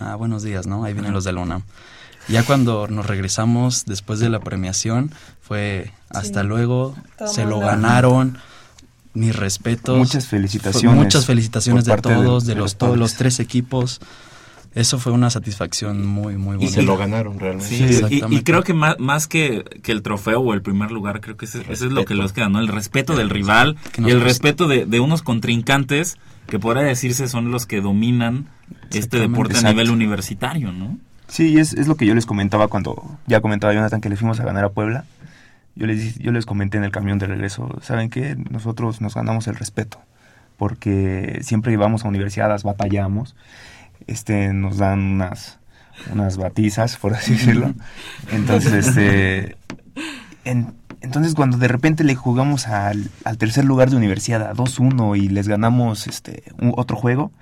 Ah, 0.00 0.14
buenos 0.16 0.42
días, 0.42 0.66
¿no? 0.66 0.84
Ahí 0.84 0.94
vienen 0.94 1.12
los 1.12 1.24
de 1.24 1.32
la 1.34 1.40
UNAM. 1.42 1.62
Ya 2.28 2.42
cuando 2.44 2.88
nos 2.88 3.06
regresamos 3.06 3.84
después 3.84 4.18
de 4.20 4.30
la 4.30 4.40
premiación, 4.40 5.12
fue 5.42 5.92
hasta 6.08 6.40
Sí. 6.40 6.46
luego, 6.48 6.96
se 7.26 7.44
lo 7.44 7.60
ganaron. 7.60 8.38
Mis 9.14 9.34
respetos. 9.34 9.96
Muchas 9.96 10.26
felicitaciones 10.26 10.96
Muchas 11.02 11.24
felicitaciones 11.26 11.84
de 11.84 11.96
todos, 11.98 12.44
de, 12.46 12.54
de 12.54 12.58
los, 12.60 12.72
los 12.72 12.76
todos 12.76 12.98
los 12.98 13.14
tres 13.14 13.40
equipos. 13.40 14.00
Eso 14.74 14.98
fue 14.98 15.12
una 15.12 15.30
satisfacción 15.30 16.04
muy, 16.04 16.36
muy 16.36 16.54
Y 16.54 16.58
bonita. 16.58 16.72
se 16.74 16.82
lo 16.82 16.96
ganaron 16.96 17.38
realmente. 17.38 17.68
Sí, 17.68 17.76
Sí, 17.76 17.82
y- 17.84 17.86
y, 17.86 17.90
exactamente. 17.94 18.42
creo 18.44 18.62
que 18.64 18.74
más, 18.74 18.98
más 18.98 19.28
que, 19.28 19.62
que 19.84 19.92
el 19.92 20.02
trofeo 20.02 20.40
o 20.40 20.52
el 20.52 20.62
primer 20.62 20.90
lugar, 20.90 21.20
creo 21.20 21.36
que 21.36 21.44
ese- 21.44 21.60
eso 21.70 21.86
es 21.86 21.92
lo 21.92 22.04
que 22.04 22.16
les 22.16 22.32
queda, 22.32 22.48
¿no? 22.48 22.58
El 22.58 22.66
respeto 22.66 23.14
del 23.14 23.30
rival 23.30 23.76
y 23.98 24.00
el 24.10 24.14
gusta. 24.14 24.24
respeto 24.24 24.66
de, 24.66 24.84
de 24.84 24.98
unos 24.98 25.22
contrincantes 25.22 26.16
que 26.48 26.58
podría 26.58 26.82
decirse 26.82 27.28
son 27.28 27.52
los 27.52 27.66
que 27.66 27.80
dominan 27.80 28.48
este 28.90 29.20
deporte 29.20 29.56
a 29.58 29.62
nivel 29.62 29.90
universitario, 29.90 30.72
¿no? 30.72 30.98
Sí, 31.28 31.56
es, 31.58 31.72
es 31.74 31.86
lo 31.86 31.94
que 31.94 32.06
yo 32.06 32.14
les 32.16 32.26
comentaba 32.26 32.66
cuando 32.66 33.16
ya 33.28 33.40
comentaba 33.40 33.72
Jonathan 33.72 34.00
que 34.00 34.08
le 34.08 34.16
fuimos 34.16 34.40
a 34.40 34.44
ganar 34.44 34.64
a 34.64 34.70
Puebla. 34.70 35.04
Yo 35.76 35.86
les, 35.86 36.18
yo 36.18 36.30
les 36.32 36.46
comenté 36.46 36.78
en 36.78 36.84
el 36.84 36.92
camión 36.92 37.18
de 37.18 37.26
regreso, 37.26 37.68
¿saben 37.82 38.08
qué? 38.10 38.36
Nosotros 38.50 39.00
nos 39.00 39.14
ganamos 39.14 39.48
el 39.48 39.56
respeto, 39.56 40.00
porque 40.56 41.40
siempre 41.42 41.72
íbamos 41.72 42.04
a 42.04 42.08
universidades, 42.08 42.62
batallamos, 42.62 43.34
este, 44.06 44.52
nos 44.52 44.76
dan 44.78 45.00
unas, 45.00 45.58
unas 46.12 46.36
batizas, 46.36 46.96
por 46.96 47.14
así 47.14 47.32
decirlo. 47.32 47.74
Entonces, 48.30 48.72
este, 48.88 49.56
en- 50.44 50.74
entonces 51.00 51.34
cuando 51.34 51.58
de 51.58 51.68
repente 51.68 52.04
le 52.04 52.14
jugamos 52.14 52.66
al, 52.68 53.10
al 53.24 53.36
tercer 53.36 53.64
lugar 53.64 53.90
de 53.90 53.96
universidad 53.96 54.42
a 54.42 54.54
2-1 54.54 55.16
y 55.18 55.28
les 55.28 55.48
ganamos 55.48 56.06
este, 56.06 56.44
un- 56.60 56.72
otro 56.76 56.96
juego, 56.96 57.32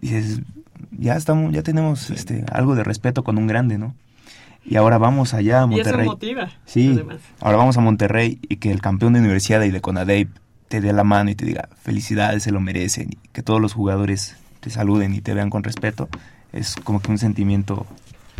dices, 0.00 0.40
ya 0.90 1.16
estamos, 1.16 1.52
ya 1.52 1.62
tenemos 1.62 2.10
este, 2.10 2.44
algo 2.52 2.74
de 2.74 2.82
respeto 2.84 3.22
con 3.24 3.38
un 3.38 3.46
grande, 3.46 3.78
¿no? 3.78 3.94
Y 4.68 4.76
ahora 4.76 4.98
vamos 4.98 5.34
allá 5.34 5.62
a 5.62 5.66
Y 5.66 5.80
eso 5.80 5.90
Monterrey. 5.90 6.06
motiva, 6.06 6.50
Sí, 6.66 6.90
además. 6.94 7.18
ahora 7.40 7.56
vamos 7.58 7.76
a 7.76 7.80
Monterrey 7.80 8.38
y 8.48 8.56
que 8.56 8.70
el 8.70 8.80
campeón 8.80 9.14
de 9.14 9.20
universidad 9.20 9.62
y 9.62 9.70
de 9.70 9.80
Conadey 9.80 10.28
te 10.68 10.80
dé 10.80 10.92
la 10.92 11.04
mano 11.04 11.30
y 11.30 11.34
te 11.34 11.46
diga 11.46 11.68
felicidades, 11.82 12.42
se 12.42 12.50
lo 12.52 12.60
merecen, 12.60 13.08
y 13.12 13.28
que 13.32 13.42
todos 13.42 13.60
los 13.60 13.72
jugadores 13.72 14.36
te 14.60 14.68
saluden 14.70 15.14
y 15.14 15.20
te 15.20 15.32
vean 15.32 15.48
con 15.48 15.62
respeto, 15.64 16.08
es 16.52 16.76
como 16.76 17.00
que 17.00 17.10
un 17.10 17.18
sentimiento 17.18 17.86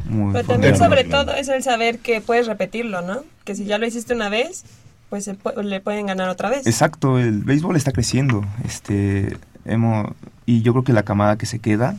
muy 0.09 0.33
Pero 0.35 0.47
también 0.47 0.77
sobre 0.77 1.05
todo 1.05 1.33
es 1.35 1.49
el 1.49 1.63
saber 1.63 1.99
que 2.01 2.21
puedes 2.21 2.47
repetirlo, 2.47 3.01
¿no? 3.03 3.23
Que 3.45 3.55
si 3.55 3.65
ya 3.65 3.79
lo 3.79 3.87
hiciste 3.87 4.15
una 4.15 4.29
vez, 4.29 4.65
pues 5.09 5.31
le 5.63 5.81
pueden 5.81 6.07
ganar 6.07 6.29
otra 6.29 6.51
vez. 6.51 6.67
Exacto, 6.67 7.19
el 7.19 7.43
béisbol 7.43 7.77
está 7.77 7.93
creciendo, 7.93 8.45
este, 8.65 9.37
hemos, 9.65 10.09
y 10.49 10.63
yo 10.63 10.73
creo 10.73 10.83
que 10.83 10.95
la 10.95 11.03
camada 11.03 11.37
que 11.37 11.45
se 11.45 11.59
queda 11.59 11.99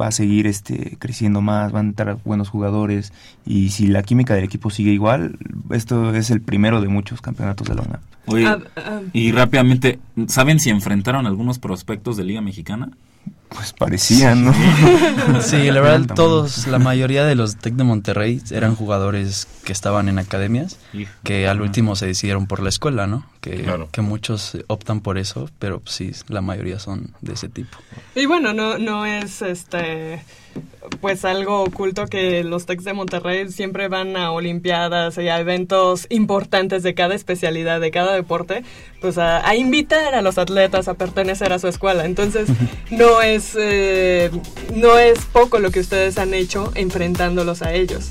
va 0.00 0.06
a 0.06 0.12
seguir 0.12 0.46
este, 0.46 0.96
creciendo 1.00 1.40
más, 1.40 1.72
van 1.72 1.86
a 1.86 1.88
entrar 1.88 2.18
buenos 2.24 2.48
jugadores, 2.48 3.12
y 3.44 3.70
si 3.70 3.88
la 3.88 4.04
química 4.04 4.36
del 4.36 4.44
equipo 4.44 4.70
sigue 4.70 4.92
igual, 4.92 5.36
esto 5.70 6.14
es 6.14 6.30
el 6.30 6.40
primero 6.40 6.80
de 6.80 6.86
muchos 6.86 7.20
campeonatos 7.20 7.66
de 7.66 7.74
la 7.74 7.82
UNAM. 7.82 8.00
Oye, 8.26 8.46
Ah, 8.46 8.58
ah. 8.76 9.00
y 9.12 9.32
rápidamente, 9.32 9.98
¿saben 10.28 10.60
si 10.60 10.70
enfrentaron 10.70 11.26
algunos 11.26 11.58
prospectos 11.58 12.16
de 12.16 12.22
Liga 12.22 12.40
Mexicana? 12.40 12.90
Pues 13.54 13.72
parecían, 13.72 14.44
¿no? 14.44 14.54
Sí, 15.40 15.70
la 15.70 15.80
verdad, 15.80 16.14
todos, 16.14 16.66
la 16.66 16.78
mayoría 16.78 17.24
de 17.24 17.34
los 17.34 17.56
Tec 17.56 17.74
de 17.74 17.84
Monterrey 17.84 18.42
eran 18.50 18.74
jugadores 18.74 19.46
que 19.64 19.72
estaban 19.72 20.08
en 20.08 20.18
academias, 20.18 20.78
que 21.24 21.48
al 21.48 21.60
último 21.60 21.96
se 21.96 22.06
decidieron 22.06 22.46
por 22.46 22.60
la 22.62 22.68
escuela, 22.68 23.06
¿no? 23.06 23.24
Que, 23.40 23.62
Claro. 23.62 23.88
que 23.90 24.00
muchos 24.02 24.56
optan 24.66 25.00
por 25.00 25.16
eso, 25.18 25.48
pero 25.58 25.82
sí, 25.86 26.12
la 26.28 26.40
mayoría 26.40 26.78
son 26.78 27.14
de 27.20 27.34
ese 27.34 27.48
tipo. 27.48 27.78
Y 28.14 28.26
bueno, 28.26 28.52
no, 28.52 28.78
no 28.78 29.06
es 29.06 29.42
este 29.42 30.22
pues 31.00 31.24
algo 31.24 31.62
oculto 31.62 32.06
que 32.06 32.44
los 32.44 32.66
Tex 32.66 32.84
de 32.84 32.92
Monterrey 32.92 33.50
siempre 33.50 33.88
van 33.88 34.16
a 34.16 34.30
olimpiadas 34.32 35.18
y 35.18 35.28
a 35.28 35.38
eventos 35.40 36.06
importantes 36.10 36.82
de 36.82 36.94
cada 36.94 37.14
especialidad, 37.14 37.80
de 37.80 37.90
cada 37.90 38.14
deporte, 38.14 38.62
pues 39.00 39.18
a, 39.18 39.46
a 39.46 39.54
invitar 39.56 40.14
a 40.14 40.22
los 40.22 40.38
atletas 40.38 40.88
a 40.88 40.94
pertenecer 40.94 41.52
a 41.52 41.58
su 41.58 41.68
escuela. 41.68 42.04
Entonces, 42.04 42.48
no 42.90 43.22
es, 43.22 43.56
eh, 43.58 44.30
no 44.74 44.98
es 44.98 45.24
poco 45.26 45.58
lo 45.58 45.70
que 45.70 45.80
ustedes 45.80 46.18
han 46.18 46.34
hecho 46.34 46.72
enfrentándolos 46.74 47.62
a 47.62 47.74
ellos. 47.74 48.10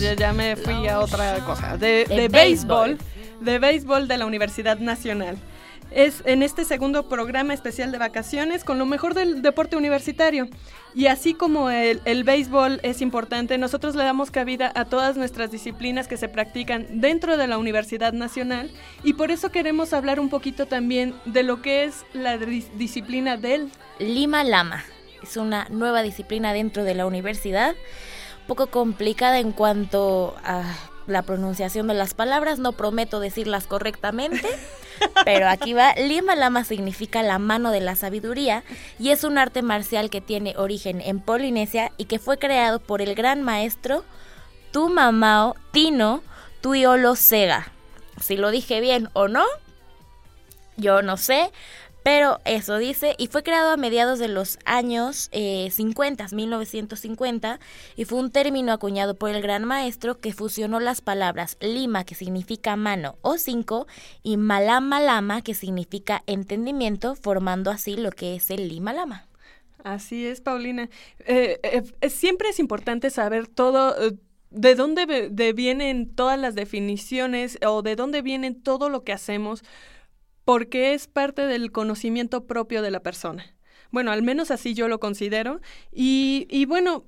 Ya, 0.00 0.14
ya 0.14 0.32
me 0.32 0.56
fui 0.56 0.88
a 0.88 1.00
otra 1.00 1.38
cosa, 1.44 1.76
de, 1.76 2.04
De 2.06 2.16
de 2.16 2.28
béisbol. 2.28 2.98
de 3.40 3.58
béisbol 3.58 4.08
de 4.08 4.18
la 4.18 4.26
Universidad 4.26 4.78
Nacional. 4.78 5.36
Es 5.92 6.22
en 6.24 6.44
este 6.44 6.64
segundo 6.64 7.08
programa 7.08 7.52
especial 7.52 7.90
de 7.90 7.98
vacaciones 7.98 8.62
con 8.62 8.78
lo 8.78 8.86
mejor 8.86 9.14
del 9.14 9.42
deporte 9.42 9.76
universitario. 9.76 10.46
Y 10.94 11.06
así 11.06 11.34
como 11.34 11.68
el, 11.68 12.00
el 12.04 12.22
béisbol 12.22 12.78
es 12.84 13.00
importante, 13.00 13.58
nosotros 13.58 13.96
le 13.96 14.04
damos 14.04 14.30
cabida 14.30 14.70
a 14.76 14.84
todas 14.84 15.16
nuestras 15.16 15.50
disciplinas 15.50 16.06
que 16.06 16.16
se 16.16 16.28
practican 16.28 16.86
dentro 17.00 17.36
de 17.36 17.48
la 17.48 17.58
Universidad 17.58 18.12
Nacional 18.12 18.70
y 19.02 19.14
por 19.14 19.32
eso 19.32 19.50
queremos 19.50 19.92
hablar 19.92 20.20
un 20.20 20.28
poquito 20.30 20.66
también 20.66 21.12
de 21.24 21.42
lo 21.42 21.60
que 21.60 21.82
es 21.84 22.04
la 22.12 22.36
dis- 22.38 22.70
disciplina 22.76 23.36
del 23.36 23.68
Lima 23.98 24.44
Lama. 24.44 24.84
Es 25.24 25.36
una 25.36 25.66
nueva 25.70 26.02
disciplina 26.02 26.52
dentro 26.52 26.84
de 26.84 26.94
la 26.94 27.04
universidad, 27.04 27.74
un 27.74 27.76
poco 28.50 28.66
complicada 28.66 29.38
en 29.38 29.52
cuanto 29.52 30.34
a 30.42 30.64
la 31.06 31.22
pronunciación 31.22 31.86
de 31.86 31.94
las 31.94 32.14
palabras, 32.14 32.58
no 32.58 32.72
prometo 32.72 33.20
decirlas 33.20 33.68
correctamente, 33.68 34.48
pero 35.24 35.48
aquí 35.48 35.72
va. 35.72 35.94
Lima 35.94 36.34
Lama 36.34 36.64
significa 36.64 37.22
la 37.22 37.38
mano 37.38 37.70
de 37.70 37.80
la 37.80 37.94
sabiduría 37.94 38.64
y 38.98 39.10
es 39.10 39.22
un 39.22 39.38
arte 39.38 39.62
marcial 39.62 40.10
que 40.10 40.20
tiene 40.20 40.56
origen 40.56 41.00
en 41.00 41.20
Polinesia 41.20 41.92
y 41.96 42.06
que 42.06 42.18
fue 42.18 42.38
creado 42.38 42.80
por 42.80 43.02
el 43.02 43.14
gran 43.14 43.40
maestro 43.42 44.04
Tumamao 44.72 45.54
Tino 45.70 46.24
Tuiolo 46.60 47.14
Sega. 47.14 47.70
Si 48.20 48.36
lo 48.36 48.50
dije 48.50 48.80
bien 48.80 49.10
o 49.12 49.28
no, 49.28 49.44
yo 50.76 51.02
no 51.02 51.16
sé, 51.16 51.52
pero 52.02 52.38
eso 52.44 52.78
dice, 52.78 53.14
y 53.18 53.26
fue 53.26 53.42
creado 53.42 53.70
a 53.70 53.76
mediados 53.76 54.18
de 54.18 54.28
los 54.28 54.58
años 54.64 55.28
eh, 55.32 55.68
50, 55.70 56.28
1950, 56.32 57.60
y 57.96 58.04
fue 58.04 58.18
un 58.18 58.30
término 58.30 58.72
acuñado 58.72 59.14
por 59.14 59.30
el 59.30 59.42
gran 59.42 59.64
maestro 59.64 60.18
que 60.18 60.32
fusionó 60.32 60.80
las 60.80 61.00
palabras 61.00 61.56
lima, 61.60 62.04
que 62.04 62.14
significa 62.14 62.76
mano 62.76 63.16
o 63.22 63.38
cinco, 63.38 63.86
y 64.22 64.36
malama 64.36 65.00
lama, 65.00 65.42
que 65.42 65.54
significa 65.54 66.22
entendimiento, 66.26 67.14
formando 67.14 67.70
así 67.70 67.96
lo 67.96 68.10
que 68.10 68.36
es 68.36 68.50
el 68.50 68.68
lima 68.68 68.92
lama. 68.92 69.26
Así 69.84 70.26
es, 70.26 70.40
Paulina. 70.40 70.90
Eh, 71.20 71.58
eh, 71.62 71.82
eh, 72.00 72.10
siempre 72.10 72.48
es 72.50 72.58
importante 72.58 73.10
saber 73.10 73.46
todo, 73.46 73.96
eh, 74.00 74.16
de 74.50 74.74
dónde 74.74 75.30
vienen 75.52 76.14
todas 76.14 76.38
las 76.38 76.54
definiciones 76.54 77.58
o 77.64 77.82
de 77.82 77.96
dónde 77.96 78.20
vienen 78.20 78.60
todo 78.60 78.88
lo 78.88 79.04
que 79.04 79.12
hacemos, 79.12 79.62
porque 80.50 80.94
es 80.94 81.06
parte 81.06 81.42
del 81.42 81.70
conocimiento 81.70 82.48
propio 82.48 82.82
de 82.82 82.90
la 82.90 83.04
persona. 83.04 83.54
Bueno, 83.92 84.10
al 84.10 84.24
menos 84.24 84.50
así 84.50 84.74
yo 84.74 84.88
lo 84.88 84.98
considero. 84.98 85.60
Y, 85.92 86.48
y 86.50 86.64
bueno, 86.64 87.04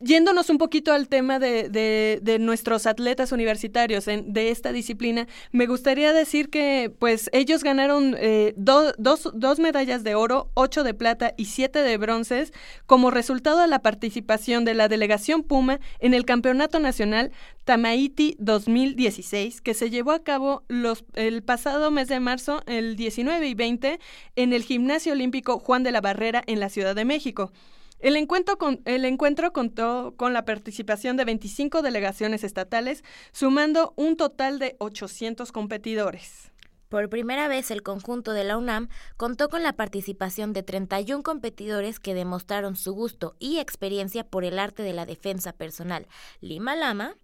yéndonos 0.00 0.48
un 0.50 0.58
poquito 0.58 0.92
al 0.92 1.08
tema 1.08 1.38
de, 1.38 1.68
de- 1.68 2.38
nuestros 2.38 2.86
atletas 2.86 3.32
universitarios 3.32 4.08
en- 4.08 4.32
de 4.32 4.50
esta 4.50 4.72
disciplina, 4.72 5.26
me 5.52 5.66
gustaría 5.66 6.12
decir 6.12 6.48
que 6.48 6.90
pues 6.98 7.28
ellos 7.32 7.62
ganaron 7.62 8.16
eh, 8.18 8.54
do- 8.56 8.92
dos, 8.98 9.30
dos 9.34 9.58
medallas 9.58 10.02
de 10.02 10.14
oro, 10.14 10.50
ocho 10.54 10.84
de 10.84 10.94
plata 10.94 11.34
y 11.36 11.44
siete 11.46 11.80
de 11.82 11.96
bronces 11.98 12.52
como 12.86 13.10
resultado 13.10 13.60
de 13.60 13.66
la 13.66 13.80
participación 13.82 14.64
de 14.64 14.74
la 14.74 14.88
delegación 14.88 15.42
Puma 15.42 15.80
en 15.98 16.14
el 16.14 16.24
Campeonato 16.24 16.78
Nacional 16.80 17.30
Tamaiti 17.64 18.36
2016 18.38 19.60
que 19.60 19.74
se 19.74 19.90
llevó 19.90 20.12
a 20.12 20.22
cabo 20.24 20.64
los, 20.68 21.04
el 21.14 21.42
pasado 21.42 21.90
mes 21.90 22.08
de 22.08 22.20
marzo, 22.20 22.62
el 22.66 22.96
19 22.96 23.46
y 23.46 23.54
20, 23.54 24.00
en 24.36 24.52
el 24.52 24.62
Gimnasio 24.64 25.12
Olímpico 25.12 25.58
Juan 25.58 25.82
de 25.82 25.92
la 25.92 26.00
Barrera 26.00 26.42
en 26.46 26.58
la 26.60 26.68
Ciudad 26.70 26.94
de 26.94 27.04
México. 27.04 27.52
El 28.00 28.16
encuentro, 28.16 28.56
con- 28.56 28.80
el 28.86 29.04
encuentro 29.04 29.52
contó 29.52 30.14
con 30.16 30.32
la 30.32 30.46
participación 30.46 31.16
de 31.18 31.26
25 31.26 31.82
delegaciones 31.82 32.44
estatales, 32.44 33.04
sumando 33.32 33.92
un 33.96 34.16
total 34.16 34.58
de 34.58 34.76
800 34.78 35.52
competidores. 35.52 36.50
Por 36.88 37.08
primera 37.08 37.46
vez 37.46 37.70
el 37.70 37.82
conjunto 37.82 38.32
de 38.32 38.42
la 38.42 38.56
UNAM 38.56 38.88
contó 39.16 39.48
con 39.48 39.62
la 39.62 39.74
participación 39.74 40.52
de 40.52 40.62
31 40.62 41.22
competidores 41.22 42.00
que 42.00 42.14
demostraron 42.14 42.74
su 42.74 42.94
gusto 42.94 43.36
y 43.38 43.58
experiencia 43.58 44.24
por 44.24 44.44
el 44.44 44.58
arte 44.58 44.82
de 44.82 44.92
la 44.94 45.06
defensa 45.06 45.52
personal. 45.52 46.08
Lima 46.40 46.74
Lama, 46.74 47.14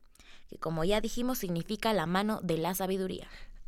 que 0.49 0.59
como 0.59 0.85
ya 0.85 1.01
dijimos 1.01 1.39
significa 1.39 1.93
la 1.95 2.07
mano 2.07 2.39
de 2.43 2.59
la 2.59 2.75
sabiduría. 2.75 3.27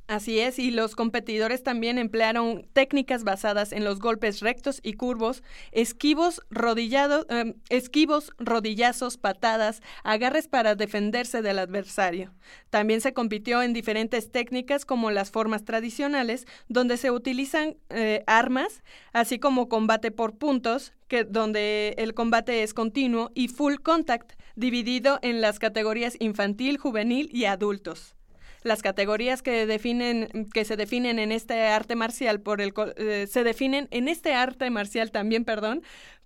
Así 0.08 0.40
es, 0.40 0.58
y 0.58 0.70
los 0.70 0.96
competidores 0.96 1.62
también 1.62 1.98
emplearon 1.98 2.66
técnicas 2.72 3.24
basadas 3.24 3.72
en 3.72 3.84
los 3.84 3.98
golpes 3.98 4.40
rectos 4.40 4.80
y 4.82 4.94
curvos, 4.94 5.42
esquivos, 5.70 6.40
rodillados, 6.48 7.26
em, 7.28 7.56
esquivos, 7.68 8.32
rodillazos, 8.38 9.18
patadas, 9.18 9.82
agarres 10.04 10.48
para 10.48 10.76
defenderse 10.76 11.42
del 11.42 11.58
adversario. 11.58 12.32
También 12.70 13.02
se 13.02 13.12
compitió 13.12 13.60
en 13.62 13.74
diferentes 13.74 14.32
técnicas 14.32 14.86
como 14.86 15.10
las 15.10 15.30
formas 15.30 15.66
tradicionales, 15.66 16.46
donde 16.68 16.96
se 16.96 17.10
utilizan 17.10 17.76
eh, 17.90 18.24
armas, 18.26 18.82
así 19.12 19.38
como 19.38 19.68
combate 19.68 20.10
por 20.10 20.38
puntos, 20.38 20.94
que, 21.08 21.24
donde 21.24 21.94
el 21.98 22.14
combate 22.14 22.62
es 22.62 22.72
continuo, 22.72 23.30
y 23.34 23.48
full 23.48 23.74
contact, 23.82 24.40
dividido 24.56 25.18
en 25.20 25.42
las 25.42 25.58
categorías 25.58 26.16
infantil, 26.18 26.78
juvenil 26.78 27.28
y 27.30 27.44
adultos 27.44 28.17
las 28.62 28.82
categorías 28.82 29.42
que 29.42 29.66
definen 29.66 30.48
que 30.52 30.64
se 30.64 30.76
definen 30.76 31.18
en 31.18 31.32
este 31.32 31.66
arte 31.68 31.96
marcial 31.96 32.40
por 32.40 32.60
el 32.60 32.72
eh, 32.96 33.26
se 33.28 33.44
definen 33.44 33.88
en 33.90 34.08
este 34.08 34.34
arte 34.34 34.70
marcial 34.70 35.10
también 35.10 35.44
perdón 35.44 35.82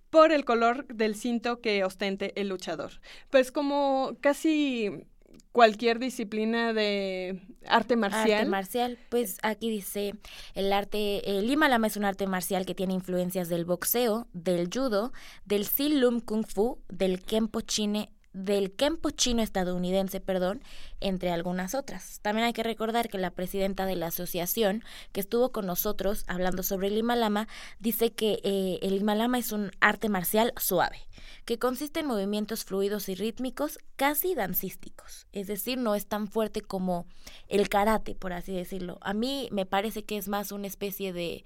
por 0.09 0.31
el 0.31 0.45
color 0.45 0.85
del 0.87 1.15
cinto 1.15 1.59
que 1.59 1.83
ostente 1.83 2.39
el 2.39 2.49
luchador. 2.49 2.91
Pues 3.31 3.51
como 3.51 4.15
casi 4.21 5.07
cualquier 5.51 5.99
disciplina 5.99 6.73
de 6.73 7.41
arte 7.65 7.95
marcial. 7.95 8.31
Arte 8.31 8.45
marcial, 8.45 8.97
pues 9.09 9.37
aquí 9.41 9.69
dice 9.69 10.13
el 10.53 10.73
arte, 10.73 11.37
el 11.37 11.47
Lima 11.47 11.69
Lama 11.69 11.87
es 11.87 11.97
un 11.97 12.05
arte 12.05 12.27
marcial 12.27 12.65
que 12.65 12.75
tiene 12.75 12.93
influencias 12.93 13.49
del 13.49 13.65
boxeo, 13.65 14.27
del 14.33 14.69
judo, 14.71 15.13
del 15.45 15.65
Silum 15.65 16.19
Kung 16.19 16.45
Fu, 16.45 16.79
del 16.89 17.23
Kempo 17.23 17.61
chine, 17.61 18.11
del 18.33 18.71
Kempo 18.71 19.11
chino 19.11 19.41
estadounidense, 19.41 20.19
perdón, 20.19 20.61
entre 20.99 21.31
algunas 21.31 21.75
otras. 21.75 22.19
También 22.21 22.45
hay 22.45 22.53
que 22.53 22.63
recordar 22.63 23.09
que 23.09 23.17
la 23.17 23.31
presidenta 23.31 23.85
de 23.85 23.95
la 23.95 24.07
asociación 24.07 24.83
que 25.11 25.21
estuvo 25.21 25.51
con 25.51 25.65
nosotros 25.65 26.23
hablando 26.27 26.63
sobre 26.63 26.87
el 26.87 26.95
Lima 26.95 27.15
Lama 27.15 27.47
dice 27.79 28.11
que 28.11 28.39
eh, 28.43 28.79
el 28.81 28.97
Lima 28.97 29.15
Lama 29.15 29.37
es 29.37 29.51
un 29.51 29.71
arte 29.79 30.09
marcial 30.09 30.53
suave 30.57 31.07
que 31.45 31.59
consiste 31.59 31.99
en 31.99 32.07
movimientos 32.07 32.63
fluidos 32.63 33.09
y 33.09 33.15
rítmicos 33.15 33.77
casi 33.95 34.33
dancísticos, 34.33 35.27
es 35.31 35.47
decir, 35.47 35.77
no 35.77 35.95
es 35.95 36.05
tan 36.05 36.27
fuerte 36.27 36.61
como 36.61 37.05
el 37.47 37.69
karate, 37.69 38.15
por 38.15 38.33
así 38.33 38.53
decirlo. 38.53 38.97
A 39.01 39.13
mí 39.13 39.49
me 39.51 39.65
parece 39.65 40.03
que 40.03 40.17
es 40.17 40.27
más 40.27 40.51
una 40.51 40.67
especie 40.67 41.11
de, 41.13 41.43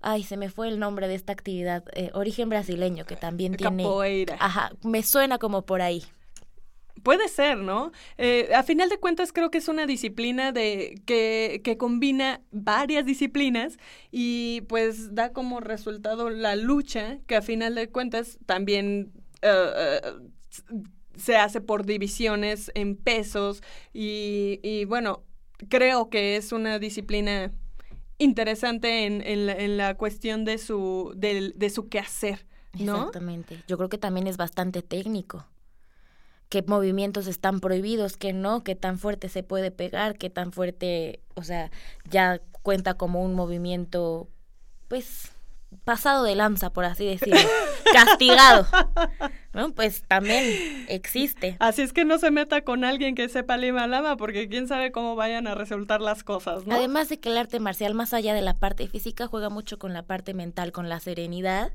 ay, 0.00 0.24
se 0.24 0.36
me 0.36 0.50
fue 0.50 0.68
el 0.68 0.78
nombre 0.78 1.08
de 1.08 1.14
esta 1.14 1.32
actividad, 1.32 1.84
eh, 1.92 2.10
origen 2.12 2.48
brasileño, 2.48 3.04
que 3.06 3.16
también 3.16 3.56
tiene... 3.56 3.84
Capoeira. 3.84 4.36
Ajá, 4.40 4.72
me 4.82 5.02
suena 5.02 5.38
como 5.38 5.62
por 5.62 5.80
ahí. 5.80 6.04
Puede 7.06 7.28
ser, 7.28 7.58
¿no? 7.58 7.92
Eh, 8.18 8.50
a 8.52 8.64
final 8.64 8.88
de 8.88 8.98
cuentas 8.98 9.32
creo 9.32 9.48
que 9.52 9.58
es 9.58 9.68
una 9.68 9.86
disciplina 9.86 10.50
de 10.50 11.00
que, 11.06 11.60
que 11.62 11.76
combina 11.76 12.40
varias 12.50 13.06
disciplinas 13.06 13.78
y 14.10 14.62
pues 14.62 15.14
da 15.14 15.32
como 15.32 15.60
resultado 15.60 16.30
la 16.30 16.56
lucha 16.56 17.18
que 17.28 17.36
a 17.36 17.42
final 17.42 17.76
de 17.76 17.88
cuentas 17.90 18.38
también 18.44 19.12
eh, 19.42 20.00
se 21.16 21.36
hace 21.36 21.60
por 21.60 21.86
divisiones 21.86 22.72
en 22.74 22.96
pesos 22.96 23.62
y, 23.94 24.58
y 24.64 24.84
bueno, 24.84 25.22
creo 25.68 26.10
que 26.10 26.34
es 26.36 26.50
una 26.50 26.80
disciplina 26.80 27.52
interesante 28.18 29.06
en, 29.06 29.22
en, 29.24 29.46
la, 29.46 29.52
en 29.52 29.76
la 29.76 29.94
cuestión 29.96 30.44
de 30.44 30.58
su, 30.58 31.12
del- 31.16 31.52
de 31.56 31.70
su 31.70 31.88
quehacer, 31.88 32.46
¿no? 32.78 32.96
Exactamente. 32.96 33.62
Yo 33.68 33.76
creo 33.76 33.88
que 33.88 33.98
también 33.98 34.26
es 34.26 34.36
bastante 34.36 34.82
técnico. 34.82 35.46
Qué 36.48 36.62
movimientos 36.62 37.26
están 37.26 37.60
prohibidos, 37.60 38.16
qué 38.16 38.32
no, 38.32 38.62
qué 38.62 38.74
tan 38.74 38.98
fuerte 38.98 39.28
se 39.28 39.42
puede 39.42 39.70
pegar, 39.70 40.16
qué 40.16 40.30
tan 40.30 40.52
fuerte, 40.52 41.20
o 41.34 41.42
sea, 41.42 41.70
ya 42.08 42.40
cuenta 42.62 42.94
como 42.94 43.22
un 43.22 43.34
movimiento, 43.34 44.28
pues, 44.88 45.32
pasado 45.84 46.24
de 46.24 46.34
lanza, 46.34 46.70
por 46.70 46.84
así 46.84 47.06
decirlo, 47.06 47.36
castigado. 47.92 48.66
¿No? 49.56 49.72
Pues 49.72 50.04
también 50.06 50.86
existe. 50.88 51.56
Así 51.58 51.82
es 51.82 51.92
que 51.92 52.04
no 52.04 52.18
se 52.18 52.30
meta 52.30 52.60
con 52.60 52.84
alguien 52.84 53.14
que 53.14 53.28
sepa 53.28 53.56
Lima 53.56 53.86
Lama, 53.86 54.16
porque 54.16 54.48
quién 54.48 54.68
sabe 54.68 54.92
cómo 54.92 55.16
vayan 55.16 55.46
a 55.46 55.54
resultar 55.54 56.00
las 56.00 56.22
cosas, 56.22 56.66
¿no? 56.66 56.74
Además 56.74 57.08
de 57.08 57.18
que 57.18 57.30
el 57.30 57.38
arte 57.38 57.58
marcial, 57.58 57.94
más 57.94 58.12
allá 58.12 58.34
de 58.34 58.42
la 58.42 58.54
parte 58.54 58.86
física, 58.86 59.26
juega 59.26 59.48
mucho 59.48 59.78
con 59.78 59.92
la 59.94 60.02
parte 60.02 60.34
mental, 60.34 60.72
con 60.72 60.88
la 60.88 61.00
serenidad 61.00 61.72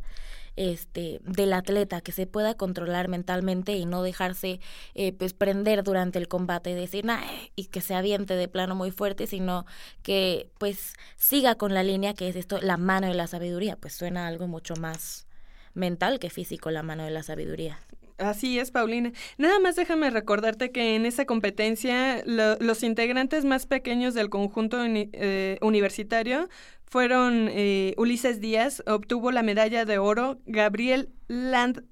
este 0.56 1.22
del 1.24 1.54
atleta, 1.54 2.02
que 2.02 2.12
se 2.12 2.28
pueda 2.28 2.56
controlar 2.56 3.08
mentalmente 3.08 3.74
y 3.78 3.86
no 3.86 4.04
dejarse 4.04 4.60
eh, 4.96 5.14
pues 5.14 5.34
prender 5.34 5.84
durante 5.84 6.20
el 6.20 6.28
combate 6.28 6.72
y 6.72 6.74
decir 6.74 7.06
nah, 7.06 7.22
y 7.56 7.66
que 7.66 7.82
se 7.82 7.96
aviente 7.96 8.36
de 8.36 8.48
plano 8.48 8.76
muy 8.76 8.92
fuerte, 8.92 9.28
sino 9.28 9.66
que 10.04 10.50
pues 10.58 10.94
siga 11.16 11.56
con 11.56 11.74
la 11.74 11.84
línea 11.84 12.14
que 12.14 12.28
es 12.28 12.36
esto, 12.36 12.60
la 12.62 12.78
mano 12.78 13.08
de 13.08 13.14
la 13.14 13.28
sabiduría, 13.28 13.76
pues 13.78 13.94
suena 13.94 14.28
algo 14.28 14.48
mucho 14.48 14.76
más 14.76 15.26
mental 15.74 16.20
que 16.20 16.30
físico 16.30 16.72
la 16.72 16.84
mano 16.84 17.04
de 17.04 17.12
la 17.12 17.24
sabiduría. 17.24 17.80
Así 18.18 18.60
es, 18.60 18.70
Paulina. 18.70 19.12
Nada 19.40 19.60
más 19.60 19.76
déjame 19.76 20.12
recordarte 20.12 20.72
que 20.72 20.96
en 20.96 21.08
esa 21.08 21.26
competencia 21.26 22.22
lo- 22.26 22.56
los 22.60 22.84
integrantes 22.84 23.46
más 23.46 23.66
pequeños 23.66 24.14
del 24.14 24.30
conjunto 24.30 24.78
eh, 24.86 25.58
universitario 25.62 26.48
fueron 26.86 27.48
eh, 27.50 27.96
Ulises 27.98 28.40
Díaz, 28.40 28.84
obtuvo 28.86 29.32
la 29.32 29.42
medalla 29.44 29.86
de 29.86 29.98
oro, 29.98 30.40
Gabriel 30.46 31.10
Land, 31.28 31.84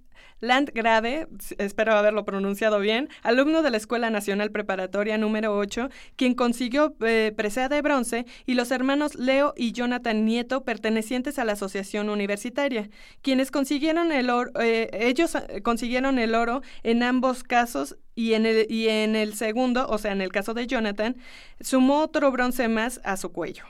Landgrave, 0.42 1.28
espero 1.58 1.94
haberlo 1.94 2.26
pronunciado 2.26 2.80
bien, 2.80 3.10
alumno 3.24 3.62
de 3.62 3.72
la 3.72 3.78
Escuela 3.78 4.10
Nacional 4.10 4.52
Preparatoria 4.52 5.18
número 5.18 5.58
8, 5.58 5.90
quien 6.16 6.34
consiguió 6.34 6.96
eh, 7.02 7.34
presea 7.36 7.70
de 7.70 7.82
bronce, 7.82 8.26
y 8.46 8.54
los 8.54 8.72
hermanos 8.72 9.16
Leo 9.16 9.54
y 9.58 9.74
Jonathan 9.74 10.26
Nieto, 10.26 10.64
pertenecientes 10.64 11.40
a 11.40 11.46
la 11.46 11.54
Asociación 11.54 12.10
Universitaria, 12.10 12.90
quienes 13.22 13.52
consiguieron 13.52 14.12
el 14.12 14.30
oro, 14.30 14.52
eh, 14.62 14.90
ellos 14.94 15.36
eh, 15.36 15.62
consiguieron 15.62 16.20
el 16.20 16.36
oro 16.36 16.62
en 16.84 17.04
ambos 17.04 17.44
casos 17.44 17.98
y 18.16 18.34
en, 18.34 18.46
el, 18.46 18.66
y 18.70 18.90
en 18.90 19.16
el 19.16 19.34
segundo, 19.36 19.88
o 19.88 19.98
sea, 19.98 20.12
en 20.12 20.22
el 20.22 20.32
caso 20.32 20.54
de 20.54 20.68
Jonathan, 20.68 21.18
sumó 21.60 22.02
otro 22.02 22.32
bronce 22.32 22.68
más 22.68 23.02
a 23.04 23.18
su 23.18 23.32
cuello. 23.32 23.66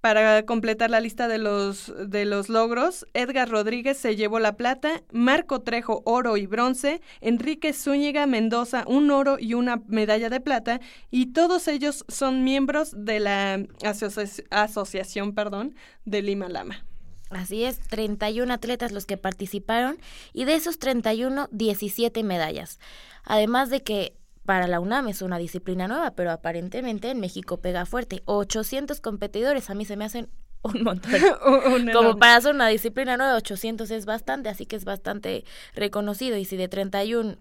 Para 0.00 0.44
completar 0.44 0.90
la 0.90 1.00
lista 1.00 1.26
de 1.26 1.38
los, 1.38 1.92
de 2.08 2.26
los 2.26 2.48
logros, 2.48 3.06
Edgar 3.12 3.48
Rodríguez 3.48 3.96
se 3.96 4.14
llevó 4.14 4.38
la 4.38 4.56
plata, 4.56 5.02
Marco 5.10 5.62
Trejo 5.62 6.02
oro 6.04 6.36
y 6.36 6.46
bronce, 6.46 7.00
Enrique 7.20 7.72
Zúñiga 7.72 8.26
Mendoza 8.26 8.84
un 8.86 9.10
oro 9.10 9.36
y 9.40 9.54
una 9.54 9.82
medalla 9.88 10.30
de 10.30 10.40
plata, 10.40 10.80
y 11.10 11.32
todos 11.32 11.66
ellos 11.66 12.04
son 12.06 12.44
miembros 12.44 12.92
de 12.96 13.18
la 13.18 13.58
asoci- 13.82 14.44
asociación 14.50 15.34
perdón, 15.34 15.74
de 16.04 16.22
Lima 16.22 16.48
Lama. 16.48 16.84
Así 17.30 17.64
es, 17.64 17.80
31 17.80 18.52
atletas 18.52 18.92
los 18.92 19.06
que 19.06 19.16
participaron 19.16 19.98
y 20.32 20.44
de 20.44 20.54
esos 20.54 20.78
31, 20.78 21.48
17 21.50 22.22
medallas. 22.22 22.78
Además 23.24 23.70
de 23.70 23.82
que 23.82 24.14
para 24.46 24.66
la 24.66 24.80
UNAM 24.80 25.08
es 25.08 25.20
una 25.20 25.38
disciplina 25.38 25.88
nueva, 25.88 26.12
pero 26.12 26.30
aparentemente 26.30 27.10
en 27.10 27.20
México 27.20 27.58
pega 27.58 27.84
fuerte. 27.84 28.22
800 28.24 29.00
competidores, 29.00 29.68
a 29.68 29.74
mí 29.74 29.84
se 29.84 29.96
me 29.96 30.04
hacen 30.04 30.30
un 30.62 30.82
montón. 30.82 31.12
Un 31.66 31.92
Como 31.92 32.16
para 32.16 32.36
hacer 32.36 32.54
una 32.54 32.68
disciplina 32.68 33.16
nueva, 33.16 33.36
800 33.36 33.90
es 33.90 34.06
bastante, 34.06 34.48
así 34.48 34.66
que 34.66 34.76
es 34.76 34.84
bastante 34.84 35.44
reconocido. 35.74 36.36
Y 36.36 36.44
si 36.44 36.56
de 36.56 36.68
31 36.68 37.36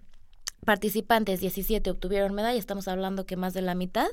participantes, 0.65 1.39
17 1.39 1.89
obtuvieron 1.89 2.33
medalla, 2.33 2.59
estamos 2.59 2.87
hablando 2.87 3.25
que 3.25 3.37
más 3.37 3.53
de 3.53 3.61
la 3.61 3.75
mitad 3.75 4.07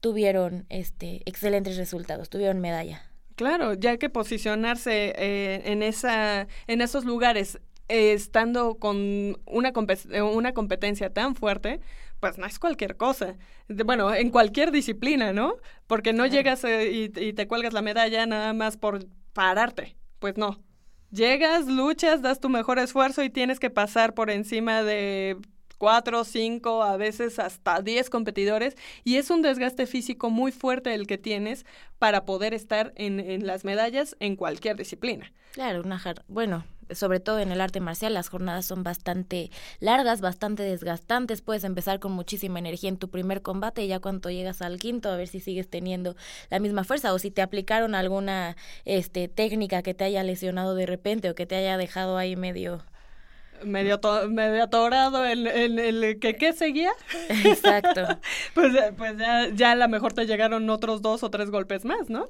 tuvieron 0.00 0.66
este 0.68 1.22
excelentes 1.24 1.76
resultados, 1.76 2.28
tuvieron 2.28 2.60
medalla. 2.60 3.02
Claro, 3.34 3.74
ya 3.74 3.96
que 3.98 4.10
posicionarse 4.10 5.14
eh, 5.16 5.62
en 5.66 5.82
esa, 5.82 6.48
en 6.66 6.80
esos 6.80 7.04
lugares, 7.04 7.60
eh, 7.88 8.12
estando 8.12 8.74
con 8.74 9.38
una, 9.46 9.72
eh, 10.10 10.22
una 10.22 10.52
competencia 10.52 11.10
tan 11.10 11.36
fuerte, 11.36 11.80
pues 12.20 12.38
no 12.38 12.46
es 12.46 12.58
cualquier 12.58 12.96
cosa. 12.96 13.36
Bueno, 13.68 14.14
en 14.14 14.30
cualquier 14.30 14.70
disciplina, 14.72 15.32
¿no? 15.32 15.54
Porque 15.86 16.12
no 16.12 16.26
llegas 16.26 16.64
eh, 16.64 16.90
y, 16.90 17.20
y 17.20 17.32
te 17.32 17.46
cuelgas 17.46 17.72
la 17.72 17.82
medalla 17.82 18.26
nada 18.26 18.52
más 18.52 18.76
por 18.76 19.06
pararte. 19.32 19.96
Pues 20.18 20.36
no. 20.36 20.58
Llegas, 21.10 21.66
luchas, 21.66 22.20
das 22.22 22.40
tu 22.40 22.48
mejor 22.48 22.78
esfuerzo 22.78 23.22
y 23.22 23.30
tienes 23.30 23.60
que 23.60 23.70
pasar 23.70 24.14
por 24.14 24.30
encima 24.30 24.82
de 24.82 25.38
cuatro, 25.78 26.24
cinco, 26.24 26.82
a 26.82 26.96
veces 26.96 27.38
hasta 27.38 27.80
diez 27.80 28.10
competidores 28.10 28.76
y 29.04 29.16
es 29.16 29.30
un 29.30 29.42
desgaste 29.42 29.86
físico 29.86 30.30
muy 30.30 30.52
fuerte 30.52 30.94
el 30.94 31.06
que 31.06 31.18
tienes 31.18 31.64
para 31.98 32.24
poder 32.24 32.52
estar 32.54 32.92
en, 32.96 33.20
en 33.20 33.46
las 33.46 33.64
medallas 33.64 34.16
en 34.20 34.36
cualquier 34.36 34.76
disciplina. 34.76 35.32
Claro, 35.52 35.80
una 35.80 35.98
bueno, 36.28 36.64
sobre 36.90 37.20
todo 37.20 37.38
en 37.38 37.52
el 37.52 37.60
arte 37.60 37.80
marcial 37.80 38.14
las 38.14 38.28
jornadas 38.28 38.66
son 38.66 38.82
bastante 38.82 39.50
largas, 39.80 40.20
bastante 40.20 40.62
desgastantes, 40.62 41.42
puedes 41.42 41.64
empezar 41.64 42.00
con 42.00 42.12
muchísima 42.12 42.58
energía 42.58 42.88
en 42.88 42.98
tu 42.98 43.08
primer 43.08 43.42
combate 43.42 43.84
y 43.84 43.88
ya 43.88 44.00
cuando 44.00 44.30
llegas 44.30 44.62
al 44.62 44.78
quinto 44.78 45.10
a 45.10 45.16
ver 45.16 45.28
si 45.28 45.40
sigues 45.40 45.68
teniendo 45.68 46.16
la 46.50 46.58
misma 46.58 46.84
fuerza 46.84 47.12
o 47.12 47.18
si 47.18 47.30
te 47.30 47.42
aplicaron 47.42 47.94
alguna 47.94 48.56
este 48.84 49.28
técnica 49.28 49.82
que 49.82 49.94
te 49.94 50.04
haya 50.04 50.22
lesionado 50.22 50.74
de 50.74 50.86
repente 50.86 51.30
o 51.30 51.34
que 51.34 51.46
te 51.46 51.56
haya 51.56 51.76
dejado 51.76 52.16
ahí 52.16 52.36
medio 52.36 52.84
Medio, 53.64 53.98
to- 54.00 54.28
medio 54.28 54.62
atorado 54.64 55.24
en, 55.26 55.46
en 55.46 55.78
el 55.78 56.18
que 56.20 56.36
qué 56.36 56.52
seguía. 56.52 56.92
Exacto. 57.44 58.18
pues 58.54 58.74
eh, 58.74 58.92
pues 58.96 59.16
ya, 59.18 59.48
ya 59.54 59.72
a 59.72 59.74
lo 59.76 59.88
mejor 59.88 60.12
te 60.12 60.26
llegaron 60.26 60.68
otros 60.70 61.02
dos 61.02 61.22
o 61.22 61.30
tres 61.30 61.50
golpes 61.50 61.84
más, 61.84 62.08
¿no? 62.10 62.28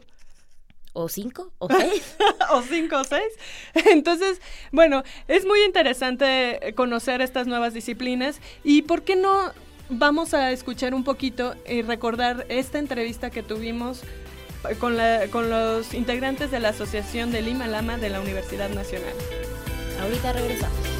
o 0.94 1.08
cinco 1.08 1.52
o 1.58 1.68
seis 1.68 2.16
o 2.50 2.62
cinco 2.62 2.96
o 2.98 3.04
seis. 3.04 3.30
Entonces, 3.74 4.40
bueno, 4.72 5.04
es 5.28 5.44
muy 5.44 5.62
interesante 5.62 6.72
conocer 6.74 7.20
estas 7.20 7.46
nuevas 7.46 7.72
disciplinas 7.72 8.40
y 8.64 8.82
por 8.82 9.02
qué 9.02 9.14
no 9.14 9.52
vamos 9.90 10.34
a 10.34 10.50
escuchar 10.50 10.94
un 10.94 11.04
poquito 11.04 11.54
y 11.68 11.82
recordar 11.82 12.46
esta 12.48 12.78
entrevista 12.80 13.30
que 13.30 13.44
tuvimos 13.44 14.02
con, 14.80 14.96
la, 14.96 15.26
con 15.30 15.48
los 15.50 15.94
integrantes 15.94 16.50
de 16.50 16.58
la 16.58 16.70
Asociación 16.70 17.30
de 17.30 17.42
Lima 17.42 17.68
Lama 17.68 17.96
de 17.98 18.08
la 18.10 18.20
Universidad 18.20 18.68
Nacional. 18.70 19.14
Ahorita 20.02 20.32
regresamos. 20.32 20.97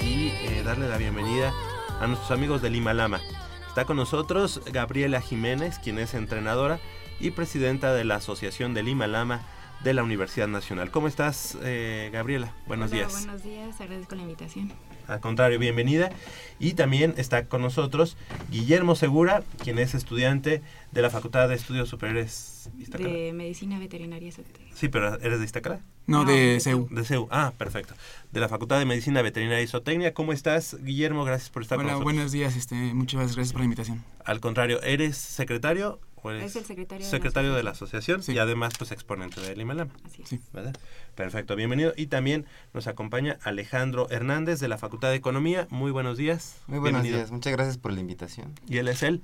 Y 0.00 0.28
eh, 0.28 0.62
darle 0.64 0.88
la 0.88 0.96
bienvenida 0.96 1.52
a 2.00 2.06
nuestros 2.06 2.30
amigos 2.30 2.62
de 2.62 2.70
Lima 2.70 2.94
Lama. 2.94 3.20
Está 3.68 3.84
con 3.84 3.98
nosotros 3.98 4.62
Gabriela 4.72 5.20
Jiménez, 5.20 5.78
quien 5.78 5.98
es 5.98 6.14
entrenadora 6.14 6.80
y 7.20 7.32
presidenta 7.32 7.92
de 7.92 8.04
la 8.04 8.16
Asociación 8.16 8.72
de 8.72 8.82
Lima 8.82 9.06
Lama 9.06 9.42
de 9.84 9.94
la 9.94 10.02
Universidad 10.02 10.48
Nacional. 10.48 10.90
¿Cómo 10.90 11.08
estás, 11.08 11.56
eh, 11.62 12.10
Gabriela? 12.12 12.54
Buenos 12.66 12.90
Hola, 12.90 13.00
días. 13.00 13.12
Buenos 13.24 13.42
días, 13.42 13.80
agradezco 13.80 14.14
la 14.14 14.22
invitación. 14.22 14.72
Al 15.06 15.20
contrario, 15.20 15.58
bienvenida. 15.58 16.10
Y 16.58 16.74
también 16.74 17.14
está 17.16 17.46
con 17.46 17.62
nosotros 17.62 18.16
Guillermo 18.50 18.94
Segura, 18.94 19.42
quien 19.62 19.78
es 19.78 19.94
estudiante 19.94 20.62
de 20.92 21.02
la 21.02 21.08
Facultad 21.08 21.48
de 21.48 21.54
Estudios 21.54 21.88
Superiores 21.88 22.70
Iztacala. 22.78 23.08
De 23.08 23.32
Medicina 23.32 23.78
Veterinaria 23.78 24.30
Zootecnia. 24.30 24.74
Sí, 24.74 24.88
pero 24.88 25.18
¿eres 25.20 25.38
de 25.38 25.44
Iztacala? 25.46 25.80
No, 26.06 26.24
de 26.24 26.58
CEU. 26.60 26.88
De 26.90 27.04
CEU, 27.04 27.26
ah, 27.30 27.52
perfecto. 27.56 27.94
De 28.32 28.40
la 28.40 28.48
Facultad 28.48 28.78
de 28.78 28.84
Medicina 28.84 29.22
Veterinaria 29.22 29.62
y 29.62 29.66
Zootecnia. 29.66 30.12
¿Cómo 30.12 30.32
estás, 30.32 30.76
Guillermo? 30.82 31.24
Gracias 31.24 31.48
por 31.50 31.62
estar 31.62 31.78
Hola, 31.78 31.84
con 31.84 31.92
nosotros. 31.92 32.14
buenos 32.14 32.32
días, 32.32 32.56
este, 32.56 32.74
muchas 32.74 33.34
gracias 33.34 33.52
por 33.52 33.60
la 33.60 33.64
invitación. 33.64 34.04
Al 34.24 34.40
contrario, 34.40 34.82
¿eres 34.82 35.16
secretario 35.16 36.00
o 36.22 36.30
eres 36.30 36.44
Es 36.44 36.56
el 36.56 36.64
secretario 36.64 36.98
de 37.04 37.04
la 37.04 37.10
secretario 37.10 37.54
de 37.54 37.62
la 37.62 37.70
asociación 37.70 38.22
y 38.26 38.38
además 38.38 38.74
pues 38.78 38.92
exponente 38.92 39.40
de 39.40 39.54
Lima 39.56 39.74
Lama? 39.74 39.92
Así 40.04 40.22
es. 40.22 40.52
¿Verdad? 40.52 40.76
Perfecto, 41.14 41.56
bienvenido. 41.56 41.92
Y 41.96 42.06
también 42.06 42.46
nos 42.74 42.86
acompaña 42.86 43.38
Alejandro 43.42 44.08
Hernández 44.10 44.60
de 44.60 44.68
la 44.68 44.78
Facultad 44.78 45.10
de 45.10 45.16
Economía. 45.16 45.66
Muy 45.70 45.90
buenos 45.90 46.16
días. 46.18 46.56
Muy 46.66 46.78
buenos 46.78 47.02
Bienvenido. 47.02 47.18
días, 47.18 47.30
muchas 47.30 47.52
gracias 47.52 47.78
por 47.78 47.92
la 47.92 48.00
invitación. 48.00 48.54
Y 48.68 48.78
él 48.78 48.88
es 48.88 49.02
el 49.02 49.22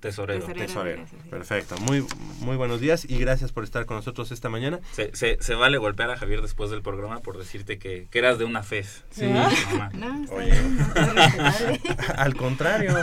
Tesorero. 0.00 0.44
Tesorero. 0.46 1.06
Perfecto. 1.30 1.78
Muy, 1.78 2.06
muy 2.40 2.56
buenos 2.56 2.78
días 2.78 3.06
y 3.08 3.16
gracias 3.18 3.52
por 3.52 3.64
estar 3.64 3.86
con 3.86 3.96
nosotros 3.96 4.32
esta 4.32 4.50
mañana. 4.50 4.80
Se, 4.92 5.16
se, 5.16 5.38
se 5.40 5.54
vale 5.54 5.78
golpear 5.78 6.10
a 6.10 6.18
Javier 6.18 6.42
después 6.42 6.70
del 6.70 6.82
programa 6.82 7.20
por 7.20 7.38
decirte 7.38 7.78
que, 7.78 8.06
que 8.10 8.18
eras 8.18 8.38
de 8.38 8.44
una 8.44 8.62
FES. 8.62 9.02
Sí. 9.10 9.24
No, 9.26 9.48
está 9.48 9.90
Oye. 10.34 10.50
bien, 10.50 10.76
no, 10.76 10.84
respetable. 11.14 11.80
Al 12.16 12.36
contrario. 12.36 12.92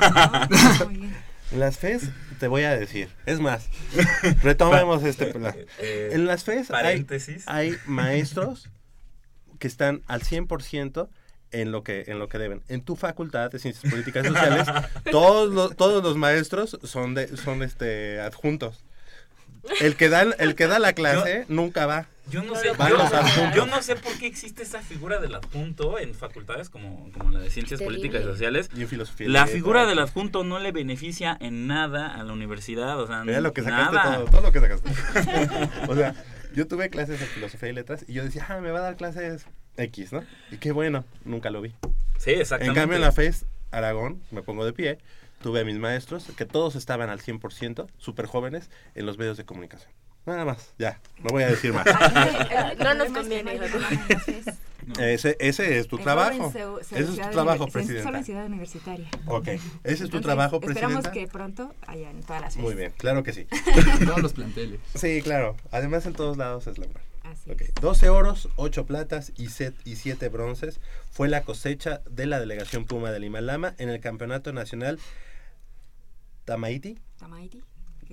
No, 0.79 0.85
muy 0.85 0.97
bien. 0.97 1.15
Las 1.57 1.79
FES, 1.79 2.03
te 2.41 2.47
voy 2.47 2.63
a 2.63 2.75
decir. 2.75 3.07
Es 3.27 3.39
más, 3.39 3.69
retomemos 4.41 5.03
este 5.03 5.27
plan. 5.27 5.55
Eh, 5.77 6.09
En 6.13 6.25
las 6.25 6.43
FES 6.43 6.71
hay 7.45 7.77
maestros 7.85 8.67
que 9.59 9.67
están 9.67 10.01
al 10.07 10.23
100% 10.23 11.07
en 11.51 11.71
lo 11.71 11.83
que 11.83 12.05
en 12.07 12.17
lo 12.17 12.29
que 12.29 12.39
deben. 12.39 12.63
En 12.67 12.81
tu 12.81 12.95
facultad 12.95 13.51
de 13.51 13.59
Ciencias 13.59 13.91
Políticas 13.91 14.25
y 14.25 14.29
Sociales, 14.29 14.67
todos 15.11 15.53
los, 15.53 15.75
todos 15.75 16.01
los 16.03 16.17
maestros 16.17 16.79
son 16.83 17.13
de 17.13 17.37
son 17.37 17.61
este 17.61 18.19
adjuntos. 18.19 18.83
El 19.79 19.95
que 19.95 20.09
da 20.09 20.23
el 20.23 20.55
que 20.55 20.65
da 20.65 20.79
la 20.79 20.93
clase 20.93 21.45
nunca 21.47 21.85
va. 21.85 22.07
Yo 22.29 22.43
no, 22.43 22.55
sé, 22.55 22.69
yo, 23.55 23.65
no 23.65 23.81
sé 23.81 23.95
por 23.95 24.17
qué 24.17 24.27
existe 24.27 24.63
esa 24.63 24.81
figura 24.81 25.19
del 25.19 25.35
adjunto 25.35 25.99
en 25.99 26.13
facultades 26.13 26.69
como, 26.69 27.11
como 27.11 27.31
la 27.31 27.39
de 27.39 27.49
Ciencias 27.49 27.79
Terrible. 27.79 27.99
Políticas 27.99 28.21
y 28.21 28.25
Sociales. 28.25 28.69
Y 28.75 28.81
en 28.83 28.87
filosofía. 28.87 29.27
y 29.27 29.29
La 29.29 29.47
figura 29.47 29.85
del 29.85 29.99
adjunto 29.99 30.43
no 30.43 30.59
le 30.59 30.71
beneficia 30.71 31.35
en 31.41 31.67
nada 31.67 32.13
a 32.13 32.23
la 32.23 32.31
universidad, 32.31 32.99
o 32.99 33.07
sea, 33.07 33.23
Mira 33.23 33.41
lo 33.41 33.53
que 33.53 33.63
sacaste 33.63 33.95
nada. 33.95 34.15
todo, 34.17 34.25
todo 34.25 34.41
lo 34.41 34.51
que 34.51 34.59
sacaste. 34.59 34.89
o 35.89 35.95
sea, 35.95 36.15
yo 36.53 36.67
tuve 36.67 36.89
clases 36.89 37.19
de 37.19 37.25
filosofía 37.25 37.69
y 37.69 37.73
letras 37.73 38.05
y 38.07 38.13
yo 38.13 38.23
decía, 38.23 38.45
ah, 38.49 38.61
me 38.61 38.71
va 38.71 38.79
a 38.79 38.83
dar 38.83 38.95
clases 38.95 39.45
X, 39.77 40.13
¿no? 40.13 40.23
Y 40.51 40.57
qué 40.57 40.71
bueno, 40.71 41.05
nunca 41.25 41.49
lo 41.49 41.61
vi. 41.61 41.73
Sí, 42.17 42.31
exactamente. 42.31 42.67
En 42.67 42.75
cambio, 42.75 42.95
en 42.97 43.01
la 43.01 43.11
FES 43.11 43.45
Aragón, 43.71 44.21
me 44.31 44.43
pongo 44.43 44.65
de 44.65 44.73
pie, 44.73 44.99
tuve 45.41 45.61
a 45.61 45.65
mis 45.65 45.77
maestros 45.77 46.27
que 46.35 46.45
todos 46.45 46.75
estaban 46.75 47.09
al 47.09 47.19
100%, 47.19 47.87
súper 47.97 48.25
jóvenes, 48.25 48.69
en 48.95 49.05
los 49.05 49.17
medios 49.17 49.37
de 49.37 49.45
comunicación. 49.45 49.91
Nada 50.25 50.45
más, 50.45 50.73
ya, 50.77 50.99
no 51.23 51.29
voy 51.29 51.43
a 51.43 51.47
decir 51.47 51.73
más. 51.73 51.85
No 52.79 52.93
nos 52.93 53.09
conviene. 53.09 53.59
Ese, 54.99 55.37
ese 55.39 55.77
es 55.77 55.87
tu 55.87 55.99
trabajo. 55.99 56.51
Ese 56.81 56.99
es 57.01 57.07
tu 57.15 57.15
trabajo, 57.29 57.59
Solo 57.59 57.71
presidenta. 57.71 58.17
en 58.17 58.25
Ciudad 58.25 58.45
Universitaria. 58.47 59.07
Ok, 59.27 59.47
ese 59.47 59.59
es 59.63 59.99
tu 59.99 60.05
Entonces, 60.05 60.21
trabajo, 60.23 60.55
Esperamos 60.61 61.03
presidenta. 61.03 61.11
que 61.11 61.27
pronto 61.27 61.75
haya 61.85 62.09
en 62.09 62.21
todas 62.23 62.41
las 62.41 62.57
Muy 62.57 62.73
bien, 62.73 62.91
claro 62.97 63.21
que 63.23 63.31
sí. 63.31 63.47
Todos 64.05 64.21
los 64.23 64.33
planteles. 64.33 64.79
Sí, 64.95 65.21
claro. 65.21 65.55
Además 65.71 66.07
en 66.07 66.13
todos 66.13 66.35
lados 66.35 66.65
es 66.65 66.79
lograr. 66.79 67.03
Así 67.23 67.51
Ok, 67.51 67.61
12 67.79 68.09
oros, 68.09 68.49
8 68.55 68.85
platas 68.87 69.31
y 69.37 69.47
7 69.95 70.29
bronces 70.29 70.79
fue 71.11 71.29
la 71.29 71.43
cosecha 71.43 72.01
de 72.09 72.25
la 72.25 72.39
delegación 72.39 72.85
Puma 72.85 73.11
del 73.11 73.23
Himalama 73.23 73.75
en 73.77 73.89
el 73.89 73.99
Campeonato 74.01 74.51
Nacional 74.51 74.99
Tamaiti 76.45 76.97
Tamaiti, 77.19 77.61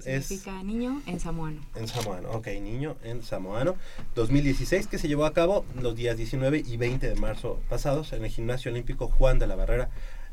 que 0.00 0.16
Es- 0.16 0.26
significa 0.26 0.62
niño 0.62 1.02
en 1.06 1.20
samoano. 1.20 1.60
en 1.74 1.88
Samoano. 1.88 2.30
Ok, 2.32 2.46
niño 2.60 2.96
en 3.04 3.22
Samoano 3.22 3.76
2016 4.14 4.86
que 4.86 4.98
se 4.98 5.08
llevó 5.08 5.24
a 5.26 5.32
cabo 5.32 5.64
los 5.80 5.94
días 5.96 6.16
19 6.16 6.62
y 6.66 6.76
20 6.76 7.08
de 7.08 7.14
marzo 7.14 7.60
pasados 7.68 8.12
en 8.12 8.24
el 8.24 8.30
Gimnasio 8.30 8.70
Olímpico 8.70 9.08
Juan 9.08 9.38
de 9.38 9.46
la 9.46 9.54
Barrera 9.56 9.88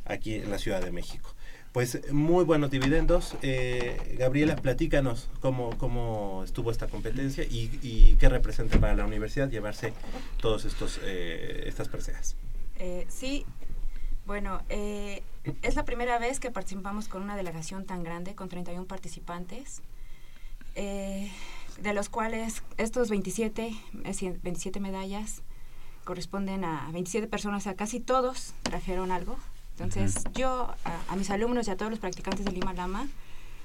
aquí 0.05 0.35
en 0.35 0.49
la 0.51 0.57
Ciudad 0.59 0.81
de 0.81 0.91
México. 0.91 1.33
Pues 1.71 2.09
muy 2.13 2.45
buenos 2.45 2.71
dividendos. 2.71 3.35
Eh, 3.41 4.15
Gabriela, 4.17 4.55
platícanos 4.55 5.29
cómo, 5.41 5.77
cómo 5.77 6.41
estuvo 6.45 6.71
esta 6.71 6.87
competencia 6.87 7.43
y, 7.43 7.69
y 7.83 8.15
qué 8.17 8.29
representa 8.29 8.79
para 8.79 8.95
la 8.95 9.05
universidad 9.05 9.49
llevarse 9.49 9.91
todos 10.39 10.63
estos 10.63 10.99
eh, 11.03 11.63
estas 11.67 11.89
preseas. 11.89 12.37
Eh, 12.77 13.05
sí, 13.09 13.45
bueno, 14.25 14.61
eh, 14.69 15.23
es 15.61 15.75
la 15.75 15.85
primera 15.85 16.17
vez 16.19 16.39
que 16.39 16.51
participamos 16.51 17.07
con 17.07 17.21
una 17.21 17.35
delegación 17.35 17.85
tan 17.85 18.03
grande, 18.03 18.35
con 18.35 18.49
31 18.49 18.85
participantes, 18.87 19.81
eh, 20.75 21.31
de 21.81 21.93
los 21.93 22.09
cuales 22.09 22.63
estos 22.77 23.09
27, 23.09 23.67
eh, 23.67 23.73
cien- 24.13 24.39
27 24.41 24.79
medallas 24.79 25.41
corresponden 26.03 26.63
a 26.65 26.89
27 26.91 27.27
personas, 27.27 27.61
o 27.61 27.63
sea, 27.63 27.75
casi 27.75 27.99
todos 27.99 28.53
trajeron 28.63 29.11
algo. 29.11 29.37
Entonces, 29.71 30.23
yo 30.33 30.73
a, 30.85 31.11
a 31.11 31.15
mis 31.15 31.29
alumnos 31.29 31.67
y 31.67 31.71
a 31.71 31.75
todos 31.77 31.91
los 31.91 31.99
practicantes 31.99 32.45
de 32.45 32.51
Lima 32.51 32.73
Lama 32.73 33.07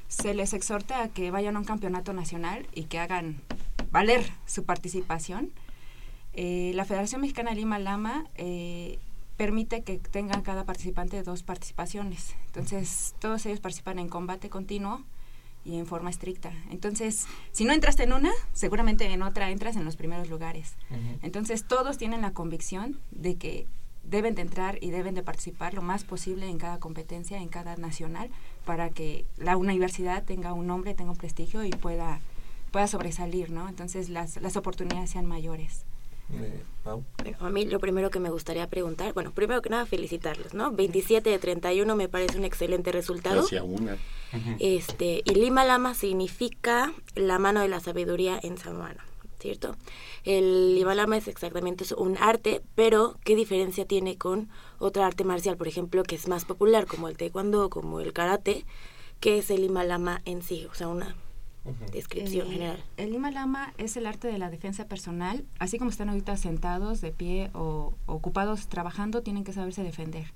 se 0.08 0.34
les 0.34 0.52
exhorta 0.54 1.02
a 1.02 1.08
que 1.08 1.30
vayan 1.30 1.54
a 1.56 1.60
un 1.60 1.64
campeonato 1.64 2.12
nacional 2.12 2.66
y 2.74 2.84
que 2.84 2.98
hagan 2.98 3.40
valer 3.92 4.28
su 4.46 4.64
participación. 4.64 5.52
Eh, 6.32 6.72
la 6.74 6.84
Federación 6.84 7.20
Mexicana 7.20 7.50
de 7.50 7.56
Lima 7.56 7.78
Lama 7.78 8.24
eh, 8.36 8.98
permite 9.40 9.80
que 9.80 9.96
tengan 9.96 10.42
cada 10.42 10.66
participante 10.66 11.22
dos 11.22 11.42
participaciones. 11.42 12.34
Entonces, 12.48 13.14
todos 13.20 13.46
ellos 13.46 13.58
participan 13.58 13.98
en 13.98 14.10
combate 14.10 14.50
continuo 14.50 15.02
y 15.64 15.78
en 15.78 15.86
forma 15.86 16.10
estricta. 16.10 16.52
Entonces, 16.70 17.24
si 17.50 17.64
no 17.64 17.72
entraste 17.72 18.02
en 18.02 18.12
una, 18.12 18.32
seguramente 18.52 19.06
en 19.06 19.22
otra 19.22 19.50
entras 19.50 19.76
en 19.76 19.86
los 19.86 19.96
primeros 19.96 20.28
lugares. 20.28 20.74
Entonces, 21.22 21.64
todos 21.66 21.96
tienen 21.96 22.20
la 22.20 22.32
convicción 22.32 23.00
de 23.12 23.36
que 23.36 23.66
deben 24.04 24.34
de 24.34 24.42
entrar 24.42 24.76
y 24.82 24.90
deben 24.90 25.14
de 25.14 25.22
participar 25.22 25.72
lo 25.72 25.80
más 25.80 26.04
posible 26.04 26.46
en 26.46 26.58
cada 26.58 26.78
competencia, 26.78 27.38
en 27.38 27.48
cada 27.48 27.76
nacional, 27.76 28.28
para 28.66 28.90
que 28.90 29.24
la 29.38 29.56
universidad 29.56 30.22
tenga 30.22 30.52
un 30.52 30.66
nombre, 30.66 30.92
tenga 30.92 31.12
un 31.12 31.16
prestigio 31.16 31.64
y 31.64 31.70
pueda, 31.70 32.20
pueda 32.72 32.86
sobresalir, 32.88 33.50
¿no? 33.50 33.70
Entonces, 33.70 34.10
las, 34.10 34.36
las 34.36 34.58
oportunidades 34.58 35.08
sean 35.08 35.24
mayores. 35.24 35.86
Bueno, 36.82 37.36
a 37.40 37.50
mí 37.50 37.66
lo 37.66 37.78
primero 37.78 38.10
que 38.10 38.20
me 38.20 38.30
gustaría 38.30 38.66
preguntar, 38.68 39.12
bueno, 39.12 39.32
primero 39.32 39.60
que 39.60 39.68
nada 39.68 39.84
felicitarlos, 39.86 40.54
¿no? 40.54 40.72
27 40.72 41.28
de 41.28 41.38
31 41.38 41.94
me 41.94 42.08
parece 42.08 42.38
un 42.38 42.44
excelente 42.44 42.90
resultado. 42.90 43.40
Hacia 43.40 43.62
una. 43.62 43.98
Este, 44.58 45.22
y 45.24 45.34
Lima 45.34 45.64
Lama 45.64 45.94
significa 45.94 46.92
la 47.14 47.38
mano 47.38 47.60
de 47.60 47.68
la 47.68 47.80
sabiduría 47.80 48.38
en 48.42 48.58
samoano, 48.58 49.02
¿cierto? 49.40 49.76
El 50.24 50.74
Lima 50.74 50.94
Lama 50.94 51.16
es 51.16 51.28
exactamente 51.28 51.84
eso, 51.84 51.96
un 51.96 52.16
arte, 52.16 52.62
pero 52.74 53.16
¿qué 53.24 53.36
diferencia 53.36 53.84
tiene 53.84 54.16
con 54.16 54.48
otra 54.78 55.06
arte 55.06 55.24
marcial, 55.24 55.56
por 55.56 55.68
ejemplo, 55.68 56.02
que 56.02 56.14
es 56.14 56.28
más 56.28 56.44
popular, 56.44 56.86
como 56.86 57.08
el 57.08 57.16
taekwondo, 57.16 57.70
como 57.70 58.00
el 58.00 58.12
karate? 58.12 58.64
¿Qué 59.20 59.38
es 59.38 59.50
el 59.50 59.62
Lima 59.62 59.84
Lama 59.84 60.22
en 60.24 60.42
sí? 60.42 60.66
O 60.70 60.74
sea, 60.74 60.88
una 60.88 61.14
descripción 61.92 62.46
El- 62.46 62.52
general. 62.52 62.84
El 62.96 63.10
Lima 63.12 63.30
Lama 63.30 63.72
es 63.78 63.96
el 63.96 64.06
arte 64.06 64.28
de 64.28 64.38
la 64.38 64.50
defensa 64.50 64.86
personal. 64.86 65.44
Así 65.58 65.78
como 65.78 65.90
están 65.90 66.08
ahorita 66.08 66.36
sentados, 66.36 67.00
de 67.00 67.12
pie 67.12 67.50
o 67.54 67.94
ocupados 68.06 68.68
trabajando, 68.68 69.22
tienen 69.22 69.44
que 69.44 69.52
saberse 69.52 69.82
defender. 69.82 70.32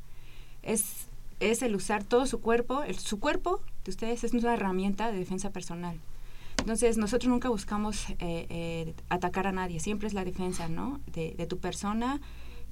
Es, 0.63 1.07
es 1.41 1.63
el 1.63 1.75
usar 1.75 2.05
todo 2.05 2.27
su 2.27 2.41
cuerpo. 2.41 2.83
el- 2.83 2.99
su 2.99 3.19
cuerpo 3.21 3.61
de 3.85 3.91
ustedes 3.91 4.25
es 4.25 4.33
una 4.35 4.55
herramienta 4.55 5.11
de 5.11 5.19
defensa 5.19 5.51
personal. 5.51 5.99
Entonces, 6.59 6.97
nosotros 6.99 7.29
nunca 7.29 7.49
buscamos 7.49 8.09
eh, 8.11 8.47
eh, 8.49 8.95
atacar 9.09 9.47
a 9.47 9.53
nadie. 9.53 9.81
Siempre 9.81 10.07
es 10.09 10.15
la 10.15 10.25
defensa, 10.25 10.69
¿no? 10.69 11.01
De, 11.13 11.35
de 11.37 11.47
tu 11.47 11.59
persona, 11.59 12.21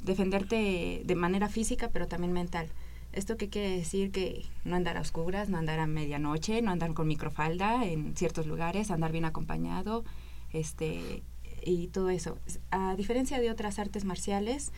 defenderte 0.03 1.03
de 1.05 1.15
manera 1.15 1.49
física, 1.49 1.91
pero 1.93 2.07
también 2.07 2.33
mental. 2.33 2.69
¿Esto 3.13 3.37
qué 3.37 3.49
quiere 3.49 3.77
decir? 3.77 4.11
Que 4.11 4.45
no 4.65 4.77
andar 4.77 4.97
a 4.97 5.01
oscuras, 5.01 5.49
no 5.49 5.59
andar 5.59 5.79
a 5.79 5.87
medianoche, 5.87 6.63
no 6.63 6.71
andar 6.71 6.95
con 6.95 7.07
microfalda 7.07 7.85
en 7.85 8.17
ciertos 8.17 8.47
lugares, 8.47 8.91
andar 8.91 9.13
bien 9.13 9.25
acompañado, 9.25 10.05
este, 10.53 11.23
y 11.65 11.89
todo 11.89 12.11
eso. 12.11 12.39
A 12.71 12.97
diferencia 12.97 13.39
de 13.41 13.51
otras 13.51 13.79
artes 13.79 14.05
marciales, 14.05 14.73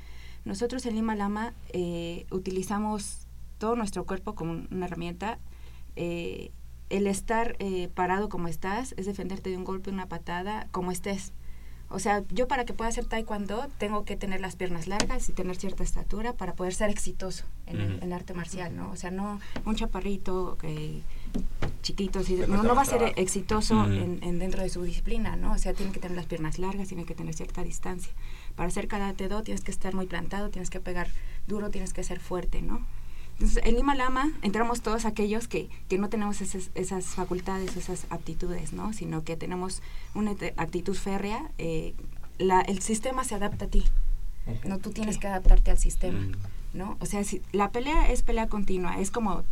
nosotros 0.45 0.85
en 0.87 0.97
Lima 0.97 1.15
Lama 1.15 1.55
eh, 1.73 2.27
utilizamos 2.31 3.27
todo 3.59 3.77
nuestro 3.77 4.05
cuerpo 4.05 4.35
como 4.35 4.53
una 4.71 4.87
herramienta. 4.87 5.39
eh, 5.97 6.51
el 6.91 7.07
estar 7.07 7.57
eh, 7.59 7.89
parado 7.95 8.29
como 8.29 8.47
estás 8.47 8.95
es 8.97 9.07
defenderte 9.07 9.51
de 9.51 9.57
un 9.57 9.65
golpe, 9.65 9.91
una 9.91 10.07
patada, 10.07 10.69
como 10.71 10.93
estés. 10.93 11.33
O 11.95 12.01
sea, 12.01 12.25
yo 12.31 12.49
para 12.49 12.65
que 12.65 12.73
pueda 12.73 12.91
hacer 12.91 13.05
taekwondo 13.05 13.69
tengo 13.79 14.05
que 14.05 14.17
tener 14.17 14.41
las 14.41 14.57
piernas 14.57 14.89
largas 14.89 15.29
y 15.29 15.33
tener 15.33 15.57
cierta 15.57 15.85
estatura 15.85 16.33
para 16.33 16.55
poder 16.55 16.75
ser 16.75 16.91
exitoso 16.91 17.45
en, 17.67 17.81
el, 18.03 18.13
arte 18.13 18.35
marcial, 18.35 18.77
¿no? 18.77 18.91
O 18.91 18.97
sea, 18.97 19.13
no 19.13 19.41
un 19.65 19.77
chaparrito 19.77 20.59
eh, 20.63 21.03
chiquito, 21.83 22.21
no, 22.49 22.75
va 22.75 22.83
a 22.83 22.85
ser 22.85 22.99
trabajo. 22.99 23.21
exitoso 23.21 23.85
en, 23.85 24.19
en 24.23 24.39
dentro 24.41 24.63
de 24.63 24.71
su 24.71 24.83
disciplina, 24.83 25.37
¿no? 25.37 25.53
O 25.53 25.59
sea, 25.59 25.73
tiene 25.73 25.93
que 25.93 26.01
tener 26.01 26.17
las 26.17 26.27
piernas 26.27 26.59
largas, 26.59 26.89
tiene 26.89 27.05
que 27.05 27.15
tener 27.15 27.33
cierta 27.33 27.63
distancia. 27.63 28.13
Para 28.57 28.69
hacer 28.69 28.89
karate 28.89 29.29
do 29.29 29.43
tienes 29.43 29.63
que 29.63 29.71
estar 29.71 29.95
muy 29.95 30.07
plantado, 30.07 30.51
tienes 30.51 30.71
que 30.71 30.81
pegar 30.81 31.09
duro, 31.47 31.71
tienes 31.71 31.93
que 31.93 32.03
ser 32.03 32.19
fuerte, 32.19 32.61
¿no? 32.61 32.85
Entonces, 33.35 33.63
en 33.65 33.75
Lima 33.75 33.95
Lama 33.95 34.31
entramos 34.43 34.81
todos 34.81 35.05
aquellos 35.05 35.49
que, 35.49 35.69
que 35.89 35.99
no 35.99 36.09
tenemos 36.09 36.41
esas, 36.41 36.71
esas 36.75 37.07
facultades, 37.07 37.77
esas 37.77 38.07
aptitudes, 38.11 38.73
¿no? 38.73 38.93
Sino 38.93 39.25
que 39.25 39.37
tenemos 39.37 39.83
una 40.15 40.33
actitud 40.57 40.95
férrea. 40.95 41.51
eh, 41.59 41.95
la, 42.39 42.61
el 42.63 42.81
sistema 42.81 43.25
se 43.25 43.35
adapta 43.35 43.67
a 43.67 43.69
ti. 43.69 43.85
No 44.65 44.79
tú 44.79 44.91
tienes 44.91 45.19
que 45.19 45.27
adaptarte 45.27 45.71
al 45.71 45.79
sistema, 45.79 46.27
¿no? 46.75 46.97
O 47.01 47.07
sea, 47.07 47.25
si, 47.25 47.41
la 47.53 47.71
pelea 47.71 48.11
es 48.11 48.23
pelea 48.23 48.49
continua, 48.49 49.01
es 49.01 49.11
como 49.11 49.45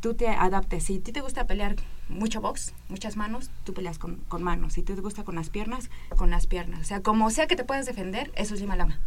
tú 0.00 0.14
te 0.14 0.28
adaptes. 0.28 0.84
Si 0.84 0.98
a 0.98 1.02
ti 1.02 1.12
te 1.12 1.20
gusta 1.20 1.46
pelear 1.46 1.76
mucho 2.08 2.40
box, 2.40 2.72
muchas 2.88 3.16
manos, 3.16 3.50
tú 3.64 3.74
peleas 3.74 3.98
con, 3.98 4.16
con 4.28 4.42
manos. 4.42 4.74
Si 4.74 4.82
te 4.82 4.94
gusta 4.94 5.24
con 5.24 5.34
las 5.34 5.50
piernas, 5.50 5.90
con 6.16 6.30
las 6.30 6.46
piernas. 6.46 6.80
O 6.80 6.84
sea, 6.84 7.02
como 7.02 7.30
sea 7.30 7.46
que 7.46 7.56
te 7.56 7.64
puedas 7.64 7.86
defender, 7.86 8.30
eso 8.36 8.54
es 8.54 8.60
Lima 8.60 8.76
Lama. 8.76 9.00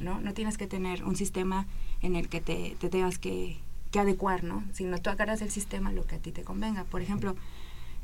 ¿No? 0.00 0.20
No 0.20 0.34
tienes 0.34 0.58
que 0.58 0.66
tener 0.66 1.04
un 1.04 1.16
sistema 1.16 1.66
en 2.02 2.16
el 2.16 2.28
que 2.28 2.40
te, 2.40 2.76
te 2.78 2.88
tengas 2.88 3.18
que, 3.18 3.58
que 3.90 3.98
adecuar, 3.98 4.44
¿no? 4.44 4.64
Sino 4.72 4.98
tú 4.98 5.10
agarras 5.10 5.42
el 5.42 5.50
sistema 5.50 5.92
lo 5.92 6.06
que 6.06 6.16
a 6.16 6.18
ti 6.18 6.32
te 6.32 6.42
convenga. 6.42 6.84
Por 6.84 7.02
ejemplo, 7.02 7.36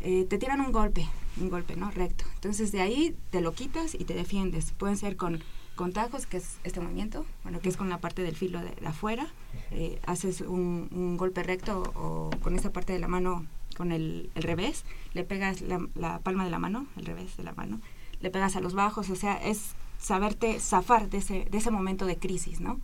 eh, 0.01 0.27
te 0.29 0.39
tiran 0.39 0.61
un 0.61 0.73
golpe, 0.73 1.07
un 1.41 1.51
golpe, 1.51 1.77
¿no? 1.77 1.91
Recto. 1.91 2.25
Entonces 2.35 2.73
de 2.73 2.81
ahí 2.81 3.17
te 3.31 3.41
lo 3.41 3.53
quitas 3.53 3.95
y 3.95 4.05
te 4.05 4.15
defiendes. 4.15 4.73
Pueden 4.73 4.97
ser 4.97 5.17
con, 5.17 5.43
con 5.77 5.93
tajos, 5.93 6.27
que 6.27 6.39
es 6.39 6.57
este 6.65 6.81
movimiento, 6.81 7.25
bueno, 7.43 7.61
que 7.61 7.69
es 7.69 7.77
con 7.77 7.89
la 7.89 7.99
parte 7.99 8.23
del 8.23 8.35
filo 8.35 8.61
de, 8.61 8.75
de 8.75 8.87
afuera. 8.87 9.29
Eh, 9.71 10.01
haces 10.07 10.41
un, 10.41 10.89
un 10.91 11.17
golpe 11.17 11.43
recto 11.43 11.83
o 11.95 12.31
con 12.43 12.57
esa 12.57 12.73
parte 12.73 12.93
de 12.93 12.99
la 12.99 13.09
mano, 13.09 13.47
con 13.77 13.93
el, 13.93 14.31
el 14.35 14.43
revés, 14.43 14.85
le 15.15 15.25
pegas 15.25 15.61
la, 15.63 15.87
la 15.95 16.19
palma 16.19 16.45
de 16.45 16.51
la 16.51 16.59
mano, 16.59 16.87
el 16.97 17.07
revés 17.07 17.37
de 17.37 17.43
la 17.43 17.53
mano, 17.53 17.81
le 18.21 18.31
pegas 18.31 18.57
a 18.57 18.61
los 18.61 18.75
bajos, 18.75 19.09
o 19.09 19.17
sea, 19.17 19.37
es 19.37 19.75
saberte 20.03 20.59
zafar 20.61 21.09
de 21.09 21.19
ese, 21.19 21.47
de 21.51 21.59
ese 21.59 21.71
momento 21.71 22.07
de 22.07 22.17
crisis, 22.19 22.61
¿no? 22.61 22.81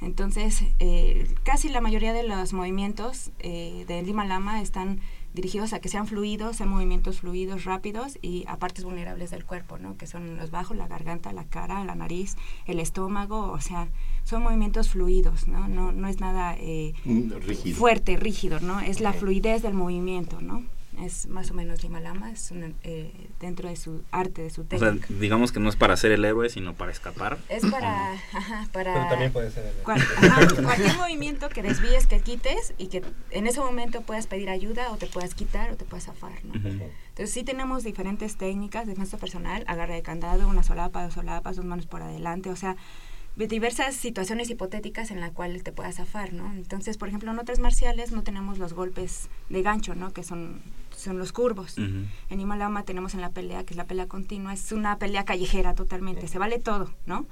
Entonces, 0.00 0.64
eh, 0.80 1.32
casi 1.44 1.68
la 1.68 1.80
mayoría 1.80 2.12
de 2.12 2.24
los 2.24 2.52
movimientos 2.52 3.30
eh, 3.38 3.84
de 3.86 4.02
Lima 4.02 4.24
Lama 4.24 4.60
están 4.60 4.98
dirigidos 5.32 5.72
a 5.72 5.78
que 5.80 5.88
sean 5.88 6.08
fluidos, 6.08 6.56
sean 6.56 6.70
movimientos 6.70 7.20
fluidos, 7.20 7.64
rápidos 7.64 8.18
y 8.20 8.44
a 8.48 8.56
partes 8.56 8.84
vulnerables 8.84 9.30
del 9.30 9.44
cuerpo, 9.44 9.78
¿no? 9.78 9.96
Que 9.96 10.08
son 10.08 10.36
los 10.38 10.50
bajos, 10.50 10.76
la 10.76 10.88
garganta, 10.88 11.32
la 11.32 11.44
cara, 11.44 11.84
la 11.84 11.94
nariz, 11.94 12.36
el 12.66 12.80
estómago, 12.80 13.52
o 13.52 13.60
sea, 13.60 13.86
son 14.24 14.42
movimientos 14.42 14.88
fluidos, 14.88 15.46
¿no? 15.46 15.68
No, 15.68 15.92
no 15.92 16.08
es 16.08 16.18
nada 16.18 16.56
eh, 16.58 16.94
Mm, 17.04 17.30
rígido. 17.46 17.76
fuerte, 17.78 18.16
rígido, 18.16 18.58
¿no? 18.58 18.80
Es 18.80 19.00
la 19.00 19.12
fluidez 19.12 19.62
del 19.62 19.74
movimiento, 19.74 20.40
¿no? 20.40 20.64
Es 21.00 21.26
más 21.26 21.50
o 21.50 21.54
menos 21.54 21.82
Lima 21.82 22.00
Lama, 22.00 22.30
es 22.30 22.50
una, 22.50 22.70
eh, 22.82 23.10
dentro 23.40 23.68
de 23.68 23.76
su 23.76 24.02
arte, 24.10 24.42
de 24.42 24.50
su 24.50 24.60
O 24.60 24.66
sea, 24.68 24.78
técnica. 24.78 25.06
digamos 25.18 25.50
que 25.50 25.58
no 25.58 25.68
es 25.70 25.76
para 25.76 25.96
ser 25.96 26.12
el 26.12 26.24
héroe, 26.24 26.50
sino 26.50 26.74
para 26.74 26.92
escapar. 26.92 27.38
Es 27.48 27.64
para, 27.66 28.12
ajá, 28.12 28.68
para 28.72 28.92
Pero 28.92 29.08
también 29.08 29.32
puede 29.32 29.50
ser 29.50 29.64
el- 29.66 29.82
cual- 29.84 30.00
ajá, 30.02 30.62
cualquier 30.62 30.96
movimiento 30.98 31.48
que 31.48 31.62
desvíes, 31.62 32.06
que 32.06 32.20
quites 32.20 32.74
y 32.76 32.88
que 32.88 33.02
en 33.30 33.46
ese 33.46 33.60
momento 33.60 34.02
puedas 34.02 34.26
pedir 34.26 34.50
ayuda 34.50 34.90
o 34.92 34.96
te 34.98 35.06
puedas 35.06 35.34
quitar 35.34 35.70
o 35.72 35.76
te 35.76 35.84
puedas 35.86 36.04
zafar, 36.04 36.44
¿no? 36.44 36.54
Entonces 36.54 37.32
sí 37.32 37.42
tenemos 37.42 37.84
diferentes 37.84 38.36
técnicas 38.36 38.84
de 38.86 38.92
defensa 38.92 39.16
personal, 39.16 39.64
agarre 39.66 39.94
de 39.94 40.02
candado, 40.02 40.46
una 40.46 40.62
solapa, 40.62 41.02
dos 41.04 41.14
solapas, 41.14 41.56
dos 41.56 41.64
manos 41.64 41.86
por 41.86 42.02
adelante, 42.02 42.50
o 42.50 42.56
sea, 42.56 42.76
diversas 43.36 43.94
situaciones 43.96 44.50
hipotéticas 44.50 45.10
en 45.10 45.20
las 45.20 45.30
cuales 45.32 45.62
te 45.64 45.72
puedas 45.72 45.96
zafar, 45.96 46.34
¿no? 46.34 46.52
Entonces, 46.52 46.98
por 46.98 47.08
ejemplo, 47.08 47.30
en 47.30 47.38
otras 47.38 47.58
marciales 47.60 48.12
no 48.12 48.22
tenemos 48.22 48.58
los 48.58 48.74
golpes 48.74 49.30
de 49.48 49.62
gancho, 49.62 49.94
¿no? 49.94 50.12
Que 50.12 50.22
son, 50.22 50.60
son 51.02 51.18
los 51.18 51.32
curvos. 51.32 51.78
Ujú. 51.78 52.06
En 52.30 52.40
Himalama 52.40 52.84
tenemos 52.84 53.14
en 53.14 53.20
la 53.20 53.30
pelea, 53.30 53.64
que 53.64 53.74
es 53.74 53.76
la 53.76 53.84
pelea 53.84 54.06
continua, 54.06 54.54
es 54.54 54.72
una 54.72 54.98
pelea 54.98 55.24
callejera 55.24 55.74
totalmente, 55.74 56.28
se 56.28 56.38
vale 56.38 56.58
todo, 56.58 56.90
¿no? 57.06 57.26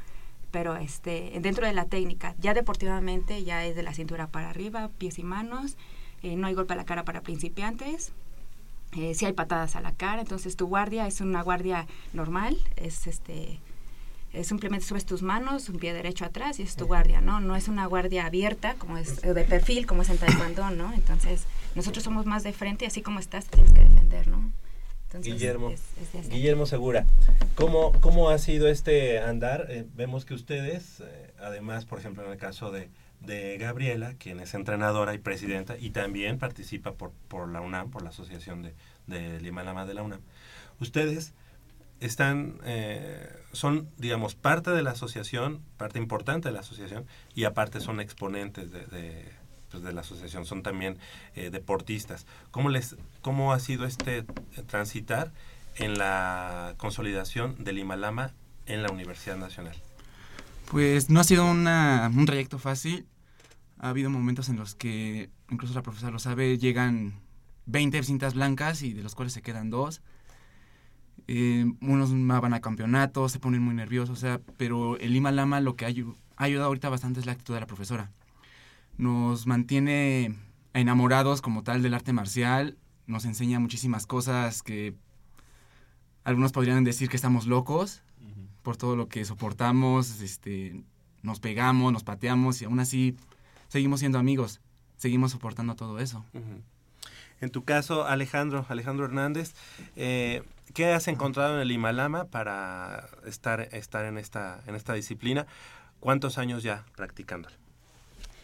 Pero 0.51 0.76
este, 0.76 1.32
dentro 1.40 1.66
de 1.66 1.72
la 1.72 1.84
técnica, 1.84 2.34
ya 2.40 2.55
deportivamente, 2.55 3.44
ya 3.44 3.64
es 3.64 3.76
de 3.76 3.82
la 3.82 3.94
cintura 3.94 4.26
para 4.26 4.51
arriba, 4.51 4.90
pies 4.98 5.18
y 5.18 5.22
manos, 5.22 5.76
eh, 6.22 6.36
no 6.36 6.48
hay 6.48 6.55
golpe 6.55 6.74
a 6.74 6.76
la 6.76 6.84
cara 6.84 7.05
para 7.05 7.20
principiantes, 7.20 8.12
eh, 8.97 9.14
si 9.14 9.24
hay 9.24 9.32
patadas 9.32 9.76
a 9.76 9.80
la 9.80 9.92
cara, 9.92 10.20
entonces 10.20 10.56
tu 10.56 10.66
guardia 10.66 11.06
es 11.06 11.20
una 11.20 11.42
guardia 11.42 11.86
normal, 12.12 12.59
es 12.76 13.06
este 13.06 13.60
eh, 14.32 14.44
simplemente 14.44 14.86
subes 14.86 15.06
tus 15.06 15.22
manos, 15.22 15.68
un 15.68 15.78
pie 15.78 15.92
derecho 15.92 16.24
atrás 16.24 16.60
y 16.60 16.62
es 16.62 16.76
tu 16.76 16.86
guardia, 16.86 17.20
¿no? 17.20 17.40
No 17.40 17.56
es 17.56 17.66
una 17.66 17.86
guardia 17.86 18.26
abierta 18.26 18.74
como 18.74 18.97
es 18.97 19.24
o 19.24 19.34
de 19.34 19.42
perfil 19.42 19.86
como 19.86 20.02
es 20.02 20.10
en 20.10 20.18
taekwondo, 20.18 20.70
¿no? 20.70 20.92
Entonces, 20.92 21.47
nosotros 21.74 22.02
somos 22.05 22.26
más 22.26 22.42
de 22.42 22.52
frente 22.52 22.84
y 22.84 22.88
así 22.88 23.02
como 23.02 23.18
estás 23.20 23.47
te 23.47 23.56
tienes 23.56 23.72
que 23.72 23.80
defender, 23.80 24.28
¿no? 24.28 24.51
Entonces, 25.06 25.32
Guillermo, 25.32 25.70
es- 25.70 26.14
es. 26.14 26.28
Guillermo 26.28 26.66
Segura, 26.66 27.05
¿cómo, 27.56 27.90
¿cómo 28.01 28.30
ha 28.30 28.38
sido 28.38 28.68
este 28.68 29.18
andar? 29.20 29.66
Eh, 29.68 29.84
vemos 29.97 30.24
que 30.24 30.34
ustedes, 30.34 31.01
eh, 31.01 31.32
además, 31.40 31.84
por 31.84 31.98
ejemplo, 31.98 32.24
en 32.24 32.30
el 32.30 32.38
caso 32.38 32.70
de, 32.70 32.88
de 33.20 33.59
Gabriela, 33.59 34.14
quien 34.18 34.38
es 34.38 34.55
entrenadora 34.55 35.12
y 35.12 35.18
presidenta, 35.18 35.76
y 35.76 35.90
también 35.90 36.38
participa 36.38 36.92
por, 36.92 37.10
por 37.28 37.48
la 37.48 37.60
UNAM, 37.60 37.90
por 37.90 38.02
la 38.02 38.10
Asociación 38.10 38.62
de, 38.62 38.72
de 39.09 39.40
Lima 39.40 39.64
Lama 39.64 39.84
de 39.84 39.94
la 39.94 40.02
UNAM, 40.05 40.20
ustedes 40.78 41.32
están, 41.98 42.59
eh, 42.64 43.28
son, 43.52 43.88
digamos, 43.98 44.34
parte 44.36 44.70
de 44.70 44.82
la 44.82 44.92
asociación, 44.92 45.60
parte 45.76 45.98
importante 45.98 46.48
de 46.48 46.55
la 46.55 46.60
asociación, 46.60 47.05
y 47.34 47.44
aparte 47.44 47.80
son 47.80 48.01
exponentes 48.01 48.70
de, 48.70 48.86
de, 48.86 49.24
pues, 49.70 49.82
de 49.82 49.92
la 49.92 50.01
asociación, 50.02 50.44
son 50.47 50.62
también 50.62 50.98
eh, 51.34 51.51
deportistas. 51.51 52.26
¿Cómo, 52.51 52.68
les, 52.70 52.97
¿Cómo 53.22 53.52
ha 53.52 53.60
sido 53.60 53.86
este 53.86 54.18
eh, 54.18 54.24
transitar 54.66 55.32
en 55.76 55.98
la 55.98 56.74
consolidación 56.76 57.62
del 57.62 57.78
Himalama 57.78 58.32
en 58.66 58.82
la 58.82 58.90
Universidad 58.90 59.36
Nacional? 59.36 59.76
Pues 60.70 61.10
no 61.10 61.20
ha 61.20 61.24
sido 61.24 61.44
una- 61.51 62.10
un 62.14 62.26
trayecto 62.26 62.59
fácil. 62.59 63.06
Ha 63.78 63.88
habido 63.88 64.10
momentos 64.10 64.48
en 64.48 64.56
los 64.56 64.74
que, 64.74 65.30
incluso 65.51 65.74
la 65.74 65.82
profesora 65.82 66.12
lo 66.12 66.18
sabe, 66.18 66.59
llegan 66.59 67.14
20 67.66 68.02
cintas 68.02 68.34
blancas 68.34 68.82
y 68.82 68.92
de 68.92 69.02
los 69.02 69.14
cuales 69.14 69.32
se 69.32 69.42
quedan 69.42 69.70
dos. 69.70 70.02
Eh, 71.28 71.64
unos 71.80 72.10
van 72.12 72.55
a 72.55 72.60
campeonatos, 72.60 73.32
se 73.32 73.38
ponen 73.38 73.62
muy 73.62 73.74
nerviosos, 73.74 74.18
o 74.18 74.20
sea, 74.20 74.40
pero 74.56 74.97
el 74.98 75.12
Lima 75.12 75.30
Lama 75.30 75.60
lo 75.60 75.76
que 75.76 75.84
ha, 75.86 75.88
ha 75.88 76.44
ayudado 76.44 76.66
ahorita 76.66 76.88
bastante 76.88 77.20
es 77.20 77.26
la 77.26 77.32
actitud 77.32 77.55
de 77.55 77.60
la 77.60 77.66
profesora. 77.66 78.10
Nos 79.01 79.47
mantiene 79.47 80.35
enamorados 80.74 81.40
como 81.40 81.62
tal 81.62 81.81
del 81.81 81.94
arte 81.94 82.12
marcial, 82.12 82.77
nos 83.06 83.24
enseña 83.24 83.59
muchísimas 83.59 84.06
cosas 84.06 84.62
que 84.62 84.94
algunos 86.22 86.52
podrían 86.52 86.85
decir 86.85 87.09
que 87.09 87.16
estamos 87.16 87.47
locos 87.47 88.02
por 88.62 88.77
todo 88.77 88.97
lo 88.97 89.09
que 89.09 89.24
soportamos, 89.24 90.20
este, 90.20 90.82
nos 91.22 91.40
pegamos, 91.40 91.94
nos 91.94 92.05
pateamos 92.05 92.60
y 92.60 92.66
aún 92.66 92.78
así 92.78 93.16
seguimos 93.68 94.01
siendo 94.01 94.18
amigos, 94.18 94.60
seguimos 94.98 95.32
soportando 95.32 95.77
todo 95.77 95.98
eso. 95.98 96.22
En 97.40 97.48
tu 97.48 97.64
caso, 97.64 98.05
Alejandro, 98.05 98.66
Alejandro 98.68 99.06
Hernández, 99.06 99.55
eh, 99.97 100.43
¿qué 100.74 100.93
has 100.93 101.09
encontrado 101.09 101.55
en 101.55 101.62
el 101.62 101.72
Himalama 101.72 102.27
para 102.27 103.09
estar, 103.24 103.62
estar 103.72 104.05
en, 104.05 104.18
esta, 104.18 104.60
en 104.66 104.74
esta 104.74 104.93
disciplina? 104.93 105.47
¿Cuántos 106.01 106.36
años 106.36 106.62
ya 106.62 106.85
practicándola? 106.97 107.56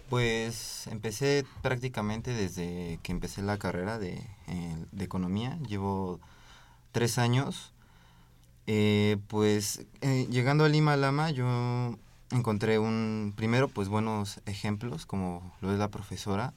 Pues 0.09 0.87
empecé 0.87 1.45
prácticamente 1.63 2.33
desde 2.33 3.01
que 3.03 3.11
empecé 3.11 3.43
la 3.43 3.59
carrera 3.59 3.99
de, 3.99 4.23
eh, 4.47 4.77
de 4.93 5.05
economía. 5.05 5.59
Llevo 5.69 6.21
tres 6.93 7.19
años. 7.19 7.73
Eh, 8.69 9.17
pues 9.29 9.85
eh, 10.03 10.27
llegando 10.31 10.65
a 10.65 10.69
Lima 10.69 10.97
Lama 10.97 11.31
yo 11.31 11.97
encontré 12.33 12.81
un, 12.81 13.33
primero 13.37 13.69
pues 13.69 13.89
buenos 13.89 14.41
ejemplos 14.45 15.07
como 15.07 15.55
lo 15.61 15.73
es 15.73 15.79
la 15.79 15.89
profesora, 15.89 16.53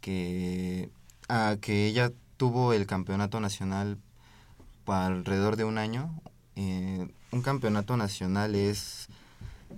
que, 0.00 0.88
que 1.60 1.86
ella 1.86 2.12
tuvo 2.36 2.72
el 2.72 2.86
campeonato 2.86 3.40
nacional 3.40 3.98
por 4.84 4.94
alrededor 4.96 5.56
de 5.56 5.64
un 5.64 5.78
año. 5.78 6.12
Un 6.56 7.42
campeonato 7.42 7.96
nacional 7.96 8.54
es 8.56 9.08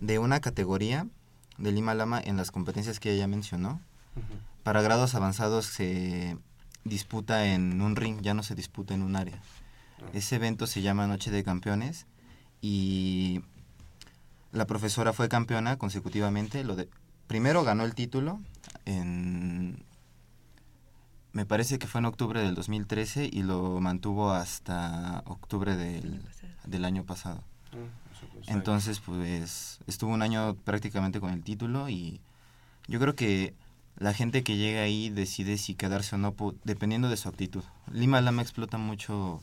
de 0.01 0.19
una 0.19 0.41
categoría 0.41 1.07
de 1.61 1.73
Lima 1.73 1.95
Lama 1.95 2.20
en 2.24 2.37
las 2.37 2.51
competencias 2.51 2.99
que 2.99 3.12
ella 3.12 3.27
mencionó. 3.27 3.81
Para 4.65 4.82
grados 4.82 5.15
avanzados 5.15 5.66
se 5.66 6.37
disputa 6.85 7.47
en 7.47 7.81
un 7.81 7.97
ring, 7.97 8.20
ya 8.23 8.35
no 8.35 8.43
se 8.43 8.55
disputa 8.55 8.95
en 8.95 9.03
un 9.03 9.15
área. 9.15 9.41
Ese 10.12 10.37
evento 10.37 10.66
se 10.66 10.82
llama 10.82 11.07
Noche 11.07 11.31
de 11.31 11.45
Campeones 11.45 12.07
y 12.61 13.43
la 14.53 14.66
profesora 14.66 15.12
fue 15.12 15.28
campeona 15.28 15.77
consecutivamente. 15.77 16.65
Lo 16.65 16.74
de, 16.77 16.89
primero 17.27 17.62
ganó 17.62 17.85
el 17.85 17.95
título 17.95 18.41
en... 18.87 19.85
Me 21.32 21.47
parece 21.47 21.78
que 21.78 21.87
fue 21.87 22.01
en 22.01 22.07
octubre 22.07 22.43
del 22.43 22.57
2013 22.57 23.31
y 23.32 23.45
lo 23.45 23.81
mantuvo 23.81 24.32
hasta 24.32 25.23
octubre 25.27 25.77
del, 25.77 26.20
del 26.66 26.85
año 26.85 27.05
pasado. 27.05 27.45
Entonces, 28.47 29.01
pues 29.01 29.81
estuvo 29.87 30.12
un 30.12 30.23
año 30.23 30.55
prácticamente 30.65 31.21
con 31.21 31.31
el 31.31 31.43
título 31.43 31.89
y 31.89 32.21
yo 32.89 32.99
creo 32.99 33.15
que 33.15 33.55
la 33.97 34.15
gente 34.15 34.43
que 34.43 34.57
llega 34.57 34.83
ahí 34.83 35.11
decide 35.11 35.59
si 35.59 35.75
quedarse 35.75 36.15
o 36.17 36.19
no 36.19 36.35
dependiendo 36.65 37.09
de 37.09 37.17
su 37.17 37.29
actitud. 37.29 37.62
Lima 37.93 38.21
Lama 38.21 38.43
explota 38.43 38.79
mucho 38.79 39.41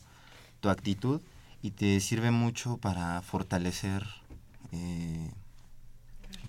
tu 0.60 0.70
actitud 0.70 1.22
y 1.62 1.72
te 1.72 2.00
sirve 2.00 2.32
mucho 2.32 2.78
para 2.78 3.22
fortalecer 3.22 4.06
eh, 4.72 5.32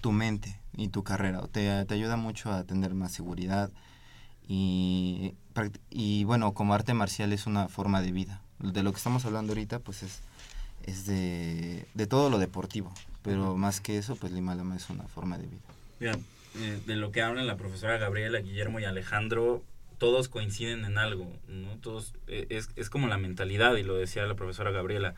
tu 0.01 0.13
mente 0.13 0.59
y 0.77 0.89
tu 0.89 1.03
carrera. 1.03 1.47
Te, 1.49 1.85
te 1.85 1.95
ayuda 1.95 2.17
mucho 2.17 2.53
a 2.53 2.65
tener 2.65 2.95
más 2.95 3.13
seguridad 3.13 3.71
y, 4.49 5.35
y 5.91 6.25
bueno, 6.25 6.55
como 6.55 6.75
arte 6.75 6.95
marcial 6.95 7.33
es 7.33 7.47
una 7.47 7.69
forma 7.69 8.01
de 8.01 8.13
vida. 8.13 8.41
De 8.59 8.83
lo 8.83 8.93
que 8.93 8.97
estamos 8.97 9.25
hablando 9.25 9.53
ahorita, 9.53 9.79
pues 9.81 10.03
es, 10.03 10.21
es 10.89 11.07
de, 11.07 11.87
de 11.95 12.07
todo 12.07 12.31
lo 12.31 12.39
deportivo, 12.39 12.93
pero 13.23 13.57
más 13.57 13.81
que 13.81 13.99
eso, 13.99 14.17
pues 14.17 14.33
Lima 14.33 14.55
Lama 14.55 14.77
es 14.77 14.89
una 14.91 15.05
forma 15.05 15.39
de 15.39 15.47
vida. 15.47 16.19
Eh, 16.61 16.81
de 16.87 16.97
lo 16.97 17.13
que 17.13 17.23
hablan 17.23 17.47
la 17.47 17.57
profesora 17.57 17.99
Gabriela, 17.99 18.39
Guillermo 18.41 18.81
y 18.81 18.85
Alejandro, 18.85 19.63
todos 19.99 20.29
coinciden 20.29 20.85
en 20.85 20.97
algo, 20.97 21.31
¿no? 21.47 21.77
Todos, 21.79 22.15
eh, 22.27 22.47
es, 22.51 22.71
es 22.77 22.89
como 22.89 23.07
la 23.07 23.19
mentalidad, 23.19 23.77
y 23.77 23.83
lo 23.83 23.95
decía 23.95 24.25
la 24.27 24.35
profesora 24.35 24.71
Gabriela, 24.71 25.15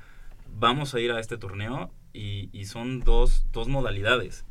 vamos 0.59 0.95
a 0.95 1.01
ir 1.01 1.13
a 1.13 1.21
este 1.21 1.39
torneo 1.39 1.91
y, 2.13 2.49
y 2.53 2.65
son 2.65 3.01
dos, 3.01 3.47
dos 3.53 3.69
modalidades. 3.69 4.45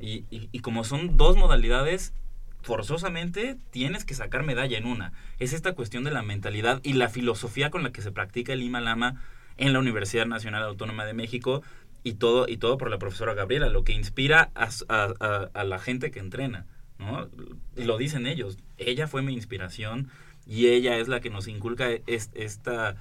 Y, 0.00 0.24
y, 0.30 0.48
y 0.50 0.60
como 0.60 0.82
son 0.82 1.18
dos 1.18 1.36
modalidades, 1.36 2.14
forzosamente 2.62 3.56
tienes 3.70 4.04
que 4.04 4.14
sacar 4.14 4.42
medalla 4.42 4.78
en 4.78 4.86
una. 4.86 5.12
Es 5.38 5.52
esta 5.52 5.74
cuestión 5.74 6.04
de 6.04 6.10
la 6.10 6.22
mentalidad 6.22 6.80
y 6.82 6.94
la 6.94 7.08
filosofía 7.08 7.70
con 7.70 7.82
la 7.82 7.92
que 7.92 8.02
se 8.02 8.10
practica 8.10 8.52
el 8.54 8.60
Lima 8.60 8.80
Lama 8.80 9.22
en 9.58 9.72
la 9.72 9.78
Universidad 9.80 10.26
Nacional 10.26 10.62
Autónoma 10.62 11.04
de 11.04 11.12
México 11.14 11.62
y 12.04 12.14
todo, 12.14 12.46
y 12.48 12.56
todo 12.56 12.78
por 12.78 12.90
la 12.90 12.98
profesora 12.98 13.34
Gabriela, 13.34 13.68
lo 13.68 13.84
que 13.84 13.92
inspira 13.92 14.50
a, 14.54 14.68
a- 14.88 15.50
a- 15.52 15.64
la 15.64 15.78
gente 15.78 16.10
que 16.10 16.20
entrena. 16.20 16.66
¿no? 16.98 17.28
Lo 17.76 17.98
dicen 17.98 18.26
ellos. 18.26 18.58
Ella 18.78 19.06
fue 19.06 19.22
mi 19.22 19.34
inspiración 19.34 20.08
y 20.46 20.68
ella 20.68 20.96
es 20.96 21.08
la 21.08 21.20
que 21.20 21.30
nos 21.30 21.46
inculca 21.48 21.88
es- 22.06 22.30
esta, 22.34 22.96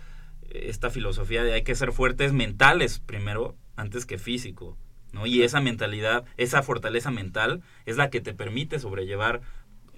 esta 0.49 0.89
filosofía 0.89 1.43
de 1.43 1.53
hay 1.53 1.63
que 1.63 1.75
ser 1.75 1.91
fuertes 1.93 2.33
mentales 2.33 2.99
primero 2.99 3.55
antes 3.75 4.05
que 4.05 4.17
físico. 4.17 4.77
¿no? 5.13 5.25
Y 5.25 5.41
esa 5.43 5.61
mentalidad, 5.61 6.25
esa 6.37 6.61
fortaleza 6.63 7.11
mental 7.11 7.61
es 7.85 7.97
la 7.97 8.09
que 8.09 8.19
te 8.21 8.33
permite 8.33 8.79
sobrellevar, 8.79 9.41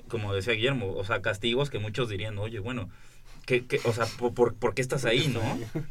como 0.07 0.34
decía 0.34 0.53
Guillermo, 0.53 0.94
o 0.94 1.03
sea, 1.03 1.22
castigos 1.22 1.69
que 1.69 1.80
muchos 1.80 2.10
dirían, 2.10 2.38
oye, 2.38 2.60
bueno, 2.60 2.90
¿qué, 3.49 3.65
qué- 3.65 3.81
o 3.84 3.91
sea, 3.93 4.05
¿por, 4.05 4.34
por, 4.35 4.53
por 4.53 4.76
qué 4.76 4.81
estás 4.84 5.05
ahí, 5.05 5.27
no? 5.34 5.41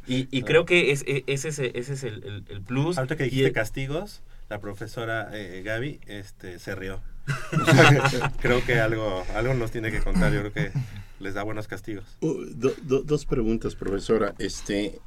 Y, 0.07 0.29
y 0.31 0.43
creo 0.45 0.65
que 0.65 0.93
es, 0.93 1.03
e- 1.09 1.25
ese, 1.27 1.49
es- 1.49 1.59
ese 1.59 1.93
es 1.95 2.05
el, 2.05 2.23
el- 2.25 2.45
el 2.49 2.63
plus. 2.63 2.97
Ahorita 2.99 3.17
que 3.17 3.25
Y 3.25 3.31
dijiste 3.31 3.49
el- 3.49 3.53
castigos, 3.53 4.23
la 4.49 4.61
profesora 4.61 5.29
eh, 5.33 5.63
Gaby 5.65 5.99
este, 6.07 6.61
se 6.61 6.75
rió. 6.77 7.01
Que 7.27 8.21
creo 8.41 8.65
que 8.65 8.79
algo, 8.79 9.25
algo 9.35 9.55
nos 9.55 9.73
tiene 9.73 9.91
que 9.91 9.99
contar. 10.01 10.33
Yo 10.33 10.41
creo 10.41 10.53
que 10.53 10.71
les 11.19 11.35
da 11.35 11.43
buenos 11.43 11.67
castigos. 11.67 12.05
Uh, 12.21 12.45
do- 12.55 12.75
do- 12.85 13.03
dos 13.03 13.27
preguntas, 13.27 13.75
profesora. 13.75 14.35
Este, 14.39 15.01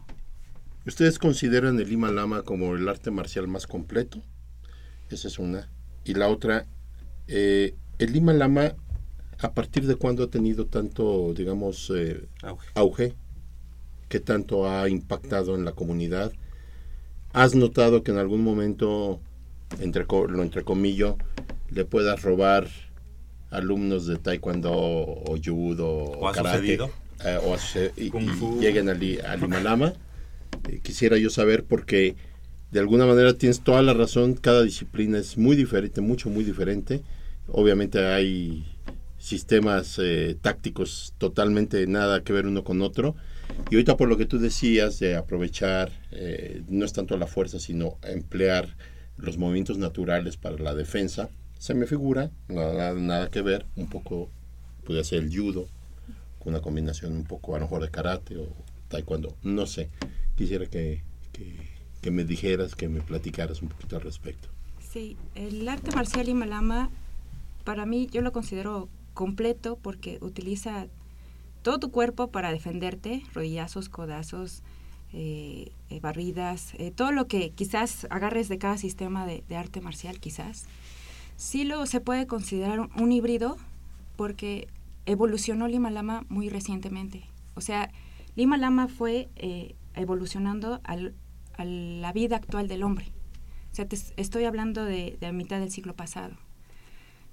¿Ustedes 0.85 1.19
consideran 1.19 1.79
el 1.79 1.89
Lima 1.89 2.11
Lama 2.11 2.41
como 2.43 2.75
el 2.75 2.87
arte 2.89 3.11
marcial 3.11 3.47
más 3.47 3.65
completo? 3.65 4.21
Esa 5.09 5.27
es 5.29 5.39
una. 5.39 5.69
Y 6.03 6.15
la 6.15 6.27
otra, 6.27 6.65
eh, 7.27 7.75
el 7.99 8.13
Lima 8.13 8.33
Lama, 8.33 8.73
¿a 9.41 9.53
partir 9.53 9.87
de 9.87 9.95
cuándo 9.95 10.23
ha 10.23 10.27
tenido 10.29 10.65
tanto, 10.65 11.33
digamos, 11.33 11.91
eh, 11.95 12.27
auge? 12.75 13.13
¿Qué 14.09 14.19
tanto 14.19 14.69
ha 14.69 14.89
impactado 14.89 15.55
en 15.55 15.65
la 15.65 15.71
comunidad? 15.73 16.31
¿Has 17.33 17.55
notado 17.55 18.03
que 18.03 18.11
en 18.11 18.17
algún 18.17 18.43
momento, 18.43 19.19
entre, 19.79 20.05
lo 20.05 20.43
entrecomillo, 20.43 21.17
le 21.69 21.85
puedas 21.85 22.21
robar 22.21 22.67
alumnos 23.49 24.05
de 24.05 24.17
taekwondo 24.17 24.71
o 24.73 25.35
judo 25.43 25.87
o, 25.87 26.19
¿O 26.19 26.27
ha 26.27 26.33
karate, 26.33 26.73
eh, 26.73 27.39
o 27.45 27.53
ha 27.53 27.57
suce- 27.57 27.93
y, 27.97 28.07
y 28.07 28.59
lleguen 28.59 28.89
al, 28.89 29.01
al 29.25 29.43
Himalama. 29.43 29.93
Eh, 30.69 30.79
quisiera 30.83 31.17
yo 31.17 31.29
saber 31.29 31.63
porque 31.63 32.15
de 32.71 32.79
alguna 32.79 33.05
manera 33.05 33.33
tienes 33.33 33.61
toda 33.61 33.81
la 33.81 33.93
razón, 33.93 34.33
cada 34.35 34.63
disciplina 34.63 35.17
es 35.17 35.37
muy 35.37 35.55
diferente, 35.55 36.01
mucho, 36.01 36.29
muy 36.29 36.43
diferente. 36.43 37.01
Obviamente 37.47 38.05
hay 38.05 38.65
sistemas 39.21 39.99
eh, 39.99 40.35
tácticos 40.41 41.13
totalmente 41.19 41.85
nada 41.85 42.23
que 42.23 42.33
ver 42.33 42.47
uno 42.47 42.63
con 42.63 42.81
otro. 42.81 43.15
Y 43.69 43.75
ahorita 43.75 43.95
por 43.95 44.09
lo 44.09 44.17
que 44.17 44.25
tú 44.25 44.39
decías 44.39 44.99
de 44.99 45.15
aprovechar, 45.15 45.91
eh, 46.11 46.63
no 46.67 46.85
es 46.85 46.93
tanto 46.93 47.17
la 47.17 47.27
fuerza, 47.27 47.59
sino 47.59 47.97
emplear 48.01 48.75
los 49.17 49.37
movimientos 49.37 49.77
naturales 49.77 50.37
para 50.37 50.57
la 50.57 50.73
defensa, 50.73 51.29
se 51.59 51.75
me 51.75 51.85
figura, 51.85 52.31
nada, 52.47 52.93
nada 52.93 53.29
que 53.29 53.41
ver, 53.41 53.67
un 53.75 53.87
poco, 53.87 54.31
puede 54.83 55.03
ser 55.03 55.19
el 55.23 55.35
judo, 55.35 55.67
con 56.39 56.53
una 56.53 56.61
combinación 56.61 57.13
un 57.13 57.25
poco 57.25 57.55
a 57.55 57.59
lo 57.59 57.65
mejor 57.65 57.83
de 57.83 57.91
karate 57.91 58.37
o 58.37 58.47
taekwondo, 58.87 59.37
no 59.43 59.67
sé. 59.67 59.89
Quisiera 60.35 60.65
que, 60.65 61.03
que, 61.31 61.55
que 62.01 62.09
me 62.09 62.23
dijeras, 62.23 62.73
que 62.73 62.89
me 62.89 63.01
platicaras 63.01 63.61
un 63.61 63.69
poquito 63.69 63.97
al 63.97 64.01
respecto. 64.01 64.49
Sí, 64.79 65.17
el 65.35 65.67
arte 65.67 65.91
marcial 65.91 66.27
Himalama, 66.27 66.89
para 67.63 67.85
mí 67.85 68.07
yo 68.11 68.21
lo 68.21 68.31
considero 68.31 68.89
completo 69.13 69.77
porque 69.81 70.17
utiliza 70.21 70.87
todo 71.61 71.79
tu 71.79 71.91
cuerpo 71.91 72.31
para 72.31 72.51
defenderte, 72.51 73.23
rodillazos, 73.33 73.89
codazos, 73.89 74.63
eh, 75.13 75.71
eh, 75.89 75.99
barridas, 75.99 76.73
eh, 76.77 76.91
todo 76.91 77.11
lo 77.11 77.27
que 77.27 77.51
quizás 77.51 78.07
agarres 78.09 78.49
de 78.49 78.57
cada 78.57 78.77
sistema 78.77 79.25
de, 79.25 79.43
arte 79.55 79.81
marcial, 79.81 80.19
quizás. 80.19 80.65
Sí 81.35 81.63
lo 81.63 81.85
se 81.85 81.99
puede 81.99 82.27
considerar 82.27 82.79
un, 82.79 83.11
híbrido 83.11 83.57
porque 84.15 84.67
evolucionó 85.05 85.67
Lima 85.67 85.91
Lama 85.91 86.25
muy 86.29 86.49
recientemente. 86.49 87.23
O 87.55 87.61
sea, 87.61 87.91
Lima 88.35 88.57
Lama 88.57 88.87
fue 88.87 89.29
evolucionando 89.95 90.79
al- 90.83 91.13
a 91.57 91.65
la 91.65 92.13
vida 92.13 92.37
actual 92.37 92.67
del 92.67 92.83
hombre. 92.83 93.07
O 93.71 93.75
sea, 93.75 93.85
te 93.87 93.95
es- 93.95 94.13
estoy 94.17 94.45
hablando 94.45 94.85
de, 94.85 95.17
de 95.19 95.27
la 95.27 95.33
mitad 95.33 95.59
del 95.59 95.71
siglo 95.71 95.93
pasado. 95.95 96.35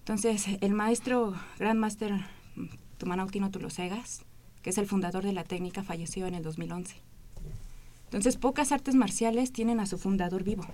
Entonces, 0.08 0.46
el 0.62 0.72
maestro, 0.72 1.34
Grand 1.58 1.78
Master 1.78 2.14
mm, 2.54 2.64
Tumanautino 2.96 3.50
Tulosegas, 3.50 4.22
que 4.62 4.70
es 4.70 4.78
el 4.78 4.86
fundador 4.86 5.22
de 5.22 5.34
la 5.34 5.44
técnica, 5.44 5.82
falleció 5.82 6.26
en 6.26 6.34
el 6.34 6.42
2011. 6.42 6.96
Entonces, 8.04 8.38
pocas 8.38 8.72
artes 8.72 8.94
marciales 8.94 9.52
tienen 9.52 9.80
a 9.80 9.86
su 9.86 9.98
fundador 9.98 10.44
vivo. 10.44 10.64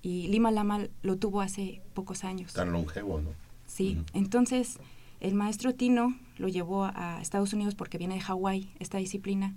Y 0.00 0.28
Lima 0.28 0.50
Lama 0.50 0.86
lo 1.02 1.18
tuvo 1.18 1.42
hace 1.42 1.82
pocos 1.92 2.24
años. 2.24 2.54
Tan 2.54 2.72
longevo, 2.72 3.20
¿no? 3.20 3.28
Sí, 3.66 3.98
entonces 4.14 4.78
el 5.20 5.34
maestro 5.34 5.74
Tino 5.74 6.16
lo 6.38 6.48
llevó 6.48 6.84
a 6.86 7.18
Estados 7.20 7.52
Unidos 7.52 7.74
porque 7.74 7.98
viene 7.98 8.14
de 8.14 8.22
Hawái 8.22 8.72
esta 8.78 8.96
disciplina 8.96 9.56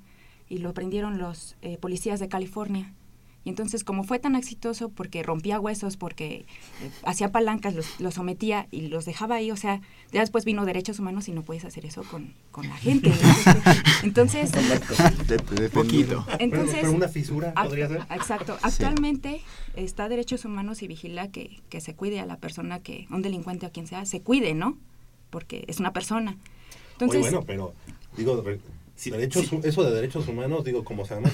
y 0.50 0.58
lo 0.58 0.72
aprendieron 0.72 1.18
los 1.18 1.56
eh, 1.62 1.78
policías 1.78 2.20
de 2.20 2.28
California. 2.28 2.94
Y 3.44 3.50
entonces 3.50 3.84
como 3.84 4.04
fue 4.04 4.20
tan 4.20 4.36
exitoso 4.36 4.90
porque 4.90 5.24
rompía 5.24 5.60
huesos, 5.60 5.98
porque 5.98 6.46
eh, 6.82 6.92
hacía 7.04 7.32
palancas, 7.32 7.74
los, 7.74 8.00
los 8.00 8.14
sometía 8.14 8.68
y 8.70 8.82
los 8.90 9.06
dejaba 9.06 9.36
ahí, 9.36 9.50
o 9.50 9.56
sea, 9.58 9.82
ya 10.12 10.20
después 10.22 10.46
vino 10.46 10.64
derechos 10.66 11.00
humanos 11.00 11.28
y 11.28 11.32
no 11.32 11.42
puedes 11.42 11.66
hacer 11.66 11.86
eso 11.86 12.04
con, 12.04 12.34
con 12.52 12.68
la 12.68 12.76
gente. 12.78 13.10
¿no? 13.10 13.16
Entonces, 14.04 14.52
Poquito. 15.74 16.26
entonces, 16.40 16.78
pero 16.82 16.92
una 16.92 17.08
fisura 17.08 17.54
podría 17.54 17.88
ser. 17.88 18.02
Exacto. 18.12 18.58
Actualmente 18.62 19.42
está 19.76 20.10
Derechos 20.10 20.46
Humanos 20.46 20.82
y 20.82 20.88
vigila 20.88 21.30
que, 21.30 21.62
que 21.70 21.82
se 21.82 21.96
cuide 21.96 22.20
a 22.20 22.26
la 22.26 22.38
persona 22.38 22.80
que, 22.80 23.08
un 23.10 23.22
delincuente 23.22 23.66
o 23.66 23.72
quien 23.72 23.88
sea, 23.88 24.06
se 24.06 24.22
cuide, 24.22 24.54
¿no? 24.54 24.78
Porque 25.30 25.64
es 25.68 25.80
una 25.80 25.94
persona. 25.94 26.38
Entonces, 26.94 27.22
Oye, 27.22 27.30
bueno, 27.32 27.46
pero 27.46 27.74
digo, 28.18 28.42
re- 28.42 28.60
derechos, 29.06 29.52
eso 29.64 29.84
de 29.84 29.92
derechos 29.92 30.28
humanos, 30.28 30.64
digo, 30.64 30.84
como 30.84 31.06
sabemos, 31.06 31.32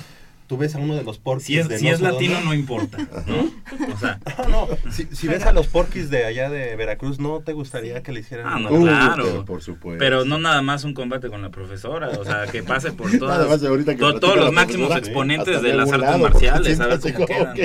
tú 0.48 0.58
ves 0.58 0.74
a 0.76 0.80
uno 0.80 0.96
de 0.96 1.04
los 1.04 1.20
porquis 1.20 1.46
Si 1.46 1.58
es- 1.60 1.68
de 1.68 1.78
si 1.78 1.86
no 1.86 1.92
es 1.92 2.02
latino, 2.02 2.34
dónde. 2.36 2.46
no 2.48 2.54
importa, 2.54 2.98
¿no? 3.28 3.94
O 3.94 3.98
sea. 4.00 4.20
no, 4.50 4.68
no, 4.68 4.92
si, 4.92 5.06
si 5.14 5.28
ves 5.28 5.44
a 5.46 5.52
los 5.54 5.68
porquis 5.68 6.10
de 6.10 6.26
allá 6.26 6.50
de 6.50 6.76
Veracruz, 6.76 7.20
¿no 7.20 7.42
te 7.42 7.54
gustaría 7.54 8.02
que 8.02 8.12
le 8.12 8.22
hicieran 8.22 8.48
Ah, 8.48 8.60
no, 8.60 8.70
claro. 8.82 9.46
Pero 10.00 10.26
no 10.26 10.40
nada 10.40 10.62
más 10.62 10.84
un 10.84 10.94
combate 10.94 11.30
con 11.30 11.42
la 11.42 11.50
profesora, 11.50 12.10
o 12.10 12.24
sea, 12.26 12.48
que 12.48 12.64
pase 12.64 12.92
por 12.94 13.12
todas, 13.20 13.38
Nada 13.38 13.50
más 13.50 13.64
ahorita 13.64 13.94
que 13.96 14.00
to- 14.00 14.20
todos 14.20 14.38
los 14.38 14.52
máximos 14.54 14.96
exponentes 14.96 15.62
de 15.62 15.74
las 15.74 15.92
artes 15.92 16.18
marciales, 16.20 16.80
a 16.80 16.88
ver 16.88 17.00
cómo 17.14 17.26
quedan. 17.26 17.58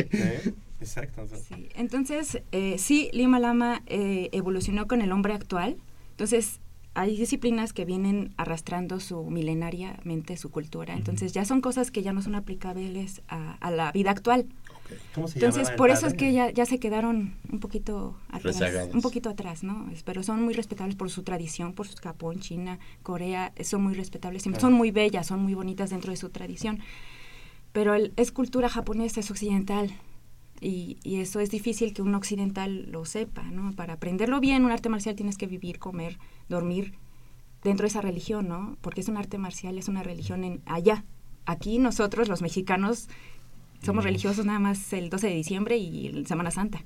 Exacto. 0.81 1.25
entonces 1.77 2.43
eh, 2.51 2.75
sí, 2.79 3.09
Lima 3.13 3.39
Lama 3.39 3.83
eh, 3.87 4.29
evolucionó 4.33 4.89
con 4.89 5.01
el 5.01 5.13
hombre 5.13 5.33
actual. 5.35 5.77
Entonces, 6.11 6.59
hay 6.95 7.17
disciplinas 7.17 7.73
que 7.73 7.85
vienen 7.85 8.35
arrastrando 8.37 9.01
su 9.01 9.25
milenariamente 9.31 10.37
su 10.37 10.51
cultura. 10.51 10.95
Entonces, 10.95 11.33
ya 11.33 11.45
son 11.45 11.61
cosas 11.61 11.91
que 11.91 12.03
ya 12.03 12.13
no 12.13 12.21
son 12.23 12.35
aplicables 12.35 13.23
a, 13.29 13.55
a 13.55 13.71
la 13.71 13.93
vida 13.93 14.11
actual. 14.11 14.47
¿Cómo 15.15 15.27
se 15.27 15.39
Entonces, 15.39 15.71
por 15.71 15.89
eso 15.91 16.07
es 16.07 16.13
que 16.13 16.33
ya, 16.35 16.51
ya 16.51 16.67
se 16.67 16.79
quedaron 16.79 17.35
un 17.51 17.61
poquito 17.61 18.15
atrás, 18.29 18.59
Rezagados. 18.61 18.95
un 18.95 19.01
poquito 19.01 19.31
atrás, 19.31 19.63
¿no? 19.63 19.89
Pero 20.05 20.23
son 20.23 20.43
muy 20.43 20.53
respetables 20.53 20.97
por 20.97 21.09
su 21.11 21.23
tradición, 21.23 21.73
por 21.73 21.89
su 21.89 21.97
Japón, 21.97 22.41
China, 22.41 22.79
Corea, 23.03 23.53
eh, 23.57 23.65
son 23.65 23.83
muy 23.83 23.95
respetables, 23.95 24.43
Claro. 24.43 24.61
son 24.61 24.75
muy 24.75 24.91
bellas, 24.91 25.27
son 25.29 25.41
muy 25.41 25.55
bonitas 25.55 25.89
dentro 25.91 26.11
de 26.11 26.19
su 26.19 26.29
tradición. 26.29 26.81
Pero 27.73 27.95
el- 27.95 28.13
es 28.17 28.33
cultura 28.33 28.69
japonesa, 28.69 29.21
es 29.21 29.31
occidental. 29.31 29.91
Y, 30.61 30.99
y 31.03 31.17
eso 31.17 31.41
es 31.41 31.51
difícil 31.51 31.93
que 31.93 32.03
un 32.03 32.15
occidental 32.15 32.89
lo 32.93 33.05
sepa, 33.05 33.43
¿no? 33.51 33.73
Para 33.73 33.95
aprenderlo 33.95 34.39
bien, 34.39 34.65
un 34.65 34.71
arte 34.71 34.89
marcial 34.89 35.17
tienes 35.17 35.37
que 35.37 35.49
vivir, 35.49 35.81
comer, 35.81 36.19
dormir 36.53 36.95
dentro 37.65 37.85
de 37.85 37.89
esa 37.89 38.01
religión, 38.01 38.49
¿no? 38.49 38.77
Porque 38.81 39.01
es 39.01 39.09
un 39.09 39.17
arte 39.17 39.39
marcial, 39.39 39.79
es 39.79 39.89
una 39.89 40.03
religión 40.03 40.45
en 40.45 40.63
allá. 40.67 41.05
Aquí 41.47 41.79
nosotros, 41.79 42.29
los 42.29 42.43
mexicanos, 42.43 43.09
somos 43.83 44.05
religiosos 44.05 44.45
nada 44.47 44.59
más 44.61 44.93
el 44.93 45.11
12 45.11 45.27
de 45.29 45.35
diciembre 45.35 45.77
y 45.77 46.25
Semana 46.27 46.51
Santa. 46.53 46.83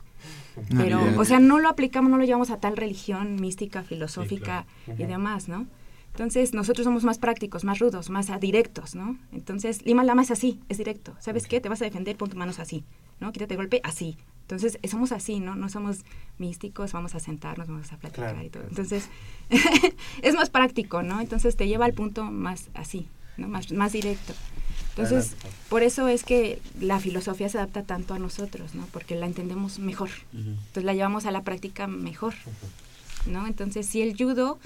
Pero, 0.77 1.01
o 1.19 1.25
sea, 1.25 1.41
no 1.41 1.59
lo 1.59 1.69
aplicamos, 1.69 2.11
no 2.11 2.17
lo 2.17 2.25
llevamos 2.25 2.51
a 2.51 2.59
tal 2.59 2.77
religión 2.77 3.37
mística, 3.37 3.83
filosófica 3.83 4.67
Sí, 4.79 4.85
claro. 4.87 5.03
y 5.03 5.07
demás, 5.07 5.49
¿no? 5.49 5.67
Entonces, 6.13 6.55
nosotros 6.55 6.85
somos 6.85 7.05
más 7.05 7.19
prácticos, 7.19 7.65
más 7.65 7.79
rudos, 7.79 8.09
más 8.09 8.29
directos, 8.41 8.95
¿no? 8.95 9.19
Entonces, 9.33 9.85
Lima 9.85 10.03
Lama 10.03 10.23
es 10.23 10.31
así, 10.31 10.61
es 10.71 10.79
directo. 10.79 11.15
¿Sabes 11.21 11.47
qué? 11.47 11.61
Te 11.61 11.69
vas 11.69 11.83
a 11.83 11.85
defender, 11.85 12.17
pon 12.17 12.31
tus 12.31 12.39
manos 12.39 12.59
así, 12.59 12.85
¿no? 13.21 13.33
Quítate 13.33 13.53
el 13.53 13.59
golpe 13.59 13.83
así. 13.85 14.17
Entonces, 14.47 14.79
eh, 14.83 14.89
somos 14.89 15.13
así, 15.13 15.41
¿no? 15.41 15.57
No 15.57 15.69
somos 15.69 16.05
místicos, 16.39 16.93
vamos 16.93 17.15
a 17.15 17.21
sentarnos, 17.21 17.67
vamos 17.67 17.93
a 17.93 17.97
platicar 17.97 18.33
Claro, 18.33 18.47
y 18.47 18.51
todo. 18.51 18.65
Entonces, 18.69 19.09
es 20.23 20.35
más 20.35 20.51
práctico, 20.51 21.03
¿no? 21.03 21.21
Entonces, 21.21 21.57
te 21.57 21.67
lleva 21.67 21.85
al 21.85 21.95
punto 21.95 22.25
más 22.25 22.71
así, 22.75 23.09
¿no? 23.37 23.49
Más, 23.49 23.73
más 23.73 23.93
directo. 23.93 24.35
Entonces, 24.91 25.33
Adelante. 25.33 25.59
por 25.69 25.83
eso 25.83 26.09
es 26.09 26.25
que 26.25 26.61
la 26.81 27.01
filosofía 27.01 27.49
se 27.49 27.59
adapta 27.59 27.83
tanto 27.83 28.15
a 28.15 28.19
nosotros, 28.19 28.75
¿no? 28.75 28.87
Porque 28.93 29.15
la 29.17 29.27
entendemos 29.27 29.79
mejor. 29.79 30.11
Entonces, 30.33 30.85
la 30.85 30.95
llevamos 30.95 31.27
a 31.27 31.31
la 31.33 31.43
práctica 31.43 31.87
mejor. 31.87 32.35
¿no? 33.27 33.47
Entonces, 33.47 33.87
si 33.87 34.03
el 34.03 34.17
judo 34.17 34.59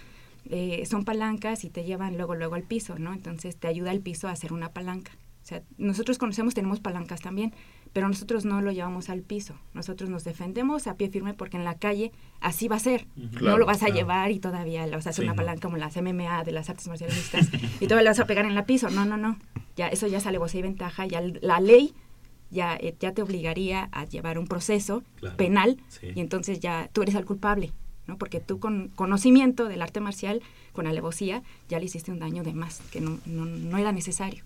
eh, 0.49 0.85
son 0.87 1.05
palancas 1.05 1.65
y 1.65 1.71
te 1.71 1.85
llevan 1.85 2.17
luego, 2.17 2.35
luego 2.35 2.55
al 2.55 2.63
piso, 2.63 2.99
¿no? 2.99 3.13
Entonces, 3.13 3.57
te 3.57 3.69
ayuda 3.69 3.93
el 3.93 4.01
piso 4.01 4.29
a 4.29 4.33
hacer 4.33 4.53
una 4.53 4.71
palanca. 4.71 5.13
O 5.43 5.47
sea, 5.47 5.63
nosotros 5.79 6.19
conocemos, 6.19 6.55
tenemos 6.55 6.81
palancas 6.81 7.21
también, 7.21 7.53
pero 7.93 8.07
nosotros 8.09 8.45
no 8.45 8.61
lo 8.63 8.71
llevamos 8.73 9.09
al 9.11 9.23
piso. 9.23 9.55
Nosotros 9.75 10.11
nos 10.11 10.23
defendemos 10.25 10.87
a 10.87 10.95
pie 10.97 11.09
firme 11.11 11.35
porque 11.35 11.57
en 11.57 11.65
la 11.65 11.75
calle 11.77 12.13
así 12.41 12.69
va 12.69 12.77
a 12.77 12.81
ser. 12.81 13.07
no 13.41 13.59
lo 13.59 13.67
vas 13.67 13.79
a 13.83 13.87
claro. 13.87 13.95
llevar 13.95 14.31
y 14.31 14.39
todavía 14.39 14.87
le 14.87 14.97
vas 14.97 15.07
a 15.07 15.11
hacer 15.11 15.23
Sí, 15.23 15.27
una 15.27 15.33
no. 15.33 15.37
palanca 15.37 15.63
como 15.63 15.77
las 15.77 15.97
MMA 15.97 16.45
de 16.45 16.53
las 16.53 16.71
artes 16.71 16.87
marciales 16.89 17.17
mixtas 17.33 17.49
y 17.81 17.85
todavía 17.87 18.05
le 18.05 18.11
vas 18.11 18.21
a 18.21 18.27
pegar 18.27 18.45
en 18.47 18.55
la 18.55 18.65
piso. 18.65 18.91
No, 18.91 19.05
no, 19.05 19.17
no. 19.17 19.39
Ya, 19.77 19.89
eso 19.89 20.07
ya 20.07 20.19
es 20.19 20.27
alevosía 20.27 20.61
y 20.61 20.63
ventaja. 20.63 21.07
Ya 21.07 21.21
la 21.41 21.61
ley 21.61 21.95
ya, 22.51 22.77
eh, 22.77 22.95
ya 23.01 23.13
te 23.13 23.23
obligaría 23.23 23.89
a 23.93 24.05
llevar 24.05 24.39
un 24.39 24.47
proceso 24.47 25.03
Claro. 25.17 25.37
penal 25.37 25.77
Sí. 25.89 26.09
y 26.15 26.21
entonces 26.21 26.61
ya 26.61 26.89
tú 26.93 27.03
eres 27.03 27.15
el 27.15 27.25
culpable. 27.25 27.73
¿no? 28.07 28.19
Porque 28.19 28.41
tú 28.41 28.59
con 28.59 28.89
conocimiento 28.89 29.69
del 29.69 29.83
arte 29.83 30.01
marcial, 30.01 30.43
con 30.73 30.89
alevosía, 30.89 31.45
ya 31.69 31.79
le 31.79 31.85
hiciste 31.85 32.11
un 32.11 32.19
daño 32.19 32.43
de 32.43 32.53
más, 32.55 32.81
que 32.91 33.01
no, 33.01 33.19
no, 33.25 33.45
no 33.47 33.79
era 33.79 33.93
necesario. 33.93 34.43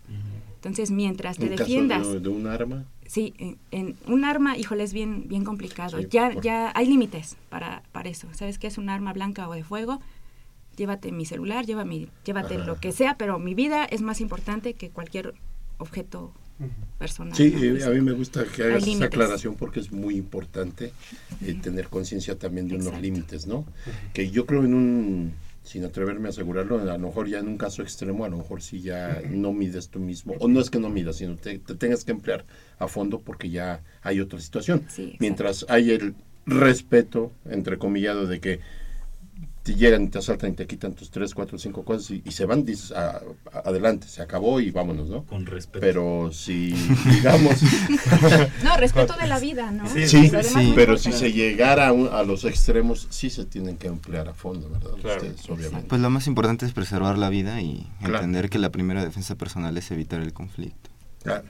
Entonces, 0.64 0.90
mientras 0.90 1.36
te 1.36 1.44
En 1.44 1.50
caso 1.50 1.64
defiendas... 1.64 2.08
de, 2.10 2.20
de 2.20 2.28
un 2.30 2.46
arma, 2.46 2.84
Sí, 3.06 3.34
en, 3.36 3.58
en 3.70 3.96
un 4.06 4.24
arma, 4.24 4.56
híjole, 4.56 4.82
es 4.82 4.94
bien, 4.94 5.28
bien 5.28 5.44
complicado. 5.44 5.98
Sí, 6.00 6.06
ya, 6.10 6.30
por- 6.30 6.42
ya 6.42 6.72
hay 6.74 6.86
límites 6.86 7.36
para, 7.50 7.82
para 7.92 8.08
eso. 8.08 8.28
¿Sabes 8.32 8.58
qué 8.58 8.66
es 8.66 8.78
un 8.78 8.88
arma 8.88 9.12
blanca 9.12 9.46
o 9.46 9.52
de 9.52 9.62
fuego? 9.62 10.00
Llévate 10.76 11.12
mi 11.12 11.26
celular, 11.26 11.66
lleva 11.66 11.84
mi- 11.84 12.08
llévate 12.24 12.54
Ajá. 12.56 12.64
lo 12.64 12.76
que 12.80 12.92
sea, 12.92 13.16
pero 13.18 13.38
mi 13.38 13.54
vida 13.54 13.84
es 13.84 14.00
más 14.00 14.22
importante 14.22 14.72
que 14.72 14.88
cualquier 14.88 15.34
objeto 15.76 16.32
personal. 16.98 17.36
Sí, 17.36 17.50
¿no? 17.54 17.62
eh, 17.62 17.84
a 17.84 17.90
mí 17.90 18.00
me 18.00 18.12
gusta 18.12 18.44
que 18.46 18.62
hagas 18.62 18.86
esa 18.86 19.04
aclaración 19.04 19.54
porque 19.56 19.80
es 19.80 19.92
muy 19.92 20.16
importante 20.16 20.92
eh, 21.42 21.54
tener 21.60 21.88
conciencia 21.88 22.38
también 22.38 22.68
de 22.68 22.76
unos 22.76 22.98
límites, 23.02 23.46
¿no? 23.46 23.66
Que 24.14 24.30
yo 24.30 24.46
creo 24.46 24.64
en 24.64 24.72
un, 24.72 25.32
sin 25.64 25.84
atreverme 25.84 26.28
a 26.28 26.30
asegurarlo, 26.30 26.78
a 26.78 26.84
lo 26.84 26.98
mejor 26.98 27.26
ya 27.26 27.38
en 27.38 27.48
un 27.48 27.56
caso 27.56 27.82
extremo, 27.82 28.24
a 28.24 28.28
lo 28.28 28.36
mejor 28.36 28.62
sí 28.62 28.82
ya 28.82 29.22
no 29.28 29.52
mides 29.52 29.88
tú 29.88 29.98
mismo, 29.98 30.34
o 30.38 30.46
no 30.46 30.60
es 30.60 30.70
que 30.70 30.78
no 30.78 30.90
midas, 30.90 31.16
sino 31.16 31.36
te, 31.36 31.58
te 31.58 31.74
tengas 31.74 32.04
que 32.04 32.12
emplear 32.12 32.44
a 32.78 32.86
fondo 32.86 33.20
porque 33.20 33.48
ya 33.48 33.82
hay 34.02 34.20
otra 34.20 34.38
situación. 34.40 34.84
Sí, 34.88 35.16
Mientras 35.18 35.64
hay 35.68 35.90
el 35.90 36.14
respeto, 36.46 37.32
entrecomillado, 37.46 38.26
de 38.26 38.40
que 38.40 38.60
te 39.64 39.74
llegan 39.74 40.02
y 40.04 40.08
te 40.08 40.18
asaltan 40.18 40.50
y 40.50 40.52
te 40.52 40.66
quitan 40.66 40.92
tus 40.92 41.10
tres, 41.10 41.34
cuatro, 41.34 41.58
cinco 41.58 41.84
cosas 41.84 42.10
y, 42.10 42.22
y 42.24 42.32
se 42.32 42.44
van, 42.44 42.64
dices, 42.66 42.92
"Ah, 42.94 43.20
a- 43.50 43.68
adelante, 43.70 44.06
se 44.06 44.20
acabó 44.20 44.60
y 44.60 44.70
vámonos, 44.70 45.08
¿no? 45.08 45.24
Con 45.24 45.46
respeto. 45.46 45.80
Pero 45.80 46.30
si, 46.32 46.72
digamos... 47.10 47.54
No, 48.62 48.76
respeto 48.76 49.14
de 49.18 49.26
la 49.26 49.38
vida, 49.40 49.70
¿no? 49.70 49.88
Sí, 49.88 50.30
no 50.30 50.74
pero 50.74 50.98
si 50.98 51.12
se 51.12 51.32
llegara 51.32 51.88
a, 51.88 51.92
un- 51.92 52.08
a 52.12 52.22
los 52.22 52.44
extremos, 52.44 53.06
sí 53.10 53.30
se 53.30 53.46
tienen 53.46 53.76
que 53.78 53.86
emplear 53.88 54.28
a 54.28 54.34
fondo, 54.34 54.68
¿verdad? 54.68 54.92
Ustedes, 54.94 55.48
obviamente. 55.48 55.88
Pues 55.88 56.00
lo 56.00 56.10
más 56.10 56.26
importante 56.26 56.66
es 56.66 56.72
preservar 56.72 57.16
la 57.16 57.30
vida 57.30 57.60
y 57.62 57.86
Claro. 58.00 58.16
entender 58.16 58.50
que 58.50 58.58
la 58.58 58.70
primera 58.70 59.02
defensa 59.02 59.34
personal 59.36 59.76
es 59.78 59.90
evitar 59.90 60.20
el 60.20 60.34
conflicto. 60.34 60.90
Claro. 61.22 61.44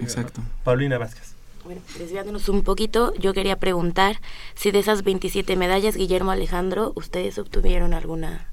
Exacto. 0.00 0.40
Paulina 0.64 0.96
Vázquez. 0.96 1.34
Bueno, 1.64 1.80
desviándonos 1.98 2.48
un 2.48 2.62
poquito, 2.62 3.14
yo 3.14 3.32
quería 3.34 3.58
preguntar 3.58 4.20
si 4.54 4.70
de 4.70 4.80
esas 4.80 5.04
27 5.04 5.56
medallas, 5.56 5.96
Guillermo 5.96 6.30
Alejandro, 6.32 6.92
¿ustedes 6.96 7.38
obtuvieron 7.38 7.94
alguna 7.94 8.48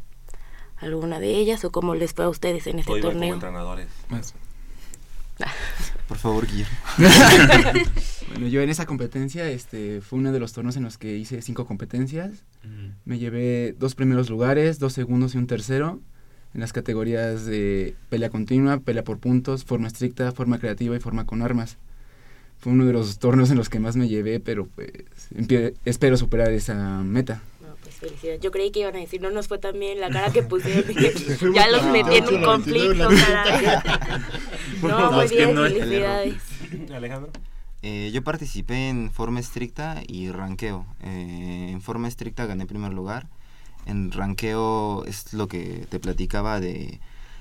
alguna 0.77 1.19
de 1.19 1.35
ellas 1.35 1.65
o 1.65 1.71
cómo 1.71 1.93
les 1.95 2.13
fue 2.13 2.25
a 2.25 2.29
ustedes 2.29 2.65
en 2.67 2.79
este 2.79 2.91
O 2.91 2.97
iban 2.97 3.11
como 3.11 3.19
torneo? 3.19 3.33
entrenadores. 3.35 3.87
Por 6.07 6.17
favor, 6.17 6.47
Guillermo. 6.47 6.77
bueno, 8.29 8.47
yo 8.47 8.61
en 8.61 8.69
esa 8.69 8.85
competencia, 8.85 9.49
este, 9.49 10.01
fue 10.01 10.19
uno 10.19 10.31
de 10.31 10.39
los 10.39 10.53
torneos 10.53 10.77
en 10.77 10.83
los 10.83 10.97
que 10.97 11.17
hice 11.17 11.41
cinco 11.41 11.65
competencias. 11.65 12.43
Me 13.05 13.17
llevé 13.17 13.73
dos 13.77 13.95
primeros 13.95 14.29
lugares, 14.29 14.79
dos 14.79 14.93
segundos 14.93 15.35
y 15.35 15.37
un 15.37 15.47
tercero 15.47 15.99
en 16.53 16.61
las 16.61 16.73
categorías 16.73 17.45
de 17.45 17.95
pelea 18.09 18.29
continua, 18.29 18.79
pelea 18.79 19.03
por 19.03 19.19
puntos, 19.19 19.65
forma 19.65 19.87
estricta, 19.87 20.31
forma 20.31 20.59
creativa 20.59 20.95
y 20.95 20.99
forma 20.99 21.25
con 21.25 21.41
armas. 21.41 21.77
Fue 22.59 22.73
uno 22.73 22.85
de 22.85 22.93
los 22.93 23.19
torneos 23.19 23.49
en 23.51 23.57
los 23.57 23.69
que 23.69 23.79
más 23.79 23.95
me 23.95 24.07
llevé, 24.07 24.39
pero 24.39 24.67
pues 24.67 24.91
espero 25.85 26.17
superar 26.17 26.51
esa 26.51 26.75
meta. 27.03 27.41
No, 27.61 27.73
pues 27.81 27.95
felicidades. 27.95 28.41
Yo 28.41 28.51
creí 28.51 28.71
que 28.71 28.81
iban 28.81 28.95
a 28.95 28.99
decir, 28.99 29.21
no 29.21 29.31
nos 29.31 29.47
fue 29.47 29.59
tan 29.59 29.79
bien 29.79 30.01
la 30.01 30.09
cara 30.09 30.31
que 30.31 30.43
pusieron. 30.43 30.85
dije, 30.87 31.13
ya 31.53 31.69
los 31.69 31.85
metí 31.85 32.17
en 32.17 32.35
un 32.35 32.43
conflicto. 32.43 33.09
No, 34.81 35.11
muy 35.11 35.27
bien, 35.27 35.55
felicidades. 35.55 36.35
Alejandro. 36.93 37.31
Eh, 37.81 38.11
yo 38.13 38.23
participé 38.23 38.89
en 38.89 39.11
forma 39.11 39.39
estricta 39.39 40.01
y 40.07 40.29
ranqueo. 40.31 40.85
Eh, 41.01 41.69
en 41.71 41.81
forma 41.81 42.07
estricta 42.07 42.45
gané 42.45 42.65
primer 42.65 42.93
lugar. 42.93 43.27
En 43.85 44.11
ranqueo 44.11 45.05
es 45.05 45.33
lo 45.33 45.47
que 45.47 45.85
te 45.89 45.99
platicaba 45.99 46.59
de 46.59 46.99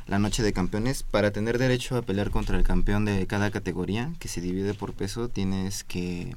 la 0.09 0.19
noche 0.19 0.43
de 0.43 0.53
campeones. 0.53 1.03
Para 1.05 1.31
tener 1.31 1.59
derecho 1.59 1.97
a 1.97 2.03
pelear 2.03 2.31
contra 2.31 2.57
el 2.57 2.65
campeón 2.65 3.05
de 3.05 3.27
cada 3.27 3.51
categoría, 3.51 4.13
que 4.19 4.29
se 4.29 4.41
divide 4.41 4.75
por 4.75 4.95
peso, 4.95 5.29
tienes 5.29 5.85
que 5.85 6.35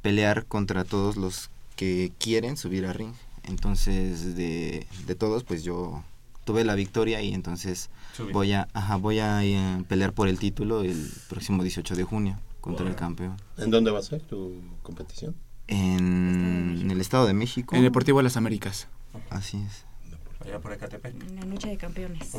pelear 0.00 0.46
contra 0.46 0.84
todos 0.84 1.16
los 1.16 1.50
que 1.76 2.12
quieren 2.18 2.56
subir 2.56 2.86
a 2.86 2.92
ring. 2.92 3.12
Entonces, 3.44 4.36
de, 4.36 4.86
de 5.06 5.14
todos, 5.14 5.44
pues 5.44 5.64
yo 5.64 6.02
tuve 6.44 6.64
la 6.64 6.74
victoria 6.74 7.20
y 7.20 7.34
entonces 7.34 7.90
Subí. 8.16 8.32
voy 8.32 8.52
a, 8.52 8.68
ajá, 8.72 8.96
voy 8.96 9.18
a 9.18 9.44
eh, 9.44 9.84
pelear 9.88 10.12
por 10.14 10.28
el 10.28 10.38
título 10.38 10.82
el 10.82 11.10
próximo 11.28 11.62
18 11.62 11.94
de 11.94 12.04
junio 12.04 12.38
contra 12.60 12.88
el 12.88 12.94
campeón. 12.94 13.36
¿En 13.58 13.70
dónde 13.70 13.90
va 13.90 13.98
a 13.98 14.02
ser 14.02 14.22
tu 14.22 14.54
competición? 14.82 15.34
En, 15.66 16.78
en 16.80 16.90
el 16.90 17.00
Estado 17.00 17.26
de 17.26 17.34
México. 17.34 17.76
En 17.76 17.82
Deportivo 17.82 18.22
Las 18.22 18.36
Américas. 18.36 18.88
Así 19.30 19.58
es. 19.58 19.84
Allá 20.40 20.60
por 20.60 20.72
Ecatepec. 20.72 21.14
En 21.14 21.36
la 21.36 21.44
noche 21.44 21.68
de 21.68 21.76
campeones. 21.76 22.30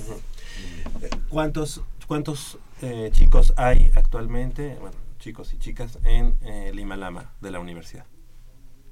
¿Cuántos, 1.29 1.81
cuántos 2.07 2.57
eh, 2.81 3.09
chicos 3.11 3.53
hay 3.57 3.91
actualmente, 3.95 4.77
bueno, 4.79 4.95
chicos 5.19 5.53
y 5.53 5.57
chicas, 5.57 5.99
en 6.03 6.37
eh, 6.41 6.71
Lima 6.73 6.95
Lama 6.95 7.33
de 7.41 7.51
la 7.51 7.59
universidad? 7.59 8.05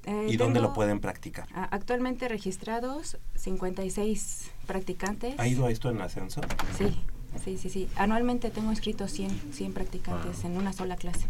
Eh, 0.04 0.26
¿Y 0.30 0.36
dónde 0.36 0.60
lo 0.60 0.72
pueden 0.72 1.00
practicar? 1.00 1.48
Actualmente 1.54 2.28
registrados 2.28 3.18
56 3.34 4.50
practicantes. 4.66 5.34
¿Ha 5.38 5.46
ido 5.46 5.66
a 5.66 5.70
esto 5.70 5.90
en 5.90 6.00
ascenso? 6.00 6.40
Sí, 6.76 6.98
sí, 7.44 7.58
sí, 7.58 7.68
sí. 7.68 7.88
Anualmente 7.96 8.50
tengo 8.50 8.70
inscritos 8.70 9.10
100, 9.12 9.52
100 9.52 9.72
practicantes 9.72 10.44
en 10.44 10.56
una 10.56 10.72
sola 10.72 10.96
clase 10.96 11.26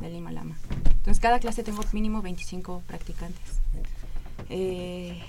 de 0.00 0.10
Lima 0.10 0.32
Lama. 0.32 0.56
Entonces, 0.84 1.20
cada 1.20 1.38
clase 1.38 1.62
tengo 1.62 1.82
mínimo 1.92 2.20
25 2.20 2.82
practicantes. 2.86 3.60
Eh, 4.50 5.22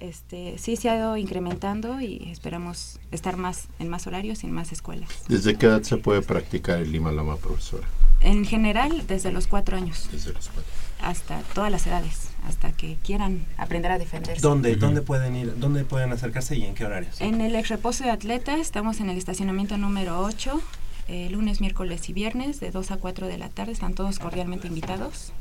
este, 0.00 0.58
sí 0.58 0.76
se 0.76 0.88
ha 0.90 0.96
ido 0.96 1.16
incrementando 1.16 2.00
y 2.00 2.28
esperamos 2.30 2.98
estar 3.12 3.36
más 3.36 3.68
en 3.78 3.88
más 3.88 4.06
horarios 4.06 4.44
y 4.44 4.46
en 4.46 4.52
más 4.52 4.72
escuelas. 4.72 5.08
¿Desde 5.28 5.56
qué 5.56 5.66
edad 5.66 5.82
se 5.82 5.96
puede 5.96 6.22
practicar 6.22 6.78
el 6.78 6.92
Lima 6.92 7.12
Lama, 7.12 7.36
profesora? 7.36 7.86
En 8.20 8.44
general, 8.44 9.04
desde 9.06 9.30
los 9.30 9.46
cuatro 9.46 9.76
años 9.76 10.08
Desde 10.10 10.32
los 10.32 10.48
cuatro. 10.48 10.72
hasta 11.02 11.40
todas 11.54 11.70
las 11.70 11.86
edades, 11.86 12.28
hasta 12.46 12.72
que 12.72 12.96
quieran 13.04 13.44
aprender 13.58 13.92
a 13.92 13.98
defenderse. 13.98 14.40
¿Dónde, 14.40 14.76
¿Dónde 14.76 15.02
pueden 15.02 15.36
ir? 15.36 15.58
¿Dónde 15.58 15.84
pueden 15.84 16.12
acercarse 16.12 16.56
y 16.56 16.64
en 16.64 16.74
qué 16.74 16.84
horarios? 16.86 17.20
En 17.20 17.40
el 17.40 17.54
ex 17.54 17.68
reposo 17.68 18.04
de 18.04 18.10
atletas 18.10 18.58
estamos 18.60 19.00
en 19.00 19.10
el 19.10 19.18
estacionamiento 19.18 19.76
número 19.76 20.20
8, 20.20 20.60
eh, 21.08 21.28
lunes, 21.30 21.60
miércoles 21.60 22.08
y 22.08 22.12
viernes 22.14 22.58
de 22.58 22.70
2 22.70 22.90
a 22.90 22.96
4 22.96 23.26
de 23.28 23.36
la 23.38 23.48
tarde. 23.50 23.72
Están 23.72 23.94
todos 23.94 24.18
cordialmente 24.18 24.66
invitados 24.66 25.32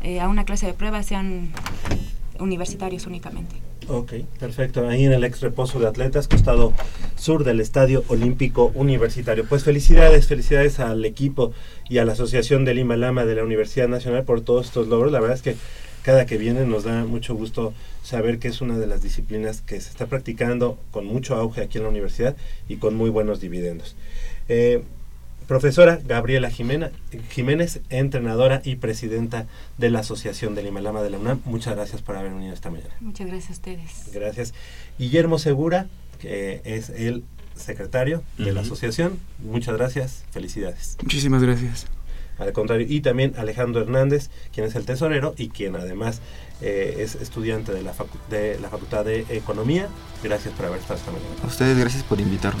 eh, 0.00 0.20
a 0.20 0.28
una 0.28 0.44
clase 0.44 0.66
de 0.66 0.72
pruebas, 0.74 1.06
sean 1.06 1.50
universitarios 2.40 3.06
únicamente. 3.06 3.56
Ok, 3.90 4.12
perfecto. 4.38 4.86
Ahí 4.86 5.06
en 5.06 5.12
el 5.12 5.24
ex 5.24 5.40
reposo 5.40 5.80
de 5.80 5.86
atletas, 5.86 6.28
costado 6.28 6.74
sur 7.16 7.42
del 7.42 7.58
Estadio 7.58 8.04
Olímpico 8.08 8.70
Universitario. 8.74 9.46
Pues 9.48 9.64
felicidades, 9.64 10.26
felicidades 10.26 10.78
al 10.78 11.06
equipo 11.06 11.52
y 11.88 11.96
a 11.96 12.04
la 12.04 12.12
Asociación 12.12 12.66
de 12.66 12.74
Lima 12.74 12.98
Lama 12.98 13.24
de 13.24 13.34
la 13.34 13.44
Universidad 13.44 13.88
Nacional 13.88 14.24
por 14.24 14.42
todos 14.42 14.66
estos 14.66 14.88
logros. 14.88 15.10
La 15.10 15.20
verdad 15.20 15.36
es 15.36 15.42
que 15.42 15.56
cada 16.02 16.26
que 16.26 16.36
vienen 16.36 16.68
nos 16.68 16.84
da 16.84 17.06
mucho 17.06 17.34
gusto 17.34 17.72
saber 18.02 18.38
que 18.38 18.48
es 18.48 18.60
una 18.60 18.78
de 18.78 18.86
las 18.86 19.02
disciplinas 19.02 19.62
que 19.62 19.80
se 19.80 19.88
está 19.88 20.04
practicando 20.04 20.78
con 20.90 21.06
mucho 21.06 21.36
auge 21.36 21.62
aquí 21.62 21.78
en 21.78 21.84
la 21.84 21.90
universidad 21.90 22.36
y 22.68 22.76
con 22.76 22.94
muy 22.94 23.08
buenos 23.08 23.40
dividendos. 23.40 23.96
Eh, 24.50 24.82
Profesora 25.48 25.98
Gabriela 26.04 26.50
Jimena, 26.50 26.90
Jiménez, 27.30 27.80
entrenadora 27.88 28.60
y 28.64 28.76
presidenta 28.76 29.46
de 29.78 29.88
la 29.88 30.00
Asociación 30.00 30.54
de 30.54 30.62
Lima 30.62 30.82
Lama 30.82 31.02
de 31.02 31.08
la 31.08 31.18
UNAM, 31.18 31.40
muchas 31.46 31.74
gracias 31.74 32.02
por 32.02 32.16
haber 32.16 32.32
venido 32.32 32.52
esta 32.52 32.70
mañana. 32.70 32.94
Muchas 33.00 33.26
gracias 33.26 33.48
a 33.48 33.52
ustedes. 33.54 34.10
Gracias. 34.12 34.52
Guillermo 34.98 35.38
Segura, 35.38 35.86
que 36.20 36.60
es 36.64 36.90
el 36.90 37.24
secretario 37.54 38.22
de 38.36 38.52
la 38.52 38.60
asociación. 38.60 39.18
Muchas 39.38 39.74
gracias. 39.74 40.26
Felicidades. 40.32 40.98
Muchísimas 41.02 41.42
gracias. 41.42 41.86
Al 42.36 42.52
contrario, 42.52 42.86
y 42.88 43.00
también 43.00 43.32
Alejandro 43.38 43.80
Hernández, 43.80 44.28
quien 44.52 44.66
es 44.66 44.74
el 44.74 44.84
tesorero 44.84 45.34
y 45.38 45.48
quien 45.48 45.76
además 45.76 46.20
eh, 46.60 46.96
es 46.98 47.14
estudiante 47.14 47.72
de 47.72 47.82
la, 47.82 47.94
de 48.28 48.60
la 48.60 48.68
Facultad 48.68 49.06
de 49.06 49.24
Economía. 49.30 49.88
Gracias 50.22 50.52
por 50.52 50.66
haber 50.66 50.78
estado 50.78 51.00
esta 51.00 51.10
mañana. 51.10 51.34
A 51.42 51.46
ustedes, 51.46 51.78
gracias 51.78 52.02
por 52.04 52.20
invitarme. 52.20 52.60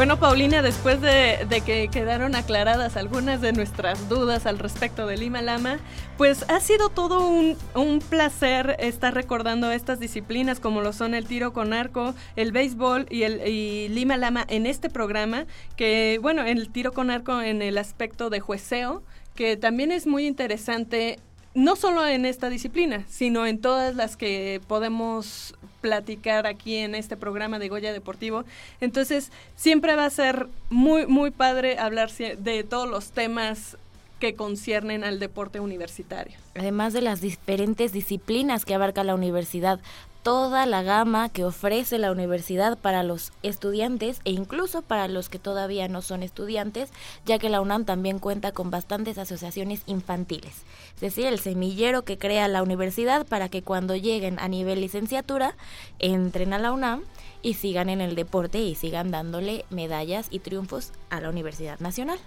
Bueno, 0.00 0.18
Paulina, 0.18 0.62
después 0.62 1.02
de, 1.02 1.46
que 1.66 1.88
quedaron 1.88 2.34
aclaradas 2.34 2.96
algunas 2.96 3.42
de 3.42 3.52
nuestras 3.52 4.08
dudas 4.08 4.46
al 4.46 4.58
respecto 4.58 5.06
de 5.06 5.18
Lima 5.18 5.42
Lama, 5.42 5.78
pues 6.16 6.46
ha 6.48 6.58
sido 6.60 6.88
todo 6.88 7.28
un, 7.28 7.54
un 7.74 7.98
placer 7.98 8.76
estar 8.78 9.12
recordando 9.12 9.70
estas 9.70 10.00
disciplinas 10.00 10.58
como 10.58 10.80
lo 10.80 10.94
son 10.94 11.12
el 11.12 11.26
tiro 11.26 11.52
con 11.52 11.74
arco, 11.74 12.14
el 12.34 12.50
béisbol 12.50 13.08
y 13.10 13.24
el 13.24 13.94
Lima 13.94 14.16
Lama 14.16 14.46
en 14.48 14.64
este 14.64 14.88
programa, 14.88 15.44
que 15.76 16.18
bueno, 16.22 16.44
el 16.44 16.70
tiro 16.70 16.94
con 16.94 17.10
arco 17.10 17.42
en 17.42 17.60
el 17.60 17.76
aspecto 17.76 18.30
de 18.30 18.40
jueceo, 18.40 19.02
que 19.34 19.58
también 19.58 19.92
es 19.92 20.06
muy 20.06 20.26
interesante 20.26 21.18
no 21.52 21.76
solo 21.76 22.06
en 22.06 22.24
esta 22.24 22.48
disciplina, 22.48 23.04
sino 23.06 23.46
en 23.46 23.60
todas 23.60 23.94
las 23.94 24.16
que 24.16 24.62
podemos 24.66 25.54
platicar 25.80 26.46
aquí 26.46 26.76
en 26.76 26.94
este 26.94 27.16
programa 27.16 27.58
de 27.58 27.68
Goya 27.68 27.92
Deportivo. 27.92 28.44
Entonces, 28.80 29.30
siempre 29.56 29.96
va 29.96 30.06
a 30.06 30.10
ser 30.10 30.48
muy, 30.68 31.06
muy 31.06 31.30
padre 31.30 31.78
hablar 31.78 32.10
de 32.10 32.64
todos 32.64 32.88
los 32.88 33.10
temas 33.10 33.76
que 34.20 34.34
conciernen 34.34 35.02
al 35.02 35.18
deporte 35.18 35.58
universitario. 35.58 36.36
Además 36.54 36.92
de 36.92 37.00
las 37.00 37.20
diferentes 37.20 37.92
disciplinas 37.92 38.64
que 38.64 38.74
abarca 38.74 39.02
la 39.02 39.14
universidad, 39.14 39.80
toda 40.22 40.66
la 40.66 40.82
gama 40.82 41.28
que 41.28 41.44
ofrece 41.44 41.98
la 41.98 42.12
universidad 42.12 42.78
para 42.78 43.02
los 43.02 43.32
estudiantes 43.42 44.20
e 44.24 44.32
incluso 44.32 44.82
para 44.82 45.08
los 45.08 45.28
que 45.28 45.38
todavía 45.38 45.88
no 45.88 46.02
son 46.02 46.22
estudiantes, 46.22 46.90
ya 47.24 47.38
que 47.38 47.48
la 47.48 47.60
UNAM 47.60 47.84
también 47.84 48.18
cuenta 48.18 48.52
con 48.52 48.70
bastantes 48.70 49.18
asociaciones 49.18 49.82
infantiles. 49.86 50.62
Es 50.94 51.00
decir, 51.00 51.26
el 51.26 51.38
semillero 51.38 52.02
que 52.02 52.18
crea 52.18 52.48
la 52.48 52.62
universidad 52.62 53.26
para 53.26 53.48
que 53.48 53.62
cuando 53.62 53.96
lleguen 53.96 54.38
a 54.38 54.48
nivel 54.48 54.80
licenciatura 54.80 55.56
entren 55.98 56.52
a 56.52 56.58
la 56.58 56.72
UNAM 56.72 57.02
y 57.42 57.54
sigan 57.54 57.88
en 57.88 58.00
el 58.00 58.14
deporte 58.14 58.58
y 58.58 58.74
sigan 58.74 59.10
dándole 59.10 59.64
medallas 59.70 60.26
y 60.30 60.40
triunfos 60.40 60.92
a 61.08 61.20
la 61.20 61.30
Universidad 61.30 61.80
Nacional. 61.80 62.18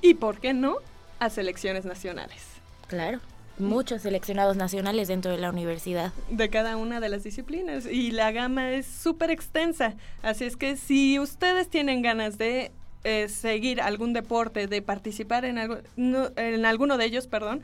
¿Y 0.00 0.14
por 0.14 0.40
qué 0.40 0.54
no? 0.54 0.76
A 1.18 1.28
selecciones 1.28 1.84
nacionales. 1.84 2.42
Claro, 2.88 3.20
muchos 3.58 4.02
seleccionados 4.02 4.56
nacionales 4.56 5.08
dentro 5.08 5.30
de 5.30 5.38
la 5.38 5.50
universidad. 5.50 6.12
de 6.30 6.48
cada 6.48 6.76
una 6.76 7.00
de 7.00 7.08
las 7.08 7.22
disciplinas 7.22 7.86
y 7.86 8.10
la 8.10 8.32
gama 8.32 8.72
es 8.72 8.86
súper 8.86 9.30
extensa. 9.30 9.94
Así 10.22 10.44
es 10.44 10.56
que 10.56 10.76
si 10.76 11.18
ustedes 11.18 11.68
tienen 11.68 12.02
ganas 12.02 12.38
de 12.38 12.72
eh, 13.04 13.28
seguir 13.28 13.80
algún 13.80 14.12
deporte, 14.12 14.66
de 14.68 14.80
participar 14.82 15.44
en, 15.44 15.58
algo, 15.58 15.78
no- 15.96 16.30
en 16.36 16.64
alguno 16.64 16.96
de 16.98 17.04
ellos, 17.04 17.26
perdón, 17.26 17.60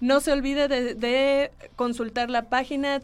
no 0.00 0.20
se 0.20 0.32
olvide 0.32 0.66
de, 0.68 0.94
de 0.94 1.50
consultar 1.76 2.30
la 2.30 2.48
página 2.48 3.00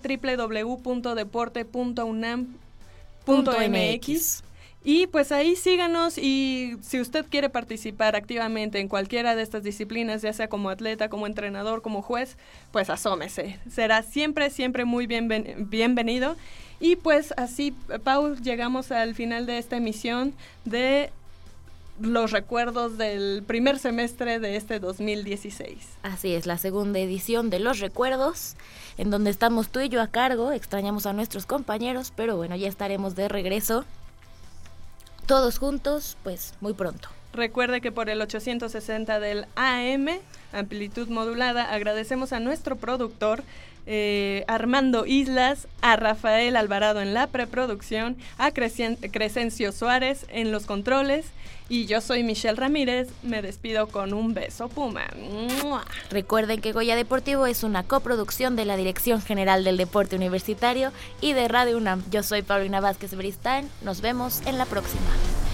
www.deporte.unam.mx 3.26 4.42
y 4.88 5.08
pues 5.08 5.32
ahí 5.32 5.56
síganos 5.56 6.16
y 6.16 6.76
si 6.80 7.00
usted 7.00 7.26
quiere 7.28 7.48
participar 7.50 8.14
activamente 8.14 8.78
en 8.78 8.86
cualquiera 8.86 9.34
de 9.34 9.42
estas 9.42 9.64
disciplinas, 9.64 10.22
ya 10.22 10.32
sea 10.32 10.46
como 10.48 10.70
atleta, 10.70 11.08
como 11.08 11.26
entrenador, 11.26 11.82
como 11.82 12.02
juez, 12.02 12.36
pues 12.70 12.88
asómese. 12.88 13.58
Será 13.68 14.04
siempre, 14.04 14.48
siempre 14.48 14.84
muy 14.84 15.08
bienven- 15.08 15.68
bienvenido. 15.68 16.36
Y 16.78 16.94
pues 16.94 17.34
así, 17.36 17.74
Pau, 18.04 18.36
llegamos 18.36 18.92
al 18.92 19.16
final 19.16 19.44
de 19.46 19.58
esta 19.58 19.76
emisión 19.76 20.34
de 20.64 21.10
los 21.98 22.30
recuerdos 22.30 22.96
del 22.96 23.42
primer 23.44 23.80
semestre 23.80 24.38
de 24.38 24.54
este 24.54 24.78
2016. 24.78 25.78
Así 26.04 26.32
es, 26.34 26.46
la 26.46 26.58
segunda 26.58 27.00
edición 27.00 27.50
de 27.50 27.58
Los 27.58 27.80
Recuerdos, 27.80 28.54
en 28.98 29.10
donde 29.10 29.30
estamos 29.30 29.68
tú 29.70 29.80
y 29.80 29.88
yo 29.88 30.00
a 30.00 30.06
cargo, 30.06 30.52
extrañamos 30.52 31.06
a 31.06 31.12
nuestros 31.12 31.44
compañeros, 31.46 32.12
pero 32.14 32.36
bueno, 32.36 32.54
ya 32.54 32.68
estaremos 32.68 33.16
de 33.16 33.28
regreso 33.28 33.84
todos 35.26 35.58
juntos, 35.58 36.16
pues 36.22 36.54
muy 36.60 36.72
pronto. 36.74 37.08
Recuerde 37.32 37.80
que 37.80 37.92
por 37.92 38.08
el 38.08 38.20
860 38.22 39.20
del 39.20 39.46
AM, 39.56 40.08
amplitud 40.52 41.08
modulada, 41.08 41.72
agradecemos 41.72 42.32
a 42.32 42.40
nuestro 42.40 42.76
productor 42.76 43.42
eh, 43.86 44.44
Armando 44.48 45.04
Islas, 45.06 45.68
a 45.82 45.96
Rafael 45.96 46.56
Alvarado 46.56 47.00
en 47.00 47.12
la 47.14 47.26
preproducción, 47.26 48.16
a 48.38 48.50
Crescen- 48.52 48.98
Crescencio 49.12 49.70
Suárez 49.72 50.24
en 50.28 50.50
los 50.50 50.64
controles 50.66 51.26
y 51.68 51.86
yo 51.86 52.00
soy 52.00 52.22
Michelle 52.22 52.56
Ramírez. 52.56 53.08
Me 53.22 53.42
despido 53.42 53.88
con 53.88 54.12
un 54.12 54.34
beso 54.34 54.68
puma. 54.68 55.06
Recuerden 56.10 56.60
que 56.60 56.72
Goya 56.72 56.96
Deportivo 56.96 57.46
es 57.46 57.62
una 57.62 57.82
coproducción 57.82 58.56
de 58.56 58.64
la 58.64 58.76
Dirección 58.76 59.20
General 59.20 59.64
del 59.64 59.76
Deporte 59.76 60.16
Universitario 60.16 60.92
y 61.20 61.32
de 61.32 61.48
Radio 61.48 61.76
UNAM. 61.76 62.02
Yo 62.10 62.22
soy 62.22 62.42
Paulina 62.42 62.80
Vázquez 62.80 63.14
Bristain. 63.14 63.68
Nos 63.82 64.00
vemos 64.00 64.42
en 64.46 64.58
la 64.58 64.66
próxima. 64.66 65.45